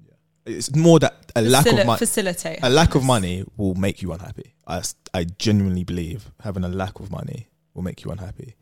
Yeah, 0.07 0.15
it's 0.57 0.75
more 0.75 0.99
that 1.01 1.31
a 1.37 1.43
lack 1.43 1.67
of 1.67 1.87
money, 1.87 1.99
facilitate 1.99 2.59
a 2.63 2.71
lack 2.71 2.95
of 2.95 3.05
money 3.05 3.45
will 3.57 3.75
make 3.75 4.01
you 4.03 4.13
unhappy. 4.13 4.55
I 4.67 4.83
I 5.13 5.25
genuinely 5.25 5.85
believe 5.85 6.31
having 6.41 6.65
a 6.65 6.69
lack 6.69 6.99
of 7.01 7.11
money 7.11 7.49
will 7.75 7.83
make 7.83 8.03
you 8.05 8.11
unhappy, 8.11 8.55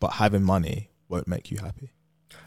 but 0.00 0.12
having 0.14 0.42
money 0.42 0.88
won't 1.08 1.28
make 1.28 1.50
you 1.50 1.58
happy. 1.58 1.90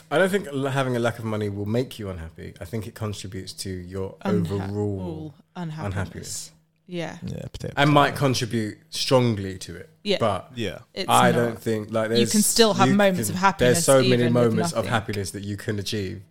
I 0.10 0.18
don't 0.18 0.30
think 0.30 0.48
having 0.52 0.96
a 0.96 1.00
lack 1.00 1.20
of 1.20 1.26
money 1.26 1.50
will 1.50 1.66
make 1.66 2.00
you 2.00 2.10
unhappy. 2.10 2.54
I 2.62 2.66
think 2.66 2.88
it 2.88 2.96
contributes 2.96 3.52
to 3.54 3.70
your 3.70 4.16
Unha- 4.26 4.52
overall 4.70 5.34
unhappiness. 5.56 5.86
unhappiness. 5.86 6.52
Yeah. 6.86 7.18
Yeah, 7.24 7.44
potato. 7.52 7.74
and 7.78 7.90
might 7.92 8.16
contribute 8.16 8.78
strongly 8.90 9.58
to 9.60 9.76
it. 9.78 9.90
Yeah. 10.04 10.18
but 10.20 10.52
Yeah. 10.56 10.80
It's 10.94 11.10
I 11.10 11.32
not. 11.32 11.38
don't 11.38 11.60
think 11.60 11.92
like 11.92 12.10
there's 12.10 12.20
You 12.20 12.28
can 12.28 12.42
still 12.42 12.74
have 12.74 12.90
moments 12.90 13.30
of 13.30 13.36
happiness 13.36 13.86
There's 13.86 14.04
so 14.04 14.08
many 14.10 14.24
with 14.26 14.34
moments 14.34 14.72
of 14.72 14.78
nothing. 14.78 14.90
happiness 14.92 15.32
that 15.32 15.44
you 15.44 15.56
can 15.58 15.80
achieve 15.80 16.24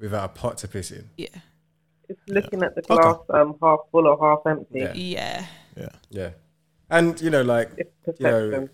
without 0.00 0.24
a 0.24 0.28
pot 0.28 0.58
to 0.58 0.68
piss 0.68 0.90
in. 0.90 1.08
Yeah. 1.16 1.28
It's 2.08 2.20
looking 2.26 2.62
at 2.64 2.74
the 2.74 2.82
glass 2.82 3.16
um, 3.28 3.54
half 3.62 3.80
full 3.92 4.08
or 4.08 4.18
half 4.20 4.40
empty. 4.50 4.80
Yeah. 4.80 4.92
Yeah. 4.94 5.46
Yeah. 5.76 5.88
Yeah, 6.10 6.30
and 6.90 7.20
you 7.20 7.30
know, 7.30 7.42
like 7.42 7.70
you 7.78 8.14
know, 8.26 8.68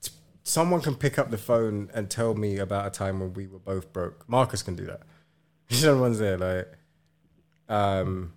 t- 0.00 0.12
someone 0.44 0.80
can 0.80 0.94
pick 0.94 1.18
up 1.18 1.30
the 1.32 1.36
phone 1.38 1.90
and 1.92 2.08
tell 2.08 2.34
me 2.36 2.58
about 2.58 2.86
a 2.86 2.90
time 2.90 3.18
when 3.18 3.34
we 3.34 3.48
were 3.48 3.58
both 3.58 3.92
broke. 3.92 4.28
Marcus 4.28 4.62
can 4.62 4.76
do 4.76 4.86
that. 4.86 5.00
You 5.70 5.84
know, 5.86 5.96
the 5.96 6.00
ones 6.00 6.18
there, 6.20 6.38
like, 6.38 6.72
um, 7.68 8.32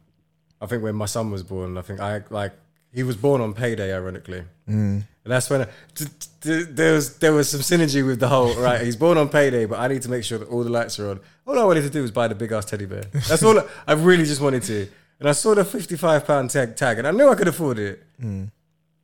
I 0.62 0.68
think 0.68 0.84
when 0.84 0.96
my 0.96 1.08
son 1.08 1.32
was 1.32 1.44
born, 1.44 1.78
I 1.78 1.82
think 1.82 2.00
I 2.00 2.24
like 2.30 2.54
he 2.94 3.04
was 3.04 3.16
born 3.16 3.42
on 3.42 3.54
payday, 3.54 3.94
ironically. 3.94 4.44
Mm. 4.70 5.04
And 5.24 5.32
that's 5.32 5.50
when 5.50 5.62
I, 5.62 5.68
t- 5.96 6.06
t- 6.42 6.64
there 6.64 6.94
was 6.94 7.18
there 7.18 7.34
was 7.34 7.50
some 7.50 7.62
synergy 7.62 8.06
with 8.06 8.20
the 8.20 8.28
whole 8.28 8.54
right. 8.62 8.82
He's 8.82 8.96
born 8.96 9.18
on 9.18 9.30
payday, 9.30 9.66
but 9.66 9.80
I 9.80 9.88
need 9.88 10.02
to 10.04 10.10
make 10.10 10.24
sure 10.24 10.38
that 10.38 10.50
all 10.50 10.64
the 10.64 10.70
lights 10.70 11.00
are 11.00 11.10
on. 11.12 11.20
All 11.48 11.58
I 11.58 11.64
wanted 11.64 11.82
to 11.82 11.90
do 11.90 12.02
was 12.02 12.12
buy 12.12 12.28
the 12.28 12.36
big 12.36 12.52
ass 12.52 12.66
teddy 12.66 12.86
bear. 12.86 13.04
That's 13.28 13.44
all 13.44 13.60
I, 13.60 13.64
I 13.88 13.94
really 13.94 14.26
just 14.26 14.42
wanted 14.42 14.64
to. 14.64 14.88
And 15.20 15.30
I 15.30 15.34
saw 15.34 15.54
the 15.56 15.66
fifty 15.66 15.96
five 15.96 16.26
pound 16.26 16.50
tag 16.50 16.76
tag, 16.76 16.98
and 17.00 17.08
I 17.08 17.12
knew 17.12 17.30
I 17.30 17.36
could 17.36 17.48
afford 17.48 17.80
it. 17.80 18.04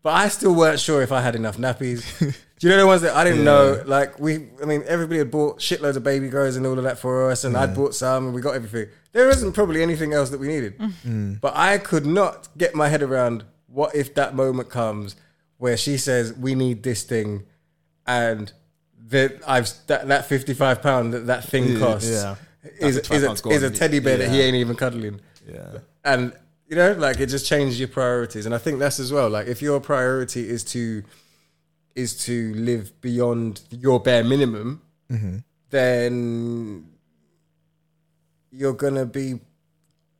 But 0.07 0.13
I 0.13 0.29
still 0.29 0.55
weren't 0.55 0.79
sure 0.79 1.01
if 1.01 1.11
I 1.11 1.19
had 1.19 1.35
enough 1.35 1.57
nappies. 1.57 2.17
Do 2.59 2.67
you 2.67 2.69
know 2.69 2.79
the 2.79 2.87
ones 2.87 3.01
that 3.01 3.13
I 3.13 3.25
didn't 3.25 3.43
know? 3.43 3.83
Like 3.85 4.17
we, 4.21 4.47
I 4.63 4.65
mean, 4.65 4.85
everybody 4.87 5.17
had 5.17 5.29
bought 5.29 5.59
shitloads 5.59 5.97
of 5.97 6.03
baby 6.05 6.29
grows 6.29 6.55
and 6.55 6.65
all 6.65 6.77
of 6.77 6.85
that 6.85 6.97
for 6.97 7.29
us, 7.29 7.43
and 7.43 7.57
I'd 7.57 7.75
bought 7.75 7.93
some, 7.93 8.27
and 8.27 8.33
we 8.33 8.39
got 8.39 8.55
everything. 8.55 8.87
There 9.11 9.29
isn't 9.29 9.51
probably 9.51 9.83
anything 9.83 10.13
else 10.13 10.29
that 10.29 10.39
we 10.39 10.47
needed, 10.47 10.77
mm. 10.77 11.41
but 11.41 11.57
I 11.57 11.77
could 11.77 12.05
not 12.05 12.47
get 12.57 12.73
my 12.73 12.87
head 12.87 13.03
around 13.03 13.43
what 13.67 13.93
if 13.95 14.15
that 14.15 14.33
moment 14.33 14.69
comes 14.69 15.17
where 15.57 15.75
she 15.75 15.97
says 15.97 16.31
we 16.31 16.55
need 16.55 16.83
this 16.83 17.03
thing, 17.03 17.43
and 18.05 18.53
that 19.09 19.41
I've 19.45 19.69
that, 19.87 20.07
that 20.07 20.25
fifty 20.25 20.53
five 20.53 20.81
pound 20.81 21.13
that 21.13 21.27
that 21.27 21.43
thing 21.43 21.77
costs 21.79 22.09
yeah. 22.09 22.37
is 22.79 22.95
That 22.95 23.13
is 23.13 23.25
£55 23.25 23.45
a, 23.45 23.49
is 23.49 23.63
a 23.63 23.71
teddy 23.71 23.99
bear 23.99 24.15
that 24.19 24.31
he 24.31 24.39
ain't 24.39 24.55
even 24.55 24.77
cuddling 24.77 25.19
Yeah. 25.45 25.79
and 26.05 26.31
you 26.67 26.75
know 26.75 26.91
like 26.93 27.19
it 27.19 27.27
just 27.27 27.45
changes 27.45 27.79
your 27.79 27.87
priorities. 27.89 28.45
And 28.45 28.53
i 28.53 28.57
think 28.57 28.79
that's 28.79 28.99
as 28.99 29.11
well 29.11 29.29
like 29.29 29.47
if 29.47 29.61
your 29.61 29.79
priority 29.79 30.47
is 30.49 30.63
to 30.65 31.03
is 31.95 32.15
to 32.25 32.53
live 32.55 32.99
beyond 33.01 33.61
your 33.71 33.99
bare 33.99 34.23
minimum 34.23 34.81
Mhm. 35.11 35.43
then 35.69 36.85
you're 38.51 38.73
gonna 38.73 39.05
be 39.05 39.39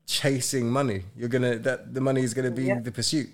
chasing 0.06 0.69
money. 0.69 1.03
You're 1.18 1.30
gonna 1.30 1.57
that 1.60 1.94
the 1.94 2.02
money 2.02 2.22
is 2.24 2.34
gonna 2.34 2.52
be 2.52 2.65
Yeah. 2.65 2.80
the 2.80 2.91
pursuit. 2.91 3.30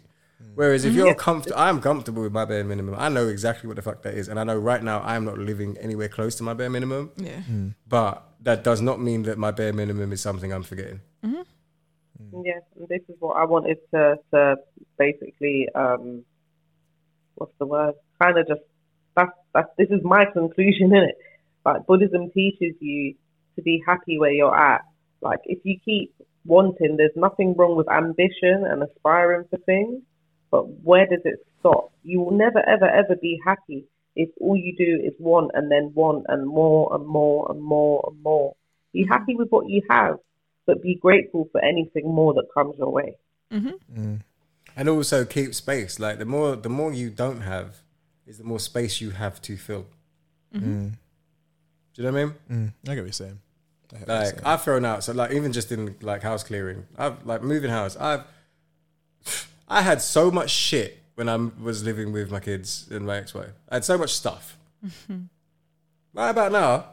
Whereas 0.56 0.84
if 0.86 0.94
Mhm. 0.94 0.98
you're 0.98 1.16
comfortable 1.16 1.58
i'm 1.60 1.80
comfortable 1.82 2.24
with 2.24 2.32
my 2.34 2.46
bare 2.46 2.64
minimum. 2.64 2.96
I 2.98 3.10
know 3.10 3.28
exactly 3.28 3.68
what 3.68 3.76
the 3.76 3.82
fuck 3.82 4.02
that 4.04 4.16
is. 4.16 4.28
And 4.28 4.40
i 4.40 4.44
know 4.44 4.58
right 4.58 4.84
now 4.84 5.02
i'm 5.02 5.24
not 5.26 5.38
living 5.38 5.78
anywhere 5.78 6.10
close 6.10 6.36
to 6.36 6.44
my 6.44 6.54
bare 6.54 6.70
minimum. 6.70 7.12
Yeah. 7.18 7.42
but 7.88 8.24
that 8.42 8.64
does 8.64 8.82
not 8.82 9.00
mean 9.00 9.24
that 9.24 9.38
my 9.38 9.52
bare 9.52 9.72
minimum 9.72 10.12
is 10.12 10.20
something 10.22 10.52
i'm 10.52 10.64
forgetting 10.64 11.00
Yeah, 12.32 12.60
and 12.78 12.88
this 12.88 13.02
is 13.10 13.16
what 13.20 13.38
I 13.38 13.46
wanted 13.46 13.78
to, 13.94 14.16
to 14.32 14.56
basically, 14.98 15.68
um, 15.76 16.24
what's 17.36 17.54
the 17.60 17.66
word? 17.66 17.94
Kind 18.22 18.38
of 18.38 18.48
just, 18.48 18.62
that's, 19.16 19.32
that's, 19.54 19.70
this 19.78 19.90
is 19.90 20.02
my 20.04 20.26
conclusion 20.26 20.96
in 20.96 21.04
it. 21.04 21.18
Like, 21.66 21.86
Buddhism 21.86 22.32
teaches 22.32 22.76
you 22.80 23.16
to 23.56 23.62
be 23.62 23.84
happy 23.86 24.18
where 24.18 24.32
you're 24.32 24.56
at. 24.56 24.82
Like, 25.22 25.40
if 25.46 25.60
you 25.64 25.78
keep 25.84 26.14
wanting, 26.46 26.98
there's 26.98 27.16
nothing 27.16 27.56
wrong 27.58 27.76
with 27.76 27.90
ambition 27.90 28.66
and 28.66 28.84
aspiring 28.84 29.46
for 29.50 29.58
things, 29.58 30.02
but 30.52 30.64
where 30.84 31.06
does 31.08 31.22
it 31.26 31.46
stop? 31.60 31.92
You 32.04 32.22
will 32.22 32.32
never, 32.32 32.60
ever, 32.68 32.90
ever 32.90 33.16
be 33.22 33.40
happy 33.46 33.86
if 34.16 34.30
all 34.40 34.56
you 34.56 34.76
do 34.76 35.02
is 35.04 35.14
want 35.20 35.52
and 35.54 35.72
then 35.72 35.92
want 35.96 36.26
and 36.28 36.46
more 36.48 36.94
and 36.94 37.08
more 37.08 37.48
and 37.50 37.62
more 37.62 38.04
and 38.08 38.22
more. 38.22 38.56
Be 38.92 39.06
happy 39.10 39.36
with 39.36 39.50
what 39.50 39.68
you 39.70 39.82
have, 39.90 40.20
but 40.66 40.82
be 40.82 40.96
grateful 40.96 41.50
for 41.52 41.64
anything 41.64 42.06
more 42.06 42.34
that 42.34 42.48
comes 42.54 42.76
your 42.78 42.92
way. 42.92 43.18
Mm-hmm. 43.52 44.16
And 44.76 44.90
also 44.90 45.26
keep 45.26 45.54
space. 45.54 46.00
Like 46.00 46.20
the 46.20 46.26
more 46.26 46.56
the 46.56 46.70
more 46.70 46.92
you 46.94 47.10
don't 47.10 47.42
have, 47.42 47.78
is 48.26 48.38
the 48.38 48.44
more 48.44 48.60
space 48.60 49.02
you 49.02 49.12
have 49.12 49.42
to 49.44 49.58
fill. 49.58 49.86
Mm-hmm. 50.56 50.72
Mm. 50.72 50.92
Do 51.94 52.02
you 52.02 52.04
know 52.04 52.14
what 52.14 52.22
I 52.22 52.26
mean? 52.26 52.36
Mm. 52.52 52.74
I 52.86 52.96
get 52.96 53.02
what 53.02 53.06
you're 53.06 53.12
saying. 53.14 53.40
I 53.94 54.00
get 54.00 54.08
you're 54.08 54.18
Like 54.18 54.28
saying. 54.28 54.42
I've 54.46 54.62
thrown 54.64 54.86
out. 54.86 55.04
So 55.04 55.14
like 55.14 55.32
even 55.32 55.52
just 55.52 55.72
in 55.72 55.96
like 56.02 56.24
house 56.24 56.44
clearing, 56.44 56.86
I've 56.98 57.26
like 57.26 57.44
moving 57.44 57.70
house. 57.70 57.96
I've 57.98 58.24
I 59.68 59.82
had 59.82 60.02
so 60.02 60.32
much 60.32 60.50
shit 60.50 61.00
when 61.16 61.30
I 61.30 61.36
was 61.36 61.84
living 61.84 62.12
with 62.12 62.32
my 62.32 62.40
kids 62.40 62.88
and 62.90 63.06
my 63.06 63.18
ex-wife. 63.18 63.52
I 63.70 63.76
had 63.76 63.86
so 63.86 63.98
much 63.98 64.14
stuff. 64.14 64.58
Right 66.14 66.30
about 66.30 66.52
now, 66.52 66.86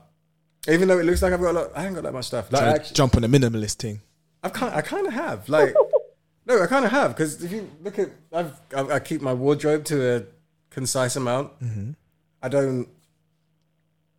even 0.69 0.89
though 0.89 0.99
it 0.99 1.05
looks 1.07 1.23
like 1.23 1.33
I've 1.33 1.41
got 1.41 1.51
a 1.51 1.59
lot, 1.59 1.71
I 1.75 1.87
ain't 1.87 1.95
got 1.95 2.05
that 2.05 2.13
much 2.13 2.27
stuff. 2.27 2.53
Like 2.53 2.61
Trying 2.63 2.75
to 2.75 2.81
actually, 2.81 2.95
jump 2.95 3.17
on 3.17 3.23
the 3.23 3.29
minimalist 3.29 3.75
thing. 3.77 4.01
I've 4.43 4.53
kind, 4.53 4.75
I 4.75 4.83
kind 4.83 5.07
of 5.07 5.13
have. 5.13 5.49
Like, 5.49 5.75
no, 6.47 6.63
I 6.63 6.67
kind 6.67 6.85
of 6.85 6.91
have 6.91 7.15
because 7.17 7.43
if 7.43 7.53
you 7.53 7.71
look 7.83 7.99
at, 7.99 8.11
I've, 8.33 8.53
I, 8.77 8.95
I 8.97 9.01
keep 9.01 9.21
my 9.23 9.33
wardrobe 9.33 9.85
to 9.87 10.17
a 10.17 10.23
concise 10.71 11.17
amount. 11.17 11.59
Mm-hmm. 11.61 11.91
I 12.43 12.49
don't, 12.49 12.89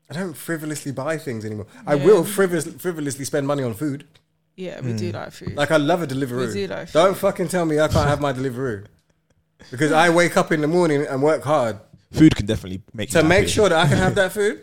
I 0.09 0.13
don't 0.13 0.33
frivolously 0.33 0.91
buy 0.91 1.17
things 1.17 1.45
anymore. 1.45 1.67
I 1.87 1.95
will 1.95 2.23
frivol- 2.23 2.79
frivolously 2.79 3.25
spend 3.25 3.47
money 3.47 3.63
on 3.63 3.73
food. 3.73 4.05
Yeah, 4.55 4.81
we 4.81 4.93
do 4.93 5.11
like 5.11 5.31
food. 5.31 5.55
Like 5.55 5.71
I 5.71 5.77
love 5.77 6.03
a 6.03 6.07
Deliveroo. 6.07 6.47
We 6.47 6.53
do 6.53 6.67
like 6.67 6.89
food. 6.89 6.93
Don't 6.93 7.17
fucking 7.17 7.47
tell 7.47 7.65
me 7.65 7.79
I 7.79 7.87
can't 7.87 8.07
have 8.07 8.19
my 8.19 8.33
Deliveroo 8.33 8.85
because 9.71 9.91
I 9.91 10.09
wake 10.09 10.35
up 10.37 10.51
in 10.51 10.61
the 10.61 10.67
morning 10.67 11.05
and 11.07 11.21
work 11.23 11.43
hard 11.43 11.77
Food 12.11 12.35
can 12.35 12.45
definitely 12.45 12.81
make 12.93 13.09
to 13.11 13.21
you 13.21 13.23
make 13.27 13.39
happy. 13.41 13.51
sure 13.51 13.69
that 13.69 13.85
I 13.85 13.87
can 13.87 13.97
have 13.97 14.15
that 14.15 14.31
food. 14.33 14.61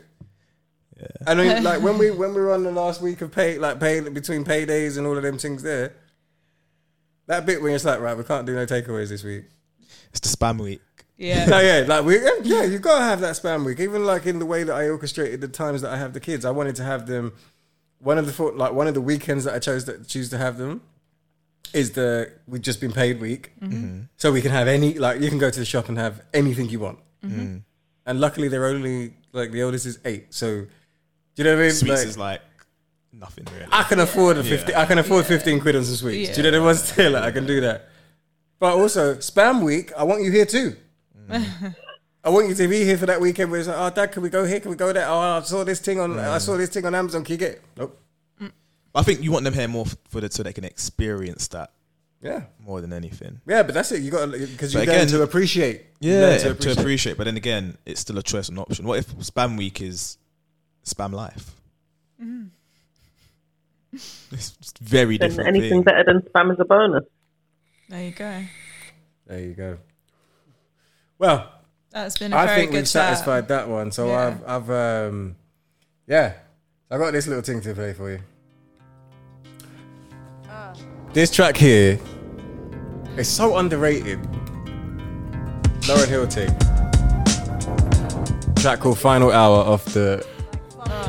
I 1.26 1.34
mean, 1.34 1.62
like 1.62 1.82
when 1.82 1.98
we 1.98 2.10
when 2.10 2.34
we 2.34 2.40
were 2.40 2.52
on 2.52 2.62
the 2.64 2.72
last 2.72 3.00
week 3.00 3.20
of 3.20 3.30
pay, 3.32 3.58
like 3.58 3.78
pay 3.80 4.00
between 4.00 4.44
paydays 4.44 4.98
and 4.98 5.06
all 5.06 5.16
of 5.16 5.22
them 5.22 5.38
things 5.38 5.62
there. 5.62 5.94
That 7.26 7.44
bit 7.44 7.60
when 7.62 7.74
it's 7.74 7.84
like, 7.84 8.00
right, 8.00 8.16
we 8.16 8.24
can't 8.24 8.46
do 8.46 8.54
no 8.54 8.64
takeaways 8.64 9.08
this 9.10 9.22
week. 9.22 9.44
It's 10.10 10.20
the 10.20 10.34
spam 10.34 10.60
week. 10.60 10.80
Yeah. 11.18 11.44
no, 11.46 11.60
yeah, 11.70 11.84
like 11.86 12.04
we, 12.04 12.16
yeah, 12.22 12.30
yeah, 12.42 12.62
you 12.64 12.78
gotta 12.78 13.04
have 13.04 13.20
that 13.20 13.34
spam 13.34 13.64
week. 13.66 13.80
Even 13.80 14.04
like 14.06 14.24
in 14.26 14.38
the 14.38 14.46
way 14.46 14.62
that 14.64 14.74
I 14.74 14.88
orchestrated 14.88 15.40
the 15.40 15.48
times 15.48 15.82
that 15.82 15.92
I 15.92 15.98
have 15.98 16.14
the 16.14 16.20
kids, 16.20 16.44
I 16.44 16.50
wanted 16.50 16.76
to 16.76 16.84
have 16.84 17.06
them. 17.06 17.32
One 17.98 18.16
of 18.16 18.26
the 18.26 18.32
thought, 18.32 18.56
like 18.56 18.72
one 18.72 18.86
of 18.86 18.94
the 18.94 19.00
weekends 19.00 19.44
that 19.44 19.54
I 19.54 19.58
chose 19.58 19.84
to 19.84 20.02
choose 20.04 20.30
to 20.30 20.38
have 20.38 20.56
them 20.56 20.80
is 21.74 21.90
the 21.92 22.32
we've 22.46 22.62
just 22.62 22.80
been 22.80 22.92
paid 22.92 23.20
week, 23.20 23.52
Mhm. 23.60 24.08
so 24.16 24.32
we 24.32 24.40
can 24.40 24.52
have 24.52 24.68
any 24.68 24.94
like 24.94 25.20
you 25.20 25.28
can 25.28 25.38
go 25.38 25.50
to 25.50 25.58
the 25.58 25.66
shop 25.66 25.88
and 25.90 25.98
have 25.98 26.22
anything 26.32 26.68
you 26.70 26.80
want. 26.80 26.98
Mhm. 27.22 27.62
And 28.06 28.20
luckily, 28.20 28.48
they're 28.48 28.64
only 28.66 29.14
like 29.32 29.50
the 29.52 29.62
oldest 29.64 29.84
is 29.84 29.98
eight, 30.06 30.32
so 30.32 30.64
do 31.38 31.44
you 31.44 31.50
know 31.50 31.54
what 31.54 31.62
I 31.62 31.66
mean? 31.66 31.72
Sweets 31.72 32.00
Like, 32.00 32.08
is 32.08 32.18
like 32.18 32.40
nothing 33.12 33.46
really. 33.52 33.66
I 33.70 33.84
can 33.84 34.00
afford 34.00 34.38
a 34.38 34.42
Yeah. 34.42 34.56
fifty. 34.56 34.74
I 34.74 34.86
can 34.86 34.98
afford 34.98 35.24
fifteen 35.24 35.60
quid 35.60 35.76
on 35.76 35.84
some 35.84 35.94
sweets. 35.94 36.34
Do 36.34 36.42
you 36.42 36.50
know 36.50 36.62
what 36.64 36.70
I'm 36.70 36.76
saying? 36.76 37.12
Like, 37.14 37.22
I 37.22 37.30
can 37.30 37.46
do 37.46 37.60
that. 37.60 37.88
But 38.58 38.74
also, 38.76 39.14
spam 39.18 39.62
week. 39.62 39.92
I 39.96 40.02
want 40.02 40.24
you 40.24 40.32
here 40.32 40.46
too. 40.46 40.74
Mm. 41.30 41.76
I 42.24 42.30
want 42.30 42.48
you 42.48 42.56
to 42.56 42.66
be 42.66 42.82
here 42.82 42.98
for 42.98 43.06
that 43.06 43.20
weekend 43.20 43.52
where 43.52 43.60
it's 43.60 43.68
like, 43.68 43.76
oh, 43.78 43.88
dad, 43.94 44.10
can 44.10 44.20
we 44.24 44.30
go 44.30 44.44
here? 44.44 44.58
Can 44.58 44.72
we 44.72 44.76
go 44.76 44.92
there? 44.92 45.06
Oh, 45.08 45.16
I 45.16 45.40
saw 45.42 45.62
this 45.62 45.78
thing 45.78 46.00
on. 46.00 46.18
I 46.18 46.24
mm. 46.24 46.40
saw 46.40 46.56
this 46.56 46.70
thing 46.70 46.84
on 46.84 46.92
Amazon. 46.92 47.22
Can 47.22 47.34
you 47.34 47.38
get? 47.38 47.52
It? 47.52 47.62
Nope. 47.76 48.02
Mm. 48.42 48.50
I 48.96 49.04
think 49.04 49.22
you 49.22 49.30
want 49.30 49.44
them 49.44 49.54
here 49.54 49.68
more 49.68 49.86
for 50.08 50.20
the 50.20 50.28
so 50.28 50.42
they 50.42 50.52
can 50.52 50.64
experience 50.64 51.46
that. 51.48 51.70
Yeah. 52.20 52.42
More 52.58 52.80
than 52.80 52.92
anything. 52.92 53.40
Yeah, 53.46 53.62
but 53.62 53.74
that's 53.74 53.92
it. 53.92 54.02
You 54.02 54.10
got 54.10 54.32
because 54.32 54.74
you 54.74 54.80
But 54.80 54.88
learn 54.88 55.06
to 55.06 55.22
appreciate. 55.22 55.82
You 56.00 56.14
Yeah, 56.14 56.20
learn 56.20 56.56
to 56.56 56.72
appreciate. 56.72 57.16
But 57.16 57.24
then 57.24 57.36
again, 57.36 57.78
it's 57.86 58.00
still 58.00 58.18
a 58.18 58.24
choice 58.24 58.48
and 58.48 58.58
option. 58.58 58.86
What 58.86 58.98
if 58.98 59.16
spam 59.18 59.56
week 59.56 59.80
is 59.80 60.18
spam 60.88 61.12
life? 61.12 61.52
It's 63.92 64.50
just 64.50 64.78
very 64.78 65.16
Then 65.16 65.30
different. 65.30 65.48
anything 65.48 65.70
thing. 65.70 65.82
better 65.82 66.04
than 66.04 66.20
spam 66.22 66.52
is 66.52 66.58
a 66.60 66.64
bonus. 66.64 67.04
There 67.88 68.04
you 68.04 68.10
go. 68.12 68.42
There 69.26 69.40
you 69.40 69.54
go. 69.54 69.78
Well, 71.18 71.50
That's 71.90 72.18
been 72.18 72.32
a 72.32 72.36
I 72.36 72.46
very 72.46 72.60
think 72.60 72.70
good 72.72 72.76
we've 72.78 72.84
chat. 72.84 73.16
satisfied 73.16 73.48
that 73.48 73.68
one. 73.68 73.90
So 73.92 74.08
Yeah. 74.08 74.26
I've, 74.46 74.68
I've, 74.68 74.70
um, 75.10 75.36
yeah, 76.06 76.34
I 76.90 76.98
got 76.98 77.12
this 77.12 77.26
little 77.26 77.42
thing 77.42 77.60
to 77.62 77.74
play 77.74 77.92
for 77.94 78.10
you. 78.10 78.20
This 81.14 81.30
track 81.30 81.56
here 81.56 81.98
is 83.16 83.26
so 83.28 83.56
underrated. 83.56 84.20
Lauryn 85.88 86.06
Hill 86.08 86.26
thing. 86.26 86.54
Track 88.56 88.80
called 88.80 88.98
"Final 88.98 89.32
Hour" 89.32 89.56
off 89.64 89.86
the 89.86 90.24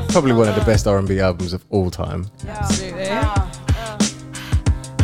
probably 0.08 0.32
one 0.32 0.48
of 0.48 0.54
the 0.54 0.64
best 0.64 0.86
R&B 0.86 1.20
albums 1.20 1.52
of 1.52 1.64
all 1.70 1.90
time. 1.90 2.26
Absolutely. 2.46 3.06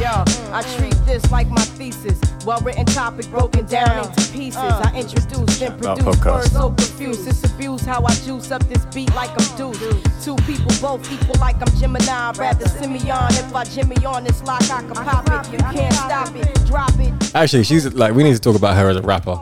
Yo, 0.00 0.22
I 0.52 0.62
treat 0.76 0.94
this 1.06 1.30
like 1.30 1.48
my 1.48 1.62
thesis. 1.62 2.20
Well 2.44 2.60
written 2.60 2.84
topic 2.84 3.28
broken 3.30 3.64
down 3.64 4.06
into 4.06 4.30
pieces. 4.30 4.56
Uh. 4.56 4.90
I 4.92 5.00
introduce, 5.00 5.58
then 5.58 5.72
About 5.72 5.98
produce 5.98 6.16
podcast. 6.16 6.34
words 6.34 6.52
so 6.52 6.68
confused. 6.68 7.26
It's 7.28 7.44
abuse 7.50 7.80
how 7.80 8.04
I 8.04 8.14
juice 8.16 8.50
up 8.50 8.62
this 8.68 8.84
beat 8.94 9.12
like 9.14 9.30
I'm 9.30 9.56
deuce. 9.56 10.24
Two 10.24 10.36
people 10.44 10.70
both 10.82 11.10
equal 11.10 11.34
like 11.40 11.56
I'm 11.56 11.74
Gemini. 11.80 12.06
I'd 12.10 12.36
rather 12.36 12.68
send 12.68 12.92
me 12.92 13.10
on. 13.10 13.32
If 13.32 13.54
I 13.54 13.64
Jimmy 13.64 13.96
on 14.04 14.24
this 14.24 14.42
lock, 14.44 14.62
I 14.70 14.82
can 14.82 14.92
pop 14.92 15.26
it. 15.46 15.52
You 15.52 15.58
can't 15.58 15.94
stop 15.94 16.36
it. 16.36 16.54
Drop 16.66 16.92
it. 16.98 17.34
Actually, 17.34 17.64
she's 17.64 17.92
like 17.94 18.14
we 18.14 18.22
need 18.22 18.34
to 18.34 18.40
talk 18.40 18.56
about 18.56 18.76
her 18.76 18.90
as 18.90 18.96
a 18.96 19.02
rapper 19.02 19.36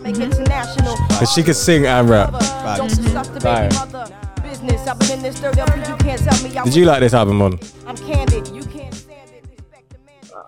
Make 0.00 0.16
mm-hmm. 0.16 0.22
international. 0.22 0.96
because 1.08 1.32
she 1.32 1.42
can 1.44 1.54
sing 1.54 1.86
and 1.86 2.10
rap. 2.10 2.32
Don't 2.76 2.90
stuff 2.90 3.32
the 3.32 3.40
Right. 3.40 4.23
Baby 4.66 4.76
mother. 4.76 4.86
Business. 4.86 4.88
I've 4.88 4.98
been 4.98 5.10
in 5.12 5.22
this 5.22 5.40
dirt 5.40 5.58
up. 5.58 5.76
You 5.76 5.96
can't 5.96 6.22
tell 6.22 6.42
me 6.42 6.56
I 6.56 6.64
Did 6.64 6.74
you 6.74 6.84
like 6.84 7.00
this 7.00 7.14
album 7.14 7.42
on? 7.42 7.58
I'm 7.86 7.96
candid. 7.96 8.48
You 8.48 8.62
can't 8.64 8.94
stand 8.94 9.30
it 9.30 9.44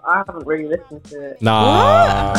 I 0.07 0.19
haven't 0.19 0.47
really 0.47 0.69
listened 0.69 1.05
to 1.05 1.31
it. 1.31 1.43
Nah. 1.43 2.33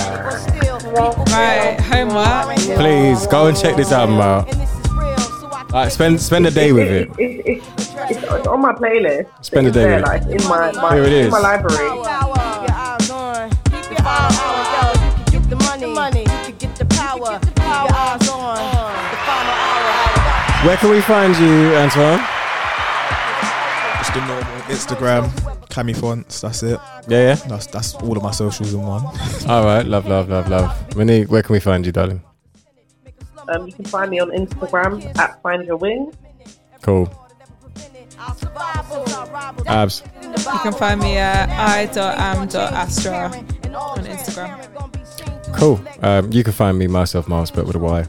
Right, 1.30 1.80
homework. 1.80 2.56
Please 2.78 3.28
go 3.28 3.48
and 3.48 3.58
check 3.58 3.76
this 3.76 3.92
album 3.92 4.20
out. 4.22 4.48
Alright, 5.74 5.92
spend 5.92 6.22
spend 6.22 6.48
a 6.48 6.52
day 6.52 6.72
with 6.72 6.90
it. 6.90 7.10
It, 7.20 7.46
it, 7.46 7.64
it's, 7.78 8.24
it's 8.26 8.48
on 8.48 8.62
my 8.62 8.72
playlist. 8.72 9.28
Spend 9.44 9.68
a 9.68 9.72
day 9.72 9.84
there, 9.84 10.02
with 10.02 10.04
it. 10.04 10.08
like 10.08 10.42
in 10.42 10.48
my, 10.48 10.72
my 10.82 10.96
Here 10.96 11.04
it 11.04 11.14
in 11.14 11.30
my 11.30 11.40
library. 11.40 12.67
Where 20.68 20.76
can 20.76 20.90
we 20.90 21.00
find 21.00 21.34
you, 21.38 21.74
Antoine? 21.78 22.20
Just 24.00 24.14
the 24.14 24.20
normal 24.20 24.62
Instagram, 24.64 25.30
Cami 25.70 25.96
fonts. 25.96 26.42
That's 26.42 26.62
it. 26.62 26.78
Yeah, 27.08 27.22
yeah. 27.22 27.36
That's 27.36 27.68
that's 27.68 27.94
all 27.94 28.18
of 28.18 28.22
my 28.22 28.32
socials 28.32 28.74
in 28.74 28.82
one. 28.82 29.06
All 29.48 29.64
right, 29.64 29.86
love, 29.86 30.08
love, 30.08 30.28
love, 30.28 30.50
love. 30.50 30.96
Winnie, 30.98 31.24
where 31.24 31.42
can 31.42 31.54
we 31.54 31.62
find 31.62 31.86
you, 31.86 31.94
darling? 31.94 32.22
Um, 33.48 33.68
you 33.68 33.72
can 33.72 33.86
find 33.86 34.12
me 34.12 34.20
on 34.20 34.32
Instagram 34.32 35.18
at 35.18 35.42
Find 35.42 35.66
Your 35.66 35.78
Wing. 35.78 36.14
Cool. 36.82 37.10
Abs. 39.68 40.04
You 40.22 40.60
can 40.64 40.74
find 40.74 41.00
me 41.00 41.16
at 41.16 41.48
i.am.astra 41.98 43.32
on 43.74 44.06
Instagram. 44.06 45.56
Cool. 45.56 45.80
Um, 46.02 46.30
you 46.34 46.44
can 46.44 46.52
find 46.52 46.78
me 46.78 46.88
myself, 46.88 47.30
Myles, 47.30 47.52
but 47.52 47.66
with 47.66 47.78
a 47.78 47.80
Y. 47.80 48.06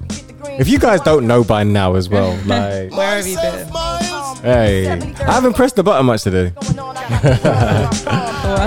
If 0.58 0.68
you 0.68 0.78
guys 0.78 1.00
don't 1.00 1.26
know 1.26 1.44
by 1.44 1.64
now 1.64 1.94
as 1.94 2.08
well, 2.08 2.30
like, 2.46 2.90
Where 2.92 3.16
have 3.16 3.26
you 3.26 3.36
been? 3.36 3.68
hey, 4.42 4.88
I 4.90 5.32
haven't 5.32 5.54
pressed 5.54 5.76
the 5.76 5.82
button 5.82 6.06
much 6.06 6.22
today. 6.22 6.52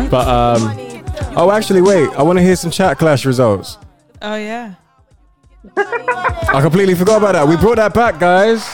but 0.09 0.27
um, 0.27 1.03
oh, 1.35 1.51
actually, 1.51 1.81
wait. 1.81 2.09
I 2.11 2.23
want 2.23 2.37
to 2.39 2.43
hear 2.43 2.55
some 2.55 2.71
chat 2.71 2.97
clash 2.97 3.25
results. 3.25 3.77
Oh 4.21 4.35
yeah. 4.35 4.75
I 5.77 6.59
completely 6.61 6.95
forgot 6.95 7.17
about 7.17 7.33
that. 7.33 7.47
We 7.47 7.55
brought 7.57 7.77
that 7.77 7.93
back, 7.93 8.19
guys. 8.19 8.65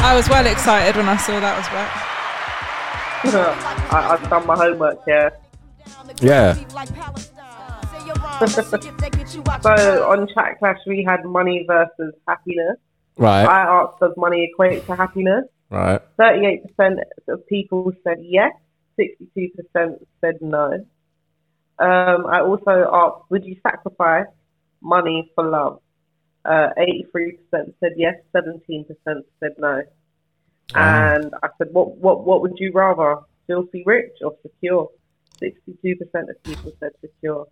I 0.00 0.14
was 0.14 0.28
well 0.28 0.46
excited 0.46 0.96
when 0.96 1.08
I 1.08 1.16
saw 1.16 1.38
that 1.40 1.56
was 1.56 1.66
back. 1.68 2.04
I, 3.92 4.14
I've 4.14 4.30
done 4.30 4.46
my 4.46 4.56
homework 4.56 5.04
here. 5.04 5.32
Yeah. 6.20 6.56
so 9.62 10.10
on 10.10 10.28
Chat 10.34 10.58
Clash, 10.58 10.78
we 10.86 11.04
had 11.04 11.24
money 11.24 11.64
versus 11.66 12.14
happiness. 12.26 12.76
Right. 13.16 13.44
I 13.44 13.62
asked, 13.62 14.00
does 14.00 14.12
money 14.16 14.48
equate 14.50 14.86
to 14.86 14.94
happiness? 14.94 15.44
Right. 15.70 16.00
38% 16.18 16.62
of 17.28 17.46
people 17.48 17.92
said 18.04 18.18
yes, 18.20 18.52
62% 18.98 19.98
said 20.20 20.38
no. 20.40 20.84
Um, 21.80 22.26
I 22.26 22.40
also 22.40 22.88
asked, 22.92 23.30
would 23.30 23.44
you 23.44 23.56
sacrifice 23.62 24.26
money 24.80 25.30
for 25.34 25.44
love? 25.44 25.80
Uh, 26.44 26.68
83% 26.78 27.74
said 27.80 27.92
yes, 27.96 28.14
17% 28.34 28.86
said 29.40 29.52
no. 29.58 29.82
And 30.74 31.34
I 31.42 31.48
said, 31.58 31.68
what, 31.72 31.96
what, 31.96 32.24
what 32.24 32.40
would 32.42 32.58
you 32.58 32.72
rather, 32.72 33.16
filthy 33.46 33.82
rich 33.84 34.12
or 34.22 34.36
secure? 34.42 34.90
62% 35.42 35.94
of 36.14 36.42
people 36.44 36.72
said 36.80 36.92
secure. 37.00 37.46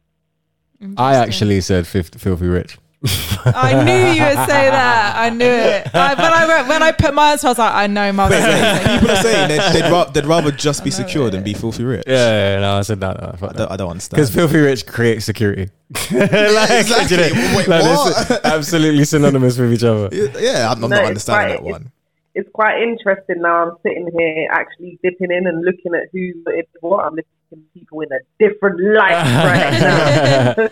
I 0.96 1.14
actually 1.16 1.60
said 1.60 1.86
50, 1.86 2.18
filthy 2.18 2.46
rich. 2.46 2.78
I 3.44 3.84
knew 3.84 3.92
you 3.92 4.22
would 4.24 4.48
say 4.48 4.68
that. 4.70 5.14
I 5.16 5.30
knew 5.30 5.44
it. 5.44 5.94
I, 5.94 6.14
when 6.14 6.32
I 6.32 6.48
wrote- 6.48 6.68
when 6.68 6.82
I 6.82 6.92
put 6.92 7.14
my 7.14 7.32
answer, 7.32 7.46
I 7.46 7.50
was 7.50 7.58
like, 7.58 7.74
I 7.74 7.86
know 7.86 8.10
Mum's 8.12 8.30
Wait, 8.32 8.40
going 8.40 8.50
to 8.56 8.62
wait, 8.62 8.82
say 8.86 8.94
people 8.98 9.10
are 9.10 9.22
saying 9.22 9.48
they'd, 9.72 9.72
they'd, 9.82 9.90
ra- 9.92 10.04
they'd 10.06 10.26
rather 10.26 10.50
just 10.50 10.82
be 10.82 10.90
secure 10.90 11.30
than 11.30 11.44
be 11.44 11.54
filthy 11.54 11.84
rich. 11.84 12.04
Yeah, 12.06 12.14
yeah, 12.16 12.54
yeah, 12.54 12.60
no, 12.60 12.78
I 12.78 12.82
said 12.82 12.98
no, 12.98 13.12
no 13.12 13.34
I 13.48 13.52
don't, 13.52 13.70
I 13.72 13.76
don't 13.76 13.90
understand. 13.90 14.16
Because 14.16 14.34
filthy 14.34 14.58
rich 14.58 14.86
creates 14.86 15.24
security. 15.26 15.70
like, 16.10 16.30
exactly. 16.32 17.16
do 17.16 17.24
you 17.26 17.34
know, 17.34 17.56
Wait, 17.56 17.68
like, 17.68 17.82
what? 17.82 18.20
it's 18.30 18.30
absolutely 18.44 19.04
synonymous 19.04 19.58
with 19.58 19.72
each 19.74 19.84
other. 19.84 20.08
Yeah, 20.40 20.70
I'm, 20.70 20.82
I'm 20.82 20.90
No, 20.90 20.96
not 20.96 21.00
it's 21.02 21.08
understanding 21.08 21.58
quite- 21.58 21.64
that 21.64 21.72
one. 21.72 21.92
It's 22.34 22.50
quite 22.52 22.82
interesting 22.82 23.40
now. 23.40 23.62
I'm 23.70 23.76
sitting 23.82 24.10
here 24.18 24.48
actually 24.50 24.98
dipping 25.02 25.30
in 25.30 25.46
and 25.46 25.64
looking 25.64 25.94
at 25.94 26.08
who 26.12 26.32
it 26.52 26.68
what. 26.80 27.04
I'm 27.06 27.12
looking 27.14 27.24
at 27.52 27.58
people 27.74 28.00
in 28.00 28.08
a 28.12 28.18
different 28.38 28.80
light 28.80 29.12
right 30.56 30.68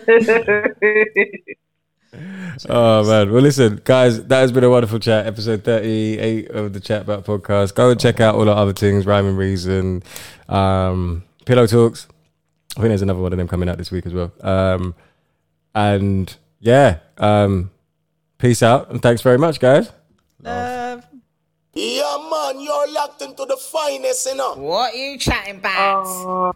now. 0.83 1.35
Oh 2.69 3.05
man. 3.05 3.29
Well 3.29 3.41
listen, 3.41 3.81
guys, 3.83 4.23
that 4.25 4.39
has 4.39 4.49
been 4.51 4.63
a 4.63 4.69
wonderful 4.69 4.99
chat. 4.99 5.27
Episode 5.27 5.65
thirty 5.65 6.17
eight 6.17 6.49
of 6.49 6.71
the 6.71 6.79
Chat'Bout 6.79 7.25
podcast. 7.25 7.75
Go 7.75 7.89
and 7.89 7.99
check 7.99 8.21
out 8.21 8.35
all 8.35 8.47
our 8.47 8.55
other 8.55 8.71
things, 8.71 9.05
Rhyme 9.05 9.25
and 9.25 9.37
Reason, 9.37 10.01
um, 10.47 11.25
Pillow 11.45 11.67
Talks. 11.67 12.07
I 12.77 12.79
think 12.79 12.89
there's 12.91 13.01
another 13.01 13.19
one 13.19 13.33
of 13.33 13.37
them 13.37 13.49
coming 13.49 13.67
out 13.67 13.77
this 13.77 13.91
week 13.91 14.05
as 14.05 14.13
well. 14.13 14.31
Um, 14.39 14.95
and 15.73 16.33
yeah, 16.61 16.99
um, 17.17 17.71
peace 18.37 18.63
out 18.63 18.89
and 18.91 19.01
thanks 19.01 19.21
very 19.21 19.37
much, 19.37 19.59
guys. 19.59 19.91
Love. 20.41 21.05
Yeah, 21.73 22.29
man, 22.31 22.61
you're 22.61 22.91
locked 22.93 23.21
into 23.21 23.45
the 23.45 23.57
finest, 23.57 24.25
you 24.27 24.35
know. 24.35 24.53
What 24.55 24.93
are 24.93 24.97
you 24.97 25.17
chatting 25.17 25.57
about? 25.57 26.55